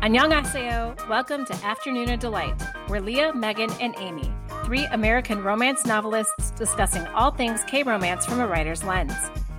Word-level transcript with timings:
Annyeonghaseyo. 0.00 1.08
Welcome 1.08 1.44
to 1.46 1.54
Afternoon 1.66 2.08
of 2.10 2.20
Delight. 2.20 2.54
We're 2.88 3.00
Leah, 3.00 3.34
Megan, 3.34 3.72
and 3.80 3.96
Amy, 3.98 4.32
three 4.64 4.86
American 4.92 5.42
romance 5.42 5.84
novelists 5.84 6.52
discussing 6.52 7.04
all 7.08 7.32
things 7.32 7.62
K 7.66 7.82
romance 7.82 8.24
from 8.24 8.38
a 8.38 8.46
writer's 8.46 8.84
lens. 8.84 9.12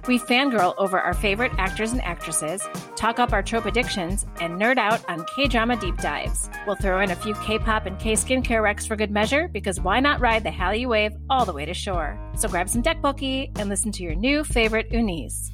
We 0.07 0.17
fangirl 0.17 0.75
over 0.77 0.97
our 0.97 1.13
favorite 1.13 1.51
actors 1.57 1.91
and 1.91 2.01
actresses, 2.03 2.65
talk 2.95 3.19
up 3.19 3.33
our 3.33 3.43
trope 3.43 3.65
addictions, 3.65 4.25
and 4.39 4.57
nerd 4.57 4.77
out 4.77 5.03
on 5.09 5.25
K 5.35 5.47
drama 5.47 5.75
deep 5.75 5.97
dives. 5.97 6.49
We'll 6.65 6.77
throw 6.77 7.01
in 7.01 7.11
a 7.11 7.17
few 7.17 7.33
K 7.35 7.59
pop 7.59 7.85
and 7.85 7.99
K 7.99 8.13
skincare 8.13 8.63
recs 8.63 8.87
for 8.87 8.95
good 8.95 9.11
measure 9.11 9.49
because 9.49 9.81
why 9.81 9.99
not 9.99 10.21
ride 10.21 10.45
the 10.45 10.51
Hallyu 10.51 10.87
wave 10.87 11.17
all 11.29 11.43
the 11.43 11.53
way 11.53 11.65
to 11.65 11.73
shore? 11.73 12.17
So 12.37 12.47
grab 12.47 12.69
some 12.69 12.81
tteokbokki 12.81 13.59
and 13.59 13.67
listen 13.67 13.91
to 13.91 14.03
your 14.03 14.15
new 14.15 14.45
favorite 14.45 14.89
unnies. 14.91 15.51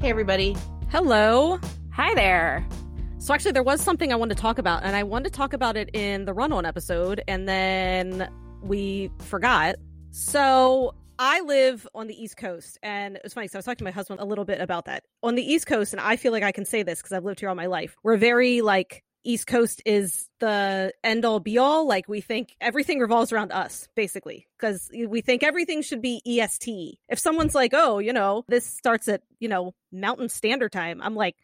Hey, 0.00 0.10
everybody. 0.10 0.56
Hello. 0.88 1.58
Hi 1.90 2.14
there. 2.14 2.64
So, 3.24 3.32
actually, 3.32 3.52
there 3.52 3.62
was 3.62 3.80
something 3.80 4.12
I 4.12 4.16
wanted 4.16 4.36
to 4.36 4.42
talk 4.42 4.58
about, 4.58 4.82
and 4.82 4.94
I 4.94 5.02
wanted 5.02 5.32
to 5.32 5.36
talk 5.38 5.54
about 5.54 5.78
it 5.78 5.88
in 5.94 6.26
the 6.26 6.34
run 6.34 6.52
on 6.52 6.66
episode, 6.66 7.22
and 7.26 7.48
then 7.48 8.28
we 8.60 9.10
forgot. 9.20 9.76
So, 10.10 10.94
I 11.18 11.40
live 11.40 11.88
on 11.94 12.06
the 12.06 12.22
East 12.22 12.36
Coast, 12.36 12.78
and 12.82 13.18
it's 13.24 13.32
funny. 13.32 13.48
So 13.48 13.56
I 13.56 13.60
was 13.60 13.64
talking 13.64 13.78
to 13.78 13.84
my 13.84 13.92
husband 13.92 14.20
a 14.20 14.26
little 14.26 14.44
bit 14.44 14.60
about 14.60 14.84
that 14.84 15.04
on 15.22 15.36
the 15.36 15.42
East 15.42 15.66
Coast, 15.66 15.94
and 15.94 16.02
I 16.02 16.16
feel 16.16 16.32
like 16.32 16.42
I 16.42 16.52
can 16.52 16.66
say 16.66 16.82
this 16.82 17.00
because 17.00 17.12
I've 17.12 17.24
lived 17.24 17.40
here 17.40 17.48
all 17.48 17.54
my 17.54 17.64
life. 17.64 17.96
We're 18.02 18.18
very 18.18 18.60
like 18.60 19.02
East 19.24 19.46
Coast 19.46 19.80
is 19.86 20.28
the 20.40 20.92
end 21.02 21.24
all 21.24 21.40
be 21.40 21.56
all. 21.56 21.88
Like 21.88 22.06
we 22.06 22.20
think 22.20 22.54
everything 22.60 22.98
revolves 22.98 23.32
around 23.32 23.52
us, 23.52 23.88
basically, 23.94 24.48
because 24.58 24.90
we 24.92 25.22
think 25.22 25.42
everything 25.42 25.80
should 25.80 26.02
be 26.02 26.20
EST. 26.26 26.98
If 27.08 27.18
someone's 27.18 27.54
like, 27.54 27.72
oh, 27.72 28.00
you 28.00 28.12
know, 28.12 28.44
this 28.48 28.66
starts 28.66 29.08
at 29.08 29.22
you 29.38 29.48
know 29.48 29.72
Mountain 29.90 30.28
Standard 30.28 30.72
Time, 30.72 31.00
I'm 31.00 31.14
like, 31.14 31.36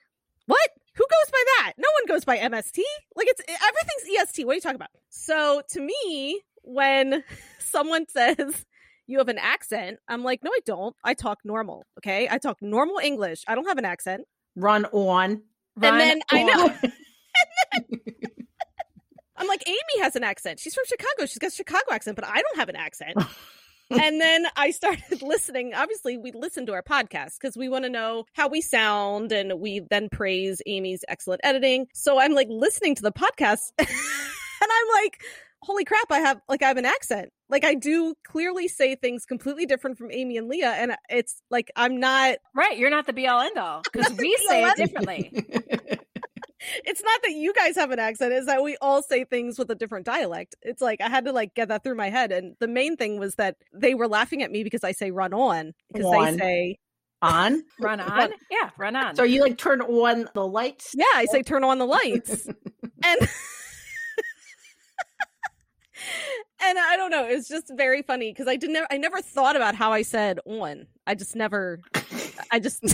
what? 0.44 0.69
Who 0.94 1.04
goes 1.04 1.30
by 1.30 1.44
that? 1.46 1.72
No 1.78 1.88
one 2.00 2.06
goes 2.06 2.24
by 2.24 2.38
MST. 2.38 2.80
Like 3.16 3.28
it's 3.28 3.42
everything's 3.48 4.20
EST. 4.20 4.46
What 4.46 4.52
are 4.52 4.54
you 4.56 4.60
talking 4.60 4.76
about? 4.76 4.90
So 5.08 5.62
to 5.70 5.80
me, 5.80 6.42
when 6.62 7.24
someone 7.58 8.06
says 8.08 8.64
you 9.10 9.19
have 9.19 9.28
an 9.28 9.38
accent. 9.38 9.98
I'm 10.08 10.22
like, 10.22 10.42
no, 10.42 10.50
I 10.52 10.60
don't. 10.64 10.94
I 11.02 11.14
talk 11.14 11.41
normal. 11.44 11.84
Okay. 11.98 12.28
I 12.30 12.38
talk 12.38 12.58
normal 12.62 12.98
English. 12.98 13.42
I 13.48 13.56
don't 13.56 13.66
have 13.66 13.77
an 13.77 13.84
accent. 13.84 14.22
Run 14.55 14.84
on. 14.86 15.42
Run 15.77 15.94
and 15.94 16.00
then 16.00 16.20
on. 16.32 16.38
I 16.38 16.42
know. 16.44 16.74
then, 16.82 16.92
I'm 19.36 19.48
like, 19.48 19.66
Amy 19.66 20.02
has 20.02 20.14
an 20.16 20.22
accent. 20.22 20.60
She's 20.60 20.75
from 20.75 20.84
Chicago. 20.86 21.27
She's 21.27 21.38
got 21.38 21.48
a 21.48 21.54
Chicago 21.54 21.92
accent, 21.92 22.14
but 22.14 22.25
I 22.25 22.41
don't 22.41 22.56
have 22.56 22.69
an 22.69 22.77
accent. 22.77 23.16
And 23.91 24.20
then 24.20 24.46
I 24.56 24.70
started 24.70 25.22
listening. 25.22 25.74
Obviously, 25.74 26.16
we 26.16 26.33
listen 26.33 26.66
to 26.66 26.72
our 26.72 26.83
podcast 26.83 27.38
because 27.41 27.56
we 27.56 27.69
want 27.69 27.84
to 27.84 27.91
know 27.91 28.24
how 28.34 28.48
we 28.48 28.60
sound 28.60 29.32
and 29.32 29.60
we 29.60 29.80
then 29.91 30.08
praise 30.10 30.62
Amy's 30.66 31.05
excellent 31.08 31.41
editing. 31.44 31.86
So 31.94 32.20
I'm 32.20 32.32
like 32.32 32.48
listening 32.48 32.94
to 32.97 33.02
the 33.02 33.12
podcast 33.12 33.72
and 33.78 33.88
I'm 34.60 35.02
like, 35.02 35.20
holy 35.62 35.84
crap, 35.84 36.10
I 36.10 36.19
have 36.19 36.41
like 36.48 36.62
I 36.62 36.69
have 36.69 36.77
an 36.77 36.86
accent. 36.86 37.30
Like 37.48 37.64
I 37.64 37.74
do 37.74 38.14
clearly 38.24 38.69
say 38.69 38.94
things 38.94 39.24
completely 39.27 39.66
different 39.66 39.98
from 39.98 40.10
Amy 40.10 40.36
and 40.36 40.48
Leah, 40.48 40.72
and 40.72 40.97
it's 41.08 41.42
like 41.50 41.70
I'm 41.77 41.98
not 41.98 42.38
right. 42.54 42.78
You're 42.78 42.91
not 42.91 43.06
the 43.06 43.12
be 43.12 43.27
all 43.27 43.41
end 43.41 43.58
all 43.58 43.82
because 43.82 44.12
we 44.16 44.36
say 44.48 44.64
it 44.64 44.77
differently. 44.77 46.00
It's 46.84 47.03
not 47.03 47.20
that 47.25 47.33
you 47.33 47.53
guys 47.55 47.77
have 47.77 47.91
an 47.91 47.98
accent; 47.98 48.33
it's 48.33 48.47
that 48.47 48.62
we 48.62 48.77
all 48.80 49.03
say 49.03 49.25
things 49.25 49.58
with 49.58 49.70
a 49.70 49.75
different 49.75 50.06
dialect. 50.06 50.55
It's 50.62 50.83
like 50.83 51.00
I 51.00 51.08
had 51.08 51.25
to 51.27 51.33
like 51.33 51.55
get 51.55 51.69
that 51.69 51.83
through 51.83 51.97
my 51.97 52.11
head, 52.11 52.33
and 52.33 52.56
the 52.61 52.69
main 52.69 52.97
thing 52.97 53.19
was 53.19 53.34
that 53.36 53.56
they 53.72 53.94
were 53.94 54.08
laughing 54.08 54.42
at 54.42 54.50
me 54.50 54.62
because 54.64 54.84
I 54.84 54.92
say 54.92 55.11
"run 55.11 55.33
on" 55.33 55.72
because 55.92 56.11
they 56.11 56.38
say 56.38 56.78
on? 57.22 57.62
Run 57.81 58.00
on? 58.00 58.33
Yeah 58.50 58.70
run 58.78 58.97
on. 58.97 59.14
So 59.16 59.22
you 59.22 59.42
like 59.42 59.58
turn 59.58 59.81
on 59.81 60.27
the 60.34 60.47
lights? 60.47 60.94
Yeah 60.97 61.05
i 61.14 61.27
say 61.27 61.42
turn 61.42 61.64
on 61.64 61.78
the 61.78 61.86
lights. 61.86 62.48
And 63.03 63.19
and 66.62 66.78
I 66.78 66.97
don't 66.97 67.11
know, 67.11 67.25
it's 67.25 67.48
just 67.48 67.72
very 67.75 68.03
funny 68.03 68.31
because 68.31 68.47
I 68.47 68.56
didn't 68.56 68.77
I 68.91 68.98
never 68.98 69.22
thought 69.22 69.56
about 69.56 69.75
how 69.75 69.91
I 69.91 70.03
said 70.03 70.38
on. 70.44 70.87
I 71.06 71.15
just 71.15 71.34
never 71.34 71.81
I 72.50 72.59
just 72.59 72.84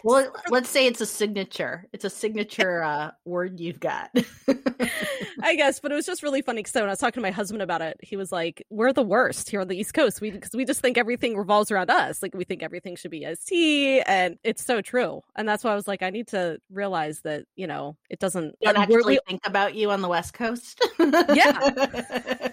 well, 0.04 0.32
let's 0.50 0.68
say 0.68 0.86
it's 0.86 1.00
a 1.00 1.06
signature. 1.06 1.86
It's 1.92 2.04
a 2.04 2.10
signature 2.10 2.82
uh, 2.82 3.10
word 3.24 3.60
you've 3.60 3.80
got. 3.80 4.10
I 5.42 5.54
guess, 5.56 5.80
but 5.80 5.92
it 5.92 5.94
was 5.94 6.06
just 6.06 6.22
really 6.22 6.42
funny 6.42 6.60
because 6.60 6.74
when 6.74 6.84
I 6.84 6.88
was 6.88 6.98
talking 6.98 7.20
to 7.20 7.26
my 7.26 7.30
husband 7.30 7.62
about 7.62 7.82
it, 7.82 7.96
he 8.02 8.16
was 8.16 8.32
like, 8.32 8.64
"We're 8.70 8.92
the 8.92 9.02
worst 9.02 9.50
here 9.50 9.60
on 9.60 9.68
the 9.68 9.78
East 9.78 9.94
Coast. 9.94 10.20
We 10.20 10.30
because 10.30 10.52
we 10.52 10.64
just 10.64 10.80
think 10.80 10.98
everything 10.98 11.36
revolves 11.36 11.70
around 11.70 11.90
us. 11.90 12.22
Like 12.22 12.34
we 12.34 12.44
think 12.44 12.62
everything 12.62 12.96
should 12.96 13.10
be 13.10 13.24
EST, 13.24 14.02
and 14.06 14.36
it's 14.44 14.64
so 14.64 14.80
true. 14.80 15.22
And 15.36 15.48
that's 15.48 15.64
why 15.64 15.72
I 15.72 15.74
was 15.74 15.88
like, 15.88 16.02
I 16.02 16.10
need 16.10 16.28
to 16.28 16.58
realize 16.70 17.20
that 17.20 17.44
you 17.56 17.66
know 17.66 17.96
it 18.10 18.18
doesn't. 18.18 18.56
You 18.60 18.72
don't 18.72 18.78
actually 18.78 19.14
we, 19.14 19.20
think 19.26 19.40
about 19.46 19.74
you 19.74 19.90
on 19.90 20.02
the 20.02 20.08
West 20.08 20.34
Coast. 20.34 20.84
yeah 20.98 22.48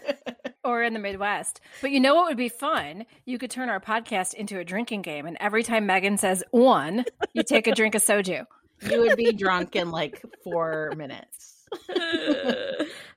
or 0.65 0.83
in 0.83 0.93
the 0.93 0.99
Midwest. 0.99 1.61
But 1.81 1.91
you 1.91 1.99
know 1.99 2.15
what 2.15 2.25
would 2.25 2.37
be 2.37 2.49
fun? 2.49 3.05
You 3.25 3.37
could 3.37 3.51
turn 3.51 3.69
our 3.69 3.79
podcast 3.79 4.33
into 4.33 4.59
a 4.59 4.65
drinking 4.65 5.03
game, 5.03 5.25
and 5.25 5.37
every 5.39 5.63
time 5.63 5.85
Megan 5.85 6.17
says 6.17 6.43
"one," 6.51 7.05
you 7.33 7.43
take 7.43 7.67
a 7.67 7.75
drink 7.75 7.95
of 7.95 8.03
soju. 8.03 8.45
You 8.81 9.01
would 9.01 9.15
be 9.15 9.31
drunk 9.31 9.75
in 9.75 9.91
like 9.91 10.21
four 10.43 10.91
minutes. 10.97 11.55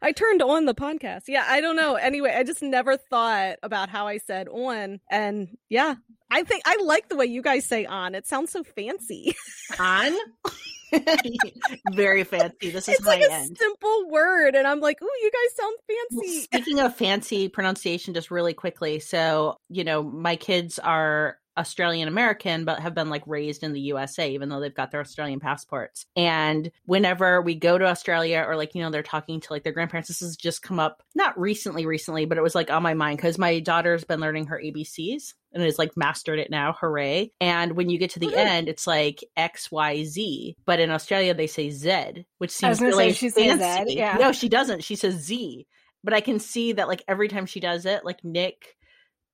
I 0.02 0.12
turned 0.12 0.42
on 0.42 0.64
the 0.64 0.74
podcast. 0.74 1.22
Yeah, 1.28 1.44
I 1.46 1.60
don't 1.60 1.76
know. 1.76 1.96
Anyway, 1.96 2.34
I 2.36 2.44
just 2.44 2.62
never 2.62 2.96
thought 2.96 3.56
about 3.62 3.88
how 3.88 4.06
I 4.06 4.18
said 4.18 4.48
on. 4.48 5.00
And 5.10 5.56
yeah, 5.68 5.96
I 6.30 6.42
think 6.44 6.62
I 6.66 6.76
like 6.82 7.08
the 7.08 7.16
way 7.16 7.26
you 7.26 7.42
guys 7.42 7.64
say 7.64 7.86
on. 7.86 8.14
It 8.14 8.26
sounds 8.26 8.52
so 8.52 8.62
fancy. 8.62 9.34
On? 9.78 10.12
Very 11.92 12.24
fancy. 12.24 12.70
This 12.70 12.88
is 12.88 12.96
it's 12.96 13.06
like 13.06 13.22
a 13.22 13.32
end. 13.32 13.56
simple 13.56 14.10
word, 14.10 14.54
and 14.54 14.66
I'm 14.66 14.80
like, 14.80 15.00
"Ooh, 15.02 15.10
you 15.22 15.30
guys 15.30 15.56
sound 15.56 15.76
fancy." 15.86 16.38
Well, 16.38 16.42
speaking 16.42 16.80
of 16.80 16.96
fancy 16.96 17.48
pronunciation, 17.48 18.14
just 18.14 18.30
really 18.30 18.54
quickly. 18.54 18.98
So, 19.00 19.56
you 19.68 19.84
know, 19.84 20.02
my 20.02 20.36
kids 20.36 20.78
are 20.78 21.38
Australian 21.58 22.08
American, 22.08 22.64
but 22.64 22.80
have 22.80 22.94
been 22.94 23.10
like 23.10 23.22
raised 23.26 23.62
in 23.62 23.72
the 23.72 23.80
USA, 23.80 24.30
even 24.32 24.48
though 24.48 24.60
they've 24.60 24.74
got 24.74 24.90
their 24.90 25.00
Australian 25.00 25.40
passports. 25.40 26.06
And 26.16 26.70
whenever 26.86 27.42
we 27.42 27.54
go 27.56 27.76
to 27.76 27.86
Australia 27.86 28.44
or 28.46 28.56
like, 28.56 28.74
you 28.74 28.82
know, 28.82 28.90
they're 28.90 29.02
talking 29.02 29.40
to 29.40 29.52
like 29.52 29.64
their 29.64 29.72
grandparents, 29.72 30.08
this 30.08 30.20
has 30.20 30.36
just 30.36 30.62
come 30.62 30.78
up 30.78 31.02
not 31.14 31.38
recently, 31.38 31.84
recently, 31.84 32.24
but 32.24 32.38
it 32.38 32.42
was 32.42 32.54
like 32.54 32.70
on 32.70 32.82
my 32.82 32.94
mind 32.94 33.18
because 33.18 33.38
my 33.38 33.58
daughter's 33.58 34.04
been 34.04 34.20
learning 34.20 34.46
her 34.46 34.60
ABCs 34.64 35.34
and 35.52 35.62
is 35.62 35.78
like 35.78 35.96
mastered 35.96 36.38
it 36.38 36.50
now. 36.50 36.72
Hooray. 36.72 37.32
And 37.40 37.72
when 37.72 37.88
you 37.88 37.98
get 37.98 38.10
to 38.10 38.20
the 38.20 38.34
end, 38.36 38.68
it's 38.68 38.86
like 38.86 39.24
XYZ. 39.36 40.54
But 40.64 40.80
in 40.80 40.90
Australia, 40.90 41.34
they 41.34 41.46
say 41.46 41.70
Z, 41.70 42.26
which 42.38 42.50
seems 42.50 42.80
really 42.80 43.12
say, 43.12 43.30
fancy. 43.30 43.92
Z, 43.92 43.98
yeah. 43.98 44.16
No, 44.18 44.32
she 44.32 44.48
doesn't. 44.48 44.84
She 44.84 44.96
says 44.96 45.14
Z. 45.14 45.66
But 46.04 46.14
I 46.14 46.20
can 46.20 46.38
see 46.38 46.72
that 46.74 46.88
like 46.88 47.02
every 47.08 47.28
time 47.28 47.46
she 47.46 47.60
does 47.60 47.84
it, 47.84 48.04
like 48.04 48.22
Nick 48.24 48.76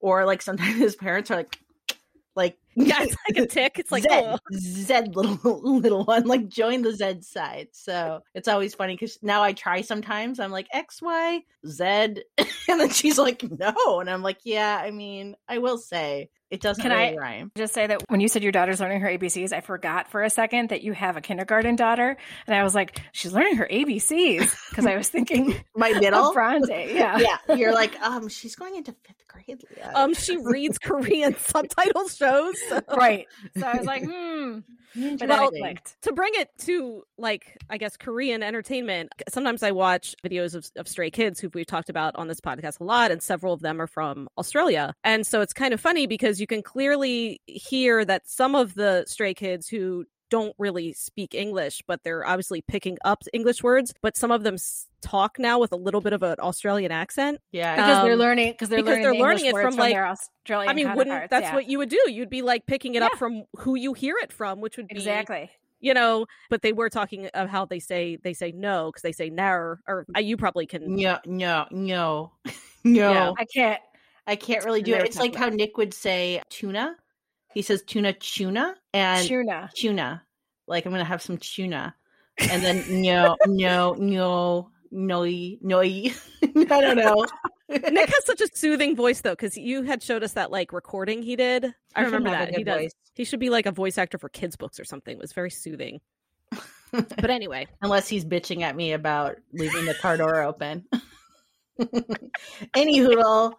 or 0.01 0.25
like 0.25 0.43
sometimes 0.43 0.77
his 0.79 0.97
parents 0.97 1.31
are 1.31 1.37
like, 1.37 1.59
like 2.37 2.59
yeah, 2.77 3.03
it's 3.03 3.17
like 3.29 3.45
a 3.45 3.47
tick. 3.47 3.79
It's 3.79 3.93
like 3.93 4.03
Z, 4.03 4.09
oh. 4.11 4.39
Z 4.53 4.95
little 5.15 5.61
little 5.63 6.05
one, 6.05 6.27
like 6.27 6.49
join 6.49 6.83
the 6.83 6.93
Z 6.93 7.23
side. 7.23 7.69
So 7.73 8.21
it's 8.35 8.49
always 8.49 8.75
funny 8.75 8.95
because 8.95 9.19
now 9.23 9.43
I 9.43 9.53
try 9.53 9.81
sometimes. 9.81 10.41
I'm 10.41 10.51
like 10.51 10.67
X 10.73 11.01
Y 11.01 11.43
Z, 11.67 11.85
and 11.85 12.17
then 12.67 12.91
she's 12.91 13.19
like 13.19 13.45
no, 13.45 14.01
and 14.01 14.11
I'm 14.11 14.23
like 14.23 14.39
yeah. 14.45 14.81
I 14.83 14.91
mean, 14.91 15.37
I 15.49 15.59
will 15.59 15.79
say 15.79 16.31
it 16.55 16.61
doesn't 16.61 16.83
Can 16.83 16.93
really 16.93 17.19
I 17.19 17.21
rhyme. 17.21 17.51
Just 17.57 17.75
say 17.75 17.89
that 17.89 18.05
when 18.09 18.21
you 18.21 18.29
said 18.29 18.45
your 18.45 18.53
daughter's 18.53 18.81
learning 18.81 19.01
her 19.01 19.09
ABCs, 19.09 19.53
I 19.53 19.61
forgot 19.61 20.09
for 20.09 20.23
a 20.23 20.31
second 20.31 20.69
that 20.69 20.83
you 20.83 20.93
have 20.93 21.17
a 21.17 21.21
kindergarten 21.21 21.75
daughter, 21.75 22.17
and 22.47 22.55
I 22.55 22.63
was 22.63 22.77
like, 22.77 23.01
she's 23.11 23.33
learning 23.33 23.57
her 23.57 23.67
ABCs 23.69 24.55
because 24.71 24.87
I 24.87 24.97
was 24.97 25.09
thinking 25.09 25.57
my 25.75 25.91
middle 25.91 26.33
Bronte. 26.33 26.95
Yeah, 26.95 27.19
yeah. 27.49 27.57
You're 27.57 27.75
like, 27.75 28.01
um, 28.01 28.29
she's 28.29 28.55
going 28.55 28.77
into 28.77 28.95
fifth 29.03 29.27
grade. 29.27 29.65
Leah. 29.77 29.93
Um, 29.97 30.15
she 30.15 30.37
reads 30.37 30.79
Korean 30.79 31.37
subtitle 31.39 32.09
shows, 32.09 32.55
so. 32.69 32.81
right? 32.97 33.27
So 33.59 33.67
I 33.67 33.77
was 33.77 33.87
like, 33.87 34.05
hmm. 34.05 34.61
Well, 34.97 35.51
to 36.03 36.13
bring 36.13 36.33
it 36.35 36.51
to 36.67 37.03
like 37.19 37.59
I 37.69 37.79
guess 37.79 37.97
Korean 37.97 38.43
entertainment, 38.45 39.11
sometimes 39.29 39.65
I 39.65 39.73
watch 39.73 40.15
videos 40.25 40.55
of, 40.55 40.71
of 40.77 40.87
stray 40.87 41.11
kids 41.11 41.41
who 41.41 41.51
we've 41.53 41.67
talked 41.67 41.89
about 41.89 42.15
on 42.15 42.29
this 42.29 42.41
podcast 42.41 42.81
a 42.81 42.85
lot, 42.85 43.11
and 43.11 43.21
several 43.21 43.53
of 43.53 43.61
them 43.61 43.81
are 43.81 43.89
from 43.89 44.29
Australia. 44.39 44.95
And 45.03 45.27
so 45.27 45.41
it's 45.41 45.53
kind 45.53 45.75
of 45.75 45.81
funny 45.81 46.07
because 46.07 46.41
you 46.41 46.44
can 46.47 46.63
clearly 46.63 47.41
hear 47.47 48.05
that 48.05 48.29
some 48.29 48.55
of 48.55 48.75
the 48.75 49.05
stray 49.07 49.35
kids 49.35 49.69
who 49.69 50.07
don't 50.31 50.55
really 50.59 50.93
speak 50.93 51.33
English, 51.33 51.83
but 51.87 52.03
they're 52.03 52.27
obviously 52.27 52.61
picking 52.63 52.99
up 53.05 53.23
English 53.33 53.63
words. 53.63 53.95
But 54.03 54.17
some 54.17 54.33
of 54.33 54.43
them 54.43 54.57
talk 55.01 55.39
now 55.39 55.61
with 55.61 55.73
a 55.73 55.77
little 55.77 56.01
bit 56.01 56.13
of 56.13 56.25
an 56.25 56.37
Australian 56.41 56.91
accent. 56.91 57.41
Yeah, 57.53 57.77
because 57.77 57.99
um, 57.99 58.07
they're 58.07 58.17
learning 58.17 58.53
because 58.53 58.69
they're 58.69 58.79
because 58.79 58.99
learning, 58.99 59.03
they're 59.05 59.29
learning 59.29 59.47
it 59.47 59.53
from, 59.53 59.73
from 59.73 59.77
like 59.77 59.95
Australian. 59.95 60.71
I 60.71 60.73
mean, 60.73 60.95
wouldn't 60.95 61.31
that's 61.31 61.45
yeah. 61.45 61.55
what 61.55 61.69
you 61.69 61.79
would 61.79 61.89
do? 61.89 62.01
You'd 62.09 62.31
be 62.31 62.43
like 62.43 62.67
picking 62.67 62.97
it 62.97 63.03
yeah. 63.03 63.07
up 63.07 63.13
from 63.15 63.45
who 63.59 63.77
you 63.77 63.93
hear 63.93 64.17
it 64.23 64.33
from, 64.33 64.61
which 64.61 64.77
would 64.77 64.89
be 64.89 64.97
exactly. 64.97 65.51
You 65.81 65.93
know, 65.93 66.27
but 66.49 66.63
they 66.63 66.73
were 66.73 66.89
talking 66.89 67.27
of 67.35 67.49
how 67.49 67.67
they 67.67 67.79
say 67.79 68.17
they 68.17 68.33
say 68.33 68.53
no 68.53 68.91
because 68.91 69.03
they 69.03 69.13
say 69.13 69.29
nar 69.29 69.81
or 69.87 70.07
uh, 70.17 70.21
you 70.21 70.37
probably 70.37 70.67
can. 70.67 70.97
No, 70.97 71.19
no, 71.27 71.67
no, 71.71 72.33
no. 72.85 73.13
Yeah, 73.13 73.33
I 73.39 73.45
can't. 73.45 73.81
I 74.27 74.37
can't 74.37 74.65
really 74.65 74.83
do 74.83 74.95
it. 74.95 75.05
It's 75.05 75.19
like 75.19 75.35
how 75.35 75.49
Nick 75.49 75.77
would 75.77 75.95
say 75.95 76.43
tuna. 76.49 76.97
He 77.53 77.63
says 77.63 77.83
tuna 77.83 78.13
tuna 78.13 78.75
and 78.93 79.27
tuna 79.27 79.71
tuna. 79.75 80.23
Like 80.67 80.87
I'm 80.87 80.93
gonna 80.93 81.05
have 81.05 81.23
some 81.23 81.39
tuna. 81.39 81.95
and 82.39 82.63
then 82.63 83.03
no, 83.03 83.37
no, 83.47 83.95
no, 83.95 84.71
no, 84.91 85.25
no. 85.61 85.81
I 85.83 86.11
don't 86.81 86.97
know. 86.97 87.27
Nick 87.69 88.09
has 88.09 88.27
such 88.27 88.41
a 88.41 88.49
soothing 88.55 88.97
voice 88.97 89.21
though, 89.21 89.33
because 89.33 89.57
you 89.57 89.83
had 89.83 90.03
showed 90.03 90.23
us 90.23 90.33
that 90.33 90.51
like 90.51 90.73
recording 90.73 91.23
he 91.23 91.37
did. 91.37 91.75
I 91.95 92.03
remember 92.03 92.31
should 92.31 92.37
have 92.37 92.49
a 92.49 92.53
that. 92.53 92.59
He 92.59 92.65
does. 92.65 92.81
voice. 92.81 92.93
He 93.15 93.25
should 93.25 93.41
be 93.41 93.51
like 93.51 93.67
a 93.67 93.73
voice 93.73 93.99
actor 93.99 94.19
for 94.19 94.29
kids' 94.29 94.57
books 94.57 94.81
or 94.81 94.85
something. 94.85 95.17
It 95.17 95.21
was 95.21 95.33
very 95.33 95.51
soothing. 95.51 96.01
but 96.93 97.31
anyway, 97.31 97.67
Unless 97.83 98.09
he's 98.09 98.25
bitching 98.25 98.63
at 98.63 98.77
me 98.77 98.93
about 98.93 99.37
leaving 99.53 99.85
the 99.85 99.95
car 99.95 100.17
door 100.17 100.43
open. 100.43 100.85
Anywho, 102.77 103.53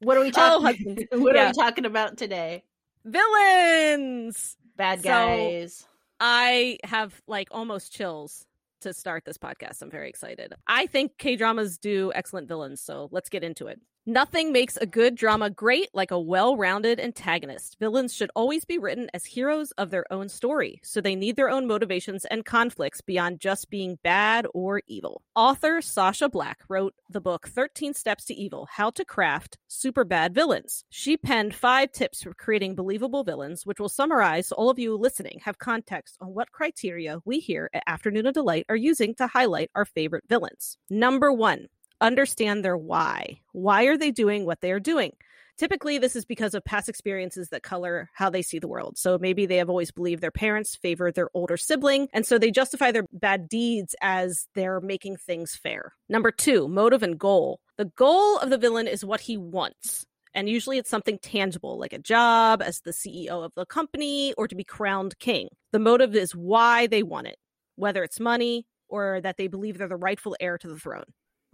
what 0.00 0.16
are 0.16 0.20
we 0.20 0.28
Oh, 0.28 0.30
talking? 0.62 0.64
husband. 0.66 1.08
what 1.22 1.36
are 1.36 1.46
we 1.46 1.52
talking 1.52 1.84
about 1.84 2.16
today? 2.16 2.64
villains. 3.04 4.56
Bad 4.76 5.00
So- 5.02 5.08
guys. 5.08 5.86
I 6.18 6.78
have 6.84 7.20
like 7.26 7.48
almost 7.50 7.92
chills 7.92 8.46
to 8.80 8.94
start 8.94 9.24
this 9.26 9.36
podcast. 9.36 9.82
I'm 9.82 9.90
very 9.90 10.08
excited. 10.08 10.54
I 10.66 10.86
think 10.86 11.18
K 11.18 11.36
dramas 11.36 11.76
do 11.76 12.10
excellent 12.14 12.48
villains, 12.48 12.80
so 12.80 13.08
let's 13.10 13.28
get 13.28 13.44
into 13.44 13.66
it. 13.66 13.80
Nothing 14.08 14.52
makes 14.52 14.76
a 14.76 14.86
good 14.86 15.16
drama 15.16 15.50
great 15.50 15.88
like 15.92 16.12
a 16.12 16.20
well 16.20 16.56
rounded 16.56 17.00
antagonist. 17.00 17.76
Villains 17.80 18.14
should 18.14 18.30
always 18.36 18.64
be 18.64 18.78
written 18.78 19.10
as 19.12 19.24
heroes 19.24 19.72
of 19.72 19.90
their 19.90 20.04
own 20.12 20.28
story, 20.28 20.78
so 20.84 21.00
they 21.00 21.16
need 21.16 21.34
their 21.34 21.50
own 21.50 21.66
motivations 21.66 22.24
and 22.26 22.44
conflicts 22.44 23.00
beyond 23.00 23.40
just 23.40 23.68
being 23.68 23.98
bad 24.04 24.46
or 24.54 24.80
evil. 24.86 25.22
Author 25.34 25.82
Sacha 25.82 26.28
Black 26.28 26.60
wrote 26.68 26.94
the 27.10 27.20
book 27.20 27.48
13 27.48 27.94
Steps 27.94 28.24
to 28.26 28.34
Evil 28.34 28.68
How 28.70 28.90
to 28.90 29.04
Craft 29.04 29.58
Super 29.66 30.04
Bad 30.04 30.32
Villains. 30.32 30.84
She 30.88 31.16
penned 31.16 31.52
five 31.52 31.90
tips 31.90 32.22
for 32.22 32.32
creating 32.32 32.76
believable 32.76 33.24
villains, 33.24 33.66
which 33.66 33.80
will 33.80 33.88
summarize 33.88 34.46
so 34.46 34.54
all 34.54 34.70
of 34.70 34.78
you 34.78 34.96
listening 34.96 35.40
have 35.42 35.58
context 35.58 36.16
on 36.20 36.28
what 36.28 36.52
criteria 36.52 37.18
we 37.24 37.40
here 37.40 37.70
at 37.74 37.82
Afternoon 37.88 38.26
of 38.26 38.34
Delight 38.34 38.66
are 38.68 38.76
using 38.76 39.16
to 39.16 39.26
highlight 39.26 39.72
our 39.74 39.84
favorite 39.84 40.22
villains. 40.28 40.78
Number 40.88 41.32
one, 41.32 41.66
understand 42.00 42.64
their 42.64 42.76
why. 42.76 43.40
Why 43.52 43.84
are 43.84 43.96
they 43.96 44.10
doing 44.10 44.44
what 44.44 44.60
they 44.60 44.72
are 44.72 44.80
doing? 44.80 45.12
Typically, 45.58 45.96
this 45.96 46.14
is 46.14 46.26
because 46.26 46.52
of 46.52 46.62
past 46.64 46.86
experiences 46.88 47.48
that 47.48 47.62
color 47.62 48.10
how 48.12 48.28
they 48.28 48.42
see 48.42 48.58
the 48.58 48.68
world. 48.68 48.98
So 48.98 49.16
maybe 49.18 49.46
they 49.46 49.56
have 49.56 49.70
always 49.70 49.90
believed 49.90 50.22
their 50.22 50.30
parents 50.30 50.76
favored 50.76 51.14
their 51.14 51.30
older 51.32 51.56
sibling, 51.56 52.08
and 52.12 52.26
so 52.26 52.38
they 52.38 52.50
justify 52.50 52.92
their 52.92 53.06
bad 53.10 53.48
deeds 53.48 53.94
as 54.02 54.48
they're 54.54 54.80
making 54.80 55.16
things 55.16 55.56
fair. 55.56 55.94
Number 56.10 56.30
two, 56.30 56.68
motive 56.68 57.02
and 57.02 57.18
goal. 57.18 57.60
The 57.78 57.86
goal 57.86 58.38
of 58.38 58.50
the 58.50 58.58
villain 58.58 58.86
is 58.86 59.04
what 59.04 59.22
he 59.22 59.38
wants. 59.38 60.04
And 60.34 60.50
usually 60.50 60.76
it's 60.76 60.90
something 60.90 61.18
tangible, 61.22 61.78
like 61.78 61.94
a 61.94 61.98
job 61.98 62.60
as 62.60 62.80
the 62.80 62.90
CEO 62.90 63.42
of 63.42 63.52
the 63.56 63.64
company 63.64 64.34
or 64.34 64.46
to 64.46 64.54
be 64.54 64.64
crowned 64.64 65.18
king. 65.18 65.48
The 65.72 65.78
motive 65.78 66.14
is 66.14 66.32
why 66.32 66.86
they 66.86 67.02
want 67.02 67.28
it, 67.28 67.38
whether 67.76 68.04
it's 68.04 68.20
money 68.20 68.66
or 68.88 69.22
that 69.22 69.38
they 69.38 69.46
believe 69.46 69.78
they're 69.78 69.88
the 69.88 69.96
rightful 69.96 70.36
heir 70.38 70.58
to 70.58 70.68
the 70.68 70.78
throne. 70.78 71.04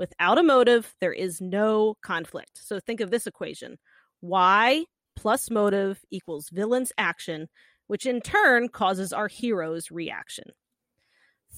Without 0.02 0.36
a 0.36 0.42
motive, 0.42 0.96
there 1.00 1.12
is 1.12 1.40
no 1.40 1.94
conflict. 2.02 2.58
So 2.60 2.80
think 2.80 3.00
of 3.00 3.12
this 3.12 3.28
equation 3.28 3.78
why 4.18 4.84
plus 5.14 5.48
motive 5.48 6.00
equals 6.10 6.48
villain's 6.48 6.90
action, 6.98 7.46
which 7.86 8.04
in 8.04 8.20
turn 8.20 8.68
causes 8.68 9.12
our 9.12 9.28
hero's 9.28 9.92
reaction. 9.92 10.46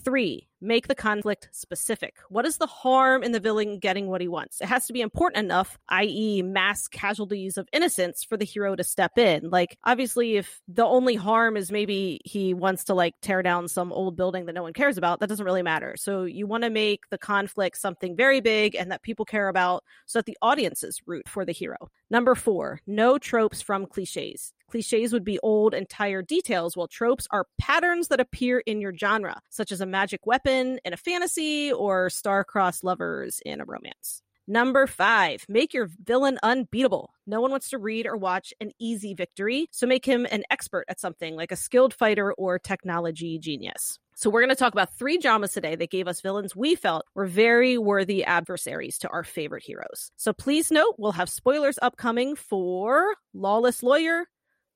Three, 0.05 0.51
make 0.61 0.89
the 0.89 0.95
conflict 0.95 1.49
specific. 1.53 2.17
What 2.29 2.47
is 2.47 2.59
the 2.59 2.67
harm 2.67 3.23
in 3.23 3.33
the 3.33 3.41
villain 3.41 3.79
getting 3.79 4.07
what 4.09 4.21
he 4.21 4.29
wants? 4.29 4.61
It 4.61 4.67
has 4.67 4.87
to 4.87 4.93
be 4.93 5.01
important 5.01 5.45
enough, 5.45 5.79
i.e., 5.89 6.43
mass 6.43 6.89
casualties 6.89 7.57
of 7.57 7.69
innocents, 7.73 8.25
for 8.25 8.37
the 8.37 8.45
hero 8.45 8.75
to 8.77 8.85
step 8.85 9.19
in. 9.19 9.51
Like, 9.51 9.77
obviously, 9.85 10.37
if 10.37 10.61
the 10.69 10.85
only 10.85 11.15
harm 11.15 11.57
is 11.57 11.71
maybe 11.71 12.21
he 12.25 12.55
wants 12.55 12.85
to 12.85 12.95
like 12.95 13.15
tear 13.21 13.43
down 13.43 13.69
some 13.69 13.93
old 13.93 14.17
building 14.17 14.47
that 14.47 14.55
no 14.55 14.63
one 14.63 14.73
cares 14.73 14.97
about, 14.97 15.21
that 15.21 15.29
doesn't 15.29 15.45
really 15.45 15.63
matter. 15.63 15.95
So, 15.97 16.25
you 16.25 16.47
want 16.47 16.65
to 16.65 16.71
make 16.71 17.01
the 17.11 17.19
conflict 17.19 17.77
something 17.79 18.17
very 18.17 18.41
big 18.41 18.75
and 18.75 18.91
that 18.91 19.03
people 19.03 19.25
care 19.25 19.49
about 19.49 19.85
so 20.07 20.19
that 20.19 20.27
the 20.27 20.39
audiences 20.41 21.01
root 21.07 21.29
for 21.29 21.45
the 21.45 21.53
hero. 21.53 21.77
Number 22.11 22.35
four, 22.35 22.81
no 22.87 23.19
tropes 23.19 23.61
from 23.61 23.87
cliches. 23.87 24.53
Cliches 24.71 25.13
would 25.13 25.25
be 25.25 25.39
old 25.43 25.75
and 25.75 25.89
tired 25.89 26.27
details, 26.27 26.77
while 26.77 26.89
tropes 26.89 27.29
are 27.31 27.47
patterns 27.59 28.09
that 28.09 28.19
appear 28.21 28.61
in 28.61 28.81
your 28.81 28.95
genre, 28.97 29.41
such 29.51 29.71
as 29.71 29.81
a 29.81 29.87
magic 29.87 30.27
weapon 30.27 30.44
in 30.47 30.79
a 30.85 30.97
fantasy 30.97 31.73
or 31.73 32.11
star-crossed 32.11 32.85
lovers 32.85 33.41
in 33.45 33.61
a 33.61 33.65
romance. 33.65 34.23
Number 34.47 34.87
five, 34.87 35.47
make 35.49 35.73
your 35.73 35.89
villain 36.05 36.39
unbeatable. 36.43 37.15
No 37.27 37.41
one 37.41 37.51
wants 37.51 37.71
to 37.71 37.79
read 37.79 38.07
or 38.07 38.15
watch 38.15 38.53
an 38.61 38.73
easy 38.79 39.15
victory, 39.15 39.69
so 39.71 39.87
make 39.87 40.05
him 40.05 40.27
an 40.31 40.43
expert 40.51 40.85
at 40.87 41.01
something 41.01 41.35
like 41.35 41.51
a 41.51 41.57
skilled 41.57 41.95
fighter 41.95 42.35
or 42.35 42.59
technology 42.59 43.39
genius. 43.39 43.99
So, 44.17 44.29
we're 44.29 44.43
going 44.43 44.51
to 44.51 44.55
talk 44.55 44.75
about 44.75 44.95
three 44.97 45.17
dramas 45.17 45.53
today 45.53 45.77
that 45.77 45.91
gave 45.91 46.07
us 46.07 46.21
villains 46.21 46.55
we 46.55 46.75
felt 46.75 47.07
were 47.15 47.27
very 47.27 47.79
worthy 47.79 48.23
adversaries 48.23 48.99
to 48.99 49.09
our 49.09 49.25
favorite 49.25 49.65
heroes. 49.65 50.11
So, 50.17 50.35
please 50.35 50.71
note 50.71 50.97
we'll 50.99 51.13
have 51.13 51.31
spoilers 51.31 51.79
upcoming 51.81 52.37
for 52.37 53.15
Lawless 53.33 53.83
Lawyer, 53.83 54.27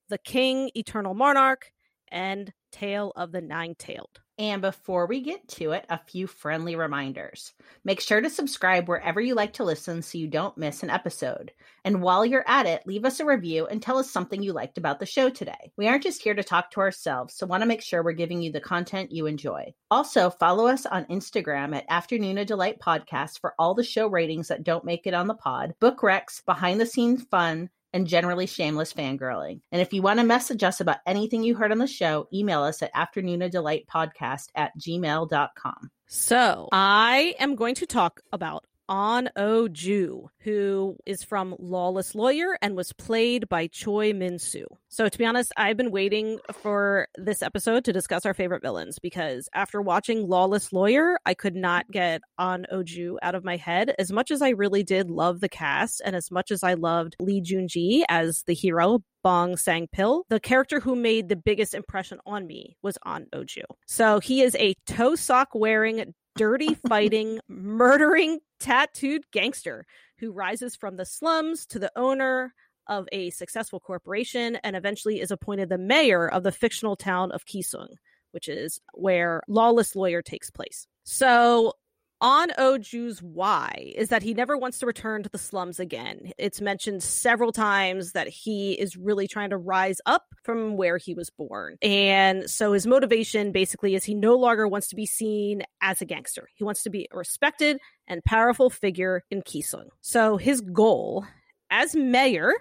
The 0.09 0.19
King, 0.19 0.71
Eternal 0.75 1.12
Monarch, 1.12 1.71
and 2.11 2.55
Tale 2.70 3.12
of 3.17 3.32
the 3.32 3.41
Nine 3.41 3.75
Tailed. 3.76 4.20
And 4.38 4.62
before 4.62 5.06
we 5.06 5.20
get 5.20 5.49
to 5.49 5.73
it, 5.73 5.85
a 5.88 5.99
few 5.99 6.29
friendly 6.29 6.76
reminders. 6.76 7.55
Make 7.85 8.00
sure 8.00 8.20
to 8.20 8.31
subscribe 8.31 8.88
wherever 8.88 9.20
you 9.20 9.35
like 9.35 9.55
to 9.55 9.65
listen 9.65 10.00
so 10.00 10.17
you 10.17 10.29
don't 10.29 10.56
miss 10.56 10.85
an 10.85 10.91
episode. 10.91 11.50
And 11.85 12.03
while 12.03 12.25
you're 12.25 12.49
at 12.49 12.67
it, 12.67 12.87
leave 12.87 13.05
us 13.05 13.19
a 13.19 13.25
review 13.25 13.67
and 13.67 13.82
tell 13.82 13.99
us 13.99 14.09
something 14.09 14.41
you 14.41 14.53
liked 14.53 14.79
about 14.79 15.00
the 15.00 15.06
show 15.06 15.29
today. 15.29 15.73
We 15.76 15.88
aren't 15.88 16.05
just 16.05 16.23
here 16.23 16.35
to 16.35 16.44
talk 16.44 16.70
to 16.70 16.81
ourselves, 16.81 17.35
so 17.35 17.47
want 17.47 17.62
to 17.62 17.69
make 17.69 17.82
sure 17.82 18.05
we're 18.05 18.12
giving 18.12 18.41
you 18.41 18.53
the 18.53 18.61
content 18.61 19.11
you 19.11 19.26
enjoy. 19.26 19.75
Also, 19.91 20.31
follow 20.31 20.69
us 20.69 20.87
on 20.87 21.06
Instagram 21.06 21.75
at 21.75 21.87
Afternoon 21.88 22.38
of 22.38 22.47
Delight 22.47 22.79
Podcast 22.79 23.41
for 23.41 23.55
all 23.59 23.75
the 23.75 23.82
show 23.82 24.06
ratings 24.06 24.47
that 24.49 24.62
don't 24.62 24.85
make 24.85 25.09
it 25.09 25.14
on 25.14 25.26
the 25.26 25.35
pod, 25.35 25.75
book 25.81 25.99
recs, 26.03 26.44
behind 26.44 26.81
the 26.81 26.87
scenes 26.87 27.25
fun, 27.25 27.71
and 27.93 28.06
generally 28.06 28.46
shameless 28.46 28.93
fangirling. 28.93 29.61
And 29.73 29.81
if 29.81 29.93
you 29.93 30.02
want 30.02 30.20
to 30.20 30.26
message 30.26 30.62
us 30.62 30.81
about 30.81 30.99
anything 31.06 31.43
you 31.43 31.55
heard 31.55 31.73
on 31.73 31.79
the 31.79 31.87
show, 31.87 32.29
email 32.32 32.62
us 32.62 32.82
at 32.82 32.94
afternoonofdelightpodcast 32.94 34.49
at 34.55 34.73
gmail.com. 34.79 35.90
So, 36.11 36.69
I 36.73 37.35
am 37.38 37.55
going 37.55 37.75
to 37.76 37.87
talk 37.87 38.20
about 38.32 38.64
An 38.88 39.31
Oh 39.37 39.69
Ju, 39.69 40.31
who 40.40 40.96
is 41.05 41.23
from 41.23 41.55
Lawless 41.58 42.14
Lawyer 42.14 42.58
and 42.62 42.76
was 42.76 42.93
played 42.93 43.49
by 43.49 43.67
Choi 43.67 44.12
Min 44.12 44.38
Soo. 44.38 44.67
So, 44.88 45.08
to 45.08 45.19
be 45.19 45.26
honest, 45.26 45.52
I've 45.56 45.76
been 45.76 45.90
waiting 45.90 46.38
for 46.52 47.08
this 47.17 47.43
episode 47.43 47.85
to 47.85 47.93
discuss 47.93 48.25
our 48.25 48.35
favorite 48.35 48.62
villains 48.62 48.99
because 48.99 49.49
after 49.55 49.82
watching 49.82 50.26
Lawless 50.26 50.73
Lawyer, 50.73 51.19
I 51.26 51.35
could 51.35 51.55
not 51.55 51.90
get 51.90 52.23
An 52.38 52.66
Oh 52.71 52.83
Ju 52.83 53.18
out 53.23 53.35
of 53.35 53.45
my 53.45 53.57
head. 53.57 53.95
As 53.99 54.11
much 54.11 54.30
as 54.30 54.40
I 54.40 54.50
really 54.50 54.83
did 54.83 55.11
love 55.11 55.40
the 55.40 55.49
cast 55.49 56.00
and 56.04 56.16
as 56.16 56.30
much 56.30 56.50
as 56.50 56.62
I 56.62 56.75
loved 56.75 57.16
Lee 57.21 57.40
Joon-gi 57.40 58.04
as 58.09 58.45
the 58.45 58.54
hero, 58.54 59.02
Bong 59.23 59.57
Sang 59.57 59.88
Pil, 59.92 60.25
the 60.28 60.40
character 60.40 60.80
who 60.80 60.95
made 60.97 61.28
the 61.28 61.37
biggest 61.37 61.75
impression 61.75 62.18
on 62.25 62.47
me 62.47 62.76
was 62.83 62.97
An 63.04 63.26
Oju. 63.35 63.64
So 63.87 64.21
he 64.21 64.42
is 64.42 64.54
a 64.57 64.75
toe 64.87 65.16
sock 65.16 65.49
wearing, 65.54 66.14
dirty 66.38 66.75
fighting, 66.88 67.40
murdering, 67.49 68.38
tattooed 68.61 69.25
gangster 69.33 69.85
who 70.18 70.33
rises 70.33 70.75
from 70.75 70.97
the 70.97 71.04
slums 71.04 71.66
to 71.66 71.78
the 71.78 71.92
owner 71.97 72.54
of 72.87 73.07
a 73.12 73.30
successful 73.30 73.80
corporation 73.80 74.57
and 74.64 74.75
eventually 74.75 75.21
is 75.21 75.30
appointed 75.30 75.68
the 75.68 75.76
mayor 75.76 76.26
of 76.26 76.42
the 76.42 76.52
fictional 76.52 76.97
town 76.97 77.30
of 77.33 77.45
Kisung, 77.45 77.88
which 78.30 78.49
is 78.49 78.80
where 78.95 79.42
Lawless 79.47 79.95
Lawyer 79.95 80.23
takes 80.23 80.50
place. 80.50 80.87
So 81.04 81.75
An 82.21 82.51
Oju's 82.59 83.23
why 83.23 83.93
is 83.95 84.09
that 84.09 84.23
he 84.23 84.35
never 84.35 84.57
wants 84.57 84.81
to 84.81 84.87
return 84.87 85.23
to 85.23 85.29
the 85.29 85.39
slums 85.39 85.79
again. 85.79 86.33
It's 86.37 86.61
mentioned 86.61 87.03
several 87.03 87.53
times 87.53 88.13
that 88.13 88.27
he 88.27 88.73
is 88.73 88.97
really 88.97 89.29
trying 89.29 89.51
to 89.51 89.57
rise 89.57 90.01
up 90.05 90.25
from 90.43 90.77
where 90.77 90.99
he 90.99 91.15
was 91.15 91.31
born. 91.31 91.77
And 91.81 92.51
so 92.51 92.73
his 92.73 92.87
motivation 92.89 93.53
basically 93.53 93.95
is 93.95 94.05
he 94.05 94.15
no 94.15 94.35
longer 94.35 94.67
wants 94.67 94.89
to 94.89 94.97
be 94.97 95.07
seen 95.07 95.63
as 95.81 96.03
a 96.03 96.05
gangster. 96.05 96.49
He 96.55 96.65
wants 96.65 96.83
to 96.83 96.91
be 96.91 97.07
a 97.13 97.17
respected 97.17 97.79
and 98.09 98.25
powerful 98.25 98.69
figure 98.69 99.23
in 99.31 99.43
Kisung. 99.43 99.89
So 100.01 100.39
his 100.39 100.61
goal 100.61 101.25
as 101.71 101.95
mayor 101.95 102.53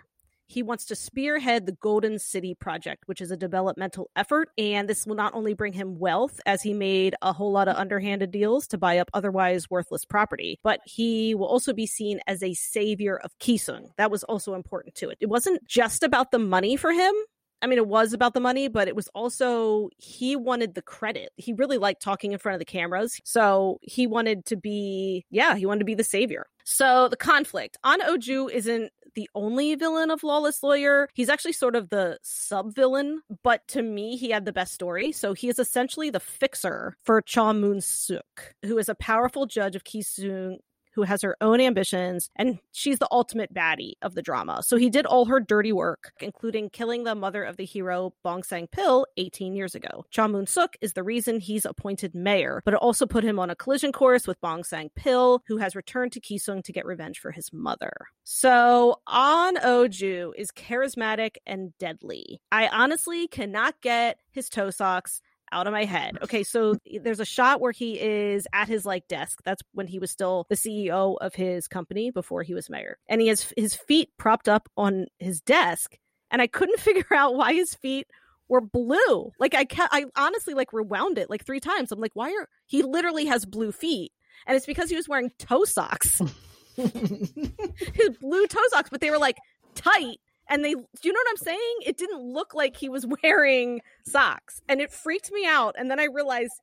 he 0.48 0.63
wants 0.63 0.86
to 0.86 0.96
spearhead 0.96 1.66
the 1.66 1.74
Golden 1.74 2.20
City 2.20 2.56
Project, 2.56 3.04
which 3.06 3.22
is 3.22 3.32
a 3.32 3.38
developmental 3.38 4.10
effort. 4.16 4.50
And 4.58 4.89
this 4.89 5.06
will 5.06 5.16
not 5.16 5.34
only 5.34 5.54
bring 5.54 5.74
him 5.74 6.00
wealth, 6.00 6.39
as 6.46 6.62
he 6.62 6.74
made 6.74 7.16
a 7.22 7.34
whole 7.34 7.51
lot 7.51 7.68
of 7.68 7.75
underhanded 7.75 8.32
deals 8.32 8.68
to 8.68 8.77
buy 8.77 8.98
up 8.98 9.10
otherwise 9.13 9.70
worthless 9.70 10.06
property, 10.06 10.60
but 10.63 10.80
he 10.86 11.36
will 11.36 11.48
also 11.48 11.74
be 11.74 11.86
seen 11.86 12.20
as 12.27 12.42
a 12.42 12.54
savior 12.54 13.18
of 13.18 13.38
Kisung. 13.39 13.92
That 13.98 14.12
was 14.12 14.24
also 14.24 14.54
important 14.54 14.96
to 14.96 15.10
it. 15.10 15.18
It 15.20 15.30
wasn't 15.30 15.66
just 15.68 16.04
about 16.04 16.32
the 16.32 16.39
money 16.39 16.77
for 16.77 16.92
him. 16.92 17.13
I 17.62 17.66
mean, 17.66 17.80
it 17.80 17.88
was 17.88 18.13
about 18.13 18.34
the 18.34 18.39
money, 18.39 18.68
but 18.68 18.88
it 18.88 18.96
was 18.96 19.08
also 19.10 19.89
he 19.98 20.36
wanted 20.36 20.75
the 20.75 20.82
credit. 20.82 21.32
He 21.38 21.54
really 21.54 21.80
liked 21.80 22.01
talking 22.01 22.32
in 22.32 22.39
front 22.39 22.54
of 22.54 22.60
the 22.60 22.66
cameras. 22.66 23.20
So 23.24 23.80
he 23.82 24.06
wanted 24.06 24.46
to 24.46 24.56
be, 24.56 25.25
yeah, 25.32 25.56
he 25.56 25.66
wanted 25.66 25.80
to 25.80 25.86
be 25.86 25.96
the 25.96 26.04
savior. 26.04 26.46
So 26.66 27.08
the 27.08 27.18
conflict 27.18 27.77
An 27.84 28.01
Oju 28.01 28.51
isn't 28.51 28.92
the 29.17 29.29
only 29.33 29.74
villain 29.74 30.12
of 30.12 30.21
Lawless 30.21 30.62
Lawyer. 30.62 31.09
He's 31.15 31.27
actually 31.27 31.53
sort 31.53 31.75
of 31.75 31.89
the 31.89 32.19
sub 32.21 32.75
villain, 32.75 33.24
but 33.43 33.67
to 33.69 33.81
me, 33.81 34.15
he 34.15 34.29
had 34.29 34.45
the 34.45 34.53
best 34.53 34.75
story. 34.75 35.12
So 35.12 35.33
he 35.33 35.50
is 35.50 35.57
essentially 35.57 36.12
the 36.12 36.19
fixer 36.19 36.95
for 37.03 37.24
Cha 37.24 37.51
Moon 37.51 37.81
Suk, 37.81 38.53
who 38.63 38.77
is 38.77 38.89
a 38.89 38.95
powerful 38.95 39.47
judge 39.47 39.75
of 39.75 39.83
Kisung 39.83 40.57
who 40.98 41.04
has 41.04 41.22
her 41.22 41.38
own 41.42 41.62
ambitions, 41.62 42.32
and 42.36 42.58
she's 42.72 42.98
the 42.98 43.08
ultimate 43.12 43.54
baddie 43.54 43.94
of 44.01 44.16
the 44.16 44.22
drama. 44.24 44.63
So 44.63 44.77
he 44.77 44.89
did 44.89 45.06
all 45.06 45.25
her 45.25 45.39
dirty 45.39 45.72
work, 45.72 46.12
including 46.20 46.72
killing 46.72 47.04
the 47.04 47.13
mother 47.13 47.44
of 47.44 47.56
the 47.56 47.66
hero 47.66 48.16
Bong 48.24 48.42
Sang 48.42 48.66
Pil 48.66 49.06
18 49.16 49.54
years 49.54 49.75
ago. 49.75 50.06
Cha 50.10 50.27
Moon 50.27 50.48
Suk 50.48 50.75
is 50.82 50.94
the 50.94 51.04
reason 51.04 51.39
he's 51.39 51.66
appointed 51.66 52.16
mayor, 52.16 52.63
but 52.66 52.74
it 52.74 52.80
also 52.80 53.06
put 53.06 53.24
him 53.24 53.38
on 53.38 53.51
a 53.51 53.56
collision 53.56 53.92
course 53.92 54.25
with 54.25 54.42
Bong 54.42 54.63
Sang 54.63 54.89
Pil, 54.96 55.44
who 55.48 55.58
has 55.58 55.75
returned 55.75 56.13
to 56.13 56.20
Kisung 56.20 56.63
to 56.63 56.74
get 56.74 56.88
revenge 56.88 57.20
for 57.20 57.30
his 57.30 57.54
mother. 57.54 57.94
So 58.24 59.00
An 59.08 59.58
Oju 59.58 60.32
is 60.36 60.50
charismatic 60.50 61.36
and 61.46 61.77
deadly. 61.77 62.42
I 62.51 62.70
honestly 62.70 63.27
cannot 63.27 63.80
get 63.82 64.18
his 64.32 64.50
toe 64.50 64.72
socks 64.72 65.22
out 65.51 65.68
of 65.68 65.74
my 65.74 65.86
head. 65.86 66.18
Okay, 66.22 66.44
so 66.44 66.75
there's 67.01 67.20
a 67.20 67.25
shot 67.25 67.62
where 67.62 67.72
he 67.72 68.00
is 68.00 68.48
at 68.54 68.68
his 68.68 68.86
like 68.86 69.08
desk. 69.08 69.39
That's 69.44 69.62
when 69.74 69.88
he 69.88 70.00
was 70.00 70.12
still 70.12 70.46
the 70.50 70.56
CEO 70.56 71.18
of 71.20 71.36
his 71.36 71.68
company 71.68 72.12
before 72.12 72.44
he 72.44 72.54
was 72.54 72.70
mayor. 72.70 72.98
And 73.08 73.22
he 73.22 73.27
has 73.27 73.54
his 73.56 73.75
feet 73.75 74.10
propped 74.18 74.50
up 74.50 74.70
on 74.77 75.08
his 75.20 75.42
desk, 75.42 75.98
and 76.32 76.42
I 76.42 76.48
couldn't 76.48 76.80
figure 76.82 77.16
out 77.16 77.36
why 77.36 77.54
his 77.54 77.74
feet 77.75 78.08
were 78.50 78.62
blue. 78.62 79.32
Like 79.39 79.56
I 79.56 79.66
ca- 79.66 79.89
I 79.92 80.06
honestly 80.16 80.54
like 80.54 80.74
rewound 80.74 81.18
it 81.18 81.30
like 81.30 81.46
3 81.46 81.60
times. 81.60 81.92
I'm 81.92 82.00
like, 82.00 82.16
why 82.16 82.30
are 82.30 82.48
he 82.66 82.84
literally 82.84 83.25
has 83.25 83.46
blue 83.46 83.72
feet? 83.72 84.12
And 84.46 84.56
it's 84.56 84.66
because 84.66 84.89
he 84.89 84.96
was 84.96 85.08
wearing 85.08 85.32
toe 85.39 85.66
socks. 85.66 86.22
his 86.77 88.18
blue 88.22 88.46
toe 88.46 88.60
socks, 88.70 88.89
but 88.92 89.01
they 89.01 89.10
were 89.10 89.18
like 89.18 89.38
tight 89.74 90.20
and 90.50 90.63
they 90.63 90.74
do 90.74 90.84
you 91.04 91.13
know 91.13 91.20
what 91.20 91.32
i'm 91.32 91.38
saying 91.38 91.75
it 91.86 91.98
didn't 91.98 92.22
look 92.22 92.54
like 92.54 92.75
he 92.75 92.89
was 92.89 93.06
wearing 93.24 93.82
socks 94.06 94.62
and 94.68 94.82
it 94.82 94.92
freaked 94.92 95.32
me 95.32 95.46
out 95.46 95.75
and 95.77 95.89
then 95.89 96.00
i 96.00 96.06
realized 96.06 96.54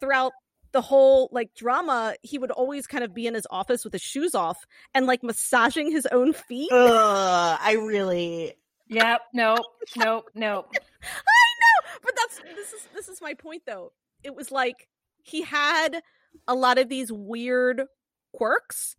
throughout 0.00 0.32
the 0.72 0.80
whole 0.80 1.28
like 1.32 1.52
drama 1.54 2.14
he 2.22 2.38
would 2.38 2.50
always 2.50 2.86
kind 2.86 3.04
of 3.04 3.14
be 3.14 3.26
in 3.26 3.34
his 3.34 3.46
office 3.50 3.84
with 3.84 3.92
his 3.92 4.02
shoes 4.02 4.34
off 4.34 4.56
and 4.94 5.06
like 5.06 5.22
massaging 5.22 5.90
his 5.90 6.06
own 6.06 6.32
feet 6.32 6.70
Ugh, 6.72 7.58
i 7.60 7.72
really 7.74 8.54
Yep. 8.88 9.20
Nope. 9.32 9.58
Nope. 9.96 10.28
Nope. 10.34 10.70
i 10.74 10.76
know 10.76 11.90
but 12.02 12.12
that's 12.16 12.40
this 12.54 12.72
is 12.72 12.88
this 12.94 13.08
is 13.08 13.22
my 13.22 13.34
point 13.34 13.62
though 13.66 13.92
it 14.22 14.34
was 14.34 14.50
like 14.50 14.88
he 15.22 15.42
had 15.42 16.02
a 16.48 16.54
lot 16.54 16.78
of 16.78 16.88
these 16.88 17.10
weird 17.12 17.82
quirks 18.32 18.96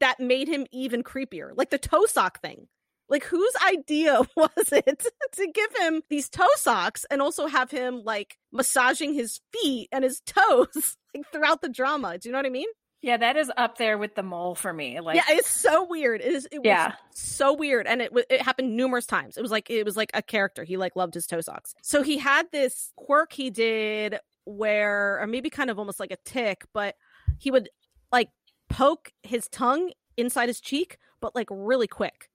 that 0.00 0.18
made 0.20 0.48
him 0.48 0.66
even 0.72 1.02
creepier 1.02 1.50
like 1.56 1.70
the 1.70 1.78
toe 1.78 2.06
sock 2.06 2.40
thing 2.40 2.66
like, 3.10 3.24
whose 3.24 3.52
idea 3.66 4.20
was 4.36 4.72
it 4.72 5.04
to 5.32 5.46
give 5.52 5.76
him 5.80 6.02
these 6.08 6.28
toe 6.30 6.46
socks 6.56 7.04
and 7.10 7.20
also 7.20 7.46
have 7.46 7.70
him 7.70 8.02
like 8.04 8.36
massaging 8.52 9.12
his 9.12 9.40
feet 9.52 9.88
and 9.92 10.04
his 10.04 10.20
toes 10.26 10.96
like 11.14 11.30
throughout 11.32 11.60
the 11.60 11.68
drama? 11.68 12.16
Do 12.18 12.28
you 12.28 12.32
know 12.32 12.38
what 12.38 12.46
I 12.46 12.50
mean? 12.50 12.68
Yeah, 13.02 13.16
that 13.16 13.36
is 13.38 13.50
up 13.56 13.78
there 13.78 13.96
with 13.96 14.14
the 14.14 14.22
mole 14.22 14.54
for 14.54 14.72
me. 14.72 15.00
Like, 15.00 15.16
yeah, 15.16 15.24
it's 15.30 15.48
so 15.48 15.86
weird. 15.88 16.20
It 16.20 16.34
is. 16.34 16.46
It 16.52 16.58
was 16.58 16.66
Yeah. 16.66 16.92
so 17.14 17.54
weird, 17.54 17.86
and 17.86 18.02
it 18.02 18.12
it 18.28 18.42
happened 18.42 18.76
numerous 18.76 19.06
times. 19.06 19.38
It 19.38 19.42
was 19.42 19.50
like 19.50 19.70
it 19.70 19.84
was 19.84 19.96
like 19.96 20.10
a 20.12 20.20
character. 20.20 20.64
He 20.64 20.76
like 20.76 20.96
loved 20.96 21.14
his 21.14 21.26
toe 21.26 21.40
socks. 21.40 21.74
So 21.82 22.02
he 22.02 22.18
had 22.18 22.46
this 22.52 22.92
quirk 22.96 23.32
he 23.32 23.48
did 23.50 24.18
where, 24.44 25.18
or 25.20 25.26
maybe 25.26 25.48
kind 25.50 25.70
of 25.70 25.78
almost 25.78 25.98
like 26.00 26.10
a 26.10 26.16
tick, 26.24 26.62
but 26.74 26.94
he 27.38 27.50
would 27.50 27.68
like 28.12 28.28
poke 28.68 29.12
his 29.22 29.48
tongue 29.48 29.92
inside 30.16 30.48
his 30.48 30.60
cheek, 30.60 30.98
but 31.20 31.34
like 31.34 31.48
really 31.50 31.86
quick, 31.88 32.28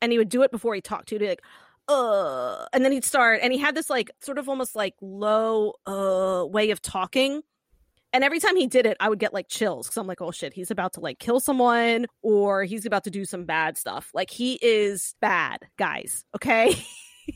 and 0.00 0.12
he 0.12 0.18
would 0.18 0.28
do 0.28 0.42
it 0.42 0.50
before 0.50 0.74
he 0.74 0.80
talked 0.80 1.08
to. 1.08 1.18
Be 1.18 1.28
like. 1.28 1.42
Uh, 1.88 2.66
and 2.72 2.84
then 2.84 2.92
he'd 2.92 3.04
start, 3.04 3.40
and 3.42 3.52
he 3.52 3.58
had 3.58 3.74
this 3.74 3.90
like 3.90 4.12
sort 4.20 4.38
of 4.38 4.48
almost 4.48 4.76
like 4.76 4.94
low 5.00 5.72
uh 5.86 6.44
way 6.46 6.70
of 6.70 6.80
talking, 6.80 7.42
and 8.12 8.24
every 8.24 8.40
time 8.40 8.56
he 8.56 8.66
did 8.66 8.86
it, 8.86 8.96
I 8.98 9.08
would 9.08 9.18
get 9.18 9.32
like 9.32 9.48
chills 9.48 9.86
because 9.86 9.96
I'm 9.96 10.06
like, 10.06 10.20
oh 10.20 10.32
shit, 10.32 10.52
he's 10.52 10.70
about 10.70 10.94
to 10.94 11.00
like 11.00 11.18
kill 11.18 11.40
someone 11.40 12.06
or 12.22 12.64
he's 12.64 12.86
about 12.86 13.04
to 13.04 13.10
do 13.10 13.24
some 13.24 13.44
bad 13.44 13.78
stuff. 13.78 14.10
Like 14.14 14.30
he 14.30 14.58
is 14.60 15.14
bad, 15.20 15.60
guys. 15.78 16.24
Okay. 16.34 16.74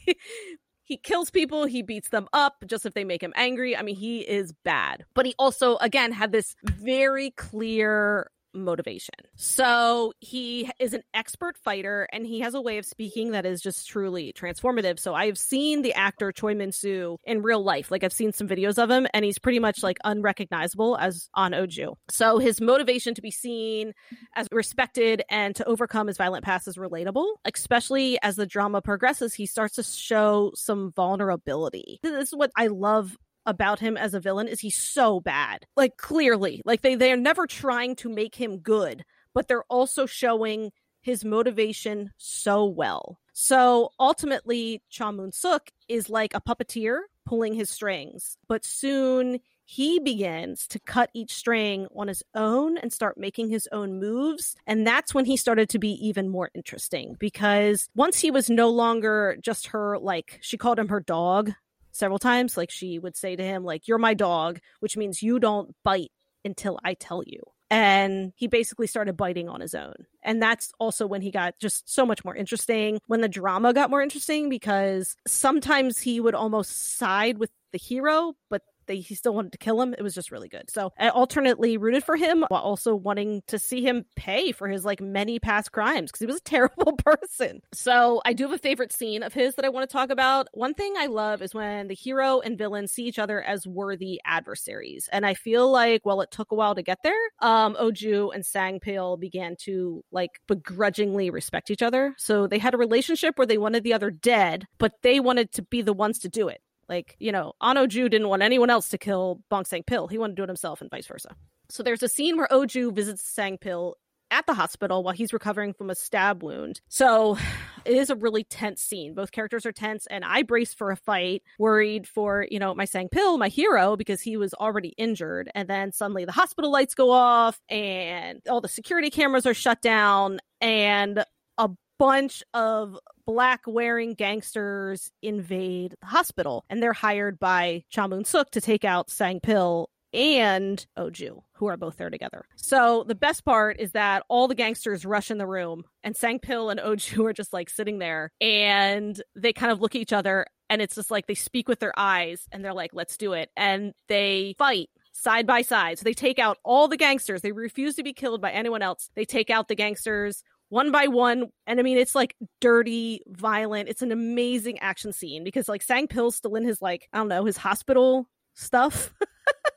he 0.83 0.97
kills 0.97 1.31
people, 1.31 1.65
he 1.67 1.83
beats 1.83 2.09
them 2.09 2.27
up 2.33 2.65
just 2.67 2.87
if 2.87 2.95
they 2.95 3.05
make 3.05 3.23
him 3.23 3.33
angry. 3.37 3.77
I 3.77 3.83
mean, 3.83 3.95
he 3.97 4.21
is 4.21 4.53
bad. 4.65 5.05
But 5.15 5.27
he 5.27 5.35
also, 5.39 5.77
again, 5.77 6.11
had 6.11 6.33
this 6.33 6.57
very 6.65 7.31
clear 7.31 8.31
motivation. 8.55 9.15
So 9.37 10.13
he 10.21 10.71
is 10.79 10.95
an 10.95 11.03
expert 11.13 11.57
fighter 11.57 12.09
and 12.13 12.27
he 12.27 12.41
has 12.41 12.55
a 12.55 12.61
way 12.61 12.79
of 12.79 12.85
speaking 12.85 13.33
that 13.33 13.47
is 13.47 13.61
just 13.61 13.89
truly 13.89 14.33
transformative. 14.33 14.99
So 14.99 15.15
I've 15.15 15.39
seen 15.39 15.83
the 15.83 15.95
actor 15.95 16.33
Choi 16.33 16.55
Min 16.55 16.73
Soo 16.73 17.19
in 17.25 17.43
real 17.43 17.63
life. 17.63 17.91
Like 17.91 18.05
I've 18.05 18.13
seen 18.13 18.33
some 18.33 18.49
videos 18.49 18.83
of 18.83 18.91
him 18.91 19.07
and 19.13 19.25
he's 19.25 19.39
pretty 19.39 19.59
much 19.59 19.83
like 19.83 19.99
unrecognizable 20.05 20.97
as 20.97 21.29
An 21.37 21.53
Oju. 21.53 21.95
So 22.11 22.39
his 22.39 22.61
motivation 22.61 23.15
to 23.15 23.23
be 23.23 23.31
seen 23.31 23.93
as 24.35 24.49
respected 24.53 25.23
and 25.29 25.55
to 25.57 25.65
overcome 25.65 26.07
his 26.07 26.17
violent 26.17 26.45
past 26.45 26.69
is 26.69 26.77
relatable, 26.77 27.27
especially 27.45 28.19
as 28.23 28.37
the 28.37 28.47
drama 28.47 28.81
progresses. 28.81 29.35
He 29.35 29.47
starts 29.47 29.75
to 29.77 29.83
show 29.83 30.53
some 30.55 30.93
vulnerability. 30.93 32.01
This 32.03 32.29
is 32.29 32.35
what 32.35 32.51
I 32.57 32.69
love 32.69 33.17
about 33.47 33.81
him 33.81 33.97
as 33.97 34.15
a 34.15 34.21
villain 34.21 34.49
is 34.49 34.61
he's 34.61 34.77
so 34.77 35.21
bad. 35.21 35.67
Like 35.77 35.97
clearly, 35.97 36.63
like 36.65 36.83
they 36.83 36.95
they're 36.95 37.17
never 37.17 37.47
trying 37.47 37.97
to 37.97 38.09
make 38.09 38.35
him 38.35 38.59
good, 38.59 39.05
but 39.35 39.49
they're 39.49 39.65
also 39.65 40.07
showing 40.07 40.73
his 41.01 41.25
motivation 41.25 42.11
so 42.17 42.65
well. 42.65 43.21
So 43.35 43.91
ultimately, 44.01 44.83
Cha 44.89 45.13
Moon 45.13 45.33
Suk 45.33 45.71
is 45.89 46.09
like 46.09 46.35
a 46.35 46.41
puppeteer 46.41 47.01
pulling 47.27 47.55
his 47.55 47.71
strings, 47.71 48.37
but 48.49 48.65
soon 48.65 49.41
he 49.67 49.99
begins 49.99 50.69
to 50.69 50.79
cut 50.81 51.11
each 51.15 51.33
string 51.33 51.87
on 51.97 52.09
his 52.09 52.23
own 52.35 52.77
and 52.79 52.93
start 52.93 53.17
making 53.17 53.49
his 53.49 53.69
own 53.73 53.99
moves. 53.99 54.55
And 54.67 54.87
that's 54.87 55.15
when 55.15 55.25
he 55.25 55.37
started 55.37 55.69
to 55.71 55.79
be 55.79 55.93
even 56.07 56.29
more 56.29 56.51
interesting 56.55 57.17
because 57.19 57.89
once 57.95 58.21
he 58.21 58.31
was 58.31 58.51
no 58.51 58.69
longer 58.69 59.37
just 59.41 59.69
her, 59.69 59.99
like, 59.99 60.39
she 60.43 60.59
called 60.59 60.79
him 60.79 60.89
her 60.89 61.01
dog 61.01 61.53
several 61.95 62.19
times. 62.19 62.57
Like, 62.57 62.71
she 62.71 62.99
would 62.99 63.17
say 63.17 63.37
to 63.37 63.43
him, 63.43 63.65
like, 63.65 63.89
you're 63.89 63.99
my 63.99 64.13
dog, 64.13 64.59
which 64.81 64.97
means 64.97 65.23
you 65.23 65.39
don't 65.39 65.75
bite 65.83 66.13
until 66.45 66.79
I 66.85 66.95
tell 66.95 67.23
you. 67.25 67.41
And 67.71 68.33
he 68.37 68.47
basically 68.47 68.87
started 68.87 69.17
biting 69.17 69.49
on 69.49 69.61
his 69.61 69.75
own. 69.75 69.95
And 70.23 70.41
that's 70.41 70.71
also 70.79 71.07
when 71.07 71.23
he 71.23 71.31
got 71.31 71.55
just 71.59 71.93
so 71.93 72.05
much 72.05 72.25
more 72.25 72.37
interesting, 72.37 73.01
when 73.07 73.23
the 73.23 73.29
drama 73.29 73.73
got 73.73 73.91
more 73.91 74.03
interesting, 74.03 74.49
because 74.49 75.17
sometimes 75.27 75.99
he 75.99 76.21
would 76.21 76.35
almost 76.35 76.97
side 76.99 77.39
with 77.39 77.51
the 77.73 77.79
hero, 77.79 78.35
but 78.51 78.63
they, 78.87 78.97
he 78.97 79.15
still 79.15 79.35
wanted 79.35 79.53
to 79.53 79.59
kill 79.59 79.81
him. 79.81 79.95
It 79.95 80.03
was 80.03 80.15
just 80.15 80.31
really 80.31 80.49
good. 80.49 80.71
So 80.71 80.93
I 80.99 81.09
alternately 81.09 81.77
rooted 81.77 82.05
for 82.05 82.17
him 82.17 82.45
while 82.49 82.63
also 82.63 82.95
wanting 82.95 83.43
to 83.49 83.59
see 83.59 83.83
him 83.83 84.05
pay 84.17 84.53
for 84.53 84.69
his 84.69 84.85
like 84.85 85.01
many 85.01 85.39
past 85.39 85.73
crimes 85.73 86.11
because 86.11 86.21
he 86.21 86.27
was 86.27 86.37
a 86.37 86.41
terrible 86.45 86.93
person. 86.97 87.61
So 87.73 88.21
I 88.25 88.33
do 88.33 88.45
have 88.45 88.53
a 88.53 88.59
favorite 88.59 88.93
scene 88.93 89.23
of 89.23 89.33
his 89.33 89.55
that 89.55 89.65
I 89.65 89.69
want 89.69 89.89
to 89.89 89.93
talk 89.93 90.11
about. 90.11 90.49
One 90.53 90.75
thing 90.75 90.95
I 90.97 91.07
love 91.07 91.43
is 91.43 91.55
when 91.55 91.89
the 91.89 91.95
hero 91.95 92.41
and 92.41 92.59
villain 92.59 92.89
see 92.89 93.05
each 93.05 93.19
other 93.19 93.43
as 93.43 93.67
worthy 93.67 94.21
adversaries. 94.25 95.09
And 95.13 95.27
I 95.27 95.35
feel 95.35 95.71
like 95.71 96.05
while 96.05 96.21
it 96.21 96.31
took 96.31 96.53
a 96.53 96.55
while 96.55 96.75
to 96.75 96.83
get 96.83 96.99
there, 97.03 97.13
um, 97.41 97.77
Oju 97.77 98.35
and 98.35 98.45
Sangpil 98.45 99.19
began 99.19 99.57
to 99.61 100.05
like 100.13 100.41
begrudgingly 100.47 101.31
respect 101.31 101.71
each 101.71 101.83
other. 101.83 102.15
So 102.19 102.47
they 102.47 102.59
had 102.59 102.75
a 102.75 102.79
relationship 102.79 103.39
where 103.39 103.47
they 103.47 103.59
wanted 103.59 103.85
the 103.85 103.95
other 103.95 104.11
dead, 104.11 104.67
but 104.79 104.93
they 105.03 105.21
wanted 105.21 105.53
to 105.53 105.63
be 105.63 105.83
the 105.83 105.93
ones 105.93 106.19
to 106.21 106.29
do 106.29 106.49
it. 106.49 106.61
Like, 106.89 107.17
you 107.19 107.33
know, 107.33 107.53
Ano 107.61 107.87
Ju 107.87 108.09
didn't 108.09 108.29
want 108.29 108.43
anyone 108.43 108.71
else 108.71 108.89
to 108.91 108.99
kill 108.99 109.41
Bong 109.49 109.65
Sang 109.65 109.83
Pil. 109.83 110.09
He 110.09 110.19
wanted 110.19 110.37
to 110.37 110.41
do 110.41 110.45
it 110.45 110.49
himself 110.49 110.81
and 110.81 110.91
vice 110.91 111.07
versa. 111.07 111.35
So 111.69 111.83
there's 111.83 112.03
a 112.03 112.09
scene 112.09 112.37
where 112.37 112.49
Oju 112.51 112.95
visits 112.95 113.29
Sang 113.29 113.59
Pil 113.59 113.97
at 114.31 114.47
the 114.47 114.55
hospital 114.55 115.03
while 115.03 115.15
he's 115.15 115.33
recovering 115.33 115.73
from 115.73 115.91
a 115.91 115.95
stab 115.95 116.43
wound. 116.43 116.81
So 116.89 117.39
it 117.85 117.95
is 117.97 118.11
a 118.11 118.17
really 118.17 118.43
tense 118.45 118.83
scene. 118.83 119.15
Both 119.15 119.33
characters 119.33 119.65
are 119.65 119.73
tense, 119.73 120.07
and 120.07 120.25
I 120.25 120.43
braced 120.43 120.77
for 120.77 120.91
a 120.91 120.97
fight, 120.97 121.43
worried 121.59 122.09
for, 122.09 122.47
you 122.51 122.59
know, 122.59 122.75
my 122.75 122.85
Sang 122.85 123.09
Pil, 123.09 123.39
my 123.39 123.49
hero, 123.49 123.97
because 123.97 124.21
he 124.21 124.37
was 124.37 124.53
already 124.55 124.89
injured. 124.97 125.51
And 125.55 125.69
then 125.69 125.93
suddenly 125.93 126.25
the 126.25 126.33
hospital 126.33 126.73
lights 126.73 126.95
go 126.95 127.11
off 127.11 127.61
and 127.69 128.41
all 128.49 128.61
the 128.61 128.69
security 128.69 129.11
cameras 129.11 129.47
are 129.47 129.55
shut 129.55 129.81
down, 129.81 130.41
and 130.61 131.25
a 131.59 131.71
bunch 131.99 132.43
of 132.55 132.99
black 133.27 133.63
wearing 133.67 134.15
gangsters 134.15 135.11
invade 135.23 135.95
the 136.01 136.07
hospital 136.07 136.65
and 136.69 136.83
they're 136.83 136.93
hired 136.93 137.39
by 137.39 137.85
Cha 137.91 138.07
Moon 138.07 138.25
Suk 138.25 138.51
to 138.51 138.61
take 138.61 138.85
out 138.85 139.11
Sang 139.11 139.41
Pil 139.41 139.89
and 140.13 140.87
oh 140.97 141.11
Oju, 141.11 141.43
who 141.55 141.67
are 141.67 141.77
both 141.77 141.97
there 141.97 142.09
together. 142.09 142.47
So 142.55 143.05
the 143.07 143.17
best 143.17 143.45
part 143.45 143.81
is 143.81 143.93
that 143.93 144.23
all 144.29 144.47
the 144.47 144.55
gangsters 144.55 145.05
rush 145.05 145.31
in 145.31 145.39
the 145.39 145.47
room 145.47 145.85
and 146.05 146.17
Sang 146.17 146.39
Pil 146.39 146.71
and 146.71 146.81
oh 146.81 146.95
Oju 146.95 147.25
are 147.29 147.33
just 147.33 147.53
like 147.53 147.69
sitting 147.69 147.99
there 147.99 148.31
and 148.41 149.21
they 149.35 149.53
kind 149.53 149.73
of 149.73 149.81
look 149.81 149.95
at 149.95 150.01
each 150.01 150.13
other 150.13 150.47
and 150.71 150.81
it's 150.81 150.95
just 150.95 151.11
like 151.11 151.27
they 151.27 151.35
speak 151.35 151.69
with 151.69 151.81
their 151.81 151.93
eyes 151.99 152.47
and 152.53 152.65
they're 152.65 152.73
like, 152.73 152.93
let's 152.95 153.17
do 153.17 153.33
it. 153.33 153.51
And 153.57 153.93
they 154.09 154.55
fight 154.57 154.89
side 155.13 155.47
by 155.47 155.63
side. 155.63 155.99
So 155.99 156.05
they 156.05 156.15
take 156.15 156.39
out 156.39 156.59
all 156.65 156.89
the 156.89 156.97
gangsters. 156.97 157.43
They 157.43 157.53
refuse 157.53 157.95
to 157.97 158.03
be 158.03 158.13
killed 158.13 158.41
by 158.41 158.51
anyone 158.51 158.83
else. 158.83 159.11
They 159.15 159.25
take 159.25 159.51
out 159.51 159.69
the 159.69 159.75
gangsters 159.75 160.43
one 160.75 160.91
by 160.91 161.07
one. 161.07 161.47
And 161.69 161.79
I 161.79 161.85
mean, 161.85 161.97
it's 161.97 162.17
like 162.17 162.35
dirty, 162.61 163.21
violent. 163.29 163.89
It's 163.89 164.03
an 164.03 164.11
amazing 164.11 164.81
action 164.81 165.13
scene 165.13 165.45
because 165.45 165.69
like 165.69 165.83
Sang 165.83 166.09
Pil's 166.09 166.35
still 166.35 166.57
in 166.57 166.65
his 166.65 166.83
like, 166.83 167.09
I 167.13 167.19
don't 167.19 167.29
know, 167.29 167.45
his 167.45 167.57
hospital 167.57 168.29
stuff. 168.55 169.15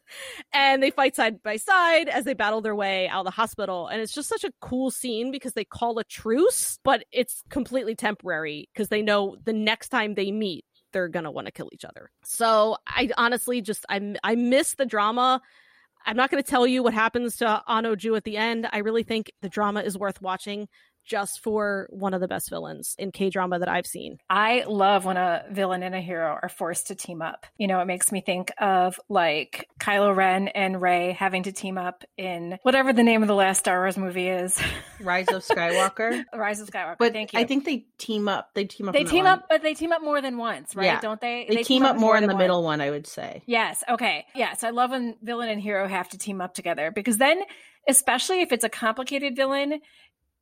and 0.53 0.81
they 0.81 0.89
fight 0.89 1.15
side 1.15 1.43
by 1.43 1.57
side 1.57 2.09
as 2.09 2.25
they 2.25 2.33
battle 2.33 2.61
their 2.61 2.75
way 2.75 3.07
out 3.07 3.19
of 3.19 3.25
the 3.25 3.31
hospital. 3.31 3.87
And 3.87 4.01
it's 4.01 4.13
just 4.13 4.27
such 4.27 4.43
a 4.43 4.51
cool 4.59 4.89
scene 4.89 5.31
because 5.31 5.53
they 5.53 5.65
call 5.65 5.99
a 5.99 6.03
truce, 6.03 6.79
but 6.83 7.03
it's 7.11 7.43
completely 7.51 7.93
temporary 7.93 8.67
because 8.73 8.89
they 8.89 9.03
know 9.03 9.37
the 9.45 9.53
next 9.53 9.89
time 9.89 10.15
they 10.15 10.31
meet, 10.31 10.65
they're 10.93 11.09
gonna 11.09 11.31
want 11.31 11.45
to 11.45 11.53
kill 11.53 11.69
each 11.73 11.85
other. 11.85 12.09
So 12.23 12.75
I 12.87 13.11
honestly 13.17 13.61
just 13.61 13.85
I 13.87 14.15
I 14.23 14.33
miss 14.33 14.73
the 14.73 14.85
drama. 14.87 15.41
I'm 16.07 16.15
not 16.15 16.31
going 16.31 16.41
to 16.41 16.49
tell 16.49 16.65
you 16.65 16.83
what 16.83 16.93
happens 16.93 17.35
to 17.37 17.61
Ano 17.67 17.95
Ju 17.97 18.15
at 18.15 18.23
the 18.23 18.37
end. 18.37 18.67
I 18.71 18.77
really 18.77 19.03
think 19.03 19.29
the 19.41 19.49
drama 19.49 19.81
is 19.81 19.97
worth 19.97 20.21
watching 20.21 20.69
just 21.07 21.41
for 21.41 21.87
one 21.89 22.13
of 22.13 22.21
the 22.21 22.27
best 22.27 22.49
villains 22.49 22.95
in 22.99 23.11
K 23.11 23.29
drama 23.29 23.59
that 23.59 23.69
I've 23.69 23.87
seen. 23.87 24.19
I 24.29 24.65
love 24.67 25.05
when 25.05 25.17
a 25.17 25.45
villain 25.49 25.81
and 25.81 25.95
a 25.95 26.01
hero 26.01 26.37
are 26.41 26.49
forced 26.49 26.87
to 26.87 26.95
team 26.95 27.21
up. 27.21 27.45
You 27.57 27.67
know, 27.67 27.79
it 27.79 27.85
makes 27.85 28.11
me 28.11 28.21
think 28.21 28.51
of 28.59 28.99
like 29.09 29.67
Kylo 29.79 30.15
Ren 30.15 30.49
and 30.49 30.81
Rey 30.81 31.13
having 31.13 31.43
to 31.43 31.51
team 31.51 31.77
up 31.77 32.03
in 32.17 32.59
whatever 32.61 32.93
the 32.93 33.03
name 33.03 33.21
of 33.21 33.27
the 33.27 33.35
last 33.35 33.59
Star 33.59 33.79
Wars 33.79 33.97
movie 33.97 34.27
is. 34.27 34.61
Rise 34.99 35.27
of 35.29 35.45
Skywalker. 35.45 36.25
Rise 36.33 36.59
of 36.59 36.69
Skywalker. 36.69 36.97
But 36.99 37.13
Thank 37.13 37.33
you. 37.33 37.39
I 37.39 37.45
think 37.45 37.65
they 37.65 37.85
team 37.97 38.27
up. 38.27 38.49
They 38.53 38.65
team 38.65 38.89
up. 38.89 38.93
they 38.93 38.99
in 38.99 39.05
that 39.05 39.11
team 39.11 39.23
one. 39.23 39.33
up, 39.33 39.45
but 39.49 39.63
they 39.63 39.73
team 39.73 39.91
up 39.91 40.03
more 40.03 40.21
than 40.21 40.37
once, 40.37 40.75
right? 40.75 40.85
Yeah. 40.85 40.99
Don't 40.99 41.21
they? 41.21 41.45
They, 41.47 41.63
team 41.63 41.83
up 41.83 41.97
more 41.97 42.17
in 42.17 42.23
the 42.23 42.27
once. 42.33 42.39
middle 42.39 42.63
one, 42.63 42.81
I 42.81 42.89
would 42.89 43.07
say. 43.07 43.43
Yes. 43.45 43.83
Okay. 43.89 44.25
Yes. 44.35 44.63
I 44.63 44.71
love 44.71 44.91
when 44.91 45.15
villain 45.21 45.49
and 45.49 45.61
hero 45.61 45.87
have 45.87 46.09
to 46.09 46.17
team 46.17 46.41
up 46.41 46.53
together 46.53 46.91
because 46.91 47.17
then, 47.17 47.41
especially 47.87 48.41
if 48.41 48.51
it's 48.51 48.63
a 48.63 48.69
complicated 48.69 49.35
villain, 49.35 49.79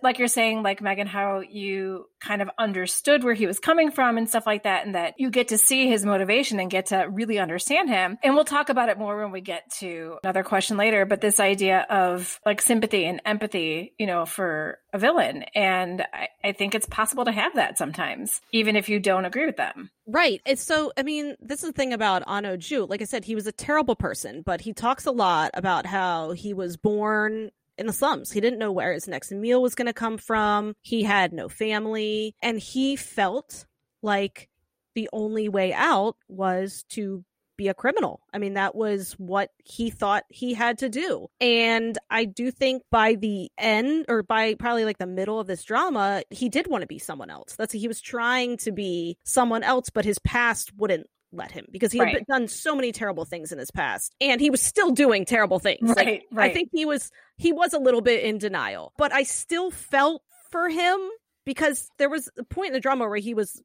like 0.02 0.20
you're 0.20 0.28
saying, 0.28 0.64
like 0.64 0.82
Megan, 0.82 1.08
how 1.08 1.40
you 1.40 2.06
kind 2.20 2.42
of 2.42 2.50
understood 2.58 3.24
where 3.24 3.34
he 3.34 3.48
was 3.48 3.60
coming 3.60 3.92
from 3.92 4.18
and 4.18 4.30
stuff 4.30 4.46
like 4.46 4.64
that, 4.64 4.86
and 4.86 4.96
that 4.96 5.16
you 5.18 5.30
get 5.30 5.50
to 5.50 5.58
see 5.58 5.88
his 5.88 6.06
motivation 6.06 6.60
and 6.60 6.70
get 6.70 6.88
to 6.88 7.08
really 7.10 7.40
understand 7.40 7.90
him. 7.90 8.18
And 8.24 8.36
we'll 8.36 8.46
talk 8.46 8.70
about 8.70 8.90
it 8.90 8.98
more 8.98 9.22
when 9.22 9.32
we 9.32 9.42
get 9.42 9.72
to 9.80 10.18
another 10.24 10.44
question 10.44 10.78
later. 10.78 11.06
But 11.06 11.22
this 11.22 11.40
idea 11.40 11.86
of 11.90 12.40
like 12.46 12.62
sympathy 12.62 13.06
and 13.06 13.22
empathy, 13.25 13.94
you 13.98 14.06
know, 14.06 14.25
for 14.25 14.80
a 14.94 14.98
villain. 15.00 15.44
And 15.54 16.02
I, 16.14 16.30
I 16.44 16.52
think 16.54 16.74
it's 16.74 16.88
possible 16.88 17.25
to 17.25 17.32
have 17.32 17.56
that 17.56 17.78
sometimes, 17.78 18.42
even 18.52 18.75
if 18.75 18.90
you 18.90 19.00
don't 19.00 19.25
agree 19.25 19.46
with 19.46 19.58
them. 19.58 19.90
Right. 20.08 20.42
It's 20.46 20.64
so, 20.64 20.92
I 20.98 21.04
mean, 21.04 21.36
this 21.42 21.64
is 21.64 21.70
the 21.70 21.74
thing 21.74 21.94
about 21.94 22.24
Ano 22.28 22.58
Ju. 22.58 22.86
Like 22.86 23.02
I 23.02 23.06
said, 23.06 23.25
he 23.25 23.36
was 23.36 23.48
a 23.48 23.52
terrible 23.52 23.96
person, 23.96 24.44
but 24.46 24.62
he 24.62 24.74
talks 24.74 25.06
a 25.06 25.12
lot 25.12 25.52
about 25.54 25.86
how 25.86 26.32
he 26.32 26.54
was 26.54 26.78
born 26.78 27.52
in 27.77 27.88
the 27.88 27.94
slums. 27.94 28.32
He 28.32 28.41
didn't 28.41 28.60
know 28.60 28.72
where 28.72 28.94
his 28.94 29.08
next 29.08 29.32
meal 29.32 29.62
was 29.62 29.75
going 29.75 29.88
to 29.88 29.94
come 29.94 30.17
from. 30.17 30.75
He 30.82 31.03
had 31.03 31.34
no 31.34 31.50
family. 31.50 32.36
And 32.41 32.60
he 32.60 32.96
felt 32.96 33.65
like 34.01 34.50
the 34.94 35.10
only 35.12 35.50
way 35.50 35.74
out 35.74 36.15
was 36.27 36.86
to 36.89 37.24
be 37.58 37.67
a 37.67 37.74
criminal. 37.74 38.22
I 38.34 38.38
mean, 38.38 38.53
that 38.55 38.75
was 38.75 39.13
what 39.13 39.51
he 39.63 39.89
thought 39.89 40.25
he 40.29 40.53
had 40.53 40.77
to 40.79 40.89
do. 40.89 41.27
And 41.39 41.98
I 42.10 42.25
do 42.25 42.51
think 42.51 42.84
by 42.91 43.15
the 43.15 43.50
end 43.58 44.05
or 44.08 44.24
by 44.24 44.55
probably 44.55 44.86
like 44.86 44.98
the 44.98 45.08
middle 45.08 45.39
of 45.39 45.48
this 45.48 45.63
drama, 45.63 46.24
he 46.29 46.50
did 46.50 46.67
want 46.67 46.82
to 46.82 46.88
be 46.88 47.00
someone 47.00 47.29
else. 47.29 47.55
That's 47.55 47.74
he 47.74 47.88
was 47.88 48.01
trying 48.01 48.58
to 48.58 48.72
be 48.72 49.17
someone 49.24 49.63
else, 49.63 49.89
but 49.89 50.05
his 50.05 50.20
past 50.20 50.75
wouldn't 50.75 51.08
let 51.36 51.51
him 51.51 51.65
because 51.72 51.92
he 51.92 52.00
had 52.00 52.25
done 52.27 52.48
so 52.48 52.75
many 52.75 52.92
terrible 52.92 53.25
things 53.25 53.51
in 53.51 53.60
his 53.60 53.72
past 53.72 54.15
and 54.22 54.42
he 54.42 54.50
was 54.50 54.62
still 54.62 54.92
doing 54.92 55.25
terrible 55.25 55.60
things. 55.60 55.89
Like, 55.89 55.98
Right, 55.98 56.24
right. 56.32 56.51
I 56.51 56.54
think 56.54 56.70
he 56.72 56.86
was 56.86 57.12
he 57.38 57.51
was 57.51 57.74
a 57.74 57.80
little 57.80 58.01
bit 58.01 58.24
in 58.24 58.38
denial, 58.38 58.94
but 58.98 59.13
I 59.13 59.24
still 59.24 59.72
felt 59.72 60.22
for 60.50 60.70
him 60.70 61.00
because 61.46 61.89
there 61.98 62.10
was 62.10 62.30
a 62.38 62.44
point 62.44 62.68
in 62.68 62.74
the 62.74 62.80
drama 62.80 63.08
where 63.08 63.18
he 63.18 63.34
was 63.34 63.62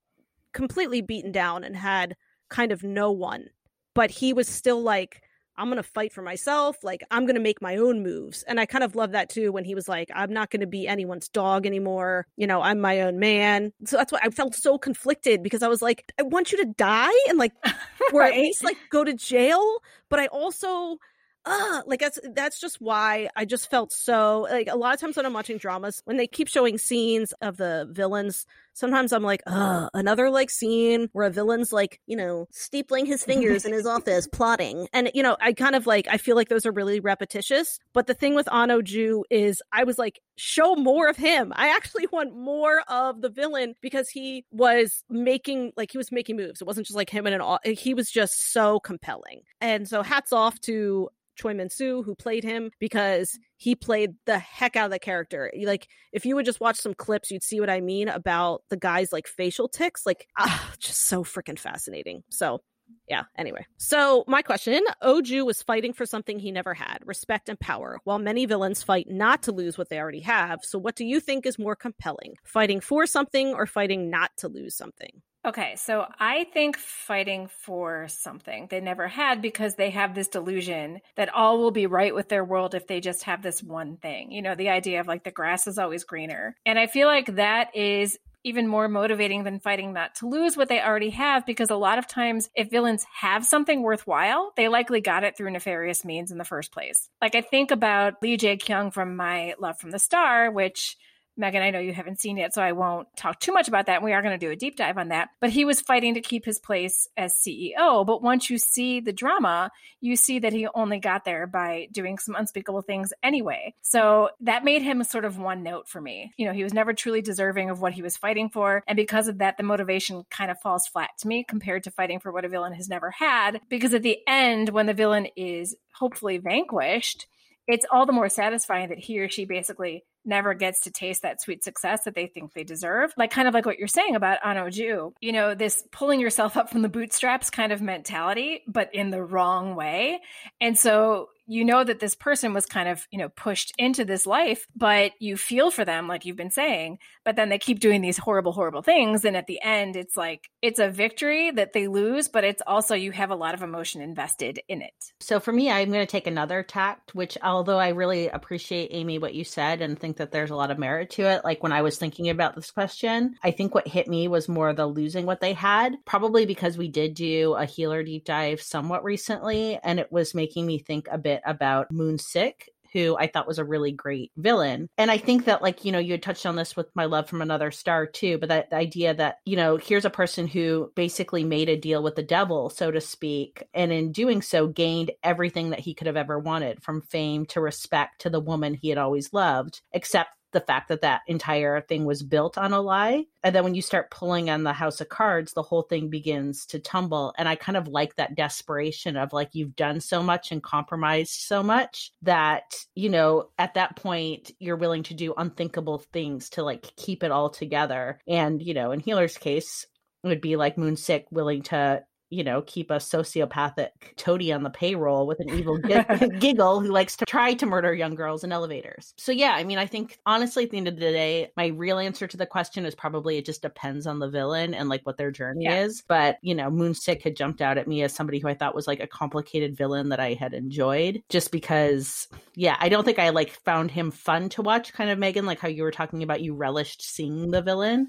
completely 0.53 1.00
beaten 1.00 1.33
down 1.33 1.65
and 1.65 1.77
had 1.77 2.17
kind 2.49 2.73
of 2.73 2.83
no 2.83 3.11
one, 3.11 3.47
but 3.95 4.11
he 4.11 4.33
was 4.33 4.49
still 4.49 4.83
like, 4.83 5.23
I'm 5.61 5.67
going 5.67 5.76
to 5.76 5.83
fight 5.83 6.12
for 6.12 6.23
myself. 6.23 6.83
Like, 6.83 7.02
I'm 7.11 7.25
going 7.26 7.35
to 7.35 7.40
make 7.40 7.61
my 7.61 7.76
own 7.76 8.02
moves. 8.02 8.43
And 8.45 8.59
I 8.59 8.67
kind 8.67 8.83
of 8.83 8.95
love 8.97 9.12
that 9.12 9.29
too 9.29 9.52
when 9.52 9.64
he 9.64 9.75
was 9.75 9.88
like, 9.88 10.11
I'm 10.14 10.33
not 10.33 10.50
going 10.50 10.61
to 10.61 10.67
be 10.67 10.88
anyone's 10.88 11.29
dog 11.29 11.66
anymore. 11.66 12.27
You 12.37 12.46
know, 12.46 12.62
I'm 12.62 12.81
my 12.81 13.03
own 13.03 13.18
man. 13.18 13.73
So 13.85 13.96
that's 13.99 14.11
why 14.11 14.20
I 14.23 14.31
felt 14.31 14.55
so 14.55 14.79
conflicted 14.79 15.42
because 15.42 15.62
I 15.62 15.68
was 15.68 15.83
like, 15.83 16.11
I 16.18 16.23
want 16.23 16.51
you 16.51 16.59
to 16.59 16.64
die 16.64 17.12
and 17.29 17.38
like, 17.38 17.53
or 18.12 18.23
at 18.23 18.31
Right. 18.31 18.40
least 18.40 18.64
like 18.64 18.79
go 18.90 19.05
to 19.05 19.12
jail. 19.14 19.81
But 20.09 20.18
I 20.20 20.27
also, 20.29 20.99
uh, 21.46 21.81
like 21.87 22.00
that's 22.00 22.18
that's 22.35 22.61
just 22.61 22.81
why 22.81 23.29
I 23.35 23.46
just 23.46 23.70
felt 23.70 23.92
so 23.92 24.46
like 24.50 24.68
a 24.70 24.76
lot 24.76 24.94
of 24.94 25.00
times 25.00 25.16
when 25.16 25.24
I'm 25.24 25.33
watching 25.33 25.57
dramas, 25.57 26.03
when 26.05 26.18
they 26.18 26.26
keep 26.26 26.48
showing 26.48 26.76
scenes 26.76 27.33
of 27.40 27.57
the 27.57 27.88
villains, 27.90 28.44
sometimes 28.74 29.12
I'm 29.12 29.22
like, 29.22 29.42
uh, 29.46 29.88
another 29.94 30.29
like 30.29 30.50
scene 30.50 31.09
where 31.12 31.26
a 31.26 31.31
villain's 31.31 31.72
like, 31.72 31.98
you 32.07 32.16
know, 32.16 32.46
steepling 32.53 33.07
his 33.07 33.24
fingers 33.24 33.64
in 33.64 33.72
his 33.72 33.87
office, 33.96 34.26
plotting. 34.26 34.87
And 34.92 35.11
you 35.14 35.22
know, 35.22 35.38
I 35.40 35.55
kind 35.55 35.74
of 35.74 35.87
like 35.87 36.07
I 36.09 36.18
feel 36.18 36.37
like 36.37 36.50
those 36.50 36.66
are 36.66 36.72
really 36.72 37.00
repetitious. 37.00 37.79
But 37.94 38.07
the 38.07 38.14
thing 38.14 38.35
with 38.35 38.48
Ano 38.53 38.83
Ju 38.83 39.24
is 39.31 39.62
I 39.72 39.85
was 39.85 39.96
like, 39.96 40.20
show 40.37 40.74
more 40.74 41.09
of 41.09 41.16
him. 41.16 41.55
I 41.57 41.68
actually 41.74 42.07
want 42.12 42.37
more 42.37 42.83
of 42.87 43.22
the 43.22 43.31
villain 43.31 43.74
because 43.81 44.11
he 44.11 44.44
was 44.50 45.05
making 45.09 45.72
like 45.74 45.90
he 45.90 45.98
was 45.98 46.12
making 46.12 46.37
moves. 46.37 46.61
It 46.61 46.66
wasn't 46.66 46.87
just 46.87 46.96
like 46.96 47.09
him 47.09 47.26
in 47.26 47.33
an 47.33 47.59
he 47.64 47.94
was 47.94 48.11
just 48.11 48.53
so 48.53 48.79
compelling. 48.79 49.40
And 49.62 49.88
so 49.88 50.03
hats 50.03 50.35
off 50.35 50.61
to 50.62 51.09
Choi 51.40 51.55
Min 51.55 51.70
Soo, 51.70 52.03
who 52.03 52.14
played 52.14 52.44
him, 52.44 52.70
because 52.79 53.38
he 53.57 53.74
played 53.74 54.11
the 54.26 54.38
heck 54.38 54.76
out 54.76 54.87
of 54.87 54.90
the 54.90 54.98
character. 54.98 55.50
Like, 55.64 55.88
if 56.12 56.26
you 56.26 56.35
would 56.35 56.44
just 56.44 56.61
watch 56.61 56.76
some 56.76 56.94
clips, 56.94 57.31
you'd 57.31 57.42
see 57.42 57.61
what 57.61 57.70
I 57.70 57.81
mean 57.81 58.09
about 58.09 58.62
the 58.68 58.76
guy's 58.76 59.12
like 59.12 59.26
facial 59.26 59.68
ticks. 59.68 60.05
Like, 60.05 60.26
ah, 60.38 60.72
just 60.79 61.07
so 61.07 61.24
freaking 61.24 61.59
fascinating. 61.59 62.22
So, 62.31 62.61
yeah, 63.09 63.22
anyway. 63.38 63.66
So, 63.79 64.24
my 64.26 64.42
question 64.42 64.83
Oju 65.03 65.46
was 65.46 65.62
fighting 65.62 65.92
for 65.92 66.07
something 66.07 66.38
he 66.38 66.53
never 66.53 66.74
had 66.74 66.98
respect 67.05 67.48
and 67.48 67.59
power, 67.59 68.00
while 68.05 68.18
many 68.18 68.46
villains 68.46 68.83
fight 68.83 69.09
not 69.09 69.42
to 69.44 69.53
lose 69.53 69.79
what 69.79 69.88
they 69.88 69.98
already 69.98 70.20
have. 70.20 70.61
So, 70.62 70.79
what 70.79 70.96
do 70.96 71.05
you 71.05 71.20
think 71.20 71.46
is 71.46 71.59
more 71.59 71.76
compelling? 71.76 72.35
Fighting 72.44 72.81
for 72.81 73.07
something 73.07 73.55
or 73.55 73.66
fighting 73.66 74.11
not 74.11 74.31
to 74.38 74.48
lose 74.48 74.76
something? 74.76 75.22
Okay, 75.42 75.74
so 75.76 76.07
I 76.18 76.44
think 76.44 76.76
fighting 76.76 77.48
for 77.48 78.09
something 78.09 78.66
they 78.68 78.81
never 78.81 79.09
had 79.09 79.40
because 79.40 79.74
they 79.74 79.88
have 79.90 80.14
this 80.14 80.29
delusion 80.29 81.00
that 81.16 81.33
all 81.33 81.59
will 81.59 81.70
be 81.70 81.87
right 81.87 82.14
with 82.14 82.29
their 82.29 82.44
world 82.44 82.74
if 82.74 82.87
they 82.87 83.00
just 83.00 83.22
have 83.22 83.42
this 83.42 83.62
one 83.62 83.96
thing. 83.96 84.33
You 84.33 84.42
know, 84.42 84.55
the 84.55 84.68
idea 84.68 85.00
of 85.00 85.09
like 85.09 85.24
the 85.24 85.31
grass 85.31 85.66
is 85.66 85.79
always 85.79 86.05
greener. 86.05 86.57
And 86.66 86.79
I 86.79 86.87
feel 86.87 87.07
like 87.07 87.37
that 87.37 87.74
is 87.74 88.18
even 88.44 88.66
more 88.66 88.88
motivating 88.88 89.44
than 89.44 89.61
fighting 89.61 89.92
not 89.92 90.14
to 90.16 90.29
lose 90.29 90.57
what 90.57 90.68
they 90.68 90.81
already 90.81 91.11
have 91.11 91.46
because 91.46 91.70
a 91.70 91.76
lot 91.76 91.98
of 91.98 92.07
times 92.07 92.48
if 92.55 92.70
villains 92.70 93.07
have 93.20 93.44
something 93.44 93.83
worthwhile 93.83 94.53
they 94.57 94.68
likely 94.68 95.03
got 95.03 95.24
it 95.24 95.37
through 95.37 95.50
nefarious 95.50 96.07
means 96.07 96.31
in 96.31 96.38
the 96.38 96.44
first 96.44 96.72
place 96.72 97.11
like 97.20 97.35
i 97.35 97.42
think 97.42 97.70
about 97.70 98.14
lee 98.22 98.38
jae 98.38 98.59
kyung 98.59 98.90
from 98.90 99.14
my 99.14 99.55
love 99.59 99.79
from 99.79 99.90
the 99.90 99.98
star 99.98 100.50
which 100.50 100.96
Megan, 101.37 101.62
I 101.62 101.71
know 101.71 101.79
you 101.79 101.93
haven't 101.93 102.21
seen 102.21 102.38
it, 102.38 102.53
so 102.53 102.62
I 102.62 102.73
won't 102.73 103.09
talk 103.16 103.40
too 103.40 103.53
much 103.53 103.69
about 103.69 103.87
that. 103.87 104.03
We 104.03 104.12
are 104.12 104.23
going 104.23 104.38
to 104.38 104.47
do 104.47 104.53
a 104.53 104.57
deep 104.57 104.77
dive 104.77 104.99
on 104.99 105.09
that. 105.09 105.31
But 105.40 105.51
he 105.51 105.64
was 105.64 105.81
fighting 105.81 106.14
to 106.14 106.21
keep 106.21 106.45
his 106.45 106.59
place 106.59 107.09
as 107.16 107.35
CEO. 107.35 108.05
But 108.05 108.23
once 108.23 108.51
you 108.51 108.59
see 108.59 109.01
the 109.01 109.12
drama, 109.12 109.71
you 110.01 110.16
see 110.16 110.38
that 110.40 110.53
he 110.53 110.69
only 110.75 110.99
got 110.99 111.25
there 111.25 111.47
by 111.47 111.88
doing 111.93 112.19
some 112.19 112.35
unspeakable 112.35 112.83
things 112.83 113.12
anyway. 113.23 113.75
So 113.83 114.31
that 114.40 114.64
made 114.64 114.83
him 114.83 115.03
sort 115.05 115.25
of 115.25 115.38
one 115.38 115.62
note 115.62 115.88
for 115.88 116.01
me. 116.01 116.33
You 116.37 116.47
know, 116.47 116.53
he 116.53 116.64
was 116.64 116.75
never 116.75 116.93
truly 116.93 117.23
deserving 117.23 117.71
of 117.71 117.81
what 117.81 117.93
he 117.93 118.03
was 118.03 118.16
fighting 118.16 118.51
for. 118.51 118.83
And 118.87 118.97
because 118.97 119.29
of 119.29 119.38
that, 119.38 119.57
the 119.57 119.62
motivation 119.62 120.25
kind 120.31 120.51
of 120.51 120.61
falls 120.61 120.87
flat 120.87 121.11
to 121.21 121.29
me 121.29 121.45
compared 121.49 121.85
to 121.85 121.90
fighting 121.90 122.21
for 122.21 122.33
what 122.33 122.45
a 122.45 122.49
villain 122.49 122.75
has 122.75 122.88
never 122.88 123.11
had. 123.11 123.61
Because 123.69 123.95
at 123.95 124.03
the 124.03 124.19
end, 124.27 124.71
when 124.71 124.87
the 124.87 124.95
villain 124.95 125.29
is 125.37 125.77
hopefully 125.93 126.38
vanquished, 126.38 127.27
it's 127.66 127.87
all 127.90 128.07
the 128.07 128.12
more 128.12 128.29
satisfying 128.29 128.88
that 128.88 128.99
he 128.99 129.20
or 129.20 129.29
she 129.29 129.44
basically 129.44 130.05
never 130.25 130.55
gets 130.55 130.81
to 130.81 130.90
taste 130.90 131.23
that 131.23 131.40
sweet 131.40 131.64
success 131.64 132.05
that 132.05 132.14
they 132.14 132.27
think 132.27 132.53
they 132.53 132.64
deserve. 132.64 133.12
Like 133.16 133.31
kind 133.31 133.49
of 133.49 133.55
like 133.55 133.64
what 133.64 133.79
you're 133.79 133.88
saying 133.88 134.16
about 134.16 134.40
Anoju, 134.42 135.12
you 135.20 135.33
know, 135.33 135.55
this 135.55 135.83
pulling 135.92 136.20
yourself 136.20 136.57
up 136.57 136.70
from 136.70 136.83
the 136.83 136.88
bootstraps 136.88 137.51
kind 137.51 137.73
of 137.73 137.81
mentality, 137.81 138.62
but 138.66 138.94
in 138.94 139.11
the 139.11 139.23
wrong 139.23 139.77
way. 139.77 140.20
And 140.61 140.79
so 140.79 141.31
you 141.51 141.65
know 141.65 141.83
that 141.83 141.99
this 141.99 142.15
person 142.15 142.55
was 142.55 142.65
kind 142.65 142.89
of, 142.89 143.09
you 143.11 143.19
know, 143.19 143.29
pushed 143.29 143.73
into 143.77 144.05
this 144.05 144.25
life, 144.25 144.69
but 144.77 145.11
you 145.19 145.37
feel 145.37 145.73
for 145.73 145.85
them, 145.85 146.07
like 146.07 146.25
you've 146.25 146.37
been 146.37 146.53
saying, 146.53 147.01
but 147.25 147.35
then 147.35 147.49
they 147.49 147.59
keep 147.59 147.81
doing 147.81 148.01
these 148.01 148.17
horrible, 148.17 148.53
horrible 148.53 148.83
things. 148.83 149.25
And 149.25 149.37
at 149.37 149.49
the 149.49 149.61
end, 149.61 149.97
it's 149.97 150.17
like, 150.17 150.49
it's 150.63 150.79
a 150.79 150.89
victory 150.89 151.51
that 151.51 151.73
they 151.73 151.89
lose, 151.89 152.29
but 152.29 152.45
it's 152.45 152.63
also, 152.69 152.95
you 152.95 153.11
have 153.11 153.31
a 153.31 153.35
lot 153.35 153.55
of 153.55 153.65
emotion 153.65 154.01
invested 154.01 154.61
in 154.69 154.81
it. 154.81 154.95
So 155.19 155.41
for 155.41 155.53
me, 155.53 155.69
I'm 155.69 155.91
going 155.91 156.07
to 156.07 156.11
take 156.11 156.29
another 156.29 156.63
tact, 156.63 157.17
which 157.17 157.37
although 157.43 157.81
I 157.81 157.89
really 157.89 158.29
appreciate 158.29 158.91
Amy 158.93 159.19
what 159.19 159.35
you 159.35 159.43
said 159.43 159.83
and 159.83 159.99
think 159.99 160.19
that 160.19 160.31
there's 160.31 160.51
a 160.51 160.57
lot 160.57 160.71
of 160.71 160.79
merit 160.79 161.11
to 161.11 161.23
it, 161.23 161.45
like 161.45 161.65
when 161.65 161.73
I 161.73 161.83
was 161.83 161.99
thinking 161.99 162.29
about 162.29 162.55
this 162.55 162.71
question, 162.71 163.35
I 163.43 163.51
think 163.51 163.75
what 163.75 163.89
hit 163.89 164.07
me 164.07 164.29
was 164.29 164.49
more 164.49 164.73
the 164.73 164.87
losing 164.87 165.27
what 165.27 165.41
they 165.41 165.55
had, 165.55 165.97
probably 166.05 166.47
because 166.47 166.79
we 166.79 166.87
did 166.87 167.15
do 167.15 167.55
a 167.55 167.65
healer 167.65 168.05
deep 168.05 168.25
dive 168.25 168.63
somewhat 168.63 169.03
recently, 169.03 169.81
and 169.83 169.99
it 169.99 170.13
was 170.13 170.33
making 170.33 170.65
me 170.65 170.79
think 170.79 171.09
a 171.11 171.19
bit 171.19 171.39
about 171.44 171.90
Moon 171.90 172.18
Sik 172.18 172.70
who 172.92 173.16
I 173.16 173.26
thought 173.26 173.46
was 173.46 173.59
a 173.59 173.64
really 173.64 173.92
great 173.92 174.33
villain. 174.37 174.88
And 174.98 175.11
I 175.11 175.18
think 175.18 175.44
that, 175.44 175.62
like, 175.62 175.85
you 175.85 175.92
know, 175.92 175.98
you 175.98 176.12
had 176.12 176.22
touched 176.22 176.46
on 176.46 176.57
this 176.57 176.76
with 176.76 176.88
my 176.94 177.05
love 177.05 177.29
from 177.29 177.42
another 177.42 177.70
star 177.70 178.07
too, 178.07 178.38
but 178.38 178.48
that 178.48 178.72
idea 178.72 179.14
that, 179.14 179.38
you 179.44 179.57
know, 179.57 179.76
here's 179.76 180.05
a 180.05 180.11
person 180.11 180.46
who 180.46 180.90
basically 180.94 181.44
made 181.44 181.68
a 181.68 181.76
deal 181.76 182.03
with 182.03 182.16
the 182.16 182.22
devil, 182.22 182.70
so 182.70 182.90
to 182.90 183.00
speak, 183.00 183.64
and 183.74 183.92
in 183.92 184.12
doing 184.12 184.42
so 184.42 184.66
gained 184.66 185.12
everything 185.22 185.70
that 185.70 185.81
he 185.81 185.94
could 185.94 186.07
have 186.07 186.16
ever 186.16 186.38
wanted 186.38 186.83
from 186.83 187.03
fame 187.03 187.46
to 187.46 187.61
respect 187.61 188.22
to 188.22 188.31
the 188.31 188.40
woman 188.40 188.74
he 188.74 188.88
had 188.88 188.98
always 188.98 189.33
loved, 189.33 189.81
except 189.92 190.31
the 190.53 190.61
fact 190.61 190.89
that 190.89 191.03
that 191.03 191.23
entire 191.27 191.81
thing 191.81 192.05
was 192.05 192.23
built 192.23 192.59
on 192.59 192.73
a 192.73 192.81
lie. 192.81 193.25
And 193.43 193.55
then 193.55 193.65
when 193.65 193.75
you 193.75 193.83
start 193.83 194.11
pulling 194.11 194.51
on 194.51 194.63
the 194.63 194.73
house 194.73 195.01
of 195.01 195.09
cards, 195.09 195.53
the 195.53 195.63
whole 195.63 195.83
thing 195.83 196.11
begins 196.11 196.67
to 196.67 196.79
tumble. 196.79 197.35
And 197.39 197.49
I 197.49 197.55
kind 197.55 197.77
of 197.77 197.89
like 197.89 198.17
that 198.17 198.35
desperation 198.35 199.17
of 199.17 199.33
like, 199.33 199.51
you've 199.53 199.77
done 199.77 200.01
so 200.01 200.23
much 200.23 200.53
and 200.53 200.63
compromised 200.63 201.33
so 201.33 201.63
much 201.63 202.13
that, 202.23 202.75
you 202.95 203.09
know, 203.09 203.51
at 203.59 203.75
that 203.75 203.97
point, 203.97 204.51
you're 204.59 204.77
willing 204.77 205.05
to 205.05 205.15
do 205.15 205.35
unthinkable 205.37 205.99
things 205.99 206.51
to 206.51 206.63
like 206.63 206.95
keep 206.97 207.23
it 207.23 207.31
all 207.31 207.51
together. 207.51 208.21
And, 208.27 208.63
you 208.63 208.75
know, 208.75 208.93
in 208.93 209.01
Healer's 209.01 209.39
case, 209.39 209.87
would 210.23 210.41
be 210.43 210.57
like 210.57 210.77
Moon 210.77 210.97
Sik 210.97 211.27
willing 211.31 211.63
to 211.63 212.05
you 212.31 212.45
know, 212.45 212.62
keep 212.62 212.90
a 212.90 212.97
sociopathic 212.97 213.90
toady 214.16 214.53
on 214.53 214.62
the 214.62 214.71
payroll 214.71 215.27
with 215.27 215.40
an 215.40 215.51
evil 215.51 215.79
g- 215.87 216.29
giggle 216.38 216.81
who 216.81 216.88
likes 216.88 217.16
to 217.16 217.27
try 217.27 217.53
to 217.55 217.66
murder 217.66 217.93
young 217.93 218.14
girls 218.14 218.45
in 218.45 218.53
elevators. 218.53 219.12
So, 219.19 219.33
yeah, 219.33 219.51
I 219.51 219.64
mean, 219.64 219.79
I 219.79 219.87
think 219.87 220.19
honestly, 220.25 220.64
at 220.64 220.71
the 220.71 220.77
end 220.77 220.88
of 220.88 220.95
the 220.95 221.01
day, 221.01 221.51
my 221.57 221.66
real 221.66 221.99
answer 221.99 222.27
to 222.29 222.37
the 222.37 222.47
question 222.47 222.87
is 222.87 222.95
probably 222.95 223.37
it 223.37 223.45
just 223.45 223.62
depends 223.62 224.07
on 224.07 224.21
the 224.21 224.31
villain 224.31 224.75
and 224.75 224.88
like 224.88 225.05
what 225.05 225.16
their 225.16 225.33
journey 225.33 225.64
yeah. 225.64 225.83
is. 225.83 226.03
But, 226.07 226.38
you 226.43 226.55
know, 226.55 226.71
Moonsik 226.71 227.23
had 227.23 227.37
jumped 227.37 227.61
out 227.61 227.79
at 227.79 227.88
me 227.88 228.03
as 228.03 228.14
somebody 228.14 228.38
who 228.38 228.49
I 228.49 228.55
thought 228.55 228.75
was 228.75 228.87
like 228.87 229.01
a 229.01 229.09
complicated 229.09 229.77
villain 229.77 230.11
that 230.11 230.21
I 230.21 230.35
had 230.35 230.55
enjoyed 230.55 231.23
just 231.29 231.51
because, 231.51 232.29
yeah, 232.55 232.77
I 232.79 232.88
don't 232.88 233.05
think 233.05 233.19
I 233.19 233.31
like 233.31 233.51
found 233.64 233.90
him 233.90 234.12
fun 234.12 234.49
to 234.51 234.62
watch, 234.62 234.93
kind 234.93 235.11
of 235.11 235.19
Megan, 235.19 235.47
like 235.47 235.59
how 235.59 235.69
you 235.69 235.83
were 235.83 235.90
talking 235.90 236.23
about 236.23 236.43
you 236.43 236.55
relished 236.55 237.03
seeing 237.03 237.51
the 237.51 237.62
villain. 237.62 238.09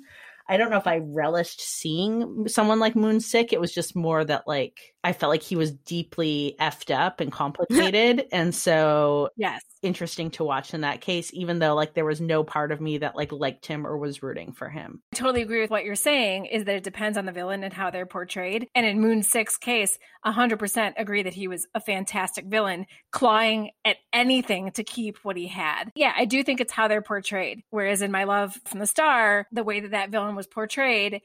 I 0.52 0.58
don't 0.58 0.70
know 0.70 0.78
if 0.78 0.86
I 0.86 0.98
relished 0.98 1.62
seeing 1.62 2.50
someone 2.50 2.78
like 2.78 2.94
Moonsik. 2.94 3.54
It 3.54 3.62
was 3.62 3.74
just 3.74 3.96
more 3.96 4.26
that 4.26 4.46
like 4.46 4.94
I 5.02 5.14
felt 5.14 5.30
like 5.30 5.42
he 5.42 5.56
was 5.56 5.72
deeply 5.72 6.58
effed 6.60 6.94
up 6.94 7.22
and 7.22 7.32
complicated. 7.32 8.26
and 8.34 8.54
so 8.54 9.30
yes, 9.38 9.64
interesting 9.82 10.30
to 10.32 10.44
watch 10.44 10.74
in 10.74 10.82
that 10.82 11.00
case, 11.00 11.32
even 11.34 11.60
though 11.60 11.74
like 11.74 11.94
there 11.94 12.04
was 12.04 12.20
no 12.20 12.44
part 12.44 12.74
of 12.74 12.82
me 12.82 12.98
that 12.98 13.16
like 13.16 13.32
liked 13.32 13.66
him 13.66 13.88
or 13.88 13.98
was 13.98 14.22
rooting 14.22 14.52
for 14.52 14.68
him. 14.68 15.02
I 15.14 15.16
totally 15.16 15.42
agree 15.42 15.62
with 15.62 15.72
what 15.72 15.86
you're 15.86 15.96
saying 15.96 16.48
is 16.48 16.66
that 16.66 16.76
it 16.76 16.84
depends 16.84 17.18
on 17.18 17.26
the 17.26 17.32
villain 17.32 17.64
and 17.64 17.74
how 17.74 17.90
they're 17.90 18.06
portrayed. 18.06 18.68
And 18.76 18.86
in 18.86 19.00
Moonsik's 19.00 19.58
case, 19.58 19.98
100% 20.26 20.94
agree 20.98 21.24
that 21.24 21.34
he 21.34 21.48
was 21.48 21.66
a 21.74 21.80
fantastic 21.80 22.46
villain, 22.46 22.86
clawing 23.12 23.72
at 23.86 23.98
anything 24.14 24.72
to 24.72 24.84
keep 24.84 25.18
what 25.24 25.38
he 25.38 25.48
had. 25.48 25.92
Yeah, 25.96 26.14
I 26.16 26.26
do 26.26 26.44
think 26.44 26.62
it's 26.62 26.74
how 26.74 26.88
they're 26.88 27.02
portrayed. 27.02 27.64
Whereas 27.70 28.02
in 28.02 28.12
My 28.12 28.26
Love 28.26 28.60
from 28.66 28.80
the 28.80 28.88
Star, 28.88 29.48
the 29.52 29.64
way 29.64 29.80
that 29.80 29.92
that 29.92 30.12
villain 30.12 30.36
was 30.36 30.41
portrayed, 30.48 31.22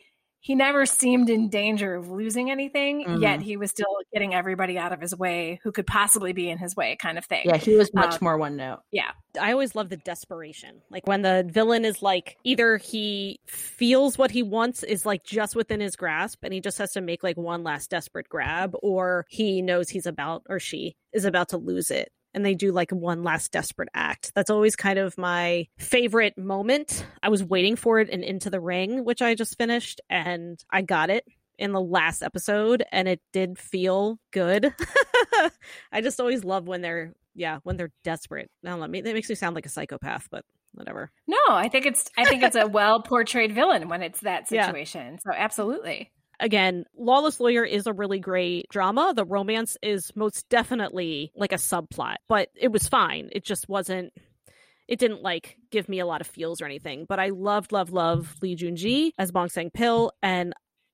he 0.47 0.55
never 0.55 0.87
seemed 0.87 1.29
in 1.29 1.49
danger 1.49 1.97
of 1.97 2.09
losing 2.09 2.53
anything, 2.53 3.05
mm-hmm. 3.05 3.21
yet 3.21 3.43
he 3.43 3.57
was 3.57 3.71
still 3.71 3.97
getting 4.13 4.33
everybody 4.33 4.79
out 4.79 4.93
of 4.93 5.01
his 5.01 5.13
way 5.17 5.59
who 5.65 5.73
could 5.73 5.89
possibly 5.89 6.33
be 6.33 6.49
in 6.49 6.57
his 6.57 6.77
way, 6.77 6.97
kind 7.01 7.19
of 7.19 7.25
thing. 7.25 7.43
Yeah, 7.47 7.57
he 7.57 7.75
was 7.75 7.93
much 7.93 8.13
um, 8.13 8.19
more 8.23 8.39
one 8.39 8.55
note. 8.55 8.79
Yeah. 8.93 9.11
I 9.41 9.51
always 9.51 9.75
love 9.75 9.89
the 9.89 9.97
desperation. 9.97 10.83
Like 10.89 11.05
when 11.09 11.23
the 11.23 11.45
villain 11.51 11.85
is 11.85 12.01
like, 12.01 12.37
either 12.45 12.77
he 12.77 13.41
feels 13.47 14.19
what 14.19 14.31
he 14.31 14.45
wants 14.45 14.85
is 14.85 15.05
like 15.05 15.25
just 15.25 15.57
within 15.57 15.81
his 15.81 15.97
grasp 15.97 16.39
and 16.45 16.55
he 16.55 16.61
just 16.61 16.79
has 16.79 16.93
to 16.93 17.01
make 17.01 17.25
like 17.25 17.37
one 17.37 17.65
last 17.65 17.91
desperate 17.91 18.29
grab, 18.29 18.77
or 18.85 19.27
he 19.29 19.63
knows 19.63 19.89
he's 19.89 20.07
about, 20.07 20.45
or 20.49 20.61
she 20.61 20.95
is 21.13 21.25
about 21.25 21.49
to 21.49 21.57
lose 21.57 21.91
it 21.91 22.13
and 22.37 22.45
they 22.45 22.55
do 22.55 22.71
like 22.71 22.91
one 22.91 23.25
last 23.25 23.51
desperate 23.51 23.89
act. 23.95 24.31
That's 24.35 24.51
always 24.51 24.77
kind 24.77 24.99
of 24.99 25.17
my 25.17 25.67
favorite 25.79 26.37
moment. 26.37 27.05
I 27.23 27.31
was 27.31 27.43
waiting 27.43 27.77
for 27.77 27.99
it 27.99 28.11
in 28.11 28.23
Into 28.23 28.51
the 28.51 28.61
Ring, 28.61 29.05
which 29.05 29.23
I 29.23 29.35
just 29.35 29.57
finished, 29.57 30.03
and 30.11 30.63
I 30.71 30.83
got 30.83 31.09
it 31.09 31.25
in 31.59 31.73
the 31.73 31.81
last 31.81 32.23
episode, 32.23 32.85
and 32.93 33.09
it 33.09 33.23
did 33.33 33.59
feel 33.59 34.21
good. 34.33 34.73
I 35.91 36.03
just 36.03 36.21
always 36.21 36.45
love 36.45 36.69
when 36.69 36.83
they're 36.83 37.15
yeah 37.35 37.61
when 37.63 37.79
they're 37.79 37.93
desperate. 38.05 38.51
Now 38.63 38.77
let 38.77 38.91
me 38.91 39.01
that 39.01 39.15
makes 39.15 39.31
me 39.31 39.35
sound 39.35 39.55
like 39.55 39.67
a 39.67 39.71
psychopath, 39.71 40.29
but 40.31 40.45
whatever. 40.75 41.11
No, 41.27 41.39
I 41.49 41.71
think 41.71 41.87
it's 41.87 42.05
I 42.19 42.27
think 42.27 42.43
it's 42.43 42.57
a 42.57 42.67
well 42.69 43.01
portrayed 43.01 43.55
villain 43.55 43.89
when 43.89 44.03
it's 44.03 44.21
that 44.21 44.47
situation. 44.47 45.15
Yeah. 45.15 45.33
So 45.33 45.39
absolutely 45.39 46.11
again, 46.41 46.85
Lawless 46.97 47.41
Lawyer 47.41 47.65
is 47.65 47.87
a 47.87 47.93
really 47.93 48.19
great 48.19 48.69
drama. 48.69 49.13
The 49.15 49.25
romance 49.25 49.77
is 49.83 50.13
most 50.15 50.49
definitely 50.49 51.33
like 51.35 51.53
a 51.53 51.57
subplot, 51.57 52.17
but 52.29 52.51
it 52.55 52.73
was 52.73 52.89
fine. 52.89 53.29
It 53.33 53.45
just 53.45 53.69
wasn't 53.69 54.13
it 54.89 54.99
didn't 54.99 55.23
like 55.23 55.57
give 55.71 55.89
me 55.89 55.99
a 55.99 56.07
lot 56.07 56.21
of 56.21 56.27
feels 56.27 56.61
or 56.61 56.65
anything. 56.65 57.07
But 57.09 57.19
I 57.19 57.31
loved, 57.31 57.73
love, 57.73 57.91
love 57.91 58.37
Lee 58.41 58.55
Joon-gi 58.55 59.15
as 59.19 59.33
Bong 59.33 59.49
Sang-pil. 59.49 60.13
And 60.23 60.53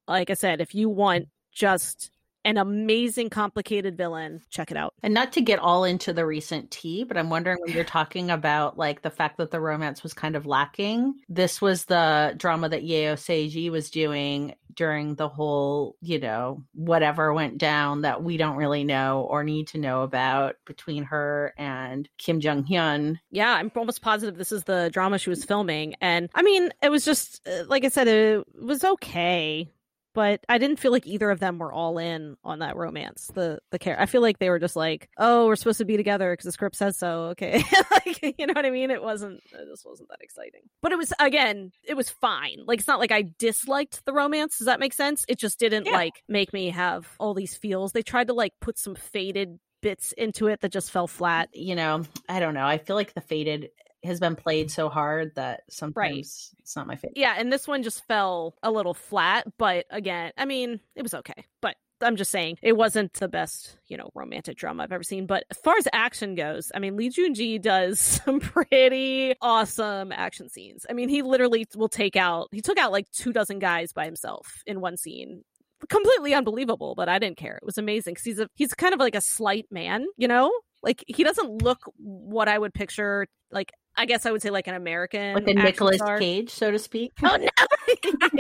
like 0.08 0.30
I 0.30 0.34
said, 0.34 0.60
if 0.60 0.74
you 0.74 0.88
want 0.88 1.28
just 1.52 2.10
an 2.44 2.56
amazing 2.56 3.30
complicated 3.30 3.96
villain. 3.96 4.40
Check 4.50 4.70
it 4.70 4.76
out. 4.76 4.94
And 5.02 5.14
not 5.14 5.32
to 5.32 5.40
get 5.40 5.58
all 5.58 5.84
into 5.84 6.12
the 6.12 6.26
recent 6.26 6.70
tea 6.70 7.04
but 7.04 7.16
i'm 7.16 7.30
wondering 7.30 7.58
when 7.60 7.74
you're 7.74 7.84
talking 8.02 8.30
about 8.30 8.76
like 8.76 9.02
the 9.02 9.10
fact 9.10 9.38
that 9.38 9.50
the 9.50 9.60
romance 9.60 10.02
was 10.02 10.12
kind 10.12 10.36
of 10.36 10.46
lacking 10.46 11.14
this 11.28 11.60
was 11.60 11.84
the 11.84 12.34
drama 12.36 12.68
that 12.68 12.82
Seo 12.82 13.28
Ye-ji 13.28 13.70
was 13.70 13.90
doing 13.90 14.54
during 14.74 15.14
the 15.16 15.28
whole 15.28 15.96
you 16.00 16.18
know 16.18 16.64
whatever 16.72 17.32
went 17.32 17.58
down 17.58 18.02
that 18.02 18.22
we 18.22 18.36
don't 18.36 18.56
really 18.56 18.84
know 18.84 19.26
or 19.28 19.44
need 19.44 19.68
to 19.68 19.78
know 19.78 20.02
about 20.02 20.56
between 20.66 21.04
her 21.04 21.52
and 21.58 22.08
kim 22.16 22.40
jung 22.40 22.64
hyun 22.64 23.18
yeah 23.30 23.54
i'm 23.54 23.70
almost 23.76 24.00
positive 24.00 24.36
this 24.36 24.52
is 24.52 24.64
the 24.64 24.90
drama 24.92 25.18
she 25.18 25.30
was 25.30 25.44
filming. 25.44 25.94
And 26.00 26.30
i 26.34 26.42
mean 26.42 26.72
it 26.82 26.90
was 26.90 27.04
just 27.04 27.46
uh, 27.46 27.64
like 27.68 27.84
i 27.84 27.88
said 27.88 28.08
it 28.08 28.44
was 28.60 28.82
okay 28.82 29.68
but 30.14 30.40
I 30.48 30.58
didn't 30.58 30.78
feel 30.78 30.92
like 30.92 31.06
either 31.06 31.30
of 31.30 31.40
them 31.40 31.58
were 31.58 31.72
all 31.72 31.98
in 31.98 32.36
on 32.44 32.60
that 32.60 32.76
romance. 32.76 33.30
The 33.34 33.60
the 33.70 33.78
care, 33.78 34.00
I 34.00 34.06
feel 34.06 34.20
like 34.20 34.38
they 34.38 34.50
were 34.50 34.58
just 34.58 34.76
like, 34.76 35.08
oh, 35.18 35.46
we're 35.46 35.56
supposed 35.56 35.78
to 35.78 35.84
be 35.84 35.96
together 35.96 36.32
because 36.32 36.44
the 36.44 36.52
script 36.52 36.76
says 36.76 36.98
so. 36.98 37.24
Okay, 37.30 37.62
like 37.90 38.36
you 38.38 38.46
know 38.46 38.52
what 38.54 38.66
I 38.66 38.70
mean? 38.70 38.90
It 38.90 39.02
wasn't. 39.02 39.40
It 39.52 39.68
just 39.70 39.86
wasn't 39.86 40.08
that 40.10 40.22
exciting. 40.22 40.62
But 40.80 40.92
it 40.92 40.98
was 40.98 41.12
again, 41.18 41.72
it 41.84 41.94
was 41.94 42.10
fine. 42.10 42.58
Like 42.66 42.80
it's 42.80 42.88
not 42.88 43.00
like 43.00 43.12
I 43.12 43.24
disliked 43.38 44.04
the 44.04 44.12
romance. 44.12 44.58
Does 44.58 44.66
that 44.66 44.80
make 44.80 44.92
sense? 44.92 45.24
It 45.28 45.38
just 45.38 45.58
didn't 45.58 45.86
yeah. 45.86 45.92
like 45.92 46.22
make 46.28 46.52
me 46.52 46.70
have 46.70 47.08
all 47.18 47.34
these 47.34 47.56
feels. 47.56 47.92
They 47.92 48.02
tried 48.02 48.28
to 48.28 48.34
like 48.34 48.52
put 48.60 48.78
some 48.78 48.94
faded 48.94 49.58
bits 49.80 50.12
into 50.12 50.46
it 50.46 50.60
that 50.60 50.72
just 50.72 50.90
fell 50.90 51.06
flat. 51.06 51.48
You 51.52 51.74
know, 51.74 52.04
I 52.28 52.40
don't 52.40 52.54
know. 52.54 52.66
I 52.66 52.78
feel 52.78 52.96
like 52.96 53.14
the 53.14 53.20
faded 53.20 53.70
has 54.04 54.20
been 54.20 54.36
played 54.36 54.70
so 54.70 54.88
hard 54.88 55.34
that 55.36 55.62
sometimes 55.70 55.94
right. 55.96 56.18
it's 56.60 56.76
not 56.76 56.86
my 56.86 56.96
favorite. 56.96 57.16
Yeah, 57.16 57.34
and 57.36 57.52
this 57.52 57.68
one 57.68 57.82
just 57.82 58.06
fell 58.06 58.54
a 58.62 58.70
little 58.70 58.94
flat, 58.94 59.46
but 59.58 59.86
again, 59.90 60.32
I 60.36 60.44
mean, 60.44 60.80
it 60.94 61.02
was 61.02 61.14
okay. 61.14 61.44
But 61.60 61.76
I'm 62.00 62.16
just 62.16 62.30
saying 62.30 62.58
it 62.62 62.76
wasn't 62.76 63.12
the 63.14 63.28
best, 63.28 63.76
you 63.86 63.96
know, 63.96 64.10
romantic 64.14 64.56
drama 64.56 64.82
I've 64.82 64.92
ever 64.92 65.04
seen. 65.04 65.26
But 65.26 65.44
as 65.50 65.58
far 65.58 65.76
as 65.78 65.86
action 65.92 66.34
goes, 66.34 66.72
I 66.74 66.78
mean, 66.78 66.96
Lee 66.96 67.10
Joon-gi 67.10 67.60
does 67.60 68.00
some 68.24 68.40
pretty 68.40 69.34
awesome 69.40 70.12
action 70.12 70.48
scenes. 70.48 70.84
I 70.90 70.92
mean, 70.92 71.08
he 71.08 71.22
literally 71.22 71.66
will 71.76 71.88
take 71.88 72.16
out 72.16 72.48
he 72.52 72.60
took 72.60 72.78
out 72.78 72.92
like 72.92 73.10
two 73.12 73.32
dozen 73.32 73.58
guys 73.58 73.92
by 73.92 74.04
himself 74.04 74.62
in 74.66 74.80
one 74.80 74.96
scene 74.96 75.42
completely 75.88 76.34
unbelievable, 76.34 76.94
but 76.94 77.08
I 77.08 77.18
didn't 77.18 77.36
care. 77.36 77.56
It 77.56 77.66
was 77.66 77.78
amazing 77.78 78.14
because 78.14 78.24
he's 78.24 78.38
a 78.38 78.48
he's 78.54 78.74
kind 78.74 78.94
of 78.94 79.00
like 79.00 79.14
a 79.14 79.20
slight 79.20 79.66
man, 79.70 80.06
you 80.16 80.28
know. 80.28 80.52
Like 80.82 81.04
he 81.06 81.22
doesn't 81.22 81.62
look 81.62 81.80
what 81.96 82.48
I 82.48 82.58
would 82.58 82.74
picture 82.74 83.26
like 83.50 83.72
I 83.96 84.06
guess 84.06 84.26
I 84.26 84.32
would 84.32 84.42
say 84.42 84.50
like 84.50 84.66
an 84.66 84.74
American, 84.74 85.34
like 85.34 85.48
a 85.48 85.54
Nicolas 85.54 86.00
Cage, 86.18 86.50
so 86.50 86.70
to 86.70 86.78
speak. 86.78 87.12
Oh 87.24 87.36
no! 87.36 87.48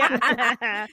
I 0.02 0.88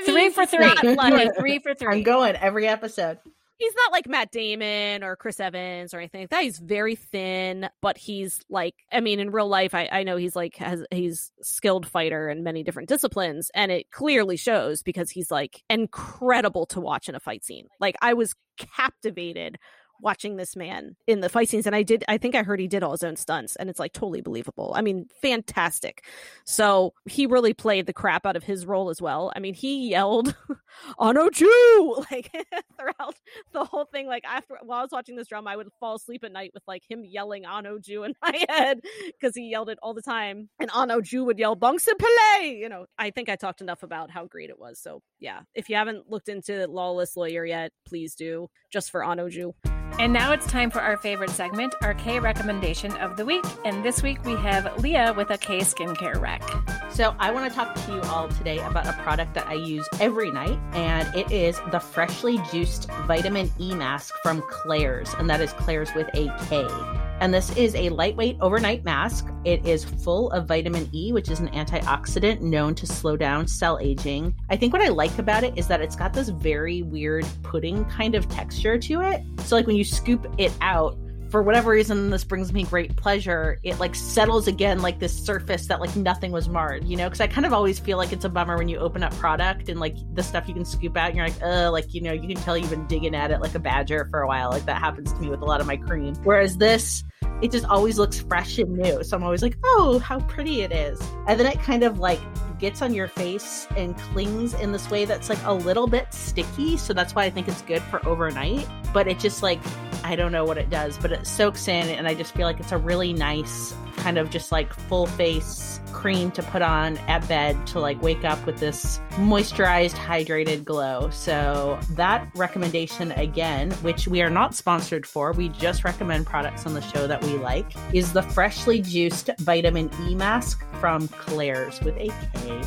mean, 0.00 0.04
three 0.04 0.30
for 0.30 0.46
three, 0.46 0.66
like, 0.94 1.30
three 1.38 1.58
for 1.58 1.74
three. 1.78 1.96
I'm 1.96 2.02
going 2.02 2.36
every 2.36 2.66
episode. 2.68 3.18
He's 3.58 3.74
not 3.76 3.92
like 3.92 4.08
Matt 4.08 4.30
Damon 4.30 5.04
or 5.04 5.16
Chris 5.16 5.40
Evans 5.40 5.94
or 5.94 5.98
anything 5.98 6.22
like 6.22 6.30
that. 6.30 6.42
He's 6.42 6.58
very 6.58 6.96
thin, 6.96 7.68
but 7.80 7.96
he's 7.96 8.40
like, 8.50 8.74
I 8.92 9.00
mean, 9.00 9.20
in 9.20 9.30
real 9.30 9.48
life, 9.48 9.74
I, 9.74 9.88
I 9.90 10.02
know 10.02 10.16
he's 10.16 10.36
like 10.36 10.56
has 10.56 10.84
he's 10.90 11.32
skilled 11.42 11.86
fighter 11.86 12.28
in 12.28 12.42
many 12.42 12.62
different 12.62 12.88
disciplines, 12.88 13.50
and 13.54 13.70
it 13.72 13.90
clearly 13.90 14.36
shows 14.36 14.82
because 14.82 15.10
he's 15.10 15.30
like 15.30 15.62
incredible 15.70 16.66
to 16.66 16.80
watch 16.80 17.08
in 17.08 17.14
a 17.14 17.20
fight 17.20 17.44
scene. 17.44 17.68
Like 17.80 17.96
I 18.02 18.14
was 18.14 18.34
captivated 18.58 19.58
watching 20.04 20.36
this 20.36 20.54
man 20.54 20.94
in 21.06 21.20
the 21.20 21.28
fight 21.28 21.48
scenes 21.48 21.66
and 21.66 21.74
i 21.74 21.82
did 21.82 22.04
i 22.08 22.18
think 22.18 22.34
i 22.34 22.42
heard 22.42 22.60
he 22.60 22.68
did 22.68 22.82
all 22.82 22.92
his 22.92 23.02
own 23.02 23.16
stunts 23.16 23.56
and 23.56 23.70
it's 23.70 23.80
like 23.80 23.92
totally 23.92 24.20
believable. 24.20 24.72
I 24.76 24.82
mean 24.82 25.06
fantastic. 25.22 26.04
So 26.44 26.92
he 27.06 27.26
really 27.26 27.54
played 27.54 27.86
the 27.86 27.92
crap 27.92 28.26
out 28.26 28.36
of 28.36 28.44
his 28.44 28.66
role 28.66 28.90
as 28.90 29.00
well. 29.00 29.32
I 29.34 29.40
mean 29.40 29.54
he 29.54 29.88
yelled 29.88 30.36
Ano 30.98 31.30
Ju 31.30 32.04
like 32.10 32.30
throughout 32.78 33.14
the 33.52 33.64
whole 33.64 33.86
thing. 33.86 34.06
Like 34.06 34.24
after 34.24 34.58
while 34.62 34.80
i 34.80 34.82
was 34.82 34.90
watching 34.92 35.16
this 35.16 35.28
drama 35.28 35.50
i 35.50 35.56
would 35.56 35.68
fall 35.80 35.96
asleep 35.96 36.24
at 36.24 36.32
night 36.32 36.50
with 36.52 36.62
like 36.66 36.82
him 36.88 37.04
yelling 37.04 37.46
Ano 37.46 37.78
Ju 37.78 38.04
in 38.04 38.14
my 38.20 38.44
head 38.48 38.80
because 39.06 39.34
he 39.34 39.48
yelled 39.48 39.70
it 39.70 39.78
all 39.82 39.94
the 39.94 40.02
time 40.02 40.48
and 40.58 40.70
Ano 40.74 41.00
Ju 41.00 41.24
would 41.24 41.38
yell 41.38 41.54
Bong 41.54 41.78
Sang 41.78 41.94
Pil 41.96 42.42
you 42.42 42.68
know 42.68 42.86
i 42.98 43.10
think 43.10 43.28
i 43.28 43.36
talked 43.36 43.60
enough 43.60 43.82
about 43.82 44.10
how 44.10 44.26
great 44.26 44.50
it 44.50 44.58
was. 44.58 44.80
So 44.80 45.00
yeah 45.20 45.40
if 45.54 45.68
you 45.68 45.76
haven't 45.76 46.10
looked 46.10 46.28
into 46.28 46.66
lawless 46.66 47.16
lawyer 47.16 47.44
yet 47.44 47.72
please 47.86 48.14
do 48.14 48.48
just 48.70 48.90
for 48.90 49.04
Ano 49.04 49.28
Ju 49.28 49.54
And 50.00 50.12
now 50.12 50.32
it's 50.32 50.46
time 50.46 50.70
for 50.70 50.80
our 50.80 50.96
favorite 50.96 51.30
segment, 51.30 51.72
our 51.80 51.94
K 51.94 52.18
recommendation 52.18 52.92
of 52.96 53.16
the 53.16 53.24
week. 53.24 53.44
And 53.64 53.84
this 53.84 54.02
week 54.02 54.24
we 54.24 54.34
have 54.34 54.82
Leah 54.82 55.14
with 55.16 55.30
a 55.30 55.38
K 55.38 55.60
skincare 55.60 56.20
rec. 56.20 56.42
So, 56.90 57.14
I 57.18 57.30
want 57.30 57.50
to 57.50 57.54
talk 57.54 57.74
to 57.74 57.92
you 57.92 58.00
all 58.02 58.28
today 58.28 58.58
about 58.58 58.86
a 58.86 58.92
product 59.02 59.34
that 59.34 59.46
I 59.46 59.54
use 59.54 59.88
every 60.00 60.30
night, 60.30 60.58
and 60.72 61.12
it 61.14 61.30
is 61.30 61.60
the 61.70 61.80
freshly 61.80 62.38
juiced 62.52 62.88
vitamin 63.06 63.50
E 63.60 63.74
mask 63.74 64.14
from 64.22 64.42
Klairs, 64.42 65.18
and 65.18 65.30
that 65.30 65.40
is 65.40 65.52
Klairs 65.54 65.94
with 65.94 66.08
a 66.14 66.26
K. 66.46 67.03
And 67.20 67.32
this 67.32 67.56
is 67.56 67.74
a 67.74 67.88
lightweight 67.88 68.38
overnight 68.40 68.84
mask. 68.84 69.28
It 69.44 69.66
is 69.66 69.84
full 69.84 70.30
of 70.32 70.46
vitamin 70.46 70.88
E, 70.92 71.12
which 71.12 71.30
is 71.30 71.40
an 71.40 71.48
antioxidant 71.48 72.40
known 72.40 72.74
to 72.74 72.86
slow 72.86 73.16
down 73.16 73.46
cell 73.46 73.78
aging. 73.80 74.34
I 74.50 74.56
think 74.56 74.72
what 74.72 74.82
I 74.82 74.88
like 74.88 75.18
about 75.18 75.44
it 75.44 75.56
is 75.56 75.66
that 75.68 75.80
it's 75.80 75.96
got 75.96 76.12
this 76.12 76.28
very 76.28 76.82
weird 76.82 77.26
pudding 77.42 77.84
kind 77.86 78.14
of 78.14 78.28
texture 78.28 78.78
to 78.78 79.00
it. 79.02 79.22
So, 79.44 79.56
like 79.56 79.66
when 79.66 79.76
you 79.76 79.84
scoop 79.84 80.26
it 80.38 80.52
out, 80.60 80.98
for 81.34 81.42
whatever 81.42 81.72
reason 81.72 82.10
this 82.10 82.22
brings 82.22 82.52
me 82.52 82.62
great 82.62 82.94
pleasure. 82.94 83.58
It 83.64 83.80
like 83.80 83.96
settles 83.96 84.46
again 84.46 84.82
like 84.82 85.00
this 85.00 85.12
surface 85.12 85.66
that 85.66 85.80
like 85.80 85.96
nothing 85.96 86.30
was 86.30 86.48
marred 86.48 86.84
you 86.84 86.96
know? 86.96 87.06
Because 87.06 87.20
i 87.20 87.26
kind 87.26 87.44
of 87.44 87.52
always 87.52 87.76
feel 87.76 87.98
like 87.98 88.12
it's 88.12 88.24
a 88.24 88.28
bummer 88.28 88.56
when 88.56 88.68
you 88.68 88.78
open 88.78 89.02
up 89.02 89.12
product 89.16 89.68
and 89.68 89.80
like 89.80 89.96
the 90.14 90.22
stuff 90.22 90.46
you 90.46 90.54
can 90.54 90.64
scoop 90.64 90.96
out 90.96 91.08
and 91.08 91.16
you're 91.16 91.26
like 91.26 91.42
uh 91.42 91.72
like 91.72 91.92
you 91.92 92.00
know 92.02 92.12
you 92.12 92.28
can 92.28 92.36
tell 92.36 92.56
you've 92.56 92.70
been 92.70 92.86
digging 92.86 93.16
at 93.16 93.32
it 93.32 93.40
like 93.40 93.52
a 93.56 93.58
badger 93.58 94.06
for 94.12 94.20
a 94.20 94.28
while. 94.28 94.48
Like 94.50 94.64
that 94.66 94.78
happens 94.78 95.12
to 95.12 95.18
me 95.18 95.28
with 95.28 95.42
a 95.42 95.44
lot 95.44 95.60
of 95.60 95.66
my 95.66 95.76
cream. 95.76 96.14
Whereas 96.22 96.56
this 96.56 97.02
it 97.42 97.50
just 97.50 97.64
always 97.66 97.98
looks 97.98 98.20
fresh 98.20 98.58
and 98.58 98.76
new 98.76 99.02
so 99.02 99.16
i'm 99.16 99.22
always 99.22 99.42
like 99.42 99.56
oh 99.64 99.98
how 99.98 100.18
pretty 100.20 100.62
it 100.62 100.72
is 100.72 101.00
and 101.26 101.38
then 101.38 101.46
it 101.46 101.60
kind 101.60 101.82
of 101.82 101.98
like 101.98 102.20
gets 102.58 102.82
on 102.82 102.94
your 102.94 103.08
face 103.08 103.66
and 103.76 103.96
clings 103.98 104.54
in 104.54 104.72
this 104.72 104.90
way 104.90 105.04
that's 105.04 105.28
like 105.28 105.42
a 105.44 105.52
little 105.52 105.86
bit 105.86 106.12
sticky. 106.14 106.76
So 106.76 106.92
that's 106.94 107.14
why 107.14 107.24
I 107.24 107.30
think 107.30 107.48
it's 107.48 107.62
good 107.62 107.82
for 107.82 108.06
overnight. 108.08 108.66
But 108.92 109.08
it 109.08 109.18
just 109.18 109.42
like, 109.42 109.60
I 110.02 110.16
don't 110.16 110.32
know 110.32 110.44
what 110.44 110.58
it 110.58 110.70
does, 110.70 110.96
but 110.98 111.12
it 111.12 111.26
soaks 111.26 111.68
in. 111.68 111.88
And 111.90 112.06
I 112.06 112.14
just 112.14 112.34
feel 112.34 112.46
like 112.46 112.60
it's 112.60 112.72
a 112.72 112.78
really 112.78 113.12
nice 113.12 113.74
kind 113.96 114.18
of 114.18 114.28
just 114.30 114.52
like 114.52 114.72
full 114.72 115.06
face 115.06 115.80
cream 115.92 116.30
to 116.30 116.42
put 116.42 116.60
on 116.60 116.98
at 116.98 117.26
bed 117.26 117.66
to 117.68 117.80
like 117.80 118.00
wake 118.02 118.24
up 118.24 118.44
with 118.44 118.58
this 118.58 119.00
moisturized, 119.12 119.94
hydrated 119.94 120.64
glow. 120.64 121.08
So 121.10 121.78
that 121.90 122.28
recommendation 122.34 123.12
again, 123.12 123.70
which 123.82 124.06
we 124.06 124.20
are 124.20 124.28
not 124.28 124.54
sponsored 124.54 125.06
for, 125.06 125.32
we 125.32 125.48
just 125.48 125.84
recommend 125.84 126.26
products 126.26 126.66
on 126.66 126.74
the 126.74 126.82
show 126.82 127.06
that 127.06 127.23
we 127.24 127.38
like, 127.38 127.66
is 127.92 128.12
the 128.12 128.22
freshly 128.22 128.80
juiced 128.80 129.30
vitamin 129.38 129.90
E 130.02 130.14
mask 130.14 130.64
from 130.80 131.08
Klairs 131.08 131.82
with 131.82 131.96
a 131.96 132.08
K. 132.08 132.62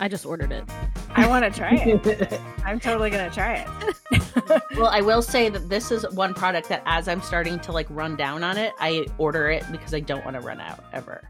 I 0.00 0.08
just 0.08 0.24
ordered 0.24 0.52
it. 0.52 0.64
I 1.10 1.26
want 1.26 1.44
to 1.44 1.50
try 1.50 1.74
it. 1.74 2.40
I'm 2.64 2.78
totally 2.78 3.10
going 3.10 3.28
to 3.28 3.34
try 3.34 3.54
it. 3.54 4.62
well, 4.76 4.86
I 4.86 5.00
will 5.00 5.22
say 5.22 5.48
that 5.48 5.68
this 5.68 5.90
is 5.90 6.08
one 6.10 6.34
product 6.34 6.68
that 6.68 6.82
as 6.86 7.08
I'm 7.08 7.20
starting 7.22 7.58
to 7.60 7.72
like 7.72 7.86
run 7.90 8.16
down 8.16 8.44
on 8.44 8.56
it, 8.56 8.72
I 8.78 9.06
order 9.18 9.50
it 9.50 9.64
because 9.72 9.92
I 9.92 10.00
don't 10.00 10.24
want 10.24 10.34
to 10.36 10.40
run 10.40 10.60
out 10.60 10.84
ever. 10.92 11.28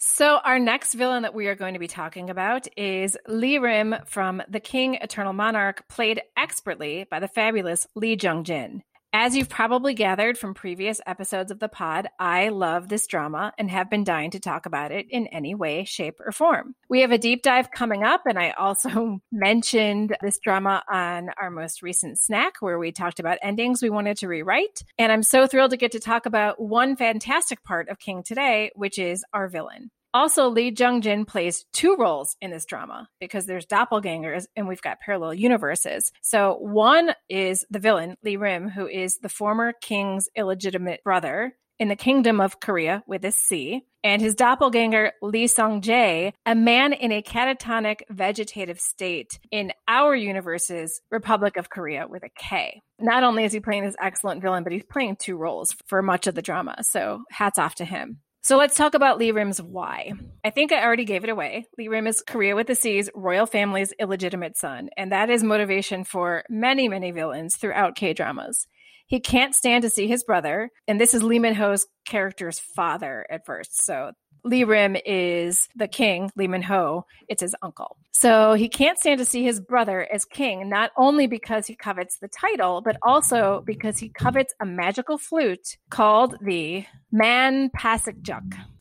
So, 0.00 0.38
our 0.44 0.60
next 0.60 0.94
villain 0.94 1.22
that 1.22 1.34
we 1.34 1.48
are 1.48 1.56
going 1.56 1.74
to 1.74 1.80
be 1.80 1.88
talking 1.88 2.30
about 2.30 2.68
is 2.76 3.16
Lee 3.26 3.58
Rim 3.58 3.96
from 4.06 4.40
The 4.48 4.60
King 4.60 4.94
Eternal 4.94 5.32
Monarch, 5.32 5.88
played 5.88 6.22
expertly 6.36 7.04
by 7.10 7.18
the 7.18 7.26
fabulous 7.26 7.84
Lee 7.96 8.16
Jung 8.20 8.44
Jin. 8.44 8.84
As 9.14 9.34
you've 9.34 9.48
probably 9.48 9.94
gathered 9.94 10.36
from 10.36 10.52
previous 10.52 11.00
episodes 11.06 11.50
of 11.50 11.58
the 11.58 11.68
pod, 11.68 12.08
I 12.18 12.50
love 12.50 12.90
this 12.90 13.06
drama 13.06 13.54
and 13.56 13.70
have 13.70 13.88
been 13.88 14.04
dying 14.04 14.32
to 14.32 14.40
talk 14.40 14.66
about 14.66 14.92
it 14.92 15.06
in 15.08 15.26
any 15.28 15.54
way, 15.54 15.84
shape, 15.84 16.20
or 16.20 16.30
form. 16.30 16.74
We 16.90 17.00
have 17.00 17.10
a 17.10 17.16
deep 17.16 17.42
dive 17.42 17.70
coming 17.70 18.04
up, 18.04 18.24
and 18.26 18.38
I 18.38 18.50
also 18.50 19.20
mentioned 19.32 20.14
this 20.20 20.38
drama 20.38 20.82
on 20.92 21.30
our 21.40 21.50
most 21.50 21.80
recent 21.80 22.18
snack 22.18 22.56
where 22.60 22.78
we 22.78 22.92
talked 22.92 23.18
about 23.18 23.38
endings 23.40 23.82
we 23.82 23.88
wanted 23.88 24.18
to 24.18 24.28
rewrite. 24.28 24.82
And 24.98 25.10
I'm 25.10 25.22
so 25.22 25.46
thrilled 25.46 25.70
to 25.70 25.78
get 25.78 25.92
to 25.92 26.00
talk 26.00 26.26
about 26.26 26.60
one 26.60 26.94
fantastic 26.94 27.64
part 27.64 27.88
of 27.88 27.98
King 27.98 28.22
today, 28.22 28.72
which 28.74 28.98
is 28.98 29.24
our 29.32 29.48
villain. 29.48 29.90
Also, 30.14 30.48
Lee 30.48 30.74
Jung 30.76 31.00
Jin 31.02 31.24
plays 31.24 31.64
two 31.72 31.96
roles 31.96 32.36
in 32.40 32.50
this 32.50 32.64
drama 32.64 33.08
because 33.20 33.46
there's 33.46 33.66
doppelgangers 33.66 34.46
and 34.56 34.66
we've 34.66 34.82
got 34.82 35.00
parallel 35.00 35.34
universes. 35.34 36.12
So, 36.22 36.56
one 36.60 37.12
is 37.28 37.64
the 37.70 37.78
villain, 37.78 38.16
Lee 38.22 38.36
Rim, 38.36 38.68
who 38.68 38.86
is 38.86 39.18
the 39.18 39.28
former 39.28 39.72
king's 39.72 40.28
illegitimate 40.34 41.04
brother 41.04 41.54
in 41.78 41.88
the 41.88 41.96
kingdom 41.96 42.40
of 42.40 42.60
Korea 42.60 43.02
with 43.06 43.24
a 43.24 43.32
C, 43.32 43.84
and 44.02 44.20
his 44.22 44.34
doppelganger, 44.34 45.12
Lee 45.22 45.46
Sung 45.46 45.80
Jae, 45.80 46.32
a 46.46 46.54
man 46.54 46.92
in 46.92 47.12
a 47.12 47.22
catatonic 47.22 48.00
vegetative 48.10 48.80
state 48.80 49.38
in 49.50 49.72
our 49.86 50.14
universe's 50.14 51.00
Republic 51.10 51.56
of 51.56 51.70
Korea 51.70 52.06
with 52.08 52.24
a 52.24 52.30
K. 52.36 52.80
Not 52.98 53.22
only 53.22 53.44
is 53.44 53.52
he 53.52 53.60
playing 53.60 53.84
this 53.84 53.96
excellent 54.00 54.42
villain, 54.42 54.64
but 54.64 54.72
he's 54.72 54.84
playing 54.84 55.16
two 55.16 55.36
roles 55.36 55.76
for 55.86 56.02
much 56.02 56.26
of 56.26 56.34
the 56.34 56.42
drama. 56.42 56.76
So, 56.82 57.24
hats 57.30 57.58
off 57.58 57.76
to 57.76 57.84
him. 57.84 58.20
So 58.48 58.56
let's 58.56 58.76
talk 58.76 58.94
about 58.94 59.18
Lee 59.18 59.30
Rim's 59.30 59.60
why. 59.60 60.14
I 60.42 60.48
think 60.48 60.72
I 60.72 60.82
already 60.82 61.04
gave 61.04 61.22
it 61.22 61.28
away. 61.28 61.66
Lee 61.76 61.88
Rim 61.88 62.06
is 62.06 62.22
Korea 62.26 62.56
with 62.56 62.66
the 62.66 62.74
Sea's 62.74 63.10
royal 63.14 63.44
family's 63.44 63.92
illegitimate 64.00 64.56
son, 64.56 64.88
and 64.96 65.12
that 65.12 65.28
is 65.28 65.44
motivation 65.44 66.02
for 66.02 66.44
many, 66.48 66.88
many 66.88 67.10
villains 67.10 67.56
throughout 67.56 67.94
K 67.94 68.14
dramas. 68.14 68.66
He 69.06 69.20
can't 69.20 69.54
stand 69.54 69.82
to 69.82 69.90
see 69.90 70.06
his 70.06 70.24
brother, 70.24 70.70
and 70.86 70.98
this 70.98 71.12
is 71.12 71.22
Lee 71.22 71.38
Min 71.38 71.56
Ho's 71.56 71.86
character's 72.06 72.58
father 72.58 73.26
at 73.28 73.44
first. 73.44 73.84
So 73.84 74.12
Lee 74.44 74.64
Rim 74.64 74.96
is 75.04 75.68
the 75.76 75.88
king, 75.88 76.30
Lee 76.36 76.48
Min 76.48 76.62
Ho, 76.62 77.04
it's 77.28 77.42
his 77.42 77.54
uncle. 77.62 77.96
So 78.12 78.54
he 78.54 78.68
can't 78.68 78.98
stand 78.98 79.18
to 79.18 79.24
see 79.24 79.44
his 79.44 79.60
brother 79.60 80.06
as 80.12 80.24
king, 80.24 80.68
not 80.68 80.90
only 80.96 81.26
because 81.26 81.66
he 81.66 81.76
covets 81.76 82.18
the 82.18 82.28
title, 82.28 82.80
but 82.80 82.96
also 83.02 83.62
because 83.64 83.98
he 83.98 84.08
covets 84.08 84.54
a 84.60 84.66
magical 84.66 85.18
flute 85.18 85.76
called 85.90 86.36
the 86.40 86.84
Man 87.12 87.70
Pasik 87.70 88.22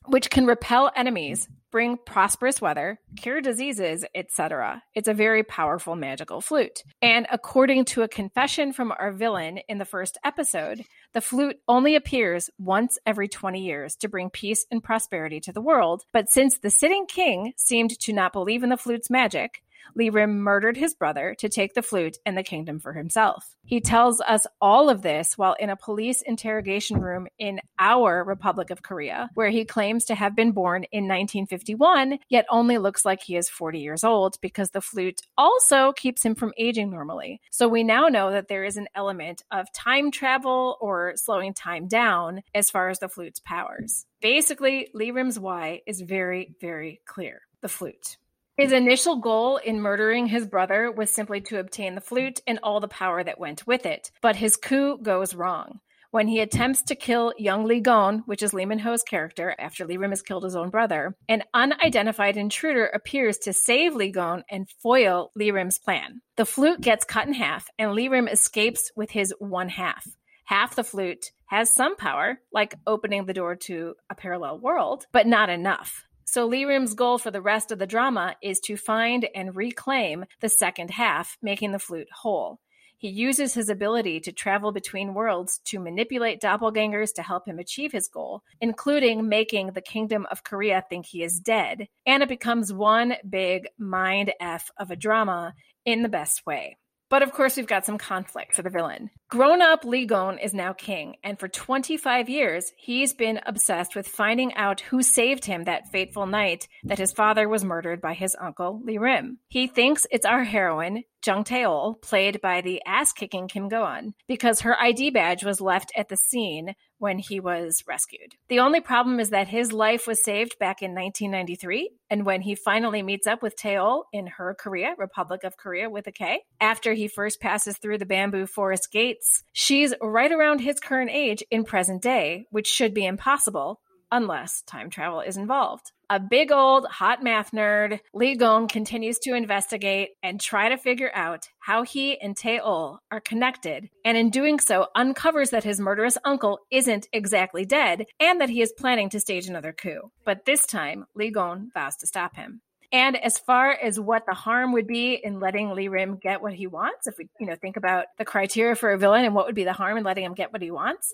which 0.08 0.30
can 0.30 0.46
repel 0.46 0.92
enemies 0.96 1.48
bring 1.72 1.98
prosperous 1.98 2.62
weather, 2.62 3.00
cure 3.18 3.42
diseases, 3.42 4.06
etc. 4.16 4.84
It's 4.96 5.08
a 5.08 5.14
very 5.14 5.44
powerful 5.44 5.96
magical 5.96 6.42
flute. 6.42 6.84
And 7.02 7.28
according 7.32 7.86
to 7.86 8.04
a 8.04 8.08
confession 8.08 8.74
from 8.74 8.92
our 8.92 9.12
villain 9.12 9.60
in 9.68 9.78
the 9.78 9.86
first 9.86 10.18
episode, 10.24 10.84
the 11.14 11.22
flute 11.22 11.58
only 11.68 11.96
appears 11.96 12.50
once 12.58 12.98
every 13.06 13.28
20 13.28 13.62
years 13.62 13.96
to 13.98 14.10
bring 14.10 14.30
peace 14.30 14.66
and 14.72 14.84
prosperity 14.84 15.40
to 15.42 15.52
the 15.52 15.62
world. 15.62 16.04
But 16.14 16.30
since 16.30 16.58
the 16.58 16.70
sitting 16.70 17.06
king 17.06 17.54
seemed 17.58 18.00
to 18.00 18.14
not 18.14 18.34
believe 18.34 18.64
in 18.64 18.70
the 18.70 18.78
flute's 18.78 19.10
magic, 19.10 19.62
Lee 19.96 20.10
Rim 20.10 20.40
murdered 20.40 20.78
his 20.78 20.94
brother 20.94 21.36
to 21.40 21.50
take 21.50 21.74
the 21.74 21.82
flute 21.82 22.18
and 22.26 22.38
the 22.38 22.44
kingdom 22.44 22.80
for 22.80 22.94
himself. 22.94 23.56
He 23.66 23.82
tells 23.82 24.22
us 24.22 24.48
all 24.62 24.90
of 24.90 25.02
this 25.02 25.38
while 25.38 25.56
in 25.60 25.70
a 25.70 25.76
police 25.76 26.22
interrogation 26.22 27.02
room 27.02 27.28
in 27.38 27.60
our 27.80 28.24
Republic 28.24 28.70
of 28.70 28.82
Korea, 28.82 29.30
where 29.34 29.50
he 29.50 29.66
claims 29.66 30.06
to 30.06 30.16
have 30.16 30.36
been 30.36 30.52
born 30.52 30.86
in 30.86 31.04
1951, 31.04 32.20
yet 32.30 32.46
only 32.50 32.78
looks 32.78 33.04
like 33.04 33.22
he 33.22 33.36
is 33.36 33.50
40 33.50 33.80
years 33.80 34.04
old 34.04 34.38
because 34.42 34.70
the 34.72 34.82
flute 34.82 35.22
also 35.38 35.92
keeps 35.92 36.24
him 36.24 36.36
from 36.36 36.54
aging 36.58 36.90
normally. 36.90 37.42
So 37.52 37.68
we 37.68 37.84
now 37.84 38.08
know 38.08 38.32
that 38.32 38.48
there 38.48 38.64
is 38.64 38.78
an 38.78 38.88
element 38.96 39.44
of 39.52 39.72
time 39.74 40.12
travel 40.12 40.78
or 40.80 41.14
slowing 41.16 41.54
time 41.54 41.88
down 41.88 42.42
as 42.56 42.70
far 42.70 42.90
as 42.90 43.00
the 43.00 43.10
flute's 43.10 43.40
powers. 43.40 44.06
Basically, 44.22 44.90
Lee 44.94 45.12
Rim's 45.12 45.40
why 45.40 45.82
is 45.86 46.02
very, 46.02 46.56
very 46.62 47.02
clear 47.06 47.42
the 47.62 47.70
flute. 47.70 48.18
His 48.58 48.72
initial 48.72 49.18
goal 49.18 49.58
in 49.58 49.80
murdering 49.80 50.26
his 50.26 50.48
brother 50.48 50.92
was 50.92 51.12
simply 51.12 51.42
to 51.42 51.60
obtain 51.60 51.94
the 51.94 52.02
flute 52.02 52.42
and 52.48 52.58
all 52.64 52.80
the 52.80 52.88
power 52.88 53.24
that 53.24 53.40
went 53.40 53.68
with 53.68 53.86
it. 53.86 54.10
But 54.20 54.36
his 54.36 54.56
coup 54.58 54.98
goes 54.98 55.36
wrong. 55.36 55.80
When 56.10 56.28
he 56.28 56.40
attempts 56.40 56.82
to 56.84 56.96
kill 56.96 57.34
young 57.38 57.66
Lee 57.66 57.82
Gon, 57.82 58.24
which 58.26 58.42
is 58.42 58.56
Lee 58.56 58.66
Min 58.66 58.80
Ho's 58.80 59.04
character 59.04 59.54
after 59.60 59.86
Lee 59.86 59.98
Rim 59.98 60.10
has 60.10 60.24
killed 60.24 60.44
his 60.44 60.56
own 60.56 60.72
brother, 60.72 61.16
an 61.30 61.44
unidentified 61.54 62.36
intruder 62.36 62.88
appears 62.88 63.38
to 63.40 63.54
save 63.54 63.94
Lee 63.94 64.10
Gon 64.10 64.44
and 64.50 64.68
foil 64.82 65.32
Lee 65.36 65.52
Rim's 65.52 65.78
plan. 65.78 66.22
The 66.36 66.46
flute 66.46 66.82
gets 66.82 67.06
cut 67.06 67.28
in 67.28 67.36
half, 67.36 67.68
and 67.78 67.92
Lee 67.92 68.08
Rim 68.08 68.28
escapes 68.28 68.92
with 68.96 69.12
his 69.12 69.36
one 69.38 69.70
half. 69.70 70.04
Half 70.46 70.76
the 70.76 70.84
flute 70.84 71.32
has 71.46 71.72
some 71.72 71.96
power, 71.96 72.40
like 72.52 72.74
opening 72.88 73.28
the 73.28 73.34
door 73.34 73.56
to 73.56 73.94
a 74.10 74.16
parallel 74.16 74.58
world, 74.60 75.06
but 75.12 75.28
not 75.28 75.50
enough. 75.50 76.07
So 76.30 76.46
Lee 76.46 76.66
Rim's 76.66 76.94
goal 76.94 77.18
for 77.20 77.32
the 77.32 77.42
rest 77.42 77.72
of 77.72 77.80
the 77.80 77.88
drama 77.88 78.36
is 78.42 78.60
to 78.62 78.76
find 78.76 79.26
and 79.34 79.56
reclaim 79.56 80.26
the 80.42 80.50
second 80.50 80.92
half, 80.92 81.38
making 81.42 81.72
the 81.72 81.80
flute 81.80 82.10
whole. 82.12 82.60
He 82.98 83.08
uses 83.08 83.54
his 83.54 83.70
ability 83.70 84.20
to 84.22 84.34
travel 84.34 84.74
between 84.74 85.14
worlds 85.14 85.62
to 85.66 85.80
manipulate 85.80 86.42
doppelgangers 86.42 87.14
to 87.14 87.24
help 87.24 87.48
him 87.48 87.60
achieve 87.60 87.94
his 87.94 88.10
goal, 88.10 88.44
including 88.60 89.30
making 89.30 89.68
the 89.68 89.82
Kingdom 89.82 90.28
of 90.30 90.44
Korea 90.44 90.84
think 90.90 91.06
he 91.06 91.24
is 91.24 91.40
dead. 91.40 91.88
And 92.06 92.22
it 92.22 92.28
becomes 92.28 92.74
one 92.74 93.14
big 93.28 93.70
mind 93.78 94.34
F 94.42 94.70
of 94.78 94.92
a 94.92 94.98
drama 94.98 95.54
in 95.86 96.02
the 96.02 96.10
best 96.10 96.46
way. 96.46 96.76
But 97.10 97.24
of 97.24 97.32
course, 97.32 97.56
we've 97.56 97.68
got 97.68 97.86
some 97.86 97.98
conflict 97.98 98.54
for 98.54 98.62
the 98.62 98.70
villain. 98.70 99.10
Grown 99.30 99.62
up 99.62 99.86
Lee 99.86 100.06
Gon 100.06 100.40
is 100.40 100.54
now 100.54 100.74
king, 100.74 101.16
and 101.24 101.40
for 101.40 101.48
25 101.48 102.30
years, 102.30 102.74
he's 102.76 103.14
been 103.14 103.40
obsessed 103.46 103.96
with 103.96 104.08
finding 104.08 104.54
out 104.56 104.82
who 104.82 105.02
saved 105.02 105.46
him 105.46 105.64
that 105.64 105.90
fateful 105.92 106.26
night 106.26 106.68
that 106.84 107.00
his 107.00 107.14
father 107.14 107.48
was 107.48 107.64
murdered 107.64 108.02
by 108.02 108.14
his 108.14 108.36
uncle 108.40 108.82
Lee 108.84 108.98
Rim. 108.98 109.40
He 109.48 109.68
thinks 109.68 110.06
it's 110.12 110.26
our 110.26 110.44
heroine, 110.44 111.04
Jung 111.26 111.44
Taeol, 111.44 112.02
played 112.02 112.42
by 112.42 112.62
the 112.62 112.82
ass 112.86 113.12
kicking 113.12 113.48
Kim 113.48 113.70
Go 113.70 113.84
Eun, 113.84 114.14
because 114.28 114.62
her 114.62 114.80
ID 114.80 115.12
badge 115.12 115.44
was 115.44 115.62
left 115.62 115.92
at 115.96 116.10
the 116.10 116.18
scene 116.18 116.76
when 117.00 117.20
he 117.20 117.40
was 117.40 117.84
rescued. 117.88 118.36
The 118.50 118.60
only 118.60 118.82
problem 118.82 119.20
is 119.20 119.30
that 119.30 119.48
his 119.48 119.72
life 119.72 120.08
was 120.08 120.24
saved 120.24 120.58
back 120.60 120.82
in 120.82 120.94
1993, 120.94 121.92
and 122.10 122.26
when 122.26 122.42
he 122.42 122.56
finally 122.56 123.02
meets 123.02 123.28
up 123.28 123.42
with 123.42 123.58
Taeol 123.58 124.04
in 124.12 124.28
her 124.28 124.56
Korea, 124.58 124.96
Republic 124.98 125.44
of 125.44 125.58
Korea 125.58 125.90
with 125.90 126.08
a 126.08 126.12
K, 126.12 126.42
after 126.60 126.94
he 126.94 127.08
first 127.08 127.40
passes 127.40 127.78
through 127.78 127.98
the 127.98 128.06
bamboo 128.06 128.48
forest 128.48 128.92
gates, 128.92 129.44
she's 129.54 129.94
right 130.02 130.32
around 130.32 130.60
his 130.60 130.80
current 130.80 131.12
age 131.12 131.44
in 131.52 131.64
present 131.64 132.02
day, 132.02 132.46
which 132.50 132.68
should 132.68 132.94
be 132.94 133.06
impossible 133.06 133.82
unless 134.12 134.62
time 134.64 134.90
travel 134.90 135.22
is 135.22 135.38
involved. 135.38 135.92
A 136.10 136.20
big 136.20 136.52
old 136.52 136.86
hot 136.86 137.22
math 137.22 137.52
nerd, 137.52 138.00
Lee 138.14 138.36
Gon 138.36 138.68
continues 138.68 139.20
to 139.20 139.34
investigate 139.34 140.12
and 140.24 140.40
try 140.40 140.70
to 140.70 140.78
figure 140.78 141.12
out 141.14 141.50
how 141.60 141.84
he 141.84 142.20
and 142.20 142.36
Tae-eul 142.36 143.00
are 143.12 143.20
connected, 143.20 143.90
and 144.06 144.18
in 144.18 144.30
doing 144.30 144.60
so, 144.60 144.88
uncovers 144.96 145.50
that 145.50 145.66
his 145.66 145.80
murderous 145.80 146.18
uncle 146.24 146.60
isn't 146.72 147.08
exactly 147.12 147.66
dead 147.66 148.06
and 148.20 148.40
that 148.40 148.50
he 148.50 148.62
is 148.62 148.74
planning 148.78 149.10
to 149.10 149.20
stage 149.20 149.48
another 149.48 149.74
coup. 149.74 150.12
But 150.24 150.46
this 150.46 150.66
time, 150.66 151.06
Lee 151.14 151.32
Gon 151.32 151.72
vows 151.74 151.98
to 151.98 152.08
stop 152.08 152.36
him. 152.36 152.62
And 152.92 153.22
as 153.22 153.38
far 153.38 153.72
as 153.72 154.00
what 154.00 154.26
the 154.26 154.34
harm 154.34 154.72
would 154.72 154.88
be 154.88 155.20
in 155.22 155.42
letting 155.42 155.72
Lee 155.72 155.90
Rim 155.90 156.18
get 156.22 156.42
what 156.42 156.54
he 156.54 156.68
wants, 156.68 157.06
if 157.06 157.16
we, 157.18 157.28
you 157.38 157.46
know, 157.46 157.56
think 157.56 157.76
about 157.76 158.06
the 158.18 158.24
criteria 158.24 158.76
for 158.76 158.92
a 158.92 158.98
villain 158.98 159.26
and 159.26 159.36
what 159.36 159.46
would 159.46 159.56
be 159.56 159.66
the 159.66 159.74
harm 159.74 159.98
in 159.98 160.06
letting 160.06 160.24
him 160.24 160.34
get 160.34 160.54
what 160.54 160.62
he 160.62 160.72
wants, 160.72 161.14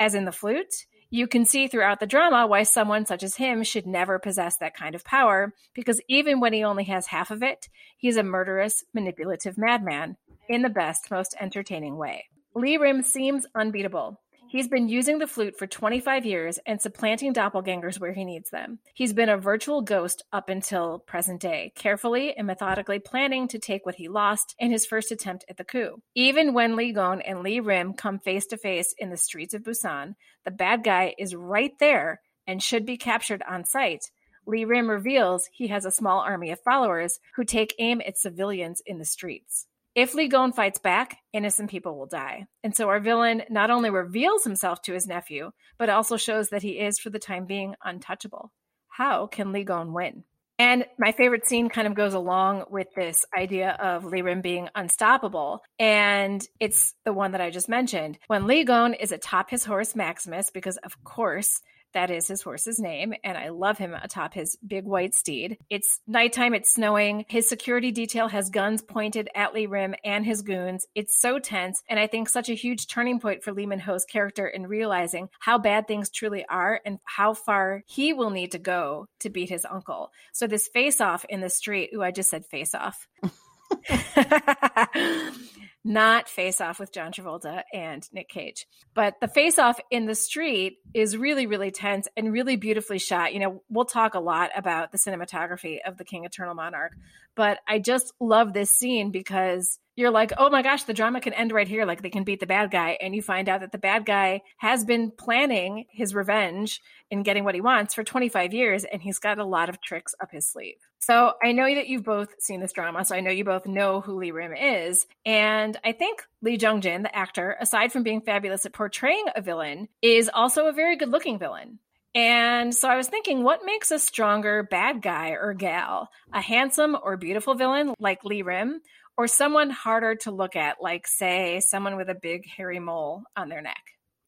as 0.00 0.16
in 0.16 0.24
the 0.24 0.32
flute, 0.32 0.74
you 1.12 1.26
can 1.26 1.44
see 1.44 1.68
throughout 1.68 2.00
the 2.00 2.06
drama 2.06 2.46
why 2.46 2.62
someone 2.62 3.04
such 3.04 3.22
as 3.22 3.36
him 3.36 3.62
should 3.62 3.86
never 3.86 4.18
possess 4.18 4.56
that 4.56 4.74
kind 4.74 4.94
of 4.94 5.04
power, 5.04 5.52
because 5.74 6.00
even 6.08 6.40
when 6.40 6.54
he 6.54 6.64
only 6.64 6.84
has 6.84 7.08
half 7.08 7.30
of 7.30 7.42
it, 7.42 7.68
he's 7.98 8.16
a 8.16 8.22
murderous, 8.22 8.82
manipulative 8.94 9.58
madman 9.58 10.16
in 10.48 10.62
the 10.62 10.70
best, 10.70 11.10
most 11.10 11.36
entertaining 11.38 11.98
way. 11.98 12.24
Lee 12.54 12.78
Rim 12.78 13.02
seems 13.02 13.46
unbeatable. 13.54 14.21
He's 14.52 14.68
been 14.68 14.90
using 14.90 15.18
the 15.18 15.26
flute 15.26 15.56
for 15.56 15.66
25 15.66 16.26
years 16.26 16.58
and 16.66 16.78
supplanting 16.78 17.32
doppelgangers 17.32 17.98
where 17.98 18.12
he 18.12 18.22
needs 18.22 18.50
them. 18.50 18.80
He's 18.92 19.14
been 19.14 19.30
a 19.30 19.38
virtual 19.38 19.80
ghost 19.80 20.22
up 20.30 20.50
until 20.50 20.98
present 20.98 21.40
day, 21.40 21.72
carefully 21.74 22.36
and 22.36 22.46
methodically 22.46 22.98
planning 22.98 23.48
to 23.48 23.58
take 23.58 23.86
what 23.86 23.94
he 23.94 24.08
lost 24.08 24.54
in 24.58 24.70
his 24.70 24.84
first 24.84 25.10
attempt 25.10 25.46
at 25.48 25.56
the 25.56 25.64
coup. 25.64 26.02
Even 26.14 26.52
when 26.52 26.76
Lee 26.76 26.92
Gon 26.92 27.22
and 27.22 27.42
Lee 27.42 27.60
Rim 27.60 27.94
come 27.94 28.18
face 28.18 28.44
to 28.48 28.58
face 28.58 28.94
in 28.98 29.08
the 29.08 29.16
streets 29.16 29.54
of 29.54 29.62
Busan, 29.62 30.16
the 30.44 30.50
bad 30.50 30.84
guy 30.84 31.14
is 31.18 31.34
right 31.34 31.72
there 31.80 32.20
and 32.46 32.62
should 32.62 32.84
be 32.84 32.98
captured 32.98 33.42
on 33.48 33.64
sight. 33.64 34.10
Lee 34.44 34.66
Rim 34.66 34.90
reveals 34.90 35.48
he 35.50 35.68
has 35.68 35.86
a 35.86 35.90
small 35.90 36.20
army 36.20 36.50
of 36.50 36.60
followers 36.60 37.20
who 37.36 37.44
take 37.44 37.74
aim 37.78 38.02
at 38.06 38.18
civilians 38.18 38.82
in 38.84 38.98
the 38.98 39.06
streets. 39.06 39.66
If 39.94 40.14
Lee 40.14 40.28
Gon 40.28 40.52
fights 40.52 40.78
back, 40.78 41.18
innocent 41.34 41.70
people 41.70 41.98
will 41.98 42.06
die. 42.06 42.46
And 42.64 42.74
so 42.74 42.88
our 42.88 42.98
villain 42.98 43.42
not 43.50 43.70
only 43.70 43.90
reveals 43.90 44.42
himself 44.42 44.80
to 44.82 44.94
his 44.94 45.06
nephew, 45.06 45.50
but 45.78 45.90
also 45.90 46.16
shows 46.16 46.48
that 46.48 46.62
he 46.62 46.78
is, 46.78 46.98
for 46.98 47.10
the 47.10 47.18
time 47.18 47.44
being, 47.44 47.74
untouchable. 47.84 48.52
How 48.88 49.26
can 49.26 49.52
Lee 49.52 49.64
Gon 49.64 49.92
win? 49.92 50.24
And 50.58 50.86
my 50.98 51.12
favorite 51.12 51.46
scene 51.46 51.68
kind 51.68 51.86
of 51.86 51.94
goes 51.94 52.14
along 52.14 52.64
with 52.70 52.86
this 52.94 53.26
idea 53.36 53.72
of 53.72 54.04
Lee 54.04 54.22
Rim 54.22 54.40
being 54.40 54.70
unstoppable. 54.74 55.60
And 55.78 56.46
it's 56.58 56.94
the 57.04 57.12
one 57.12 57.32
that 57.32 57.40
I 57.40 57.50
just 57.50 57.68
mentioned. 57.68 58.18
When 58.28 58.46
Lee 58.46 58.64
Gon 58.64 58.94
is 58.94 59.12
atop 59.12 59.50
his 59.50 59.64
horse 59.64 59.94
Maximus, 59.94 60.50
because 60.50 60.78
of 60.78 61.04
course 61.04 61.60
that 61.94 62.10
is 62.10 62.28
his 62.28 62.42
horse's 62.42 62.78
name, 62.78 63.14
and 63.24 63.36
I 63.36 63.50
love 63.50 63.78
him 63.78 63.94
atop 63.94 64.34
his 64.34 64.56
big 64.66 64.84
white 64.84 65.14
steed. 65.14 65.58
It's 65.70 66.00
nighttime, 66.06 66.54
it's 66.54 66.72
snowing. 66.72 67.24
His 67.28 67.48
security 67.48 67.90
detail 67.90 68.28
has 68.28 68.50
guns 68.50 68.82
pointed 68.82 69.28
at 69.34 69.54
Lee 69.54 69.66
Rim 69.66 69.94
and 70.04 70.24
his 70.24 70.42
goons. 70.42 70.86
It's 70.94 71.20
so 71.20 71.38
tense, 71.38 71.82
and 71.88 71.98
I 71.98 72.06
think 72.06 72.28
such 72.28 72.48
a 72.48 72.54
huge 72.54 72.86
turning 72.86 73.20
point 73.20 73.42
for 73.42 73.52
Lee 73.52 73.66
Min 73.66 73.78
Ho's 73.78 74.04
character 74.04 74.46
in 74.46 74.66
realizing 74.66 75.28
how 75.40 75.58
bad 75.58 75.86
things 75.86 76.10
truly 76.10 76.44
are 76.48 76.80
and 76.84 76.98
how 77.04 77.34
far 77.34 77.82
he 77.86 78.12
will 78.12 78.30
need 78.30 78.52
to 78.52 78.58
go 78.58 79.06
to 79.20 79.30
beat 79.30 79.48
his 79.48 79.64
uncle. 79.64 80.10
So 80.32 80.46
this 80.46 80.68
face 80.68 81.00
off 81.00 81.24
in 81.28 81.40
the 81.40 81.50
street, 81.50 81.90
ooh, 81.94 82.02
I 82.02 82.10
just 82.10 82.30
said 82.30 82.46
face 82.46 82.74
off. 82.74 83.06
not 85.84 86.28
face 86.28 86.60
off 86.60 86.78
with 86.78 86.92
John 86.92 87.12
Travolta 87.12 87.62
and 87.72 88.08
Nick 88.12 88.28
Cage. 88.28 88.66
But 88.94 89.14
the 89.20 89.28
face 89.28 89.58
off 89.58 89.80
in 89.90 90.06
the 90.06 90.14
street 90.14 90.78
is 90.94 91.16
really, 91.16 91.46
really 91.46 91.70
tense 91.70 92.06
and 92.16 92.32
really 92.32 92.56
beautifully 92.56 92.98
shot. 92.98 93.34
You 93.34 93.40
know, 93.40 93.62
we'll 93.68 93.84
talk 93.84 94.14
a 94.14 94.20
lot 94.20 94.50
about 94.56 94.92
the 94.92 94.98
cinematography 94.98 95.78
of 95.84 95.96
The 95.96 96.04
King 96.04 96.24
Eternal 96.24 96.54
Monarch, 96.54 96.92
but 97.34 97.58
I 97.66 97.78
just 97.78 98.12
love 98.20 98.52
this 98.52 98.70
scene 98.70 99.10
because 99.10 99.78
you're 99.94 100.10
like, 100.10 100.32
oh 100.38 100.48
my 100.50 100.62
gosh, 100.62 100.84
the 100.84 100.94
drama 100.94 101.20
can 101.20 101.34
end 101.34 101.52
right 101.52 101.68
here. 101.68 101.84
Like 101.84 102.02
they 102.02 102.10
can 102.10 102.24
beat 102.24 102.40
the 102.40 102.46
bad 102.46 102.70
guy. 102.70 102.96
And 103.00 103.14
you 103.14 103.22
find 103.22 103.48
out 103.48 103.60
that 103.60 103.72
the 103.72 103.78
bad 103.78 104.06
guy 104.06 104.42
has 104.56 104.84
been 104.84 105.10
planning 105.10 105.84
his 105.90 106.14
revenge 106.14 106.80
and 107.10 107.24
getting 107.24 107.44
what 107.44 107.54
he 107.54 107.60
wants 107.60 107.94
for 107.94 108.02
25 108.02 108.54
years. 108.54 108.84
And 108.84 109.02
he's 109.02 109.18
got 109.18 109.38
a 109.38 109.44
lot 109.44 109.68
of 109.68 109.80
tricks 109.82 110.14
up 110.20 110.30
his 110.30 110.46
sleeve. 110.46 110.76
So 110.98 111.34
I 111.44 111.52
know 111.52 111.72
that 111.74 111.88
you've 111.88 112.04
both 112.04 112.40
seen 112.40 112.60
this 112.60 112.72
drama. 112.72 113.04
So 113.04 113.14
I 113.14 113.20
know 113.20 113.30
you 113.30 113.44
both 113.44 113.66
know 113.66 114.00
who 114.00 114.18
Lee 114.18 114.30
Rim 114.30 114.54
is. 114.54 115.06
And 115.26 115.76
I 115.84 115.92
think 115.92 116.22
Lee 116.40 116.56
Jung 116.56 116.80
Jin, 116.80 117.02
the 117.02 117.14
actor, 117.14 117.56
aside 117.60 117.92
from 117.92 118.02
being 118.02 118.22
fabulous 118.22 118.64
at 118.64 118.72
portraying 118.72 119.26
a 119.34 119.42
villain, 119.42 119.88
is 120.00 120.30
also 120.32 120.66
a 120.66 120.72
very 120.72 120.96
good 120.96 121.10
looking 121.10 121.38
villain. 121.38 121.78
And 122.14 122.74
so 122.74 122.88
I 122.88 122.96
was 122.96 123.08
thinking, 123.08 123.42
what 123.42 123.64
makes 123.64 123.90
a 123.90 123.98
stronger 123.98 124.62
bad 124.62 125.00
guy 125.00 125.30
or 125.30 125.54
gal? 125.54 126.10
A 126.32 126.42
handsome 126.42 126.96
or 127.02 127.16
beautiful 127.16 127.54
villain 127.54 127.94
like 127.98 128.22
Lee 128.22 128.42
Rim, 128.42 128.82
or 129.16 129.26
someone 129.26 129.70
harder 129.70 130.14
to 130.16 130.30
look 130.30 130.56
at, 130.56 130.80
like, 130.80 131.06
say, 131.06 131.60
someone 131.60 131.96
with 131.96 132.08
a 132.08 132.14
big 132.14 132.46
hairy 132.46 132.78
mole 132.78 133.22
on 133.36 133.48
their 133.48 133.62
neck? 133.62 133.82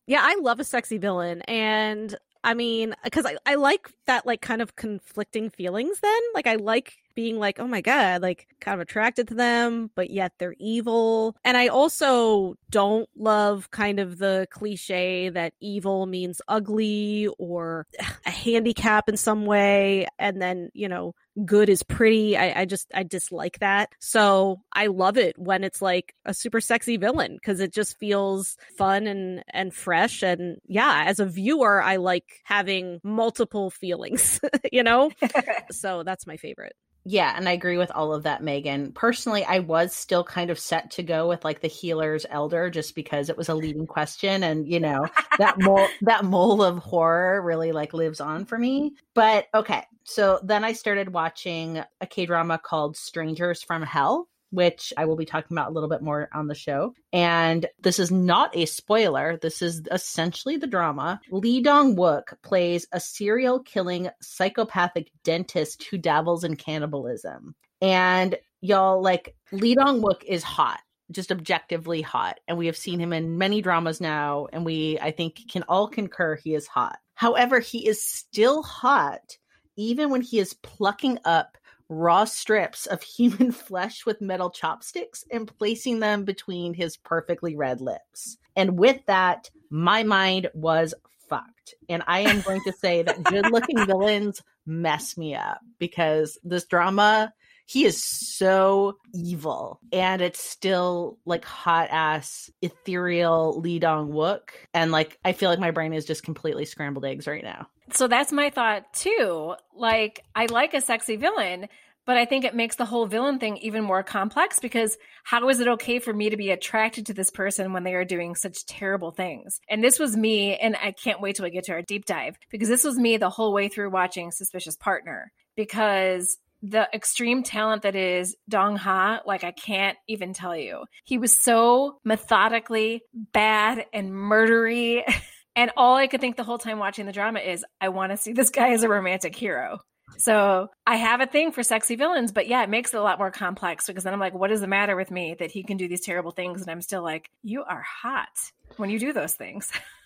Yeah, 0.06 0.20
I 0.22 0.36
love 0.40 0.60
a 0.60 0.64
sexy 0.64 0.98
villain. 0.98 1.42
And 1.42 2.14
I 2.44 2.52
mean, 2.52 2.94
because 3.02 3.24
I, 3.24 3.36
I 3.46 3.54
like 3.54 3.90
that, 4.06 4.26
like, 4.26 4.42
kind 4.42 4.60
of 4.60 4.76
conflicting 4.76 5.48
feelings 5.48 5.98
then. 6.00 6.20
Like, 6.34 6.46
I 6.46 6.56
like 6.56 6.98
being 7.14 7.38
like, 7.38 7.58
oh 7.58 7.66
my 7.66 7.80
God, 7.80 8.20
like, 8.20 8.46
kind 8.60 8.74
of 8.74 8.80
attracted 8.80 9.28
to 9.28 9.34
them, 9.34 9.90
but 9.94 10.10
yet 10.10 10.32
they're 10.38 10.54
evil. 10.58 11.36
And 11.42 11.56
I 11.56 11.68
also 11.68 12.56
don't 12.68 13.08
love 13.16 13.70
kind 13.70 13.98
of 13.98 14.18
the 14.18 14.46
cliche 14.50 15.30
that 15.30 15.54
evil 15.60 16.04
means 16.04 16.42
ugly 16.46 17.28
or 17.38 17.86
a 18.26 18.30
handicap 18.30 19.08
in 19.08 19.16
some 19.16 19.46
way. 19.46 20.06
And 20.18 20.42
then, 20.42 20.68
you 20.74 20.88
know, 20.88 21.14
good 21.44 21.68
is 21.68 21.82
pretty. 21.82 22.36
I, 22.36 22.62
I 22.62 22.64
just 22.64 22.90
I 22.94 23.02
dislike 23.02 23.58
that. 23.60 23.90
So 23.98 24.60
I 24.72 24.86
love 24.86 25.16
it 25.16 25.38
when 25.38 25.64
it's 25.64 25.82
like 25.82 26.14
a 26.24 26.34
super 26.34 26.60
sexy 26.60 26.96
villain 26.96 27.34
because 27.34 27.60
it 27.60 27.72
just 27.72 27.98
feels 27.98 28.56
fun 28.76 29.06
and 29.06 29.42
and 29.48 29.74
fresh. 29.74 30.22
And 30.22 30.58
yeah, 30.66 31.04
as 31.06 31.20
a 31.20 31.26
viewer, 31.26 31.82
I 31.82 31.96
like 31.96 32.40
having 32.44 33.00
multiple 33.02 33.70
feelings, 33.70 34.40
you 34.72 34.82
know? 34.82 35.10
so 35.70 36.02
that's 36.02 36.26
my 36.26 36.36
favorite. 36.36 36.74
Yeah, 37.06 37.34
and 37.36 37.46
I 37.48 37.52
agree 37.52 37.76
with 37.76 37.90
all 37.90 38.14
of 38.14 38.22
that, 38.22 38.42
Megan. 38.42 38.92
Personally, 38.92 39.44
I 39.44 39.58
was 39.58 39.94
still 39.94 40.24
kind 40.24 40.48
of 40.48 40.58
set 40.58 40.92
to 40.92 41.02
go 41.02 41.28
with 41.28 41.44
like 41.44 41.60
the 41.60 41.68
healer's 41.68 42.24
elder 42.30 42.70
just 42.70 42.94
because 42.94 43.28
it 43.28 43.36
was 43.36 43.50
a 43.50 43.54
leading 43.54 43.86
question 43.86 44.42
and 44.42 44.66
you 44.66 44.80
know, 44.80 45.06
that 45.38 45.56
mole 45.58 45.86
that 46.02 46.24
mole 46.24 46.62
of 46.62 46.78
horror 46.78 47.42
really 47.42 47.72
like 47.72 47.92
lives 47.92 48.20
on 48.20 48.46
for 48.46 48.58
me. 48.58 48.94
But 49.14 49.46
okay. 49.54 49.84
So 50.04 50.40
then 50.42 50.64
I 50.64 50.72
started 50.72 51.12
watching 51.12 51.82
a 52.00 52.06
K-drama 52.06 52.58
called 52.58 52.96
Strangers 52.96 53.62
from 53.62 53.82
Hell 53.82 54.28
which 54.54 54.92
I 54.96 55.04
will 55.04 55.16
be 55.16 55.24
talking 55.24 55.56
about 55.56 55.70
a 55.70 55.72
little 55.72 55.88
bit 55.88 56.02
more 56.02 56.28
on 56.32 56.46
the 56.46 56.54
show. 56.54 56.94
And 57.12 57.66
this 57.82 57.98
is 57.98 58.10
not 58.10 58.56
a 58.56 58.66
spoiler. 58.66 59.36
This 59.36 59.62
is 59.62 59.82
essentially 59.90 60.56
the 60.56 60.66
drama. 60.66 61.20
Lee 61.30 61.60
Dong 61.60 61.96
Wook 61.96 62.40
plays 62.42 62.86
a 62.92 63.00
serial 63.00 63.60
killing 63.60 64.10
psychopathic 64.22 65.10
dentist 65.24 65.84
who 65.84 65.98
dabbles 65.98 66.44
in 66.44 66.56
cannibalism. 66.56 67.54
And 67.80 68.36
y'all, 68.60 69.02
like, 69.02 69.34
Lee 69.52 69.74
Dong 69.74 70.00
Wook 70.00 70.22
is 70.24 70.42
hot 70.42 70.80
just 71.10 71.30
objectively 71.30 72.00
hot 72.00 72.40
and 72.48 72.56
we 72.56 72.66
have 72.66 72.76
seen 72.78 72.98
him 72.98 73.12
in 73.12 73.36
many 73.36 73.60
dramas 73.60 74.00
now 74.00 74.46
and 74.54 74.64
we 74.64 74.98
i 75.02 75.10
think 75.10 75.38
can 75.50 75.62
all 75.68 75.86
concur 75.86 76.34
he 76.34 76.54
is 76.54 76.66
hot 76.66 76.98
however 77.14 77.60
he 77.60 77.86
is 77.86 78.02
still 78.02 78.62
hot 78.62 79.36
even 79.76 80.10
when 80.10 80.22
he 80.22 80.38
is 80.38 80.54
plucking 80.54 81.18
up 81.24 81.58
raw 81.88 82.24
strips 82.24 82.86
of 82.86 83.02
human 83.02 83.52
flesh 83.52 84.06
with 84.06 84.20
metal 84.20 84.50
chopsticks 84.50 85.24
and 85.30 85.46
placing 85.58 86.00
them 86.00 86.24
between 86.24 86.74
his 86.74 86.96
perfectly 86.96 87.56
red 87.56 87.80
lips. 87.80 88.38
And 88.56 88.78
with 88.78 89.04
that, 89.06 89.50
my 89.70 90.02
mind 90.02 90.48
was 90.54 90.94
fucked. 91.28 91.74
And 91.88 92.02
I 92.06 92.20
am 92.20 92.40
going 92.42 92.62
to 92.64 92.72
say 92.72 93.02
that 93.02 93.22
good 93.24 93.50
looking 93.50 93.84
villains 93.86 94.40
mess 94.66 95.16
me 95.16 95.34
up 95.34 95.60
because 95.78 96.38
this 96.44 96.64
drama 96.64 97.32
he 97.66 97.84
is 97.84 98.04
so 98.04 98.98
evil 99.14 99.80
and 99.92 100.20
it's 100.20 100.42
still 100.42 101.18
like 101.24 101.44
hot 101.44 101.88
ass 101.90 102.50
ethereal 102.62 103.60
Lee 103.60 103.78
Dong 103.78 104.12
Wook 104.12 104.50
and 104.72 104.92
like 104.92 105.18
I 105.24 105.32
feel 105.32 105.50
like 105.50 105.58
my 105.58 105.70
brain 105.70 105.92
is 105.92 106.04
just 106.04 106.22
completely 106.22 106.64
scrambled 106.64 107.04
eggs 107.04 107.26
right 107.26 107.44
now. 107.44 107.68
So 107.92 108.08
that's 108.08 108.32
my 108.32 108.50
thought 108.50 108.92
too. 108.92 109.54
Like 109.74 110.22
I 110.34 110.46
like 110.46 110.74
a 110.74 110.80
sexy 110.80 111.16
villain, 111.16 111.68
but 112.06 112.18
I 112.18 112.26
think 112.26 112.44
it 112.44 112.54
makes 112.54 112.76
the 112.76 112.84
whole 112.84 113.06
villain 113.06 113.38
thing 113.38 113.56
even 113.58 113.82
more 113.82 114.02
complex 114.02 114.60
because 114.60 114.96
how 115.22 115.48
is 115.48 115.60
it 115.60 115.68
okay 115.68 115.98
for 115.98 116.12
me 116.12 116.30
to 116.30 116.36
be 116.36 116.50
attracted 116.50 117.06
to 117.06 117.14
this 117.14 117.30
person 117.30 117.72
when 117.72 117.84
they 117.84 117.94
are 117.94 118.04
doing 118.04 118.34
such 118.34 118.66
terrible 118.66 119.10
things? 119.10 119.60
And 119.70 119.82
this 119.82 119.98
was 119.98 120.16
me, 120.16 120.56
and 120.56 120.76
I 120.76 120.92
can't 120.92 121.20
wait 121.20 121.36
till 121.36 121.44
we 121.44 121.50
get 121.50 121.64
to 121.64 121.72
our 121.72 121.82
deep 121.82 122.04
dive 122.04 122.36
because 122.50 122.68
this 122.68 122.84
was 122.84 122.98
me 122.98 123.16
the 123.16 123.30
whole 123.30 123.54
way 123.54 123.68
through 123.68 123.90
watching 123.90 124.30
Suspicious 124.30 124.76
Partner 124.76 125.32
because 125.56 126.36
the 126.64 126.88
extreme 126.94 127.42
talent 127.42 127.82
that 127.82 127.94
is 127.94 128.36
Dong 128.48 128.76
Ha, 128.76 129.20
like 129.26 129.44
I 129.44 129.50
can't 129.50 129.98
even 130.08 130.32
tell 130.32 130.56
you. 130.56 130.84
He 131.04 131.18
was 131.18 131.38
so 131.38 131.98
methodically 132.04 133.02
bad 133.12 133.86
and 133.92 134.10
murdery. 134.10 135.02
And 135.56 135.70
all 135.76 135.94
I 135.94 136.08
could 136.08 136.20
think 136.20 136.34
the 136.34 136.42
whole 136.42 136.58
time 136.58 136.80
watching 136.80 137.06
the 137.06 137.12
drama 137.12 137.38
is, 137.38 137.64
I 137.80 137.90
want 137.90 138.10
to 138.10 138.16
see 138.16 138.32
this 138.32 138.50
guy 138.50 138.72
as 138.72 138.82
a 138.82 138.88
romantic 138.88 139.36
hero. 139.36 139.78
So 140.18 140.68
I 140.86 140.96
have 140.96 141.20
a 141.20 141.26
thing 141.26 141.52
for 141.52 141.62
sexy 141.62 141.96
villains, 141.96 142.32
but 142.32 142.48
yeah, 142.48 142.62
it 142.62 142.68
makes 142.68 142.92
it 142.92 142.96
a 142.96 143.02
lot 143.02 143.18
more 143.18 143.30
complex 143.30 143.86
because 143.86 144.04
then 144.04 144.12
I'm 144.12 144.20
like, 144.20 144.34
what 144.34 144.50
is 144.50 144.60
the 144.60 144.66
matter 144.66 144.96
with 144.96 145.10
me 145.10 145.36
that 145.38 145.50
he 145.50 145.62
can 145.62 145.76
do 145.76 145.86
these 145.88 146.04
terrible 146.04 146.30
things? 146.30 146.62
And 146.62 146.70
I'm 146.70 146.82
still 146.82 147.02
like, 147.02 147.30
you 147.42 147.62
are 147.62 147.82
hot 147.82 148.28
when 148.76 148.90
you 148.90 148.98
do 148.98 149.12
those 149.12 149.34
things. 149.34 149.70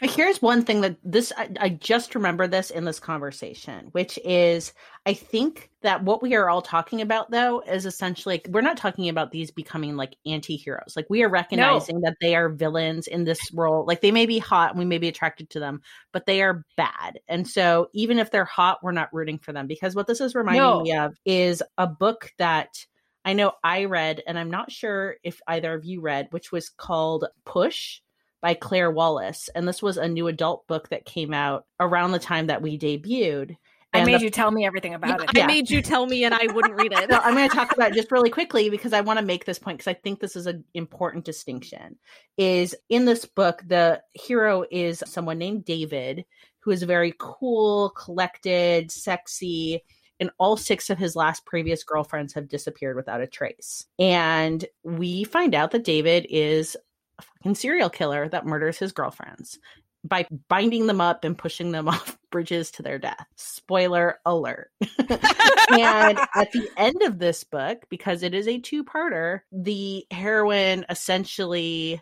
Here's 0.00 0.42
one 0.42 0.64
thing 0.64 0.80
that 0.80 0.96
this 1.04 1.32
I, 1.36 1.48
I, 1.60 1.68
just 1.68 2.16
remember 2.16 2.48
this 2.48 2.70
in 2.70 2.84
this 2.84 2.98
conversation, 2.98 3.86
which 3.92 4.18
is 4.24 4.72
I 5.06 5.14
think 5.14 5.70
that 5.82 6.02
what 6.02 6.22
we 6.22 6.34
are 6.34 6.50
all 6.50 6.60
talking 6.60 7.00
about 7.00 7.30
though 7.30 7.60
is 7.60 7.86
essentially 7.86 8.34
like, 8.34 8.48
we're 8.50 8.62
not 8.62 8.76
talking 8.76 9.08
about 9.08 9.30
these 9.30 9.52
becoming 9.52 9.96
like 9.96 10.16
anti-heroes. 10.26 10.94
Like 10.96 11.06
we 11.08 11.22
are 11.22 11.28
recognizing 11.28 12.00
no. 12.00 12.08
that 12.08 12.16
they 12.20 12.34
are 12.34 12.48
villains 12.48 13.06
in 13.06 13.22
this 13.22 13.38
role. 13.54 13.84
Like 13.86 14.00
they 14.00 14.10
may 14.10 14.26
be 14.26 14.40
hot 14.40 14.70
and 14.70 14.78
we 14.80 14.84
may 14.84 14.98
be 14.98 15.06
attracted 15.06 15.50
to 15.50 15.60
them, 15.60 15.82
but 16.12 16.26
they 16.26 16.42
are 16.42 16.64
bad. 16.76 17.20
And 17.28 17.46
so 17.46 17.88
even 17.94 18.18
if 18.18 18.32
they're 18.32 18.44
hot, 18.44 18.80
we're 18.82 18.90
not 18.90 19.12
rooting 19.12 19.38
for 19.38 19.52
them 19.52 19.68
because 19.68 19.94
what 19.94 20.08
this 20.08 20.20
is 20.20 20.34
reminding 20.34 20.62
no. 20.62 20.80
me 20.80 20.96
of 20.96 21.14
is 21.24 21.62
a 21.78 21.86
book 21.86 22.32
that 22.38 22.70
I 23.24 23.34
know 23.34 23.52
I 23.62 23.84
read, 23.84 24.20
and 24.26 24.36
I'm 24.36 24.50
not 24.50 24.72
sure 24.72 25.14
if 25.22 25.40
either 25.46 25.72
of 25.74 25.84
you 25.84 26.00
read, 26.00 26.26
which 26.32 26.50
was 26.50 26.68
called 26.68 27.24
Push 27.44 28.00
by 28.42 28.54
Claire 28.54 28.90
Wallace. 28.90 29.48
And 29.54 29.66
this 29.66 29.80
was 29.80 29.96
a 29.96 30.08
new 30.08 30.26
adult 30.26 30.66
book 30.66 30.90
that 30.90 31.06
came 31.06 31.32
out 31.32 31.64
around 31.80 32.12
the 32.12 32.18
time 32.18 32.48
that 32.48 32.60
we 32.60 32.78
debuted. 32.78 33.56
And 33.94 34.02
I 34.02 34.04
made 34.04 34.20
the, 34.20 34.24
you 34.24 34.30
tell 34.30 34.50
me 34.50 34.66
everything 34.66 34.94
about 34.94 35.20
yeah, 35.20 35.42
it. 35.42 35.44
I 35.44 35.46
made 35.46 35.70
you 35.70 35.82
tell 35.82 36.06
me, 36.06 36.24
and 36.24 36.34
I 36.34 36.46
wouldn't 36.52 36.74
read 36.74 36.92
it. 36.92 37.10
so 37.10 37.18
I'm 37.18 37.34
going 37.34 37.48
to 37.48 37.54
talk 37.54 37.72
about 37.72 37.92
it 37.92 37.94
just 37.94 38.10
really 38.10 38.30
quickly 38.30 38.70
because 38.70 38.92
I 38.92 39.02
want 39.02 39.18
to 39.18 39.24
make 39.24 39.44
this 39.44 39.58
point 39.58 39.78
because 39.78 39.90
I 39.90 39.94
think 39.94 40.18
this 40.18 40.34
is 40.34 40.46
an 40.46 40.64
important 40.74 41.24
distinction. 41.24 41.98
Is 42.36 42.74
in 42.88 43.04
this 43.04 43.24
book, 43.26 43.62
the 43.66 44.02
hero 44.14 44.64
is 44.70 45.04
someone 45.06 45.38
named 45.38 45.66
David, 45.66 46.24
who 46.60 46.70
is 46.70 46.82
very 46.82 47.14
cool, 47.18 47.90
collected, 47.90 48.90
sexy, 48.90 49.82
and 50.20 50.30
all 50.38 50.56
six 50.56 50.88
of 50.88 50.98
his 50.98 51.14
last 51.14 51.44
previous 51.44 51.84
girlfriends 51.84 52.32
have 52.32 52.48
disappeared 52.48 52.96
without 52.96 53.20
a 53.20 53.26
trace. 53.26 53.86
And 53.98 54.64
we 54.84 55.24
find 55.24 55.54
out 55.54 55.72
that 55.72 55.84
David 55.84 56.26
is 56.30 56.76
a 57.18 57.22
fucking 57.22 57.54
serial 57.54 57.90
killer 57.90 58.28
that 58.28 58.46
murders 58.46 58.78
his 58.78 58.92
girlfriends 58.92 59.58
by 60.04 60.26
binding 60.48 60.86
them 60.86 61.00
up 61.00 61.24
and 61.24 61.38
pushing 61.38 61.72
them 61.72 61.88
off 61.88 62.18
bridges 62.30 62.70
to 62.72 62.82
their 62.82 62.98
death. 62.98 63.26
Spoiler 63.36 64.18
alert. 64.24 64.70
and 64.98 66.18
at 66.34 66.52
the 66.52 66.68
end 66.76 67.02
of 67.02 67.18
this 67.18 67.44
book, 67.44 67.84
because 67.88 68.22
it 68.22 68.34
is 68.34 68.48
a 68.48 68.58
two 68.58 68.84
parter, 68.84 69.40
the 69.52 70.04
heroine 70.10 70.84
essentially 70.88 72.00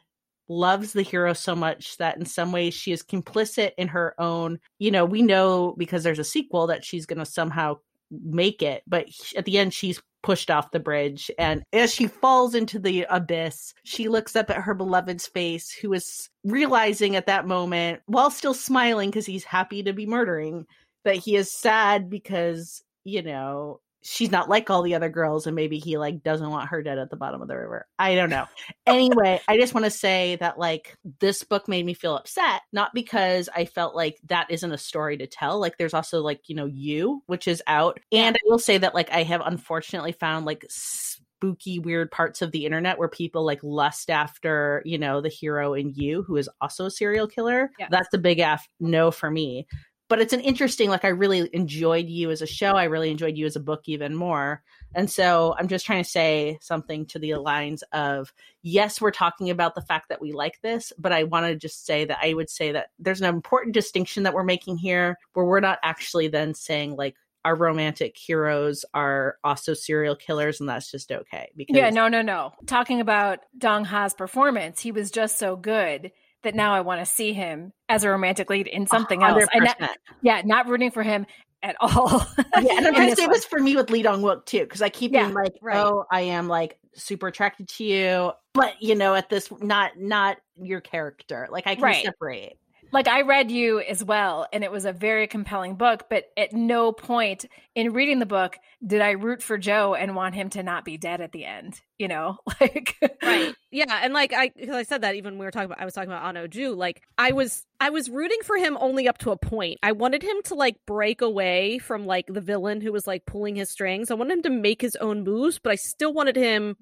loves 0.48 0.92
the 0.92 1.02
hero 1.02 1.32
so 1.32 1.54
much 1.54 1.96
that 1.98 2.16
in 2.16 2.26
some 2.26 2.50
ways 2.50 2.74
she 2.74 2.90
is 2.90 3.04
complicit 3.04 3.70
in 3.78 3.88
her 3.88 4.14
own, 4.18 4.58
you 4.78 4.90
know, 4.90 5.04
we 5.04 5.22
know 5.22 5.74
because 5.78 6.02
there's 6.02 6.18
a 6.18 6.24
sequel 6.24 6.66
that 6.66 6.84
she's 6.84 7.06
going 7.06 7.20
to 7.20 7.24
somehow 7.24 7.76
make 8.10 8.62
it 8.62 8.82
but 8.86 9.06
at 9.36 9.44
the 9.44 9.58
end 9.58 9.72
she's 9.72 10.00
pushed 10.22 10.50
off 10.50 10.70
the 10.70 10.80
bridge 10.80 11.30
and 11.38 11.62
as 11.72 11.94
she 11.94 12.06
falls 12.06 12.54
into 12.54 12.78
the 12.78 13.06
abyss 13.08 13.72
she 13.84 14.08
looks 14.08 14.36
up 14.36 14.50
at 14.50 14.56
her 14.56 14.74
beloved's 14.74 15.26
face 15.26 15.70
who 15.70 15.92
is 15.92 16.28
realizing 16.44 17.16
at 17.16 17.26
that 17.26 17.46
moment 17.46 18.00
while 18.06 18.30
still 18.30 18.52
smiling 18.52 19.08
because 19.10 19.24
he's 19.24 19.44
happy 19.44 19.82
to 19.82 19.92
be 19.92 20.06
murdering 20.06 20.66
that 21.04 21.16
he 21.16 21.36
is 21.36 21.50
sad 21.50 22.10
because 22.10 22.82
you 23.04 23.22
know 23.22 23.80
she's 24.02 24.30
not 24.30 24.48
like 24.48 24.70
all 24.70 24.82
the 24.82 24.94
other 24.94 25.08
girls 25.08 25.46
and 25.46 25.54
maybe 25.54 25.78
he 25.78 25.98
like 25.98 26.22
doesn't 26.22 26.50
want 26.50 26.68
her 26.68 26.82
dead 26.82 26.98
at 26.98 27.10
the 27.10 27.16
bottom 27.16 27.42
of 27.42 27.48
the 27.48 27.56
river. 27.56 27.86
I 27.98 28.14
don't 28.14 28.30
know. 28.30 28.46
Anyway 28.86 29.40
i 29.48 29.56
just 29.58 29.74
want 29.74 29.84
to 29.84 29.90
say 29.90 30.36
that 30.36 30.58
like 30.58 30.96
this 31.20 31.44
book 31.44 31.68
made 31.68 31.84
me 31.84 31.94
feel 31.94 32.16
upset 32.16 32.62
not 32.72 32.92
because 32.94 33.48
i 33.54 33.64
felt 33.64 33.94
like 33.94 34.18
that 34.28 34.50
isn't 34.50 34.72
a 34.72 34.78
story 34.78 35.16
to 35.16 35.26
tell 35.26 35.60
like 35.60 35.76
there's 35.76 35.94
also 35.94 36.20
like 36.20 36.48
you 36.48 36.54
know 36.54 36.66
you 36.66 37.22
which 37.26 37.46
is 37.48 37.62
out. 37.66 38.00
And 38.12 38.36
i 38.36 38.40
will 38.44 38.58
say 38.58 38.78
that 38.78 38.94
like 38.94 39.10
i 39.10 39.22
have 39.22 39.42
unfortunately 39.44 40.12
found 40.12 40.46
like 40.46 40.64
spooky 40.68 41.78
weird 41.78 42.10
parts 42.10 42.42
of 42.42 42.52
the 42.52 42.66
internet 42.66 42.98
where 42.98 43.08
people 43.08 43.44
like 43.44 43.60
lust 43.62 44.10
after 44.10 44.82
you 44.84 44.98
know 44.98 45.20
the 45.20 45.28
hero 45.28 45.74
in 45.74 45.90
you 45.94 46.22
who 46.22 46.36
is 46.36 46.48
also 46.60 46.86
a 46.86 46.90
serial 46.90 47.26
killer. 47.26 47.70
Yes. 47.78 47.88
that's 47.90 48.14
a 48.14 48.18
big 48.18 48.40
f 48.40 48.68
no 48.78 49.10
for 49.10 49.30
me 49.30 49.66
but 50.10 50.20
it's 50.20 50.34
an 50.34 50.40
interesting 50.40 50.90
like 50.90 51.06
i 51.06 51.08
really 51.08 51.48
enjoyed 51.54 52.08
you 52.08 52.30
as 52.30 52.42
a 52.42 52.46
show. 52.46 52.72
I 52.72 52.84
really 52.84 53.10
enjoyed 53.10 53.38
you 53.38 53.46
as 53.46 53.56
a 53.56 53.60
book 53.60 53.84
even 53.86 54.14
more. 54.14 54.62
And 54.94 55.08
so 55.08 55.54
i'm 55.56 55.68
just 55.68 55.86
trying 55.86 56.02
to 56.02 56.10
say 56.10 56.58
something 56.60 57.06
to 57.06 57.18
the 57.18 57.36
lines 57.36 57.82
of 57.92 58.32
yes 58.62 59.00
we're 59.00 59.12
talking 59.12 59.48
about 59.48 59.74
the 59.74 59.82
fact 59.82 60.08
that 60.08 60.20
we 60.20 60.32
like 60.32 60.60
this 60.62 60.92
but 60.98 61.12
i 61.12 61.22
want 61.22 61.46
to 61.46 61.54
just 61.54 61.86
say 61.86 62.04
that 62.04 62.18
i 62.20 62.34
would 62.34 62.50
say 62.50 62.72
that 62.72 62.90
there's 62.98 63.22
an 63.22 63.28
important 63.28 63.72
distinction 63.72 64.24
that 64.24 64.34
we're 64.34 64.42
making 64.42 64.76
here 64.76 65.16
where 65.32 65.46
we're 65.46 65.60
not 65.60 65.78
actually 65.82 66.26
then 66.26 66.52
saying 66.54 66.96
like 66.96 67.14
our 67.44 67.54
romantic 67.54 68.18
heroes 68.18 68.84
are 68.92 69.36
also 69.44 69.74
serial 69.74 70.16
killers 70.16 70.60
and 70.60 70.68
that's 70.68 70.90
just 70.90 71.12
okay 71.12 71.50
because 71.56 71.76
yeah 71.76 71.90
no 71.90 72.08
no 72.08 72.20
no. 72.20 72.52
Talking 72.66 73.00
about 73.00 73.38
dong 73.56 73.84
ha's 73.84 74.12
performance 74.12 74.80
he 74.80 74.90
was 74.90 75.10
just 75.10 75.38
so 75.38 75.54
good 75.54 76.10
that 76.42 76.54
now 76.54 76.72
I 76.72 76.80
want 76.80 77.00
to 77.00 77.06
see 77.06 77.32
him 77.32 77.72
as 77.88 78.04
a 78.04 78.10
romantic 78.10 78.50
lead 78.50 78.66
in 78.66 78.86
something 78.86 79.20
100%. 79.20 79.40
else. 79.40 79.74
Not, 79.80 79.98
yeah, 80.22 80.42
not 80.44 80.68
rooting 80.68 80.90
for 80.90 81.02
him 81.02 81.26
at 81.62 81.76
all. 81.80 82.26
yeah, 82.38 82.76
and 82.76 82.86
I'm 82.86 82.94
trying 82.94 83.10
to 83.10 83.16
say 83.16 83.26
one. 83.26 83.32
this 83.32 83.44
for 83.44 83.58
me 83.58 83.76
with 83.76 83.90
Lee 83.90 84.02
Dong 84.02 84.22
Wook 84.22 84.46
too, 84.46 84.60
because 84.60 84.82
I 84.82 84.88
keep 84.88 85.12
yeah, 85.12 85.24
being 85.24 85.34
like, 85.34 85.54
right. 85.60 85.76
oh, 85.76 86.06
I 86.10 86.22
am 86.22 86.48
like 86.48 86.78
super 86.94 87.28
attracted 87.28 87.68
to 87.68 87.84
you, 87.84 88.32
but 88.54 88.80
you 88.80 88.94
know, 88.94 89.14
at 89.14 89.28
this 89.28 89.50
not 89.60 89.98
not 89.98 90.38
your 90.60 90.80
character. 90.80 91.48
Like 91.50 91.66
I 91.66 91.74
can 91.74 91.84
right. 91.84 92.04
separate 92.04 92.58
like 92.92 93.08
I 93.08 93.22
read 93.22 93.50
you 93.50 93.80
as 93.80 94.04
well, 94.04 94.46
and 94.52 94.64
it 94.64 94.72
was 94.72 94.84
a 94.84 94.92
very 94.92 95.26
compelling 95.26 95.76
book. 95.76 96.06
But 96.08 96.24
at 96.36 96.52
no 96.52 96.92
point 96.92 97.46
in 97.74 97.92
reading 97.92 98.18
the 98.18 98.26
book 98.26 98.58
did 98.84 99.00
I 99.00 99.10
root 99.10 99.42
for 99.42 99.58
Joe 99.58 99.94
and 99.94 100.16
want 100.16 100.34
him 100.34 100.50
to 100.50 100.62
not 100.62 100.84
be 100.84 100.96
dead 100.96 101.20
at 101.20 101.32
the 101.32 101.44
end. 101.44 101.80
You 101.98 102.08
know, 102.08 102.38
like 102.60 102.96
right, 103.22 103.54
yeah, 103.70 104.00
and 104.02 104.12
like 104.12 104.32
I, 104.32 104.48
because 104.48 104.74
I 104.74 104.82
said 104.82 105.02
that 105.02 105.14
even 105.14 105.34
when 105.34 105.40
we 105.40 105.44
were 105.44 105.50
talking 105.50 105.66
about, 105.66 105.80
I 105.80 105.84
was 105.84 105.94
talking 105.94 106.10
about 106.10 106.24
Ano 106.24 106.46
Ju. 106.46 106.74
Like 106.74 107.02
I 107.18 107.32
was, 107.32 107.64
I 107.78 107.90
was 107.90 108.10
rooting 108.10 108.40
for 108.44 108.56
him 108.56 108.76
only 108.80 109.08
up 109.08 109.18
to 109.18 109.30
a 109.30 109.36
point. 109.36 109.78
I 109.82 109.92
wanted 109.92 110.22
him 110.22 110.36
to 110.44 110.54
like 110.54 110.76
break 110.86 111.20
away 111.20 111.78
from 111.78 112.06
like 112.06 112.26
the 112.26 112.40
villain 112.40 112.80
who 112.80 112.92
was 112.92 113.06
like 113.06 113.26
pulling 113.26 113.56
his 113.56 113.70
strings. 113.70 114.10
I 114.10 114.14
wanted 114.14 114.38
him 114.38 114.42
to 114.42 114.50
make 114.50 114.82
his 114.82 114.96
own 114.96 115.24
moves, 115.24 115.58
but 115.58 115.72
I 115.72 115.76
still 115.76 116.12
wanted 116.12 116.36
him 116.36 116.76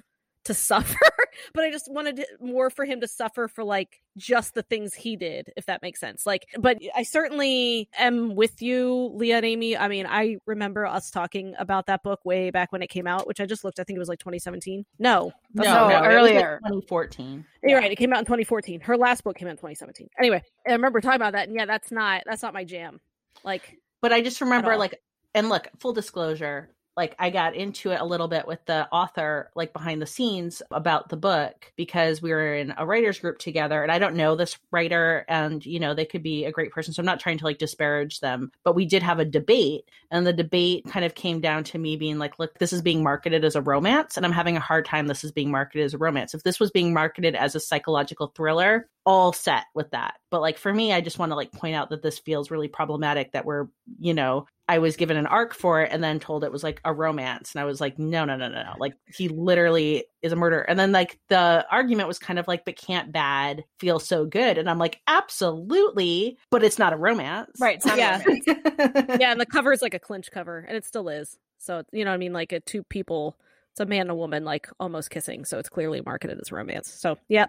to 0.44 0.54
suffer, 0.54 0.98
but 1.54 1.64
I 1.64 1.70
just 1.70 1.90
wanted 1.90 2.24
more 2.40 2.70
for 2.70 2.84
him 2.84 3.00
to 3.00 3.08
suffer 3.08 3.48
for 3.48 3.64
like 3.64 4.00
just 4.16 4.54
the 4.54 4.62
things 4.62 4.94
he 4.94 5.16
did, 5.16 5.52
if 5.56 5.66
that 5.66 5.82
makes 5.82 6.00
sense. 6.00 6.26
Like, 6.26 6.46
but 6.58 6.78
I 6.94 7.02
certainly 7.02 7.88
am 7.98 8.34
with 8.34 8.62
you, 8.62 9.10
Leah 9.14 9.36
and 9.36 9.46
Amy. 9.46 9.76
I 9.76 9.88
mean, 9.88 10.06
I 10.06 10.36
remember 10.46 10.86
us 10.86 11.10
talking 11.10 11.54
about 11.58 11.86
that 11.86 12.02
book 12.02 12.24
way 12.24 12.50
back 12.50 12.72
when 12.72 12.82
it 12.82 12.88
came 12.88 13.06
out, 13.06 13.26
which 13.26 13.40
I 13.40 13.46
just 13.46 13.64
looked. 13.64 13.78
I 13.78 13.84
think 13.84 13.96
it 13.96 14.00
was 14.00 14.08
like 14.08 14.18
2017. 14.18 14.84
No, 14.98 15.32
no, 15.54 15.64
no, 15.64 16.02
earlier, 16.02 16.60
like 16.62 16.72
2014. 16.72 17.44
You're 17.62 17.78
right. 17.78 17.92
It 17.92 17.96
came 17.96 18.12
out 18.12 18.20
in 18.20 18.24
2014. 18.24 18.80
Her 18.80 18.96
last 18.96 19.24
book 19.24 19.36
came 19.36 19.48
out 19.48 19.52
in 19.52 19.56
2017. 19.56 20.08
Anyway, 20.18 20.42
I 20.66 20.72
remember 20.72 21.00
talking 21.00 21.16
about 21.16 21.32
that, 21.32 21.48
and 21.48 21.56
yeah, 21.56 21.66
that's 21.66 21.90
not 21.90 22.22
that's 22.26 22.42
not 22.42 22.54
my 22.54 22.64
jam. 22.64 23.00
Like, 23.44 23.78
but 24.00 24.12
I 24.12 24.22
just 24.22 24.40
remember 24.40 24.76
like, 24.76 25.00
and 25.34 25.48
look, 25.48 25.68
full 25.78 25.92
disclosure, 25.92 26.70
like 26.98 27.14
I 27.16 27.30
got 27.30 27.54
into 27.54 27.92
it 27.92 28.00
a 28.00 28.04
little 28.04 28.26
bit 28.26 28.44
with 28.44 28.58
the 28.66 28.88
author, 28.90 29.52
like 29.54 29.72
behind 29.72 30.02
the 30.02 30.06
scenes 30.06 30.62
about 30.72 31.08
the 31.08 31.16
book 31.16 31.72
because 31.76 32.20
we 32.20 32.32
were 32.32 32.56
in 32.56 32.74
a 32.76 32.84
writers 32.84 33.20
group 33.20 33.38
together 33.38 33.84
and 33.84 33.92
I 33.92 34.00
don't 34.00 34.16
know 34.16 34.34
this 34.34 34.58
writer 34.72 35.24
and, 35.28 35.64
you 35.64 35.78
know, 35.78 35.94
they 35.94 36.04
could 36.04 36.24
be 36.24 36.44
a 36.44 36.50
great 36.50 36.72
person. 36.72 36.92
So 36.92 37.00
I'm 37.00 37.06
not 37.06 37.20
trying 37.20 37.38
to 37.38 37.44
like 37.44 37.58
disparage 37.58 38.18
them, 38.18 38.50
but 38.64 38.74
we 38.74 38.84
did 38.84 39.04
have 39.04 39.20
a 39.20 39.24
debate 39.24 39.88
and 40.10 40.26
the 40.26 40.32
debate 40.32 40.86
kind 40.88 41.04
of 41.04 41.14
came 41.14 41.40
down 41.40 41.62
to 41.64 41.78
me 41.78 41.96
being 41.96 42.18
like, 42.18 42.40
look, 42.40 42.58
this 42.58 42.72
is 42.72 42.82
being 42.82 43.04
marketed 43.04 43.44
as 43.44 43.54
a 43.54 43.62
romance 43.62 44.16
and 44.16 44.26
I'm 44.26 44.32
having 44.32 44.56
a 44.56 44.60
hard 44.60 44.84
time. 44.84 45.06
This 45.06 45.22
is 45.22 45.30
being 45.30 45.52
marketed 45.52 45.84
as 45.84 45.94
a 45.94 45.98
romance. 45.98 46.34
If 46.34 46.42
this 46.42 46.58
was 46.58 46.72
being 46.72 46.92
marketed 46.92 47.36
as 47.36 47.54
a 47.54 47.60
psychological 47.60 48.32
thriller, 48.34 48.88
all 49.08 49.32
set 49.32 49.64
with 49.74 49.90
that. 49.92 50.16
But 50.30 50.42
like 50.42 50.58
for 50.58 50.72
me, 50.72 50.92
I 50.92 51.00
just 51.00 51.18
want 51.18 51.32
to 51.32 51.36
like 51.36 51.50
point 51.50 51.74
out 51.74 51.88
that 51.88 52.02
this 52.02 52.18
feels 52.18 52.50
really 52.50 52.68
problematic 52.68 53.32
that 53.32 53.46
we're, 53.46 53.68
you 53.98 54.12
know, 54.12 54.46
I 54.68 54.80
was 54.80 54.96
given 54.96 55.16
an 55.16 55.26
arc 55.26 55.54
for 55.54 55.80
it 55.80 55.90
and 55.90 56.04
then 56.04 56.20
told 56.20 56.44
it 56.44 56.52
was 56.52 56.62
like 56.62 56.78
a 56.84 56.92
romance. 56.92 57.54
And 57.54 57.62
I 57.62 57.64
was 57.64 57.80
like, 57.80 57.98
no, 57.98 58.26
no, 58.26 58.36
no, 58.36 58.48
no, 58.48 58.62
no. 58.62 58.74
Like 58.78 58.92
he 59.06 59.28
literally 59.30 60.04
is 60.20 60.32
a 60.32 60.36
murderer. 60.36 60.60
And 60.68 60.78
then 60.78 60.92
like 60.92 61.18
the 61.28 61.66
argument 61.70 62.06
was 62.06 62.18
kind 62.18 62.38
of 62.38 62.46
like, 62.46 62.66
but 62.66 62.76
can't 62.76 63.10
bad 63.10 63.64
feel 63.80 63.98
so 63.98 64.26
good? 64.26 64.58
And 64.58 64.68
I'm 64.68 64.78
like, 64.78 65.00
absolutely, 65.06 66.36
but 66.50 66.62
it's 66.62 66.78
not 66.78 66.92
a 66.92 66.98
romance. 66.98 67.52
Right. 67.58 67.76
It's 67.76 67.86
not 67.86 67.96
Yeah. 67.96 68.22
romance. 68.22 68.44
yeah, 69.18 69.32
and 69.32 69.40
the 69.40 69.46
cover 69.46 69.72
is 69.72 69.80
like 69.80 69.94
a 69.94 69.98
clinch 69.98 70.30
cover, 70.30 70.58
and 70.68 70.76
it 70.76 70.84
still 70.84 71.08
is. 71.08 71.38
So 71.56 71.82
you 71.92 72.04
know 72.04 72.10
what 72.10 72.16
I 72.16 72.18
mean, 72.18 72.34
like 72.34 72.52
a 72.52 72.60
two 72.60 72.82
people. 72.82 73.38
It's 73.78 73.86
a 73.86 73.86
man 73.86 74.02
and 74.02 74.10
a 74.10 74.14
woman 74.16 74.44
like 74.44 74.68
almost 74.80 75.10
kissing, 75.10 75.44
so 75.44 75.56
it's 75.60 75.68
clearly 75.68 76.00
marketed 76.04 76.40
as 76.40 76.50
romance. 76.50 76.92
So 76.92 77.16
yeah, 77.28 77.46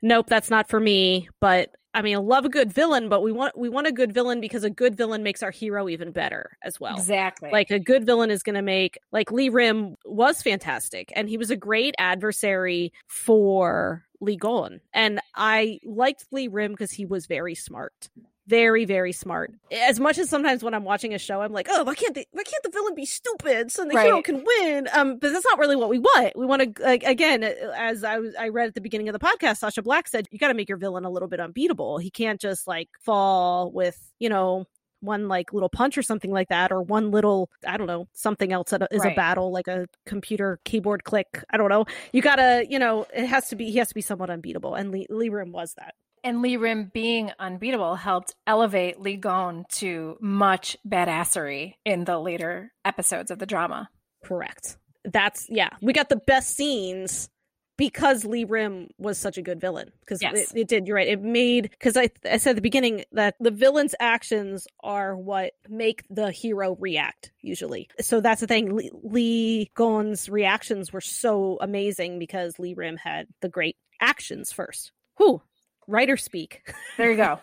nope, 0.00 0.26
that's 0.26 0.48
not 0.48 0.70
for 0.70 0.80
me. 0.80 1.28
But 1.40 1.74
I 1.92 2.00
mean, 2.00 2.16
I 2.16 2.20
love 2.20 2.46
a 2.46 2.48
good 2.48 2.72
villain, 2.72 3.10
but 3.10 3.20
we 3.20 3.32
want 3.32 3.58
we 3.58 3.68
want 3.68 3.86
a 3.86 3.92
good 3.92 4.14
villain 4.14 4.40
because 4.40 4.64
a 4.64 4.70
good 4.70 4.96
villain 4.96 5.22
makes 5.22 5.42
our 5.42 5.50
hero 5.50 5.86
even 5.90 6.10
better 6.10 6.56
as 6.62 6.80
well. 6.80 6.96
Exactly. 6.96 7.50
Like 7.50 7.70
a 7.70 7.78
good 7.78 8.06
villain 8.06 8.30
is 8.30 8.42
going 8.42 8.54
to 8.54 8.62
make 8.62 8.98
like 9.12 9.30
Lee 9.30 9.50
Rim 9.50 9.96
was 10.06 10.40
fantastic, 10.40 11.12
and 11.14 11.28
he 11.28 11.36
was 11.36 11.50
a 11.50 11.56
great 11.56 11.94
adversary 11.98 12.90
for 13.06 14.06
Lee 14.22 14.36
Gon, 14.36 14.80
and 14.94 15.20
I 15.34 15.80
liked 15.84 16.24
Lee 16.32 16.48
Rim 16.48 16.70
because 16.70 16.92
he 16.92 17.04
was 17.04 17.26
very 17.26 17.54
smart. 17.54 18.08
Very, 18.48 18.86
very 18.86 19.12
smart. 19.12 19.52
As 19.70 20.00
much 20.00 20.16
as 20.16 20.30
sometimes 20.30 20.62
when 20.64 20.72
I'm 20.72 20.84
watching 20.84 21.12
a 21.12 21.18
show, 21.18 21.42
I'm 21.42 21.52
like, 21.52 21.68
"Oh, 21.70 21.84
why 21.84 21.94
can't 21.94 22.14
the 22.14 22.26
why 22.32 22.42
can't 22.44 22.62
the 22.62 22.70
villain 22.70 22.94
be 22.94 23.04
stupid 23.04 23.70
so 23.70 23.84
the 23.84 23.94
hero 24.04 24.22
can 24.22 24.42
win?" 24.42 24.88
Um, 24.94 25.18
but 25.18 25.32
that's 25.34 25.44
not 25.44 25.58
really 25.58 25.76
what 25.76 25.90
we 25.90 25.98
want. 25.98 26.34
We 26.34 26.46
want 26.46 26.76
to, 26.76 26.82
like, 26.82 27.02
again, 27.02 27.44
as 27.44 28.04
I 28.04 28.18
was, 28.18 28.34
I 28.36 28.48
read 28.48 28.68
at 28.68 28.74
the 28.74 28.80
beginning 28.80 29.10
of 29.10 29.12
the 29.12 29.18
podcast, 29.18 29.58
Sacha 29.58 29.82
Black 29.82 30.08
said, 30.08 30.26
"You 30.30 30.38
got 30.38 30.48
to 30.48 30.54
make 30.54 30.70
your 30.70 30.78
villain 30.78 31.04
a 31.04 31.10
little 31.10 31.28
bit 31.28 31.40
unbeatable. 31.40 31.98
He 31.98 32.10
can't 32.10 32.40
just 32.40 32.66
like 32.66 32.88
fall 33.02 33.70
with, 33.70 33.98
you 34.18 34.30
know, 34.30 34.64
one 35.00 35.28
like 35.28 35.52
little 35.52 35.68
punch 35.68 35.98
or 35.98 36.02
something 36.02 36.32
like 36.32 36.48
that, 36.48 36.72
or 36.72 36.80
one 36.82 37.10
little, 37.10 37.50
I 37.66 37.76
don't 37.76 37.86
know, 37.86 38.08
something 38.14 38.50
else 38.50 38.70
that 38.70 38.88
is 38.90 39.04
a 39.12 39.14
battle, 39.14 39.52
like 39.52 39.68
a 39.68 39.86
computer 40.06 40.58
keyboard 40.64 41.04
click. 41.04 41.44
I 41.50 41.58
don't 41.58 41.68
know. 41.68 41.84
You 42.12 42.22
gotta, 42.22 42.66
you 42.68 42.78
know, 42.78 43.04
it 43.14 43.26
has 43.26 43.48
to 43.50 43.56
be, 43.56 43.70
he 43.70 43.76
has 43.78 43.88
to 43.88 43.94
be 43.94 44.00
somewhat 44.00 44.30
unbeatable, 44.30 44.74
and 44.74 44.90
Lee, 44.90 45.06
Lee 45.10 45.28
Rim 45.28 45.52
was 45.52 45.74
that. 45.74 45.94
And 46.24 46.42
Lee 46.42 46.56
Rim 46.56 46.90
being 46.92 47.30
unbeatable 47.38 47.96
helped 47.96 48.34
elevate 48.46 49.00
Lee 49.00 49.16
Gon 49.16 49.64
to 49.72 50.16
much 50.20 50.76
badassery 50.86 51.74
in 51.84 52.04
the 52.04 52.18
later 52.18 52.72
episodes 52.84 53.30
of 53.30 53.38
the 53.38 53.46
drama. 53.46 53.88
Correct. 54.24 54.76
That's 55.04 55.46
yeah. 55.48 55.70
We 55.80 55.92
got 55.92 56.08
the 56.08 56.16
best 56.16 56.56
scenes 56.56 57.28
because 57.76 58.24
Lee 58.24 58.44
Rim 58.44 58.88
was 58.98 59.16
such 59.18 59.38
a 59.38 59.42
good 59.42 59.60
villain. 59.60 59.92
Because 60.00 60.20
Yes. 60.20 60.52
it, 60.52 60.60
it 60.62 60.68
did. 60.68 60.86
You're 60.86 60.96
right. 60.96 61.06
It 61.08 61.22
made 61.22 61.70
because 61.70 61.96
I 61.96 62.10
I 62.28 62.36
said 62.38 62.50
at 62.50 62.56
the 62.56 62.62
beginning 62.62 63.04
that 63.12 63.36
the 63.40 63.52
villain's 63.52 63.94
actions 64.00 64.66
are 64.82 65.16
what 65.16 65.52
make 65.68 66.04
the 66.10 66.30
hero 66.32 66.76
react 66.80 67.30
usually. 67.40 67.88
So 68.00 68.20
that's 68.20 68.40
the 68.40 68.46
thing. 68.48 68.74
Lee, 68.74 68.90
Lee 69.02 69.70
Gon's 69.74 70.28
reactions 70.28 70.92
were 70.92 71.00
so 71.00 71.56
amazing 71.60 72.18
because 72.18 72.58
Lee 72.58 72.74
Rim 72.74 72.96
had 72.96 73.28
the 73.40 73.48
great 73.48 73.76
actions 74.00 74.52
first. 74.52 74.92
Who 75.16 75.40
writer 75.88 76.16
speak? 76.16 76.62
There 76.96 77.10
you 77.10 77.16
go. 77.16 77.40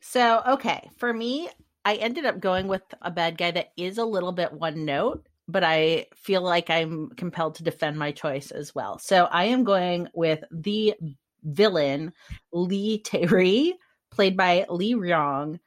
So, 0.00 0.42
okay, 0.46 0.90
for 0.96 1.12
me, 1.12 1.48
I 1.84 1.96
ended 1.96 2.24
up 2.24 2.40
going 2.40 2.68
with 2.68 2.82
a 3.02 3.10
bad 3.10 3.36
guy 3.36 3.50
that 3.50 3.72
is 3.76 3.98
a 3.98 4.04
little 4.04 4.32
bit 4.32 4.52
one 4.52 4.84
note, 4.84 5.26
but 5.46 5.64
I 5.64 6.06
feel 6.14 6.42
like 6.42 6.70
I'm 6.70 7.10
compelled 7.10 7.56
to 7.56 7.62
defend 7.62 7.98
my 7.98 8.12
choice 8.12 8.50
as 8.50 8.74
well. 8.74 8.98
So, 8.98 9.24
I 9.24 9.44
am 9.44 9.64
going 9.64 10.08
with 10.14 10.44
the 10.50 10.94
villain, 11.44 12.12
Lee 12.52 13.00
Terry, 13.00 13.74
played 14.10 14.36
by 14.36 14.66
Lee 14.68 14.94
Ryong, 14.94 15.58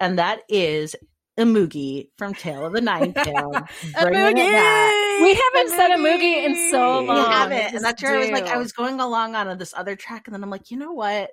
and 0.00 0.18
that 0.18 0.40
is 0.48 0.96
Imugi 1.38 2.08
from 2.16 2.34
Tale 2.34 2.66
of 2.66 2.72
the 2.72 2.80
Nine 2.80 3.12
Tailed. 3.24 3.56
Bringing. 4.00 4.46
We 4.46 5.34
haven't 5.34 5.70
said 5.70 5.90
a 5.90 5.96
Moogie 5.98 6.44
in 6.44 6.70
so 6.70 7.02
We 7.02 7.08
long. 7.08 7.30
haven't, 7.30 7.74
and 7.74 7.84
that's 7.84 8.02
where 8.02 8.16
I 8.16 8.18
was 8.20 8.30
like. 8.30 8.46
I 8.46 8.56
was 8.56 8.72
going 8.72 9.00
along 9.00 9.34
on 9.34 9.56
this 9.58 9.74
other 9.76 9.96
track, 9.96 10.26
and 10.26 10.34
then 10.34 10.42
I'm 10.42 10.50
like, 10.50 10.70
you 10.70 10.76
know 10.76 10.92
what? 10.92 11.30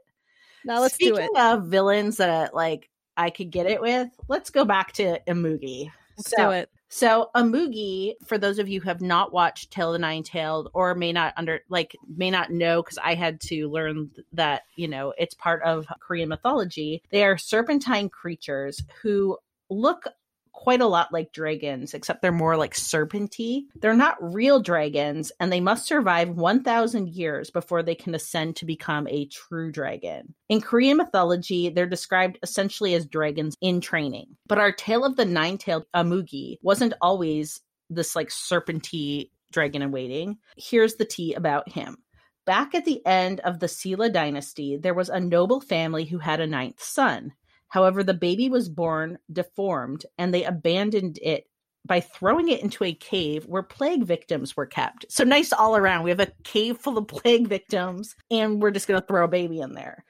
Now 0.66 0.82
let's 0.82 0.95
Speaking 0.95 1.16
do 1.16 1.22
it. 1.22 1.30
of 1.39 1.66
villains 1.66 2.18
that 2.18 2.54
like 2.54 2.89
I 3.18 3.30
could 3.30 3.52
get 3.52 3.66
it 3.66 3.82
with, 3.82 4.10
let's 4.28 4.49
go 4.49 4.66
back 4.66 4.93
to 4.93 5.20
Imugi. 5.28 5.91
Let's 6.18 6.30
so, 6.32 6.38
do 6.38 6.52
it. 6.52 6.70
So 6.89 7.30
Amugi, 7.36 8.14
for 8.26 8.38
those 8.38 8.60
of 8.60 8.68
you 8.68 8.82
who 8.82 8.89
have 8.89 9.02
not 9.02 9.32
watched 9.32 9.72
Tale 9.72 9.89
of 9.89 9.93
the 9.93 9.99
Nine 9.99 10.24
Tailed 10.24 10.70
or 10.74 10.93
may 10.93 11.14
not 11.14 11.34
under 11.38 11.62
like 11.70 11.95
may 12.16 12.30
not 12.30 12.52
know, 12.52 12.82
because 12.84 12.97
I 12.97 13.16
had 13.16 13.39
to 13.41 13.70
learn 13.70 14.12
that 14.34 14.64
you 14.76 14.88
know 14.88 15.14
it's 15.18 15.34
part 15.34 15.62
of 15.64 15.88
Korean 15.99 16.30
mythology. 16.30 17.02
They 17.12 17.24
are 17.24 17.38
serpentine 17.38 18.10
creatures 18.10 18.84
who 19.02 19.38
look 19.72 20.05
quite 20.51 20.82
a 20.82 20.88
lot 20.88 21.11
like 21.11 21.34
dragons, 21.34 21.95
except 21.95 22.22
they're 22.22 22.32
more 22.32 22.55
like 22.55 22.76
serpenty. 22.76 23.63
They're 23.76 23.95
not 23.95 24.17
real 24.22 24.61
dragons, 24.61 25.32
and 25.39 25.51
they 25.51 25.59
must 25.59 25.88
survive 25.88 26.30
1,000 26.30 27.09
years 27.09 27.49
before 27.49 27.82
they 27.82 27.95
can 27.95 28.13
ascend 28.13 28.57
to 28.57 28.65
become 28.65 29.07
a 29.07 29.26
true 29.28 29.72
dragon. 29.72 30.36
In 30.49 30.61
Korean 30.61 30.97
mythology, 30.97 31.69
they're 31.69 31.88
described 31.88 32.38
essentially 32.43 32.93
as 32.93 33.07
dragons 33.07 33.55
in 33.61 33.82
training. 33.82 34.38
But 34.45 34.59
our 34.59 34.72
tale 34.72 35.03
of 35.03 35.15
the 35.15 35.26
nine 35.26 35.57
tailed 35.57 35.86
Amugi 35.95 36.57
wasn't 36.61 36.93
always 37.01 37.61
this 37.89 38.15
like 38.15 38.30
serpenty 38.30 39.32
dragon 39.51 39.82
in 39.82 39.91
waiting. 39.91 40.38
Here's 40.57 40.95
the 40.95 41.05
tea 41.05 41.34
about 41.34 41.69
him. 41.69 41.97
Back 42.45 42.74
at 42.74 42.86
the 42.86 43.05
end 43.05 43.39
of 43.41 43.59
the 43.59 43.67
Silla 43.67 44.09
dynasty, 44.09 44.78
there 44.78 44.93
was 44.93 45.09
a 45.09 45.19
noble 45.19 45.61
family 45.61 46.05
who 46.05 46.17
had 46.17 46.39
a 46.39 46.47
ninth 46.47 46.82
son. 46.82 47.34
However, 47.72 48.03
the 48.03 48.13
baby 48.13 48.49
was 48.49 48.67
born 48.67 49.17
deformed 49.32 50.05
and 50.17 50.34
they 50.34 50.43
abandoned 50.43 51.17
it 51.22 51.45
by 51.86 52.01
throwing 52.01 52.49
it 52.49 52.61
into 52.61 52.84
a 52.84 52.93
cave 52.93 53.45
where 53.45 53.63
plague 53.63 54.03
victims 54.03 54.57
were 54.57 54.65
kept. 54.65 55.05
So 55.09 55.24
nice 55.24 55.53
all 55.53 55.78
around. 55.78 56.03
We 56.03 56.09
have 56.09 56.19
a 56.19 56.34
cave 56.43 56.78
full 56.78 56.97
of 56.97 57.07
plague 57.07 57.47
victims 57.47 58.13
and 58.30 58.61
we're 58.61 58.72
just 58.72 58.89
going 58.89 58.99
to 58.99 59.07
throw 59.07 59.24
a 59.24 59.30
baby 59.30 59.61
in 59.61 59.74
there. 59.74 60.03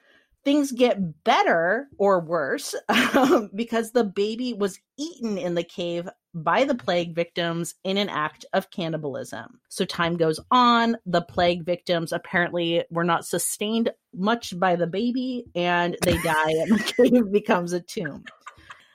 Things 0.44 0.72
get 0.72 1.24
better 1.24 1.88
or 1.98 2.20
worse 2.20 2.74
because 3.56 3.92
the 3.92 4.04
baby 4.04 4.54
was 4.54 4.80
eaten 4.98 5.38
in 5.38 5.54
the 5.54 5.64
cave 5.64 6.10
by 6.34 6.64
the 6.64 6.76
plague 6.76 7.14
victims 7.14 7.76
in 7.84 7.98
an 7.98 8.10
act 8.10 8.46
of 8.54 8.72
cannibalism. 8.72 9.60
So 9.70 9.86
time 9.86 10.18
goes 10.18 10.39
on. 10.50 10.98
The 11.06 11.22
plague 11.22 11.64
victims 11.64 12.12
apparently 12.12 12.84
were 12.89 13.04
not 13.04 13.26
sustained 13.26 13.92
much 14.16 14.58
by 14.60 14.76
the 14.76 14.88
baby 14.88 15.46
and 15.56 15.98
they 16.04 16.18
die, 16.20 16.52
and 16.52 16.72
the 16.80 16.94
cave 16.98 17.32
becomes 17.32 17.74
a 17.74 17.82
tomb. 17.82 18.24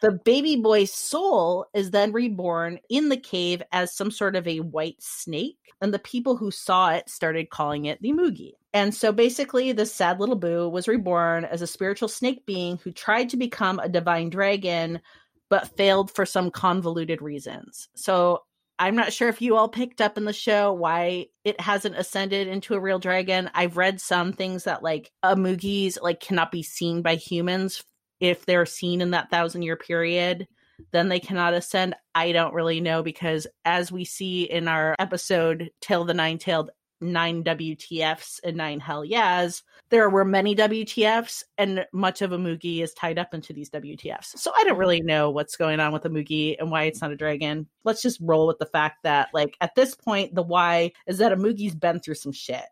The 0.03 0.13
baby 0.13 0.57
boy's 0.57 0.93
soul 0.93 1.67
is 1.73 1.91
then 1.91 2.13
reborn 2.13 2.79
in 2.91 3.09
the 3.09 3.17
cave 3.17 3.63
as 3.73 3.97
some 3.97 4.11
sort 4.11 4.37
of 4.37 4.47
a 4.47 4.61
white 4.61 5.03
snake, 5.03 5.57
and 5.81 5.93
the 5.93 5.99
people 5.99 6.37
who 6.37 6.51
saw 6.51 6.91
it 6.91 7.09
started 7.09 7.49
calling 7.49 7.87
it 7.87 8.01
the 8.03 8.13
Mugi. 8.13 8.53
And 8.77 8.95
so 8.95 9.11
basically, 9.11 9.73
this 9.73 9.91
sad 9.91 10.21
little 10.21 10.37
boo 10.37 10.69
was 10.69 10.87
reborn 10.87 11.47
as 11.47 11.63
a 11.63 11.67
spiritual 11.67 12.09
snake 12.09 12.45
being 12.45 12.77
who 12.77 12.93
tried 12.93 13.31
to 13.31 13.39
become 13.39 13.79
a 13.79 13.89
divine 13.89 14.29
dragon, 14.29 15.01
but 15.49 15.75
failed 15.79 16.11
for 16.11 16.27
some 16.27 16.51
convoluted 16.51 17.23
reasons. 17.23 17.89
So 17.97 18.43
I'm 18.79 18.95
not 18.95 19.15
sure 19.15 19.31
if 19.31 19.41
you 19.41 19.57
all 19.57 19.71
picked 19.71 20.03
up 20.03 20.19
in 20.19 20.27
the 20.27 20.33
show 20.35 20.75
why 20.75 21.29
it 21.43 21.59
hasn't 21.59 21.97
ascended 21.97 22.49
into 22.49 22.75
a 22.75 22.81
real 22.81 22.99
dragon. 22.99 23.49
I've 23.55 23.79
read 23.79 23.99
some 23.99 24.35
things 24.35 24.65
that 24.65 24.83
like 24.83 25.11
Amugis 25.25 25.97
like 26.03 26.21
cannot 26.21 26.53
be 26.53 26.63
seen 26.63 27.01
by 27.01 27.15
humans 27.15 27.83
if 28.21 28.45
they're 28.45 28.67
seen 28.67 29.01
in 29.01 29.13
that 29.13 29.31
thousand 29.31 29.63
year 29.63 29.77
period. 29.77 30.49
Then 30.93 31.09
they 31.09 31.21
cannot 31.21 31.55
ascend. 31.55 31.95
I 32.15 32.33
don't 32.33 32.53
really 32.53 32.83
know 32.83 33.03
because 33.03 33.47
as 33.65 33.91
we 33.91 34.05
see 34.05 34.43
in 34.43 34.69
our 34.69 34.95
episode 34.99 35.71
of 35.89 36.07
the 36.07 36.13
Nine 36.13 36.37
Tailed 36.37 36.69
nine 37.01 37.45
WTFs 37.45 38.41
and 38.45 38.57
nine 38.57 38.81
hell 38.81 39.05
yeahs, 39.05 39.63
there 39.91 40.11
were 40.11 40.25
many 40.25 40.55
WTFs 40.55 41.43
and 41.59 41.87
much 41.93 42.23
of 42.23 42.33
a 42.33 42.39
Mugi 42.39 42.83
is 42.83 42.95
tied 42.95 43.19
up 43.19 43.35
into 43.35 43.53
these 43.53 43.71
WTFs. 43.71 44.37
So 44.37 44.53
I 44.57 44.65
don't 44.65 44.79
really 44.79 45.01
know 45.01 45.31
what's 45.31 45.57
going 45.57 45.81
on 45.81 45.93
with 45.93 46.05
a 46.05 46.11
Mugi 46.11 46.57
and 46.59 46.71
why 46.71 46.85
it's 46.85 47.01
not 47.01 47.13
a 47.13 47.17
dragon. 47.17 47.67
Let's 47.85 48.03
just 48.03 48.21
roll 48.21 48.47
with 48.47 48.59
the 48.59 48.67
fact 48.67 49.03
that 49.05 49.29
like 49.33 49.57
at 49.61 49.75
this 49.75 49.95
point 49.95 50.35
the 50.35 50.43
why 50.43 50.93
is 51.07 51.19
that 51.19 51.33
a 51.33 51.37
Mugi's 51.37 51.75
been 51.75 52.01
through 52.01 52.15
some 52.15 52.33
shit. 52.33 52.65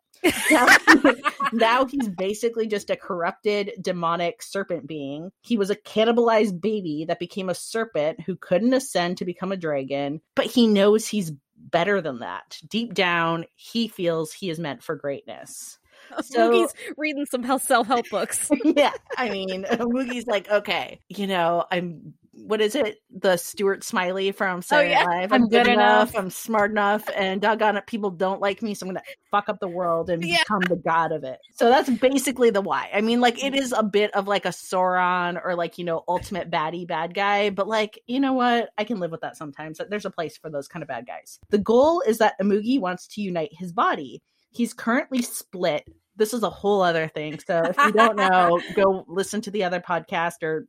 Now, 0.50 0.66
now 1.52 1.84
he's 1.86 2.08
basically 2.08 2.66
just 2.66 2.90
a 2.90 2.96
corrupted 2.96 3.72
demonic 3.80 4.42
serpent 4.42 4.86
being. 4.86 5.30
He 5.42 5.56
was 5.56 5.70
a 5.70 5.76
cannibalized 5.76 6.60
baby 6.60 7.04
that 7.08 7.18
became 7.18 7.48
a 7.48 7.54
serpent 7.54 8.20
who 8.20 8.36
couldn't 8.36 8.74
ascend 8.74 9.18
to 9.18 9.24
become 9.24 9.52
a 9.52 9.56
dragon, 9.56 10.20
but 10.34 10.46
he 10.46 10.66
knows 10.66 11.06
he's 11.06 11.32
better 11.56 12.00
than 12.00 12.20
that. 12.20 12.58
Deep 12.68 12.94
down, 12.94 13.44
he 13.54 13.88
feels 13.88 14.32
he 14.32 14.50
is 14.50 14.58
meant 14.58 14.82
for 14.82 14.96
greatness. 14.96 15.78
So- 16.22 16.50
Moogie's 16.50 16.74
reading 16.98 17.24
some 17.24 17.42
self 17.58 17.86
help 17.86 18.04
books. 18.10 18.50
yeah, 18.64 18.92
I 19.16 19.30
mean, 19.30 19.64
Mugi's 19.64 20.26
like, 20.26 20.50
okay, 20.50 21.00
you 21.08 21.26
know, 21.26 21.64
I'm. 21.70 22.12
What 22.36 22.60
is 22.60 22.74
it? 22.74 22.98
the 23.10 23.36
Stuart 23.36 23.84
Smalley 23.84 24.32
from 24.32 24.58
oh, 24.58 24.60
Saturday 24.60 24.90
yeah. 24.90 25.04
Live. 25.04 25.32
I'm 25.32 25.48
good 25.48 25.68
enough. 25.68 26.16
I'm 26.16 26.30
smart 26.30 26.70
enough, 26.72 27.08
and 27.16 27.40
doggone 27.40 27.76
it, 27.76 27.86
people 27.86 28.10
don't 28.10 28.40
like 28.40 28.60
me, 28.60 28.74
so 28.74 28.84
I'm 28.84 28.88
gonna 28.90 29.02
fuck 29.30 29.48
up 29.48 29.60
the 29.60 29.68
world 29.68 30.10
and 30.10 30.22
Yeah. 30.24 30.38
become 30.40 30.62
the 30.62 30.76
god 30.76 31.12
of 31.12 31.24
it. 31.24 31.38
So 31.54 31.68
that's 31.68 31.88
basically 31.88 32.50
the 32.50 32.60
why. 32.60 32.90
I 32.92 33.00
mean, 33.00 33.20
like 33.20 33.42
it 33.42 33.54
is 33.54 33.72
a 33.72 33.82
bit 33.82 34.12
of 34.14 34.26
like 34.26 34.44
a 34.44 34.50
Sauron 34.50 35.40
or 35.44 35.54
like 35.54 35.78
you 35.78 35.84
know 35.84 36.04
ultimate 36.08 36.50
baddie 36.50 36.86
bad 36.86 37.14
guy, 37.14 37.50
but 37.50 37.68
like 37.68 38.00
you 38.06 38.20
know 38.20 38.32
what, 38.32 38.70
I 38.76 38.84
can 38.84 38.98
live 38.98 39.10
with 39.10 39.20
that 39.20 39.36
sometimes. 39.36 39.80
There's 39.88 40.04
a 40.06 40.10
place 40.10 40.36
for 40.36 40.50
those 40.50 40.68
kind 40.68 40.82
of 40.82 40.88
bad 40.88 41.06
guys. 41.06 41.38
The 41.50 41.58
goal 41.58 42.02
is 42.02 42.18
that 42.18 42.34
Amugi 42.42 42.80
wants 42.80 43.06
to 43.08 43.22
unite 43.22 43.50
his 43.52 43.72
body. 43.72 44.22
He's 44.50 44.74
currently 44.74 45.22
split. 45.22 45.84
This 46.16 46.32
is 46.32 46.42
a 46.42 46.50
whole 46.50 46.82
other 46.82 47.08
thing. 47.08 47.38
So 47.40 47.62
if 47.64 47.76
you 47.76 47.92
don't 47.92 48.16
know, 48.16 48.60
go 48.76 49.04
listen 49.08 49.40
to 49.42 49.50
the 49.50 49.64
other 49.64 49.80
podcast 49.80 50.42
or 50.42 50.66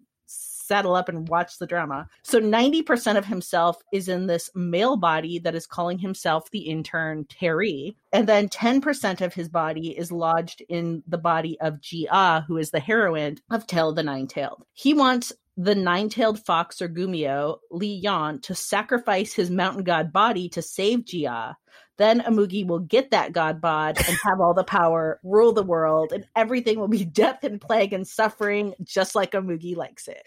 saddle 0.65 0.95
up 0.95 1.09
and 1.09 1.27
watch 1.27 1.57
the 1.57 1.67
drama. 1.67 2.07
So 2.23 2.39
90% 2.39 3.17
of 3.17 3.25
himself 3.25 3.77
is 3.91 4.07
in 4.09 4.27
this 4.27 4.49
male 4.55 4.97
body 4.97 5.39
that 5.39 5.55
is 5.55 5.67
calling 5.67 5.99
himself 5.99 6.49
the 6.51 6.59
intern 6.59 7.25
Terry. 7.25 7.95
And 8.13 8.27
then 8.27 8.49
10% 8.49 9.21
of 9.21 9.33
his 9.33 9.49
body 9.49 9.97
is 9.97 10.11
lodged 10.11 10.61
in 10.69 11.03
the 11.07 11.17
body 11.17 11.59
of 11.61 11.81
Gia, 11.81 12.45
who 12.47 12.57
is 12.57 12.71
the 12.71 12.79
heroine 12.79 13.37
of 13.49 13.65
of 13.73 13.95
the 13.95 14.03
Nine 14.03 14.27
Tailed. 14.27 14.65
He 14.73 14.93
wants 14.93 15.33
the 15.57 15.75
nine 15.75 16.09
tailed 16.09 16.43
fox 16.43 16.81
or 16.81 16.89
Gumiho, 16.89 17.59
Lee 17.71 18.01
Yeon, 18.03 18.41
to 18.43 18.55
sacrifice 18.55 19.33
his 19.33 19.49
mountain 19.49 19.83
god 19.83 20.11
body 20.11 20.49
to 20.49 20.61
save 20.61 21.05
Gia. 21.05 21.57
Then 21.97 22.21
Amugi 22.21 22.65
will 22.67 22.79
get 22.79 23.11
that 23.11 23.31
god 23.31 23.61
bod 23.61 23.97
and 23.97 24.17
have 24.23 24.41
all 24.41 24.53
the 24.53 24.63
power, 24.63 25.19
rule 25.23 25.53
the 25.53 25.63
world, 25.63 26.11
and 26.11 26.25
everything 26.35 26.79
will 26.79 26.87
be 26.87 27.05
death 27.15 27.43
and 27.43 27.61
plague 27.61 27.93
and 27.93 28.07
suffering, 28.07 28.73
just 28.83 29.15
like 29.15 29.31
Amugi 29.31 29.75
likes 29.75 30.07
it. 30.07 30.23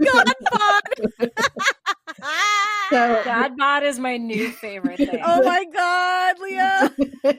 God, 0.00 0.32
Bod. 0.50 1.30
So- 2.90 3.22
Godbot 3.22 3.82
is 3.82 3.98
my 3.98 4.16
new 4.16 4.50
favorite 4.50 4.96
thing. 4.96 5.20
oh 5.22 5.42
my 5.42 5.64
God, 5.74 6.38
Leah. 6.40 6.94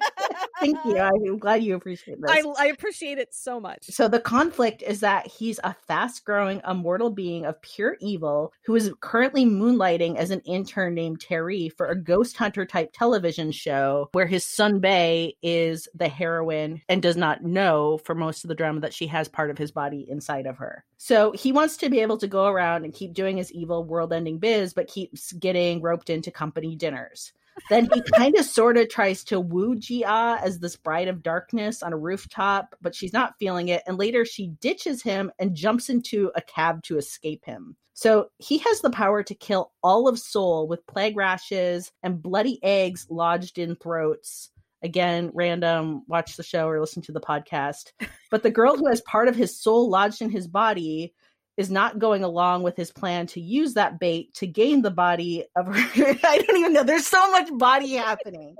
Thank 0.59 0.77
you. 0.85 0.97
I'm 0.99 1.39
glad 1.39 1.63
you 1.63 1.75
appreciate 1.75 2.21
this. 2.21 2.29
I, 2.29 2.43
I 2.59 2.67
appreciate 2.67 3.17
it 3.17 3.33
so 3.33 3.59
much. 3.59 3.85
So 3.85 4.07
the 4.07 4.19
conflict 4.19 4.83
is 4.83 4.99
that 4.99 5.25
he's 5.25 5.59
a 5.63 5.73
fast-growing, 5.87 6.61
immortal 6.67 7.09
being 7.09 7.45
of 7.45 7.59
pure 7.61 7.97
evil 7.99 8.53
who 8.65 8.75
is 8.75 8.93
currently 8.99 9.45
moonlighting 9.45 10.17
as 10.17 10.29
an 10.31 10.41
intern 10.41 10.93
named 10.93 11.21
Terry 11.21 11.69
for 11.69 11.87
a 11.87 11.95
ghost 11.99 12.37
hunter 12.37 12.65
type 12.65 12.91
television 12.93 13.51
show 13.51 14.09
where 14.11 14.27
his 14.27 14.45
son 14.45 14.79
Bay 14.79 15.35
is 15.41 15.87
the 15.95 16.09
heroine 16.09 16.81
and 16.89 17.01
does 17.01 17.17
not 17.17 17.43
know 17.43 17.99
for 18.05 18.13
most 18.13 18.43
of 18.43 18.49
the 18.49 18.55
drama 18.55 18.81
that 18.81 18.93
she 18.93 19.07
has 19.07 19.27
part 19.27 19.49
of 19.49 19.57
his 19.57 19.71
body 19.71 20.05
inside 20.09 20.45
of 20.45 20.57
her. 20.57 20.83
So 20.97 21.31
he 21.31 21.51
wants 21.51 21.77
to 21.77 21.89
be 21.89 22.01
able 22.01 22.17
to 22.17 22.27
go 22.27 22.45
around 22.45 22.83
and 22.83 22.93
keep 22.93 23.13
doing 23.13 23.37
his 23.37 23.51
evil 23.53 23.83
world-ending 23.85 24.37
biz, 24.39 24.68
but 24.73 24.87
keeps 24.87 25.31
getting 25.33 25.81
roped 25.81 26.09
into 26.09 26.31
company 26.31 26.75
dinners. 26.75 27.33
Then 27.69 27.89
he 27.93 28.01
kind 28.15 28.37
of 28.37 28.45
sort 28.45 28.77
of 28.77 28.89
tries 28.89 29.23
to 29.25 29.39
woo 29.39 29.75
Gia 29.75 30.39
as 30.41 30.59
this 30.59 30.75
bride 30.75 31.07
of 31.07 31.23
darkness 31.23 31.83
on 31.83 31.93
a 31.93 31.97
rooftop, 31.97 32.75
but 32.81 32.95
she's 32.95 33.13
not 33.13 33.37
feeling 33.37 33.67
it. 33.67 33.83
And 33.85 33.97
later 33.97 34.23
she 34.25 34.47
ditches 34.61 35.03
him 35.03 35.31
and 35.39 35.55
jumps 35.55 35.89
into 35.89 36.31
a 36.35 36.41
cab 36.41 36.83
to 36.83 36.97
escape 36.97 37.43
him. 37.45 37.75
So 37.93 38.29
he 38.37 38.59
has 38.59 38.79
the 38.79 38.89
power 38.89 39.23
to 39.23 39.35
kill 39.35 39.73
all 39.83 40.07
of 40.07 40.19
Seoul 40.19 40.69
with 40.69 40.87
plague 40.87 41.17
rashes 41.17 41.91
and 42.01 42.21
bloody 42.21 42.59
eggs 42.63 43.07
lodged 43.09 43.57
in 43.57 43.75
throats. 43.75 44.51
Again, 44.81 45.31
random, 45.33 46.03
watch 46.07 46.37
the 46.37 46.43
show 46.43 46.69
or 46.69 46.79
listen 46.79 47.01
to 47.03 47.11
the 47.11 47.19
podcast. 47.19 47.91
But 48.31 48.43
the 48.43 48.51
girl 48.51 48.77
who 48.77 48.87
has 48.87 49.01
part 49.01 49.27
of 49.27 49.35
his 49.35 49.59
soul 49.59 49.89
lodged 49.89 50.21
in 50.21 50.29
his 50.29 50.47
body 50.47 51.13
is 51.59 51.69
not 51.69 51.99
going 51.99 52.23
along 52.23 52.63
with 52.63 52.77
his 52.77 52.89
plan 52.89 53.27
to 53.27 53.41
use 53.41 53.73
that 53.73 53.99
bait 53.99 54.33
to 54.33 54.47
gain 54.47 54.81
the 54.81 54.89
body 54.89 55.43
of 55.57 55.67
her. 55.67 55.73
I 56.23 56.37
don't 56.37 56.57
even 56.57 56.71
know. 56.71 56.83
There's 56.83 57.05
so 57.05 57.29
much 57.31 57.49
body 57.51 57.95
happening. 57.95 58.55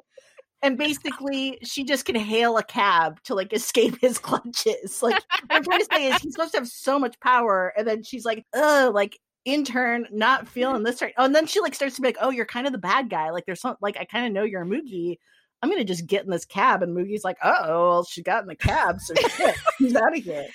And 0.61 0.77
basically, 0.77 1.59
she 1.63 1.85
just 1.85 2.03
can 2.03 2.15
hail 2.15 2.57
a 2.57 2.63
cab 2.63 3.23
to 3.23 3.35
like 3.35 3.53
escape 3.53 3.97
his 4.01 4.17
clutches. 4.19 5.01
Like, 5.01 5.13
what 5.13 5.43
I'm 5.49 5.63
trying 5.63 5.79
to 5.79 5.87
say 5.89 6.07
is 6.09 6.21
he's 6.21 6.33
supposed 6.33 6.51
to 6.51 6.57
have 6.57 6.67
so 6.67 6.99
much 6.99 7.17
power. 7.21 7.71
And 7.77 7.87
then 7.87 8.03
she's 8.03 8.25
like, 8.25 8.45
ugh, 8.53 8.93
like, 8.93 9.17
intern, 9.45 10.05
not 10.11 10.49
feeling 10.49 10.83
this 10.83 11.01
right. 11.01 11.13
Oh, 11.17 11.23
and 11.23 11.33
then 11.33 11.47
she 11.47 11.61
like 11.61 11.75
starts 11.75 11.95
to 11.95 12.01
be 12.01 12.09
like, 12.09 12.17
oh, 12.19 12.31
you're 12.31 12.45
kind 12.45 12.67
of 12.67 12.73
the 12.73 12.79
bad 12.79 13.09
guy. 13.09 13.29
Like, 13.29 13.45
there's 13.45 13.61
some, 13.61 13.77
like, 13.79 13.95
I 13.97 14.03
kind 14.03 14.27
of 14.27 14.33
know 14.33 14.43
you're 14.43 14.63
a 14.63 14.65
Moogie. 14.65 15.19
I'm 15.61 15.69
gonna 15.69 15.83
just 15.83 16.07
get 16.07 16.23
in 16.23 16.29
this 16.31 16.45
cab, 16.45 16.83
and 16.83 16.95
Moogie's 16.95 17.23
like, 17.23 17.37
"Oh, 17.43 17.89
well, 17.89 18.03
she 18.03 18.21
got 18.23 18.41
in 18.43 18.47
the 18.47 18.55
cab, 18.55 19.01
so 19.01 19.13
shit, 19.15 19.55
he's 19.77 19.95
out 19.95 20.17
of 20.17 20.23
here." 20.23 20.47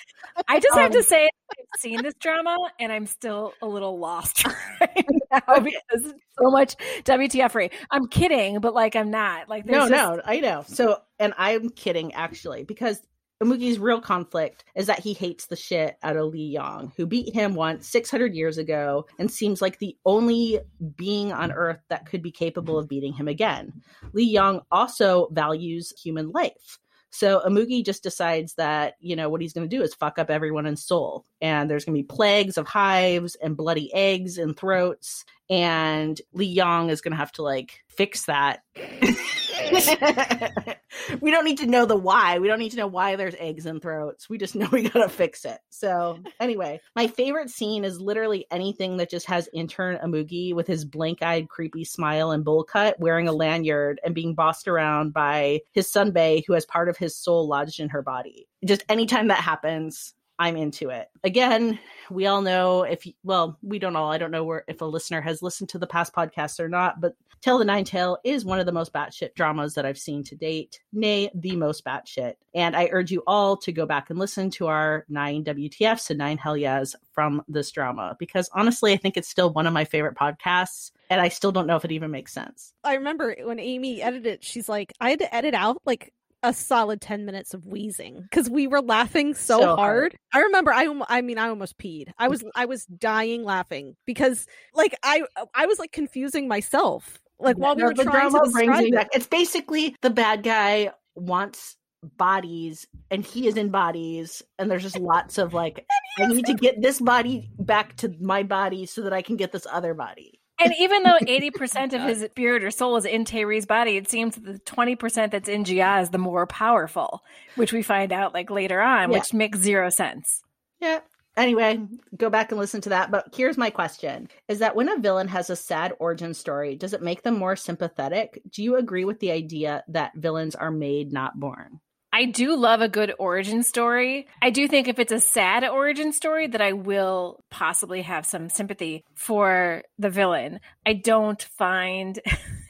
I 0.47 0.59
just 0.59 0.75
have 0.75 0.87
Um, 0.87 0.91
to 0.93 1.03
say, 1.03 1.29
I've 1.51 1.79
seen 1.79 2.01
this 2.01 2.15
drama 2.15 2.55
and 2.79 2.91
I'm 2.91 3.05
still 3.05 3.53
a 3.61 3.67
little 3.67 3.99
lost 3.99 4.45
right 4.81 5.05
now 5.31 5.59
because 5.59 5.81
it's 6.11 6.19
so 6.39 6.49
much 6.49 6.75
WTF 7.03 7.51
free. 7.51 7.69
I'm 7.91 8.07
kidding, 8.07 8.59
but 8.59 8.73
like 8.73 8.95
I'm 8.95 9.11
not. 9.11 9.47
Like 9.47 9.65
No, 9.65 9.87
just, 9.87 9.91
no, 9.91 10.21
I 10.25 10.39
know. 10.39 10.63
So, 10.67 10.97
and 11.19 11.33
I'm 11.37 11.69
kidding 11.69 12.13
actually, 12.13 12.63
because 12.63 12.99
Amugi's 13.43 13.79
real 13.79 13.99
conflict 13.99 14.63
is 14.75 14.87
that 14.87 14.99
he 14.99 15.13
hates 15.13 15.47
the 15.47 15.55
shit 15.55 15.97
out 16.03 16.15
of 16.15 16.27
Lee 16.27 16.55
Yeon, 16.55 16.91
who 16.95 17.05
beat 17.05 17.33
him 17.33 17.53
once 17.53 17.87
600 17.89 18.33
years 18.33 18.57
ago 18.57 19.05
and 19.19 19.29
seems 19.29 19.61
like 19.61 19.79
the 19.79 19.97
only 20.05 20.59
being 20.95 21.33
on 21.33 21.51
Earth 21.51 21.81
that 21.89 22.05
could 22.05 22.21
be 22.21 22.31
capable 22.31 22.79
of 22.79 22.87
beating 22.87 23.13
him 23.13 23.27
again. 23.27 23.73
Lee 24.13 24.33
Yeon 24.33 24.61
also 24.71 25.27
values 25.31 25.93
human 26.01 26.31
life. 26.31 26.79
So 27.15 27.41
Amugi 27.45 27.85
just 27.85 28.03
decides 28.03 28.55
that, 28.55 28.95
you 28.99 29.15
know, 29.15 29.29
what 29.29 29.39
he's 29.39 29.53
going 29.53 29.69
to 29.69 29.73
do 29.73 29.81
is 29.81 29.93
fuck 29.93 30.19
up 30.19 30.29
everyone 30.29 30.65
in 30.65 30.75
Seoul. 30.75 31.25
And 31.41 31.69
there's 31.69 31.85
going 31.85 31.95
to 31.95 32.03
be 32.03 32.07
plagues 32.07 32.57
of 32.57 32.67
hives 32.67 33.35
and 33.35 33.55
bloody 33.55 33.93
eggs 33.93 34.37
and 34.37 34.57
throats. 34.57 35.23
And 35.49 36.19
Lee 36.33 36.57
Yeon 36.57 36.89
is 36.89 36.99
going 36.99 37.13
to 37.13 37.17
have 37.17 37.31
to 37.33 37.41
like 37.41 37.83
fix 37.87 38.25
that. 38.25 38.63
we 41.21 41.31
don't 41.31 41.45
need 41.45 41.57
to 41.59 41.67
know 41.67 41.85
the 41.85 41.95
why. 41.95 42.39
We 42.39 42.47
don't 42.47 42.59
need 42.59 42.71
to 42.71 42.77
know 42.77 42.87
why 42.87 43.15
there's 43.15 43.35
eggs 43.39 43.65
in 43.65 43.79
throats. 43.79 44.29
We 44.29 44.37
just 44.37 44.55
know 44.55 44.67
we 44.71 44.89
gotta 44.89 45.09
fix 45.09 45.45
it. 45.45 45.59
So 45.69 46.19
anyway, 46.39 46.81
my 46.95 47.07
favorite 47.07 47.49
scene 47.49 47.83
is 47.83 47.99
literally 47.99 48.45
anything 48.51 48.97
that 48.97 49.09
just 49.09 49.25
has 49.27 49.49
intern 49.53 49.97
Amugi 50.03 50.53
with 50.53 50.67
his 50.67 50.85
blank-eyed, 50.85 51.49
creepy 51.49 51.83
smile 51.83 52.31
and 52.31 52.43
bowl 52.43 52.63
cut, 52.63 52.99
wearing 52.99 53.27
a 53.27 53.33
lanyard 53.33 53.99
and 54.03 54.15
being 54.15 54.35
bossed 54.35 54.67
around 54.67 55.13
by 55.13 55.61
his 55.71 55.89
son 55.89 56.11
Bay, 56.11 56.43
who 56.47 56.53
has 56.53 56.65
part 56.65 56.89
of 56.89 56.97
his 56.97 57.15
soul 57.15 57.47
lodged 57.47 57.79
in 57.79 57.89
her 57.89 58.01
body. 58.01 58.47
Just 58.65 58.83
anytime 58.89 59.27
that 59.27 59.39
happens, 59.39 60.13
I'm 60.37 60.57
into 60.57 60.89
it. 60.89 61.07
Again, 61.23 61.79
we 62.09 62.27
all 62.27 62.41
know 62.41 62.83
if 62.83 63.07
well, 63.23 63.57
we 63.61 63.79
don't 63.79 63.95
all. 63.95 64.11
I 64.11 64.17
don't 64.17 64.31
know 64.31 64.43
where 64.43 64.63
if 64.67 64.81
a 64.81 64.85
listener 64.85 65.21
has 65.21 65.41
listened 65.41 65.69
to 65.69 65.79
the 65.79 65.87
past 65.87 66.13
podcasts 66.13 66.59
or 66.59 66.67
not, 66.67 66.99
but 66.99 67.15
Tale 67.41 67.55
of 67.55 67.59
the 67.59 67.65
Nine 67.65 67.83
Tail 67.83 68.17
is 68.23 68.43
one 68.43 68.59
of 68.59 68.65
the 68.65 68.71
most 68.71 68.91
batshit 68.91 69.35
dramas 69.35 69.75
that 69.75 69.85
I've 69.85 69.99
seen 69.99 70.23
to 70.23 70.35
date, 70.35 70.79
nay, 70.91 71.29
the 71.35 71.55
most 71.55 71.85
batshit. 71.85 72.33
And 72.55 72.75
I 72.75 72.89
urge 72.91 73.11
you 73.11 73.21
all 73.27 73.55
to 73.57 73.71
go 73.71 73.85
back 73.85 74.09
and 74.09 74.17
listen 74.17 74.49
to 74.51 74.67
our 74.67 75.05
nine 75.09 75.43
WTFs 75.43 76.09
and 76.09 76.17
nine 76.17 76.37
hell 76.37 76.57
yeahs 76.57 76.95
from 77.13 77.43
this 77.47 77.71
drama 77.71 78.15
because 78.17 78.49
honestly, 78.53 78.93
I 78.93 78.97
think 78.97 79.15
it's 79.15 79.29
still 79.29 79.53
one 79.53 79.67
of 79.67 79.73
my 79.73 79.85
favorite 79.85 80.15
podcasts, 80.15 80.91
and 81.09 81.21
I 81.21 81.29
still 81.29 81.51
don't 81.51 81.67
know 81.67 81.75
if 81.75 81.85
it 81.85 81.91
even 81.91 82.11
makes 82.11 82.33
sense. 82.33 82.73
I 82.83 82.95
remember 82.95 83.35
when 83.43 83.59
Amy 83.59 84.01
edited 84.01 84.43
she's 84.43 84.67
like, 84.67 84.91
I 84.99 85.11
had 85.11 85.19
to 85.19 85.35
edit 85.35 85.53
out 85.53 85.81
like 85.85 86.13
a 86.45 86.53
solid 86.53 87.01
10 87.01 87.25
minutes 87.25 87.53
of 87.53 87.65
wheezing 87.65 88.21
because 88.21 88.49
we 88.49 88.67
were 88.67 88.81
laughing 88.81 89.33
so, 89.33 89.59
So 89.59 89.75
hard. 89.75 89.77
hard. 89.77 90.15
I 90.33 90.39
remember 90.41 90.71
I 90.71 90.87
I 91.09 91.21
mean 91.21 91.37
I 91.37 91.49
almost 91.49 91.77
peed. 91.77 92.09
I 92.17 92.27
was 92.27 92.43
I 92.55 92.65
was 92.65 92.85
dying 92.85 93.43
laughing 93.43 93.95
because 94.05 94.45
like 94.73 94.95
I 95.03 95.23
I 95.53 95.65
was 95.65 95.79
like 95.79 95.91
confusing 95.91 96.47
myself. 96.47 97.19
Like 97.39 97.57
while 97.57 97.75
we 97.75 97.81
No, 97.81 97.87
were 97.89 97.93
trying 97.95 98.31
to 98.31 98.39
describe 98.45 98.83
it. 98.83 98.93
back. 98.93 99.07
It's 99.13 99.27
basically 99.27 99.95
the 100.01 100.09
bad 100.09 100.43
guy 100.43 100.91
wants 101.15 101.75
bodies 102.17 102.85
and 103.09 103.25
he 103.25 103.47
is 103.47 103.57
in 103.57 103.69
bodies 103.69 104.43
and 104.59 104.69
there's 104.69 104.83
just 104.83 104.99
lots 104.99 105.37
of 105.39 105.53
like 105.53 105.85
I 106.19 106.27
need 106.27 106.45
to 106.45 106.53
get 106.53 106.81
this 106.81 107.01
body 107.01 107.49
back 107.59 107.95
to 107.97 108.13
my 108.21 108.43
body 108.43 108.85
so 108.85 109.01
that 109.01 109.11
I 109.13 109.21
can 109.21 109.35
get 109.35 109.51
this 109.51 109.65
other 109.69 109.93
body. 109.93 110.39
And 110.59 110.73
even 110.79 111.03
though 111.03 111.17
80% 111.21 111.93
of 111.93 112.01
his 112.01 112.21
spirit 112.21 112.63
or 112.63 112.71
soul 112.71 112.95
is 112.97 113.05
in 113.05 113.25
Terry's 113.25 113.65
body, 113.65 113.97
it 113.97 114.09
seems 114.09 114.35
that 114.35 114.45
the 114.45 114.59
20% 114.59 115.31
that's 115.31 115.49
in 115.49 115.63
Gia 115.65 115.99
is 115.99 116.09
the 116.11 116.17
more 116.17 116.47
powerful, 116.47 117.23
which 117.55 117.73
we 117.73 117.81
find 117.81 118.11
out 118.11 118.33
like 118.33 118.49
later 118.49 118.81
on, 118.81 119.11
Yeah. 119.11 119.17
which 119.19 119.33
makes 119.33 119.59
zero 119.59 119.89
sense. 119.89 120.41
Yeah. 120.79 120.99
Anyway, 121.37 121.77
go 122.15 122.29
back 122.29 122.51
and 122.51 122.59
listen 122.59 122.79
to 122.79 122.89
that. 122.89 123.11
But 123.11 123.33
here's 123.35 123.57
my 123.57 123.69
question 123.69 124.29
is 124.47 124.59
that 124.59 124.75
when 124.75 124.87
a 124.87 124.97
villain 124.99 125.27
has 125.27 125.49
a 125.49 125.55
sad 125.57 125.93
origin 125.99 126.33
story, 126.33 126.77
does 126.77 126.93
it 126.93 127.01
make 127.01 127.23
them 127.23 127.37
more 127.37 127.57
sympathetic? 127.57 128.41
Do 128.49 128.63
you 128.63 128.77
agree 128.77 129.03
with 129.03 129.19
the 129.19 129.31
idea 129.31 129.83
that 129.89 130.13
villains 130.15 130.55
are 130.55 130.71
made, 130.71 131.11
not 131.11 131.37
born? 131.37 131.81
I 132.15 132.23
do 132.23 132.55
love 132.55 132.79
a 132.79 132.87
good 132.87 133.13
origin 133.19 133.61
story. 133.61 134.27
I 134.41 134.49
do 134.49 134.69
think 134.69 134.87
if 134.87 134.99
it's 134.99 135.11
a 135.11 135.19
sad 135.19 135.65
origin 135.65 136.13
story 136.13 136.47
that 136.47 136.61
I 136.61 136.71
will 136.71 137.43
possibly 137.49 138.03
have 138.03 138.25
some 138.25 138.47
sympathy 138.47 139.03
for 139.15 139.83
the 139.99 140.09
villain. 140.09 140.61
I 140.85 140.93
don't 140.93 141.43
find 141.43 142.17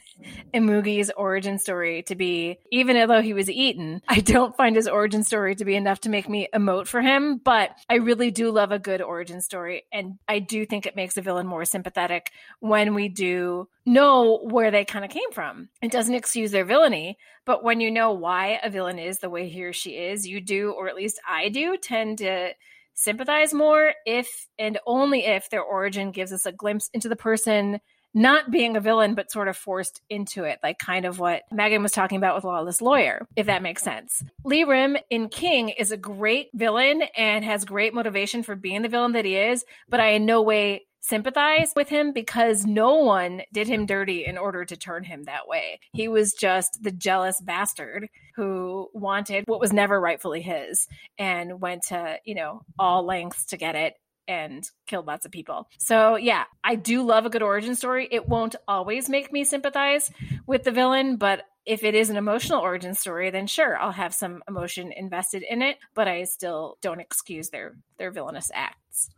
Imugi's 0.54 1.10
origin 1.16 1.58
story 1.58 2.02
to 2.04 2.14
be, 2.14 2.58
even 2.70 2.96
though 3.08 3.22
he 3.22 3.34
was 3.34 3.50
eaten, 3.50 4.02
I 4.08 4.20
don't 4.20 4.56
find 4.56 4.76
his 4.76 4.88
origin 4.88 5.22
story 5.22 5.54
to 5.56 5.64
be 5.64 5.76
enough 5.76 6.00
to 6.00 6.08
make 6.08 6.28
me 6.28 6.48
emote 6.54 6.86
for 6.86 7.02
him. 7.02 7.38
But 7.38 7.70
I 7.88 7.96
really 7.96 8.30
do 8.30 8.50
love 8.50 8.72
a 8.72 8.78
good 8.78 9.02
origin 9.02 9.40
story. 9.40 9.84
And 9.92 10.18
I 10.28 10.38
do 10.38 10.66
think 10.66 10.86
it 10.86 10.96
makes 10.96 11.16
a 11.16 11.22
villain 11.22 11.46
more 11.46 11.64
sympathetic 11.64 12.30
when 12.60 12.94
we 12.94 13.08
do 13.08 13.68
know 13.84 14.38
where 14.42 14.70
they 14.70 14.84
kind 14.84 15.04
of 15.04 15.10
came 15.10 15.30
from. 15.32 15.68
It 15.82 15.92
doesn't 15.92 16.14
excuse 16.14 16.50
their 16.50 16.64
villainy, 16.64 17.18
but 17.44 17.62
when 17.62 17.80
you 17.80 17.90
know 17.90 18.12
why 18.12 18.58
a 18.62 18.70
villain 18.70 18.98
is 18.98 19.18
the 19.18 19.30
way 19.30 19.48
he 19.48 19.64
or 19.64 19.72
she 19.72 19.90
is, 19.90 20.26
you 20.26 20.40
do, 20.40 20.72
or 20.72 20.88
at 20.88 20.96
least 20.96 21.20
I 21.28 21.48
do, 21.48 21.76
tend 21.76 22.18
to 22.18 22.54
sympathize 22.94 23.52
more 23.52 23.92
if 24.06 24.48
and 24.58 24.78
only 24.86 25.26
if 25.26 25.50
their 25.50 25.62
origin 25.62 26.10
gives 26.10 26.32
us 26.32 26.46
a 26.46 26.52
glimpse 26.52 26.88
into 26.94 27.08
the 27.08 27.16
person 27.16 27.78
not 28.16 28.50
being 28.50 28.78
a 28.78 28.80
villain, 28.80 29.14
but 29.14 29.30
sort 29.30 29.46
of 29.46 29.56
forced 29.58 30.00
into 30.08 30.44
it, 30.44 30.58
like 30.62 30.78
kind 30.78 31.04
of 31.04 31.18
what 31.18 31.42
Megan 31.52 31.82
was 31.82 31.92
talking 31.92 32.16
about 32.16 32.34
with 32.34 32.44
Lawless 32.44 32.80
Lawyer, 32.80 33.28
if 33.36 33.44
that 33.44 33.62
makes 33.62 33.82
sense. 33.82 34.24
Lee 34.42 34.64
Rim 34.64 34.96
in 35.10 35.28
King 35.28 35.68
is 35.68 35.92
a 35.92 35.98
great 35.98 36.48
villain 36.54 37.02
and 37.14 37.44
has 37.44 37.66
great 37.66 37.92
motivation 37.92 38.42
for 38.42 38.56
being 38.56 38.80
the 38.80 38.88
villain 38.88 39.12
that 39.12 39.26
he 39.26 39.36
is, 39.36 39.66
but 39.90 40.00
I 40.00 40.12
in 40.12 40.24
no 40.24 40.40
way 40.40 40.86
sympathize 41.02 41.72
with 41.76 41.90
him 41.90 42.12
because 42.12 42.64
no 42.64 42.96
one 42.96 43.42
did 43.52 43.68
him 43.68 43.84
dirty 43.84 44.24
in 44.24 44.38
order 44.38 44.64
to 44.64 44.76
turn 44.76 45.04
him 45.04 45.24
that 45.24 45.46
way. 45.46 45.78
He 45.92 46.08
was 46.08 46.32
just 46.32 46.82
the 46.82 46.90
jealous 46.90 47.38
bastard 47.40 48.08
who 48.34 48.88
wanted 48.94 49.44
what 49.46 49.60
was 49.60 49.74
never 49.74 50.00
rightfully 50.00 50.40
his 50.40 50.88
and 51.18 51.60
went 51.60 51.82
to, 51.88 52.18
you 52.24 52.34
know, 52.34 52.62
all 52.78 53.04
lengths 53.04 53.44
to 53.46 53.58
get 53.58 53.76
it 53.76 53.94
and 54.28 54.68
killed 54.86 55.06
lots 55.06 55.24
of 55.26 55.32
people. 55.32 55.68
So, 55.78 56.16
yeah, 56.16 56.44
I 56.64 56.74
do 56.74 57.02
love 57.02 57.26
a 57.26 57.30
good 57.30 57.42
origin 57.42 57.74
story. 57.74 58.08
It 58.10 58.28
won't 58.28 58.56
always 58.66 59.08
make 59.08 59.32
me 59.32 59.44
sympathize 59.44 60.10
with 60.46 60.64
the 60.64 60.70
villain, 60.72 61.16
but 61.16 61.42
if 61.64 61.82
it 61.82 61.94
is 61.94 62.10
an 62.10 62.16
emotional 62.16 62.60
origin 62.60 62.94
story, 62.94 63.30
then 63.30 63.46
sure, 63.46 63.76
I'll 63.76 63.90
have 63.92 64.14
some 64.14 64.42
emotion 64.48 64.92
invested 64.92 65.42
in 65.48 65.62
it, 65.62 65.78
but 65.94 66.06
I 66.08 66.24
still 66.24 66.78
don't 66.80 67.00
excuse 67.00 67.50
their 67.50 67.74
their 67.98 68.10
villainous 68.12 68.50
acts. 68.54 69.10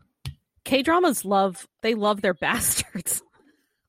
K 0.65 0.83
dramas 0.83 1.25
love 1.25 1.67
they 1.83 1.95
love 1.95 2.21
their 2.23 2.35
bastards. 2.41 3.23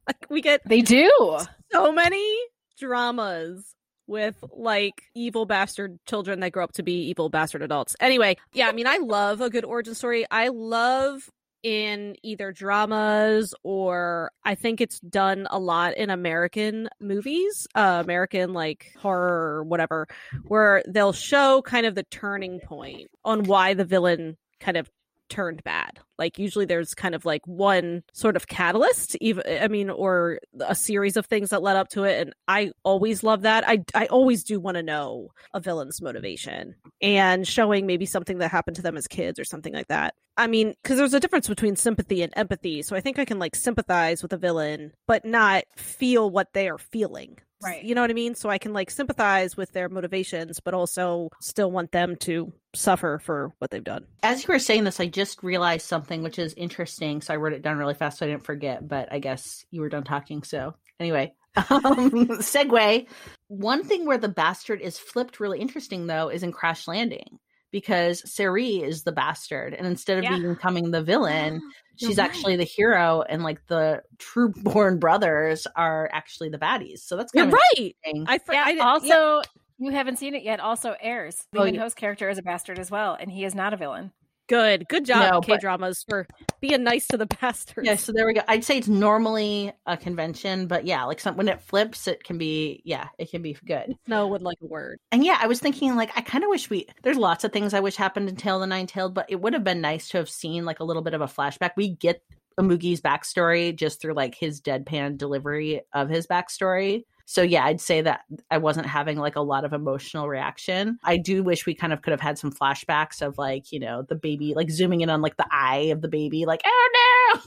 like 0.07 0.25
we 0.29 0.41
get 0.41 0.61
They 0.67 0.81
do. 0.81 1.37
so 1.71 1.91
many 1.91 2.37
dramas 2.77 3.75
with 4.09 4.43
like 4.51 5.03
evil 5.15 5.45
bastard 5.45 5.99
children 6.05 6.39
that 6.41 6.51
grow 6.51 6.63
up 6.63 6.73
to 6.73 6.83
be 6.83 7.09
evil 7.09 7.29
bastard 7.29 7.61
adults. 7.61 7.95
Anyway, 8.01 8.35
yeah, 8.53 8.67
I 8.67 8.71
mean, 8.73 8.87
I 8.87 8.97
love 8.97 9.39
a 9.39 9.49
good 9.49 9.63
origin 9.63 9.93
story. 9.93 10.25
I 10.29 10.49
love 10.49 11.29
in 11.61 12.15
either 12.23 12.51
dramas 12.51 13.53
or 13.63 14.31
I 14.43 14.55
think 14.55 14.81
it's 14.81 14.99
done 14.99 15.47
a 15.49 15.59
lot 15.59 15.97
in 15.97 16.09
American 16.09 16.89
movies, 16.99 17.67
uh, 17.75 18.01
American 18.03 18.53
like 18.53 18.93
horror 18.97 19.57
or 19.57 19.63
whatever, 19.63 20.07
where 20.47 20.83
they'll 20.87 21.13
show 21.13 21.61
kind 21.61 21.85
of 21.85 21.95
the 21.95 22.03
turning 22.03 22.59
point 22.61 23.09
on 23.23 23.43
why 23.43 23.73
the 23.73 23.85
villain 23.85 24.37
kind 24.59 24.77
of 24.77 24.89
turned 25.29 25.63
bad. 25.63 25.99
Like 26.17 26.37
usually 26.37 26.65
there's 26.65 26.93
kind 26.93 27.15
of 27.15 27.25
like 27.25 27.45
one 27.45 28.03
sort 28.13 28.35
of 28.35 28.47
catalyst, 28.47 29.15
even 29.21 29.43
I 29.47 29.67
mean, 29.67 29.89
or 29.89 30.39
a 30.59 30.75
series 30.75 31.15
of 31.15 31.25
things 31.25 31.49
that 31.49 31.61
led 31.61 31.77
up 31.77 31.89
to 31.89 32.03
it. 32.03 32.19
And 32.21 32.33
I 32.47 32.71
always 32.83 33.23
love 33.23 33.43
that. 33.43 33.67
I 33.67 33.83
I 33.95 34.07
always 34.07 34.43
do 34.43 34.59
want 34.59 34.75
to 34.75 34.83
know 34.83 35.29
a 35.53 35.59
villain's 35.59 36.01
motivation 36.01 36.75
and 37.01 37.47
showing 37.47 37.85
maybe 37.85 38.05
something 38.05 38.39
that 38.39 38.51
happened 38.51 38.75
to 38.77 38.81
them 38.81 38.97
as 38.97 39.07
kids 39.07 39.39
or 39.39 39.45
something 39.45 39.73
like 39.73 39.87
that. 39.87 40.15
I 40.37 40.47
mean, 40.47 40.73
because 40.83 40.97
there's 40.97 41.13
a 41.13 41.19
difference 41.19 41.47
between 41.47 41.75
sympathy 41.75 42.21
and 42.21 42.33
empathy. 42.35 42.81
So 42.81 42.95
I 42.95 43.01
think 43.01 43.19
I 43.19 43.25
can 43.25 43.39
like 43.39 43.55
sympathize 43.55 44.21
with 44.23 44.33
a 44.33 44.37
villain, 44.37 44.93
but 45.05 45.25
not 45.25 45.63
feel 45.75 46.29
what 46.29 46.53
they 46.53 46.69
are 46.69 46.77
feeling. 46.77 47.37
Right. 47.63 47.83
You 47.83 47.93
know 47.95 48.01
what 48.01 48.09
I 48.09 48.13
mean? 48.13 48.35
So 48.35 48.49
I 48.49 48.57
can 48.57 48.73
like 48.73 48.89
sympathize 48.89 49.57
with 49.57 49.71
their 49.73 49.89
motivations, 49.89 50.59
but 50.59 50.73
also 50.73 51.29
still 51.41 51.71
want 51.71 51.91
them 51.91 52.15
to 52.17 52.53
suffer 52.73 53.19
for 53.23 53.51
what 53.59 53.71
they've 53.71 53.83
done. 53.83 54.05
As 54.23 54.43
you 54.43 54.53
were 54.53 54.59
saying 54.59 54.83
this, 54.85 54.99
I 54.99 55.07
just 55.07 55.43
realized 55.43 55.85
something 55.85 56.23
which 56.23 56.39
is 56.39 56.53
interesting. 56.53 57.21
So 57.21 57.33
I 57.33 57.37
wrote 57.37 57.53
it 57.53 57.61
down 57.61 57.77
really 57.77 57.93
fast 57.95 58.19
so 58.19 58.25
I 58.25 58.29
didn't 58.29 58.45
forget, 58.45 58.87
but 58.87 59.11
I 59.11 59.19
guess 59.19 59.65
you 59.71 59.81
were 59.81 59.89
done 59.89 60.03
talking. 60.03 60.43
So 60.43 60.75
anyway, 60.99 61.33
um, 61.57 62.11
segue. 62.39 63.07
One 63.47 63.83
thing 63.83 64.05
where 64.05 64.17
the 64.17 64.29
bastard 64.29 64.81
is 64.81 64.97
flipped 64.97 65.39
really 65.39 65.59
interesting 65.59 66.07
though 66.07 66.29
is 66.29 66.43
in 66.43 66.51
Crash 66.51 66.87
Landing 66.87 67.39
because 67.71 68.23
Seri 68.31 68.77
is 68.77 69.03
the 69.03 69.11
bastard, 69.11 69.73
and 69.73 69.85
instead 69.85 70.17
of 70.17 70.23
Yeah. 70.23 70.37
becoming 70.53 70.91
the 70.91 71.03
villain, 71.03 71.61
Oh, 72.01 72.07
she's 72.07 72.17
right. 72.17 72.29
actually 72.29 72.55
the 72.55 72.63
hero, 72.63 73.23
and 73.27 73.43
like 73.43 73.65
the 73.67 74.03
true 74.17 74.49
born 74.63 74.99
brothers 74.99 75.67
are 75.75 76.09
actually 76.13 76.49
the 76.49 76.57
baddies. 76.57 76.99
So 76.99 77.17
that's 77.17 77.33
You're 77.33 77.47
of 77.47 77.53
right. 77.53 77.61
interesting. 77.77 78.25
I, 78.27 78.37
for, 78.39 78.53
Yeah, 78.53 78.63
I 78.65 78.77
also, 78.77 79.07
yeah. 79.07 79.41
you 79.79 79.91
haven't 79.91 80.17
seen 80.17 80.35
it 80.35 80.43
yet. 80.43 80.59
Also, 80.59 80.95
Heirs. 81.01 81.47
Oh, 81.55 81.63
Lee 81.63 81.71
yeah. 81.71 81.81
Ho's 81.81 81.93
character 81.93 82.29
is 82.29 82.37
a 82.37 82.41
bastard 82.41 82.79
as 82.79 82.89
well, 82.89 83.17
and 83.19 83.31
he 83.31 83.43
is 83.45 83.53
not 83.55 83.73
a 83.73 83.77
villain. 83.77 84.11
Good, 84.49 84.87
good 84.89 85.05
job, 85.05 85.31
No, 85.31 85.41
K 85.41 85.57
dramas 85.57 86.03
for 86.07 86.27
being 86.59 86.83
nice 86.83 87.07
to 87.07 87.17
the 87.17 87.25
bastards. 87.25 87.87
Yeah, 87.87 87.95
so 87.95 88.11
there 88.11 88.25
we 88.25 88.33
go. 88.33 88.41
I'd 88.47 88.65
say 88.65 88.77
it's 88.77 88.87
normally 88.87 89.71
a 89.85 89.95
convention, 89.95 90.67
but 90.67 90.85
yeah, 90.85 91.03
like 91.05 91.19
some 91.19 91.37
when 91.37 91.47
it 91.47 91.61
flips, 91.61 92.07
it 92.07 92.23
can 92.23 92.37
be 92.37 92.81
yeah, 92.83 93.07
it 93.17 93.31
can 93.31 93.41
be 93.41 93.55
good. 93.65 93.95
No 94.07 94.27
would 94.27 94.41
like 94.41 94.57
a 94.61 94.65
word. 94.65 94.99
And 95.11 95.23
yeah, 95.23 95.37
I 95.39 95.47
was 95.47 95.59
thinking 95.59 95.95
like 95.95 96.11
I 96.17 96.21
kind 96.21 96.43
of 96.43 96.49
wish 96.49 96.69
we 96.69 96.87
there's 97.03 97.17
lots 97.17 97.43
of 97.43 97.53
things 97.53 97.73
I 97.73 97.79
wish 97.79 97.95
happened 97.95 98.27
in 98.27 98.35
Tale 98.35 98.55
of 98.55 98.61
the 98.61 98.67
Nine 98.67 98.87
Tailed, 98.87 99.13
but 99.13 99.27
it 99.29 99.39
would 99.39 99.53
have 99.53 99.63
been 99.63 99.81
nice 99.81 100.09
to 100.09 100.17
have 100.17 100.29
seen 100.29 100.65
like 100.65 100.79
a 100.79 100.83
little 100.83 101.03
bit 101.03 101.13
of 101.13 101.21
a 101.21 101.27
flashback. 101.27 101.71
We 101.77 101.95
get 101.95 102.21
Amugi's 102.59 102.99
backstory 102.99 103.75
just 103.75 104.01
through 104.01 104.13
like 104.13 104.35
his 104.35 104.59
deadpan 104.61 105.17
delivery 105.17 105.81
of 105.93 106.09
his 106.09 106.27
backstory. 106.27 107.03
So 107.29 107.43
yeah, 107.43 107.63
I'd 107.63 107.79
say 107.79 108.01
that 108.01 108.21
I 108.49 108.57
wasn't 108.57 108.87
having 108.87 109.19
like 109.19 109.35
a 109.35 109.41
lot 109.41 109.63
of 109.63 109.71
emotional 109.71 110.27
reaction. 110.27 110.97
I 111.03 111.17
do 111.17 111.43
wish 111.43 111.67
we 111.67 111.75
kind 111.75 111.93
of 111.93 112.01
could 112.01 112.09
have 112.09 112.19
had 112.19 112.39
some 112.39 112.51
flashbacks 112.51 113.21
of 113.21 113.37
like, 113.37 113.71
you 113.71 113.79
know, 113.79 114.01
the 114.01 114.15
baby 114.15 114.55
like 114.55 114.71
zooming 114.71 115.01
in 115.01 115.11
on 115.11 115.21
like 115.21 115.37
the 115.37 115.45
eye 115.51 115.89
of 115.91 116.01
the 116.01 116.07
baby, 116.07 116.47
like, 116.47 116.61
oh 116.65 116.89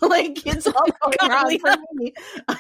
no, 0.00 0.08
like 0.08 0.40
it's 0.46 0.68
all 0.68 0.86
going 0.86 1.28
wrong 1.32 1.58
for 1.58 1.74
me. 1.94 2.12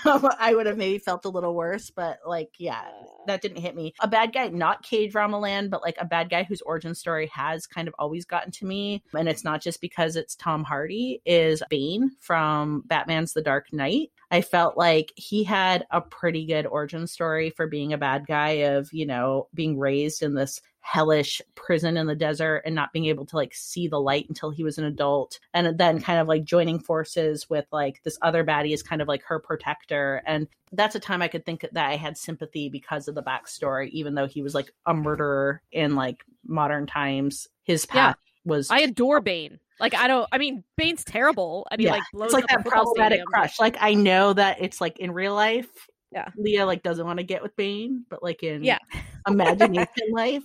Um, 0.04 0.28
I 0.40 0.52
would 0.52 0.66
have 0.66 0.76
maybe 0.76 0.98
felt 0.98 1.24
a 1.24 1.28
little 1.28 1.54
worse, 1.54 1.90
but 1.90 2.18
like, 2.26 2.50
yeah, 2.58 2.88
that 3.28 3.40
didn't 3.40 3.58
hit 3.58 3.76
me. 3.76 3.94
A 4.00 4.08
bad 4.08 4.32
guy, 4.32 4.48
not 4.48 4.82
K 4.82 5.06
drama 5.06 5.38
land, 5.38 5.70
but 5.70 5.80
like 5.80 5.98
a 6.00 6.04
bad 6.04 6.28
guy 6.28 6.42
whose 6.42 6.60
origin 6.62 6.92
story 6.92 7.28
has 7.28 7.68
kind 7.68 7.86
of 7.86 7.94
always 8.00 8.24
gotten 8.24 8.50
to 8.50 8.66
me. 8.66 9.00
And 9.16 9.28
it's 9.28 9.44
not 9.44 9.62
just 9.62 9.80
because 9.80 10.16
it's 10.16 10.34
Tom 10.34 10.64
Hardy, 10.64 11.22
is 11.24 11.62
Bane 11.70 12.10
from 12.18 12.82
Batman's 12.86 13.32
The 13.32 13.42
Dark 13.42 13.72
Knight. 13.72 14.10
I 14.32 14.40
felt 14.40 14.76
like 14.78 15.12
he 15.14 15.44
had 15.44 15.86
a 15.90 16.00
pretty 16.00 16.46
good 16.46 16.66
origin 16.66 17.06
story 17.06 17.50
for 17.50 17.66
being 17.66 17.92
a 17.92 17.98
bad 17.98 18.26
guy 18.26 18.50
of, 18.64 18.92
you 18.92 19.06
know, 19.06 19.48
being 19.54 19.78
raised 19.78 20.22
in 20.22 20.34
this 20.34 20.60
hellish 20.80 21.40
prison 21.54 21.96
in 21.96 22.08
the 22.08 22.14
desert 22.16 22.62
and 22.66 22.74
not 22.74 22.92
being 22.92 23.04
able 23.04 23.24
to 23.24 23.36
like 23.36 23.54
see 23.54 23.86
the 23.86 24.00
light 24.00 24.26
until 24.28 24.50
he 24.50 24.64
was 24.64 24.78
an 24.78 24.84
adult 24.84 25.38
and 25.54 25.78
then 25.78 26.00
kind 26.00 26.18
of 26.18 26.26
like 26.26 26.42
joining 26.42 26.80
forces 26.80 27.48
with 27.48 27.64
like 27.70 28.02
this 28.02 28.18
other 28.20 28.44
baddie 28.44 28.74
is 28.74 28.82
kind 28.82 29.00
of 29.00 29.06
like 29.06 29.22
her 29.22 29.38
protector 29.38 30.20
and 30.26 30.48
that's 30.72 30.96
a 30.96 31.00
time 31.00 31.22
i 31.22 31.28
could 31.28 31.46
think 31.46 31.64
that 31.70 31.88
i 31.88 31.94
had 31.94 32.18
sympathy 32.18 32.68
because 32.68 33.06
of 33.06 33.14
the 33.14 33.22
backstory 33.22 33.90
even 33.90 34.16
though 34.16 34.26
he 34.26 34.42
was 34.42 34.56
like 34.56 34.72
a 34.86 34.92
murderer 34.92 35.62
in 35.70 35.94
like 35.94 36.24
modern 36.44 36.84
times 36.84 37.46
his 37.62 37.86
Yeah. 37.94 38.08
path 38.08 38.16
was 38.44 38.68
I 38.68 38.80
adore 38.80 39.20
Bane. 39.20 39.60
Like 39.80 39.94
I 39.94 40.06
don't. 40.06 40.28
I 40.32 40.38
mean, 40.38 40.64
Bane's 40.76 41.04
terrible, 41.04 41.66
and 41.70 41.80
he 41.80 41.86
Yeah, 41.86 41.92
like 41.92 42.02
blows 42.12 42.26
it's 42.26 42.34
like 42.34 42.46
that 42.48 42.64
problematic 42.64 43.16
stadium, 43.16 43.26
crush. 43.26 43.58
Like 43.58 43.76
I 43.80 43.94
know 43.94 44.32
that 44.32 44.58
it's 44.60 44.80
like 44.80 44.98
in 44.98 45.10
real 45.10 45.34
life. 45.34 45.68
Yeah. 46.10 46.28
Leah 46.36 46.66
like 46.66 46.82
doesn't 46.82 47.06
want 47.06 47.18
to 47.18 47.24
get 47.24 47.42
with 47.42 47.56
Bane, 47.56 48.04
but 48.10 48.22
like 48.22 48.42
in 48.42 48.62
Yeah. 48.62 48.78
imagination 49.26 49.86
life. 50.12 50.44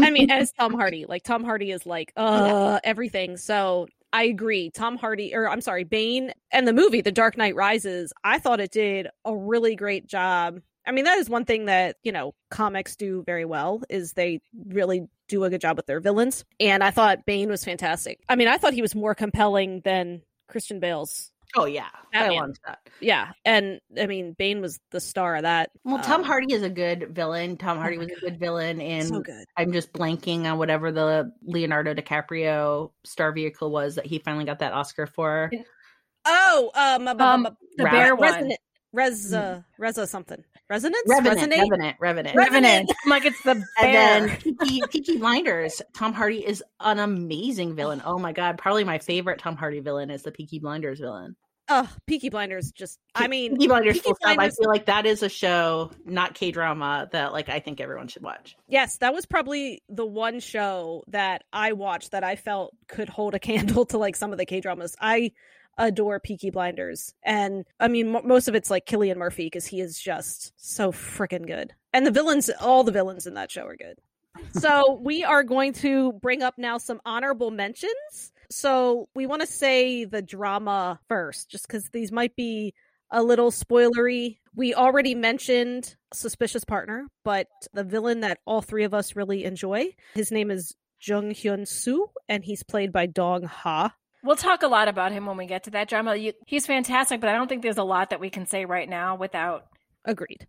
I 0.00 0.10
mean, 0.10 0.30
as 0.30 0.52
Tom 0.52 0.74
Hardy, 0.74 1.06
like 1.06 1.22
Tom 1.22 1.44
Hardy 1.44 1.70
is 1.70 1.86
like 1.86 2.12
uh 2.16 2.80
everything. 2.84 3.36
So 3.36 3.86
I 4.12 4.24
agree. 4.24 4.70
Tom 4.70 4.96
Hardy, 4.96 5.34
or 5.34 5.48
I'm 5.48 5.60
sorry, 5.60 5.84
Bane, 5.84 6.32
and 6.50 6.66
the 6.66 6.72
movie 6.72 7.00
The 7.02 7.12
Dark 7.12 7.36
Knight 7.36 7.54
Rises. 7.54 8.12
I 8.24 8.38
thought 8.38 8.60
it 8.60 8.72
did 8.72 9.08
a 9.24 9.36
really 9.36 9.76
great 9.76 10.06
job. 10.06 10.60
I 10.86 10.92
mean, 10.92 11.04
that 11.04 11.18
is 11.18 11.28
one 11.28 11.44
thing 11.44 11.66
that 11.66 11.96
you 12.02 12.12
know 12.12 12.34
comics 12.50 12.96
do 12.96 13.22
very 13.26 13.44
well 13.44 13.82
is 13.90 14.12
they 14.12 14.40
really 14.68 15.08
do 15.28 15.44
a 15.44 15.50
good 15.50 15.60
job 15.60 15.76
with 15.76 15.86
their 15.86 16.00
villains. 16.00 16.44
And 16.60 16.84
I 16.84 16.90
thought 16.90 17.26
Bane 17.26 17.48
was 17.48 17.64
fantastic. 17.64 18.20
I 18.28 18.36
mean, 18.36 18.48
I 18.48 18.58
thought 18.58 18.72
he 18.74 18.82
was 18.82 18.94
more 18.94 19.14
compelling 19.14 19.80
than 19.80 20.22
Christian 20.48 20.78
Bale's. 20.80 21.32
Oh 21.54 21.64
yeah, 21.64 21.88
Batman. 22.12 22.36
long 22.36 22.54
shot. 22.66 22.78
Yeah, 23.00 23.32
and 23.44 23.80
I 23.98 24.06
mean, 24.06 24.34
Bane 24.36 24.60
was 24.60 24.78
the 24.90 25.00
star 25.00 25.36
of 25.36 25.42
that. 25.42 25.70
Well, 25.84 26.02
Tom 26.02 26.20
Um, 26.20 26.26
Hardy 26.26 26.52
is 26.52 26.62
a 26.62 26.68
good 26.68 27.14
villain. 27.14 27.56
Tom 27.56 27.78
Hardy 27.78 27.96
my 27.98 28.04
was 28.04 28.12
a 28.18 28.20
good 28.20 28.38
villain, 28.38 28.80
and 28.80 29.08
so 29.08 29.20
good. 29.20 29.44
I'm 29.56 29.72
just 29.72 29.92
blanking 29.92 30.44
on 30.44 30.58
whatever 30.58 30.90
the 30.92 31.32
Leonardo 31.42 31.94
DiCaprio 31.94 32.90
star 33.04 33.32
vehicle 33.32 33.70
was 33.70 33.94
that 33.94 34.06
he 34.06 34.18
finally 34.18 34.44
got 34.44 34.58
that 34.58 34.72
Oscar 34.72 35.06
for. 35.06 35.50
Oh, 36.26 36.70
um, 36.74 37.06
um, 37.08 37.20
Um, 37.20 37.56
the 37.76 37.84
bear 37.84 38.16
one. 38.16 38.32
Resonant, 38.32 38.60
Reza, 38.96 39.38
uh, 39.38 39.54
mm. 39.56 39.64
Reza 39.78 40.06
something. 40.06 40.42
Resonance, 40.70 41.04
Revenant, 41.06 41.52
resonate. 41.52 41.60
Revenant, 41.60 41.96
Revenant. 42.00 42.36
Revenant. 42.36 42.92
I'm 43.04 43.10
like 43.10 43.24
it's 43.26 43.40
the 43.42 43.50
And 43.50 43.64
bear. 43.78 44.26
then 44.26 44.36
Peaky, 44.38 44.82
Peaky 44.90 45.18
Blinders. 45.18 45.82
Tom 45.94 46.12
Hardy 46.12 46.44
is 46.44 46.64
an 46.80 46.98
amazing 46.98 47.76
villain. 47.76 48.02
Oh 48.04 48.18
my 48.18 48.32
god, 48.32 48.58
probably 48.58 48.84
my 48.84 48.98
favorite 48.98 49.38
Tom 49.38 49.54
Hardy 49.54 49.80
villain 49.80 50.10
is 50.10 50.22
the 50.22 50.32
Peaky 50.32 50.58
Blinders 50.58 50.98
villain. 50.98 51.36
Oh, 51.68 51.88
Peaky 52.06 52.30
Blinders 52.30 52.72
just 52.72 52.98
I 53.14 53.28
mean 53.28 53.52
Peaky 53.56 53.68
Blinders 53.68 53.94
Peaky 53.96 54.04
full 54.04 54.16
stop. 54.16 54.38
I 54.38 54.48
feel 54.48 54.68
like 54.68 54.86
that 54.86 55.04
is 55.04 55.22
a 55.22 55.28
show, 55.28 55.90
not 56.06 56.34
K 56.34 56.50
drama, 56.50 57.08
that 57.12 57.32
like 57.32 57.48
I 57.50 57.60
think 57.60 57.80
everyone 57.80 58.08
should 58.08 58.22
watch. 58.22 58.56
Yes, 58.66 58.96
that 58.98 59.12
was 59.12 59.26
probably 59.26 59.82
the 59.90 60.06
one 60.06 60.40
show 60.40 61.04
that 61.08 61.44
I 61.52 61.72
watched 61.74 62.12
that 62.12 62.24
I 62.24 62.36
felt 62.36 62.74
could 62.88 63.10
hold 63.10 63.34
a 63.34 63.38
candle 63.40 63.84
to 63.86 63.98
like 63.98 64.16
some 64.16 64.32
of 64.32 64.38
the 64.38 64.46
K 64.46 64.60
dramas. 64.60 64.96
I 65.00 65.32
adore 65.78 66.20
Peaky 66.20 66.50
Blinders, 66.50 67.14
and 67.22 67.64
I 67.80 67.88
mean 67.88 68.12
mo 68.12 68.22
most 68.24 68.48
of 68.48 68.54
it's 68.54 68.70
like 68.70 68.86
Cillian 68.86 69.16
Murphy 69.16 69.46
because 69.46 69.66
he 69.66 69.80
is 69.80 69.98
just 70.00 70.52
so 70.56 70.92
freaking 70.92 71.46
good, 71.46 71.74
and 71.92 72.06
the 72.06 72.10
villains, 72.10 72.50
all 72.60 72.84
the 72.84 72.92
villains 72.92 73.26
in 73.26 73.34
that 73.34 73.50
show 73.50 73.66
are 73.66 73.76
good. 73.76 73.98
so 74.52 74.94
we 75.02 75.24
are 75.24 75.42
going 75.42 75.72
to 75.74 76.12
bring 76.14 76.42
up 76.42 76.54
now 76.58 76.78
some 76.78 77.00
honorable 77.04 77.50
mentions. 77.50 78.32
So 78.50 79.08
we 79.14 79.26
want 79.26 79.40
to 79.42 79.46
say 79.46 80.04
the 80.04 80.22
drama 80.22 81.00
first, 81.08 81.50
just 81.50 81.66
because 81.66 81.88
these 81.90 82.12
might 82.12 82.36
be 82.36 82.74
a 83.10 83.22
little 83.22 83.50
spoilery. 83.50 84.38
We 84.54 84.74
already 84.74 85.14
mentioned 85.14 85.96
Suspicious 86.12 86.64
Partner, 86.64 87.08
but 87.24 87.48
the 87.72 87.84
villain 87.84 88.20
that 88.20 88.38
all 88.46 88.62
three 88.62 88.84
of 88.84 88.94
us 88.94 89.16
really 89.16 89.44
enjoy, 89.44 89.94
his 90.14 90.30
name 90.30 90.50
is 90.50 90.74
Jung 91.00 91.30
Hyun 91.30 91.66
Soo, 91.66 92.10
and 92.28 92.44
he's 92.44 92.62
played 92.62 92.92
by 92.92 93.06
Dong 93.06 93.44
Ha. 93.44 93.94
We'll 94.26 94.36
talk 94.36 94.62
a 94.62 94.68
lot 94.68 94.88
about 94.88 95.12
him 95.12 95.26
when 95.26 95.36
we 95.36 95.46
get 95.46 95.64
to 95.64 95.70
that 95.70 95.88
drama. 95.88 96.16
You, 96.16 96.32
he's 96.46 96.66
fantastic, 96.66 97.20
but 97.20 97.30
I 97.30 97.34
don't 97.34 97.48
think 97.48 97.62
there's 97.62 97.78
a 97.78 97.84
lot 97.84 98.10
that 98.10 98.20
we 98.20 98.28
can 98.30 98.46
say 98.46 98.64
right 98.64 98.88
now 98.88 99.16
without 99.16 99.66
Agreed. 100.04 100.46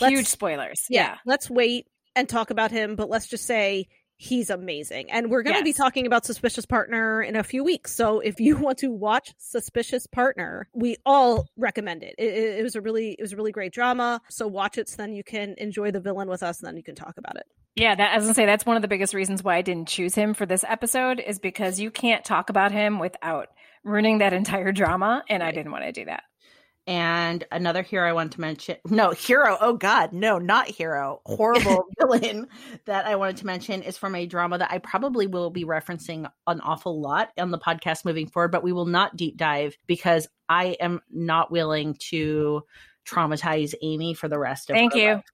Let's- 0.00 0.12
huge 0.12 0.26
spoilers. 0.26 0.80
Yeah, 0.90 1.16
let's 1.24 1.50
wait 1.50 1.86
and 2.14 2.28
talk 2.28 2.50
about 2.50 2.70
him, 2.70 2.96
but 2.96 3.08
let's 3.08 3.26
just 3.26 3.44
say 3.44 3.88
he's 4.16 4.48
amazing. 4.50 5.10
And 5.10 5.30
we're 5.30 5.42
going 5.42 5.56
to 5.56 5.64
be 5.64 5.74
talking 5.74 6.06
about 6.06 6.24
Suspicious 6.24 6.64
Partner 6.64 7.22
in 7.22 7.36
a 7.36 7.42
few 7.42 7.62
weeks. 7.62 7.94
So 7.94 8.20
if 8.20 8.40
you 8.40 8.56
want 8.58 8.78
to 8.78 8.90
watch 8.90 9.34
Suspicious 9.38 10.06
Partner, 10.06 10.68
we 10.72 10.96
all 11.04 11.46
recommend 11.56 12.02
it. 12.02 12.14
It, 12.18 12.34
it, 12.34 12.58
it 12.60 12.62
was 12.62 12.76
a 12.76 12.80
really 12.80 13.12
it 13.12 13.20
was 13.22 13.32
a 13.32 13.36
really 13.36 13.52
great 13.52 13.72
drama. 13.72 14.20
So 14.30 14.46
watch 14.46 14.78
it 14.78 14.88
so 14.88 14.96
then 14.96 15.12
you 15.12 15.22
can 15.22 15.54
enjoy 15.58 15.90
the 15.90 16.00
villain 16.00 16.28
with 16.28 16.42
us 16.42 16.60
and 16.60 16.66
then 16.66 16.76
you 16.76 16.82
can 16.82 16.94
talk 16.94 17.18
about 17.18 17.36
it. 17.36 17.46
Yeah, 17.76 17.94
that, 17.94 18.12
I 18.12 18.16
was 18.16 18.24
gonna 18.24 18.34
say 18.34 18.46
that's 18.46 18.64
one 18.64 18.76
of 18.76 18.82
the 18.82 18.88
biggest 18.88 19.12
reasons 19.12 19.44
why 19.44 19.56
I 19.56 19.62
didn't 19.62 19.88
choose 19.88 20.14
him 20.14 20.32
for 20.32 20.46
this 20.46 20.64
episode 20.66 21.20
is 21.20 21.38
because 21.38 21.78
you 21.78 21.90
can't 21.90 22.24
talk 22.24 22.48
about 22.48 22.72
him 22.72 22.98
without 22.98 23.48
ruining 23.84 24.18
that 24.18 24.32
entire 24.32 24.72
drama, 24.72 25.22
and 25.28 25.42
I 25.42 25.50
didn't 25.52 25.72
want 25.72 25.84
to 25.84 25.92
do 25.92 26.06
that. 26.06 26.22
And 26.86 27.44
another 27.50 27.82
hero 27.82 28.08
I 28.08 28.12
want 28.12 28.32
to 28.32 28.40
mention 28.40 28.76
no, 28.88 29.10
hero, 29.10 29.58
oh 29.60 29.74
god, 29.74 30.14
no, 30.14 30.38
not 30.38 30.68
hero. 30.68 31.20
Horrible 31.26 31.84
villain 32.00 32.46
that 32.86 33.06
I 33.06 33.16
wanted 33.16 33.38
to 33.38 33.46
mention 33.46 33.82
is 33.82 33.98
from 33.98 34.14
a 34.14 34.24
drama 34.24 34.56
that 34.56 34.72
I 34.72 34.78
probably 34.78 35.26
will 35.26 35.50
be 35.50 35.64
referencing 35.64 36.30
an 36.46 36.60
awful 36.62 37.00
lot 37.00 37.30
on 37.36 37.50
the 37.50 37.58
podcast 37.58 38.06
moving 38.06 38.26
forward, 38.26 38.52
but 38.52 38.64
we 38.64 38.72
will 38.72 38.86
not 38.86 39.16
deep 39.16 39.36
dive 39.36 39.76
because 39.86 40.28
I 40.48 40.76
am 40.80 41.02
not 41.10 41.50
willing 41.50 41.96
to 42.10 42.62
traumatize 43.06 43.74
Amy 43.82 44.14
for 44.14 44.28
the 44.28 44.38
rest 44.38 44.70
of 44.70 44.74
Thank 44.74 44.94
you. 44.94 45.14
life. 45.14 45.24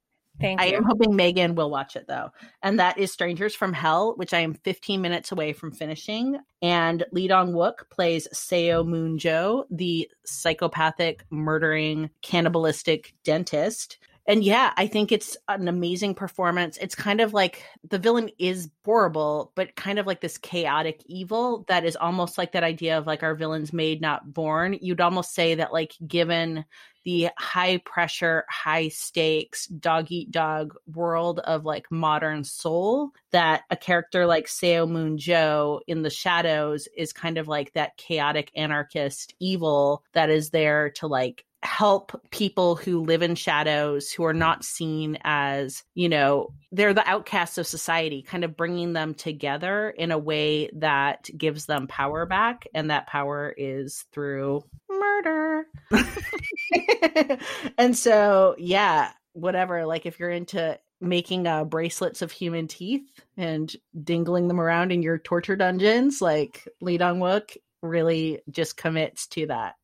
Thank 0.42 0.60
I 0.60 0.66
you. 0.66 0.76
am 0.76 0.84
hoping 0.84 1.16
Megan 1.16 1.54
will 1.54 1.70
watch 1.70 1.96
it 1.96 2.06
though. 2.08 2.30
And 2.62 2.78
that 2.80 2.98
is 2.98 3.12
Strangers 3.12 3.54
from 3.54 3.72
Hell, 3.72 4.14
which 4.16 4.34
I 4.34 4.40
am 4.40 4.54
15 4.54 5.00
minutes 5.00 5.32
away 5.32 5.52
from 5.52 5.72
finishing. 5.72 6.38
And 6.60 7.04
Lee 7.12 7.28
Dong 7.28 7.52
Wook 7.52 7.88
plays 7.90 8.28
Seo 8.34 8.86
Moon 8.86 9.18
Jo, 9.18 9.64
the 9.70 10.10
psychopathic, 10.26 11.24
murdering, 11.30 12.10
cannibalistic 12.20 13.14
dentist. 13.24 13.98
And 14.26 14.44
yeah, 14.44 14.72
I 14.76 14.86
think 14.86 15.10
it's 15.10 15.36
an 15.48 15.66
amazing 15.66 16.14
performance. 16.14 16.78
It's 16.80 16.94
kind 16.94 17.20
of 17.20 17.34
like 17.34 17.64
the 17.88 17.98
villain 17.98 18.30
is 18.38 18.70
horrible, 18.84 19.52
but 19.56 19.74
kind 19.74 19.98
of 19.98 20.06
like 20.06 20.20
this 20.20 20.38
chaotic 20.38 21.02
evil 21.06 21.64
that 21.66 21.84
is 21.84 21.96
almost 21.96 22.38
like 22.38 22.52
that 22.52 22.62
idea 22.62 22.98
of 22.98 23.06
like 23.06 23.24
our 23.24 23.34
villains 23.34 23.72
made, 23.72 24.00
not 24.00 24.32
born. 24.32 24.78
You'd 24.80 25.00
almost 25.00 25.34
say 25.34 25.56
that, 25.56 25.72
like, 25.72 25.94
given 26.06 26.64
the 27.04 27.28
high 27.38 27.78
pressure, 27.78 28.44
high 28.48 28.88
stakes, 28.88 29.66
dog 29.66 30.06
eat 30.10 30.30
dog 30.30 30.74
world 30.92 31.40
of 31.40 31.64
like 31.64 31.90
modern 31.90 32.44
Seoul, 32.44 33.10
that 33.30 33.62
a 33.70 33.76
character 33.76 34.26
like 34.26 34.46
Seo 34.46 34.88
Moon 34.88 35.18
Jo 35.18 35.80
in 35.86 36.02
the 36.02 36.10
shadows 36.10 36.88
is 36.96 37.12
kind 37.12 37.38
of 37.38 37.48
like 37.48 37.72
that 37.72 37.96
chaotic 37.96 38.50
anarchist 38.56 39.34
evil 39.40 40.04
that 40.12 40.30
is 40.30 40.50
there 40.50 40.90
to 40.90 41.06
like 41.06 41.44
help 41.62 42.20
people 42.30 42.74
who 42.74 43.04
live 43.04 43.22
in 43.22 43.34
shadows 43.34 44.10
who 44.10 44.24
are 44.24 44.34
not 44.34 44.64
seen 44.64 45.16
as 45.22 45.84
you 45.94 46.08
know 46.08 46.52
they're 46.72 46.94
the 46.94 47.08
outcasts 47.08 47.56
of 47.56 47.66
society 47.66 48.20
kind 48.22 48.42
of 48.42 48.56
bringing 48.56 48.92
them 48.92 49.14
together 49.14 49.90
in 49.90 50.10
a 50.10 50.18
way 50.18 50.68
that 50.74 51.30
gives 51.36 51.66
them 51.66 51.86
power 51.86 52.26
back 52.26 52.66
and 52.74 52.90
that 52.90 53.06
power 53.06 53.54
is 53.56 54.04
through 54.12 54.62
murder. 54.88 55.66
And 57.78 57.96
so 57.96 58.54
yeah 58.58 59.12
whatever 59.34 59.86
like 59.86 60.06
if 60.06 60.18
you're 60.18 60.30
into 60.30 60.78
making 61.00 61.46
uh, 61.46 61.64
bracelets 61.64 62.22
of 62.22 62.30
human 62.30 62.68
teeth 62.68 63.02
and 63.36 63.74
dingling 64.02 64.48
them 64.48 64.60
around 64.60 64.92
in 64.92 65.02
your 65.02 65.18
torture 65.18 65.56
dungeons 65.56 66.20
like 66.20 66.68
lee 66.80 66.98
dong 66.98 67.18
wook 67.18 67.56
really 67.82 68.40
just 68.50 68.76
commits 68.76 69.26
to 69.26 69.46
that 69.46 69.74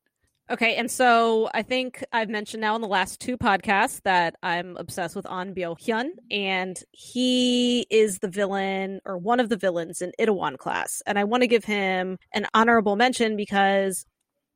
Okay, 0.51 0.75
and 0.77 0.89
so 0.89 1.47
I 1.53 1.61
think 1.61 2.03
I've 2.11 2.29
mentioned 2.29 2.61
now 2.61 2.73
in 2.73 2.81
the 2.81 2.87
last 2.87 3.19
two 3.19 3.37
podcasts 3.37 4.01
that 4.01 4.35
I'm 4.41 4.77
obsessed 4.77 5.15
with 5.15 5.27
Ahn 5.27 5.53
Bo-hyun, 5.53 6.09
and 6.31 6.81
he 6.91 7.85
is 7.91 8.17
the 8.17 8.29
villain 8.29 8.99
or 9.05 9.15
one 9.19 9.39
of 9.39 9.49
the 9.49 9.57
villains 9.57 10.01
in 10.01 10.11
Itaewon 10.19 10.57
class. 10.57 11.03
And 11.05 11.19
I 11.19 11.23
want 11.25 11.43
to 11.43 11.47
give 11.47 11.65
him 11.65 12.17
an 12.33 12.47
honorable 12.55 12.95
mention 12.95 13.35
because 13.35 14.07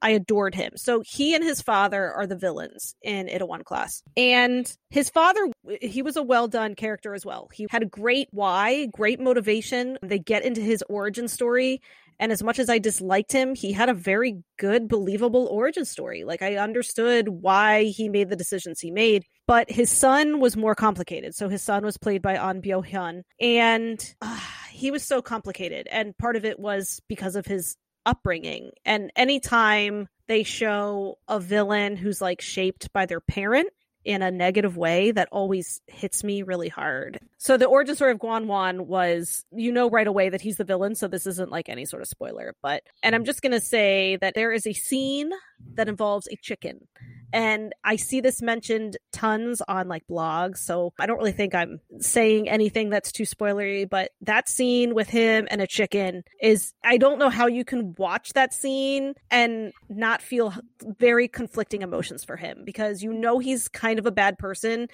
I 0.02 0.10
adored 0.10 0.56
him. 0.56 0.74
So 0.76 1.02
he 1.06 1.36
and 1.36 1.44
his 1.44 1.62
father 1.62 2.12
are 2.12 2.28
the 2.28 2.36
villains 2.36 2.96
in 3.04 3.28
Itaewon 3.28 3.64
class. 3.64 4.02
And 4.18 4.70
his 4.90 5.10
father, 5.10 5.48
he 5.80 6.02
was 6.02 6.18
a 6.18 6.24
well 6.24 6.48
done 6.48 6.76
character 6.76 7.14
as 7.14 7.26
well. 7.26 7.50
He 7.54 7.68
had 7.70 7.84
a 7.84 7.88
great 7.88 8.28
why, 8.32 8.88
great 8.88 9.22
motivation. 9.22 9.98
They 10.02 10.20
get 10.20 10.44
into 10.44 10.60
his 10.60 10.84
origin 10.90 11.28
story. 11.28 11.82
And 12.20 12.32
as 12.32 12.44
much 12.44 12.60
as 12.60 12.70
I 12.70 12.80
disliked 12.80 13.32
him, 13.32 13.56
he 13.56 13.72
had 13.72 13.90
a 13.90 13.94
very 13.94 14.44
good, 14.58 14.88
believable 14.88 15.48
origin 15.48 15.86
story. 15.86 16.24
Like 16.24 16.42
I 16.42 16.58
understood 16.58 17.28
why 17.30 17.86
he 17.86 18.10
made 18.10 18.30
the 18.30 18.36
decisions 18.36 18.80
he 18.80 18.92
made. 18.92 19.26
But 19.48 19.70
his 19.70 19.90
son 19.90 20.40
was 20.40 20.56
more 20.56 20.76
complicated. 20.76 21.36
So 21.36 21.50
his 21.50 21.62
son 21.62 21.84
was 21.84 21.98
played 21.98 22.22
by 22.22 22.38
Ahn 22.38 22.62
Bo-hyun. 22.62 23.24
And 23.40 24.16
uh, 24.22 24.40
he 24.72 24.92
was 24.92 25.04
so 25.04 25.22
complicated. 25.22 25.88
And 25.92 26.18
part 26.18 26.36
of 26.36 26.46
it 26.46 26.60
was 26.60 27.02
because 27.08 27.36
of 27.36 27.46
his 27.46 27.76
upbringing. 28.06 28.72
And 28.86 29.12
anytime 29.16 30.08
they 30.28 30.44
show 30.44 31.18
a 31.28 31.40
villain 31.40 31.96
who's 31.96 32.22
like 32.22 32.42
shaped 32.42 32.92
by 32.94 33.06
their 33.06 33.20
parent 33.20 33.70
in 34.06 34.22
a 34.22 34.32
negative 34.32 34.78
way, 34.78 35.12
that 35.12 35.30
always 35.32 35.82
hits 35.88 36.24
me 36.24 36.44
really 36.44 36.70
hard. 36.70 37.20
So 37.38 37.58
the 37.58 37.66
origin 37.66 37.96
story 37.96 38.12
of 38.12 38.20
Guan 38.20 38.46
Wan 38.46 38.88
was 38.88 39.46
you 39.52 39.72
know 39.72 39.90
right 39.90 40.08
away 40.08 40.30
that 40.30 40.42
he's 40.42 40.58
the 40.58 40.64
villain, 40.64 40.96
so 40.96 41.08
this 41.08 41.26
isn't 41.26 41.52
like 41.52 41.70
any 41.70 41.86
sort 41.86 42.02
of 42.02 42.08
spoiler. 42.08 42.56
But 42.62 42.84
and 43.02 43.16
I'm 43.16 43.26
just 43.26 43.42
gonna 43.42 43.62
say 43.62 44.18
that 44.18 44.36
there 44.36 44.52
is 44.52 44.68
a 44.68 44.74
scene 44.74 45.32
that 45.76 45.90
involves 45.90 46.28
a 46.28 46.36
chicken. 46.38 46.88
And 47.34 47.74
I 47.84 47.96
see 47.96 48.22
this 48.22 48.44
mentioned 48.44 48.98
tons 49.12 49.64
on 49.68 49.88
like 49.88 50.04
blogs, 50.08 50.60
so 50.60 50.94
I 51.00 51.08
don't 51.08 51.18
really 51.18 51.32
think 51.32 51.56
I'm 51.56 51.80
saying 52.00 52.48
anything 52.48 52.92
that's 52.92 53.12
too 53.12 53.24
spoilery, 53.24 53.90
but 53.90 54.12
that 54.22 54.48
scene 54.48 54.94
with 54.94 55.10
him 55.10 55.48
and 55.50 55.60
a 55.60 55.66
chicken 55.66 56.24
is 56.40 56.74
I 56.86 56.98
don't 56.98 57.18
know 57.18 57.32
how 57.32 57.48
you 57.48 57.66
can 57.66 57.96
watch 57.98 58.34
that 58.34 58.54
scene 58.54 59.16
and 59.32 59.74
not 59.90 60.22
feel 60.22 60.54
very 61.00 61.28
conflicting 61.28 61.82
emotions 61.82 62.24
for 62.24 62.38
him 62.38 62.62
because 62.64 63.02
you 63.02 63.12
know 63.12 63.40
he's 63.40 63.68
kind 63.68 63.98
of 63.98 64.06
a 64.06 64.12
bad 64.12 64.38
person 64.38 64.88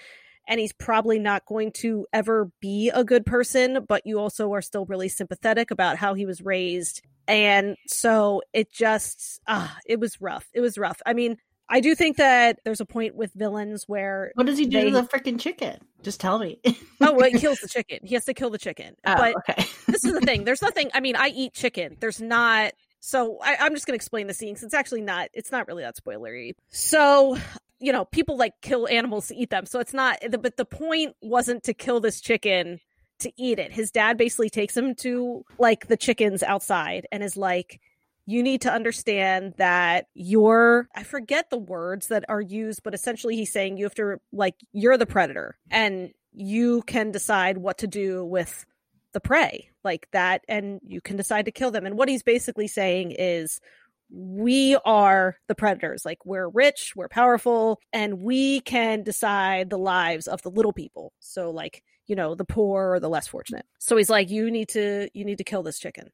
and 0.48 0.62
he's 0.62 0.74
probably 0.74 1.20
not 1.20 1.46
going 1.46 1.74
to 1.74 2.08
ever 2.14 2.52
be 2.62 2.90
a 2.90 3.04
good 3.04 3.26
person, 3.26 3.86
but 3.88 4.02
you 4.06 4.18
also 4.18 4.54
are 4.54 4.62
still 4.62 4.86
really 4.86 5.10
sympathetic 5.10 5.72
about 5.72 5.98
how 5.98 6.14
he 6.14 6.26
was 6.26 6.42
raised. 6.42 7.02
And 7.28 7.76
so 7.86 8.42
it 8.54 8.72
just 8.72 9.42
ah, 9.48 9.78
it 9.86 10.00
was 10.00 10.20
rough. 10.20 10.48
It 10.54 10.62
was 10.62 10.78
rough. 10.78 11.02
I 11.06 11.14
mean, 11.14 11.38
I 11.72 11.82
do 11.82 11.94
think 11.96 12.18
that 12.18 12.60
there's 12.66 12.82
a 12.82 12.86
point 12.86 13.16
with 13.16 13.32
villains 13.34 13.84
where 13.88 14.32
what 14.36 14.46
does 14.48 14.58
he 14.58 14.66
do 14.66 14.80
They- 14.80 14.86
to 14.86 14.92
the 14.92 15.04
freaking 15.04 15.40
chicken 15.40 15.78
just 16.02 16.20
tell 16.20 16.40
me 16.40 16.60
oh 17.02 17.14
well, 17.14 17.30
he 17.30 17.38
kills 17.38 17.60
the 17.60 17.68
chicken. 17.70 18.00
He 18.04 18.16
has 18.16 18.26
to 18.26 18.34
kill 18.34 18.50
the 18.50 18.58
chicken. 18.58 18.96
oh, 19.06 19.16
but 19.16 19.36
okay 19.38 19.68
this 19.88 20.04
is 20.06 20.14
the 20.14 20.22
thing. 20.22 20.44
There's 20.46 20.62
nothing. 20.70 20.90
I 20.94 21.00
mean, 21.00 21.16
I 21.16 21.28
eat 21.30 21.54
chicken. 21.54 21.98
There's 22.00 22.22
not. 22.22 22.74
So 23.02 23.38
I, 23.44 23.58
I'm 23.62 23.74
just 23.74 23.86
going 23.88 23.94
to 23.94 24.02
explain 24.02 24.28
the 24.28 24.34
scene 24.34 24.56
'cause 24.56 24.64
it's 24.64 24.74
actually 24.74 25.02
not. 25.02 25.30
It's 25.34 25.52
not 25.52 25.68
really 25.68 25.84
that 25.84 25.96
spoilery. 25.98 26.54
So 26.70 27.38
you 27.80 27.94
know, 27.94 28.04
people 28.06 28.36
like 28.38 28.54
kill 28.62 28.88
animals 28.90 29.28
to 29.28 29.36
eat 29.36 29.50
them. 29.52 29.66
So 29.66 29.80
it's 29.80 29.94
not. 29.94 30.18
But 30.42 30.58
the 30.58 30.66
point 30.66 31.16
wasn't 31.22 31.64
to 31.64 31.74
kill 31.74 32.00
this 32.02 32.20
chicken 32.20 32.80
to 33.20 33.32
eat 33.38 33.58
it. 33.60 33.72
His 33.72 33.90
dad 33.92 34.18
basically 34.18 34.50
takes 34.50 34.76
him 34.76 34.96
to 34.96 35.44
like 35.58 35.88
the 35.88 35.98
chickens 35.98 36.44
outside 36.44 37.08
and 37.12 37.24
is 37.24 37.38
like. 37.38 37.80
You 38.30 38.44
need 38.44 38.62
to 38.62 38.72
understand 38.72 39.56
that 39.58 40.06
you're, 40.14 40.88
I 40.96 41.04
forget 41.04 41.50
the 41.50 41.58
words 41.58 42.08
that 42.08 42.26
are 42.30 42.42
used, 42.42 42.84
but 42.84 42.94
essentially 42.94 43.36
he's 43.36 43.52
saying 43.52 43.78
you 43.78 43.86
have 43.86 43.96
to, 43.96 44.18
like, 44.32 44.56
you're 44.72 44.98
the 44.98 45.06
predator 45.06 45.58
and 45.72 46.12
you 46.32 46.84
can 46.84 47.12
decide 47.12 47.58
what 47.58 47.80
to 47.80 47.88
do 47.88 48.24
with 48.24 48.66
the 49.14 49.20
prey 49.20 49.70
like 49.84 50.08
that 50.12 50.42
and 50.48 50.80
you 50.86 51.02
can 51.02 51.18
decide 51.18 51.46
to 51.46 51.52
kill 51.52 51.72
them 51.72 51.84
and 51.84 51.98
what 51.98 52.08
he's 52.08 52.22
basically 52.22 52.68
saying 52.68 53.12
is 53.18 53.60
we 54.12 54.78
are 54.86 55.38
the 55.48 55.56
predators. 55.56 56.04
Like 56.06 56.26
we're 56.26 56.50
rich, 56.50 56.94
we're 56.96 57.10
powerful, 57.10 57.80
and 57.94 58.20
we 58.20 58.62
can 58.62 59.04
decide 59.04 59.70
the 59.70 59.78
lives 59.78 60.28
of 60.28 60.42
the 60.42 60.50
little 60.50 60.74
people. 60.74 61.14
So 61.20 61.52
like, 61.52 61.84
you 62.08 62.16
know, 62.16 62.34
the 62.36 62.46
poor 62.46 62.94
or 62.94 63.00
the 63.00 63.10
less 63.10 63.28
fortunate. 63.28 63.66
So 63.80 63.98
he's 63.98 64.10
like, 64.10 64.30
you 64.30 64.50
need 64.50 64.70
to 64.70 65.10
you 65.14 65.26
need 65.26 65.38
to 65.38 65.44
kill 65.44 65.64
this 65.64 65.80
chicken. 65.80 66.10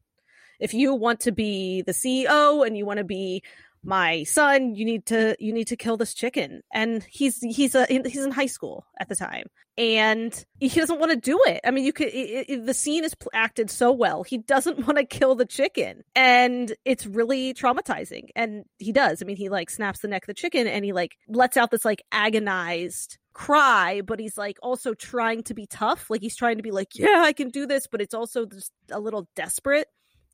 If 0.60 0.74
you 0.74 0.94
want 0.94 1.22
to 1.22 1.32
be 1.32 1.82
the 1.82 1.92
CEO 1.92 2.66
and 2.66 2.78
you 2.78 2.86
want 2.86 2.98
to 2.98 3.04
be 3.04 3.44
my 3.86 4.24
son 4.24 4.74
you 4.76 4.84
need 4.84 5.06
to 5.06 5.36
you 5.40 5.54
need 5.54 5.68
to 5.68 5.76
kill 5.76 5.98
this 5.98 6.14
chicken. 6.14 6.62
And 6.74 7.06
he's 7.10 7.40
he's 7.40 7.76
a 7.76 7.86
he's 7.86 8.26
in 8.26 8.32
high 8.32 8.48
school 8.48 8.86
at 9.00 9.08
the 9.08 9.16
time 9.16 9.46
and 9.78 10.46
he 10.60 10.70
doesn't 10.70 11.00
want 11.00 11.12
to 11.12 11.18
do 11.18 11.40
it. 11.46 11.62
I 11.64 11.72
mean 11.72 11.86
you 11.86 11.94
could 11.94 12.08
it, 12.08 12.50
it, 12.50 12.66
the 12.66 12.74
scene 12.74 13.04
is 13.04 13.14
acted 13.34 13.70
so 13.70 13.92
well. 13.92 14.24
He 14.24 14.40
doesn't 14.40 14.80
want 14.88 14.98
to 14.98 15.06
kill 15.06 15.36
the 15.36 15.46
chicken 15.46 16.04
and 16.16 16.74
it's 16.84 17.06
really 17.06 17.54
traumatizing 17.54 18.30
and 18.36 18.66
he 18.80 18.92
does. 18.92 19.22
I 19.22 19.26
mean 19.26 19.38
he 19.38 19.50
like 19.50 19.70
snaps 19.70 20.00
the 20.00 20.08
neck 20.08 20.24
of 20.24 20.28
the 20.28 20.34
chicken 20.34 20.68
and 20.68 20.84
he 20.84 20.92
like 20.92 21.16
lets 21.28 21.58
out 21.58 21.72
this 21.72 21.86
like 21.86 22.04
agonized 22.12 23.18
cry 23.34 24.02
but 24.02 24.18
he's 24.20 24.38
like 24.38 24.58
also 24.64 24.94
trying 24.94 25.44
to 25.44 25.54
be 25.54 25.68
tough. 25.68 26.10
Like 26.10 26.22
he's 26.22 26.36
trying 26.36 26.58
to 26.58 26.64
be 26.64 26.72
like 26.72 26.90
yeah 26.96 27.22
i 27.24 27.34
can 27.34 27.50
do 27.50 27.66
this 27.66 27.88
but 27.88 28.02
it's 28.02 28.14
also 28.14 28.46
just 28.46 28.72
a 28.92 29.00
little 29.00 29.28
desperate 29.36 29.88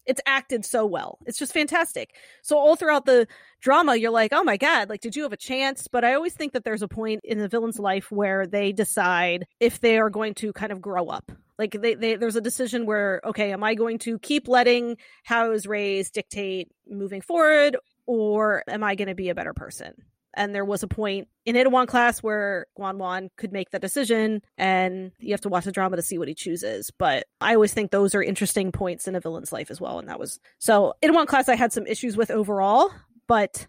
it's 0.06 0.22
acted 0.26 0.66
so 0.66 0.86
well. 0.86 1.20
It's 1.26 1.38
just 1.38 1.54
fantastic. 1.54 2.16
So 2.42 2.58
all 2.58 2.76
throughout 2.76 3.06
the 3.06 3.28
drama, 3.62 3.96
you're 3.96 4.12
like, 4.12 4.34
oh 4.34 4.44
my 4.44 4.58
god, 4.58 4.90
like 4.90 5.02
did 5.02 5.16
you 5.16 5.24
have 5.24 5.34
a 5.34 5.38
chance? 5.38 5.88
But 5.88 6.04
I 6.04 6.14
always 6.14 6.34
think 6.34 6.54
that 6.54 6.64
there's 6.64 6.82
a 6.82 6.88
point 6.88 7.22
in 7.24 7.38
the 7.38 7.48
villain's 7.48 7.80
life 7.80 8.12
where 8.12 8.48
they 8.48 8.72
decide 8.72 9.46
if 9.60 9.80
they 9.80 9.98
are 10.00 10.10
going 10.10 10.34
to 10.36 10.54
kind 10.54 10.72
of 10.72 10.82
grow 10.82 11.08
up. 11.08 11.32
Like 11.58 11.78
they, 11.80 11.94
they 11.94 12.16
there's 12.16 12.36
a 12.36 12.42
decision 12.42 12.86
where 12.86 13.22
okay, 13.24 13.52
am 13.52 13.64
I 13.64 13.76
going 13.76 14.00
to 14.00 14.18
keep 14.20 14.48
letting 14.48 14.98
how 15.24 15.46
I 15.46 15.50
was 15.50 15.68
raised 15.68 16.14
dictate 16.14 16.70
moving 16.88 17.22
forward, 17.22 17.78
or 18.08 18.64
am 18.68 18.84
I 18.84 18.96
going 18.96 19.10
to 19.10 19.16
be 19.16 19.30
a 19.30 19.36
better 19.36 19.54
person? 19.54 19.94
And 20.34 20.54
there 20.56 20.66
was 20.66 20.84
a 20.84 20.88
point 20.88 21.28
in 21.46 21.56
Itaewon 21.56 21.88
class 21.88 22.22
where 22.22 22.68
Gwanwon 22.78 23.30
could 23.38 23.52
make 23.52 23.72
that 23.72 23.82
decision, 23.82 24.42
and 24.58 25.12
you 25.20 25.32
have 25.32 25.42
to 25.42 25.50
watch 25.50 25.66
the 25.66 25.72
drama 25.72 25.96
to 25.96 26.02
see 26.02 26.18
what 26.18 26.28
he 26.28 26.36
chooses. 26.36 26.92
But 26.98 27.26
I 27.40 27.56
always 27.56 27.74
think 27.74 27.92
those 27.92 28.16
are 28.16 28.24
interesting 28.24 28.72
points 28.72 29.08
in 29.08 29.16
a 29.16 29.20
villain's 29.20 29.52
life 29.52 29.72
as 29.72 29.82
well, 29.82 30.00
and 30.00 30.10
that 30.10 30.20
was 30.20 30.40
so 30.60 30.94
Itaewon 31.04 31.28
class 31.28 31.50
I 31.50 31.56
had 31.56 31.74
some 31.74 31.88
issues 31.88 32.16
with 32.18 32.32
overall, 32.32 32.92
but 33.28 33.68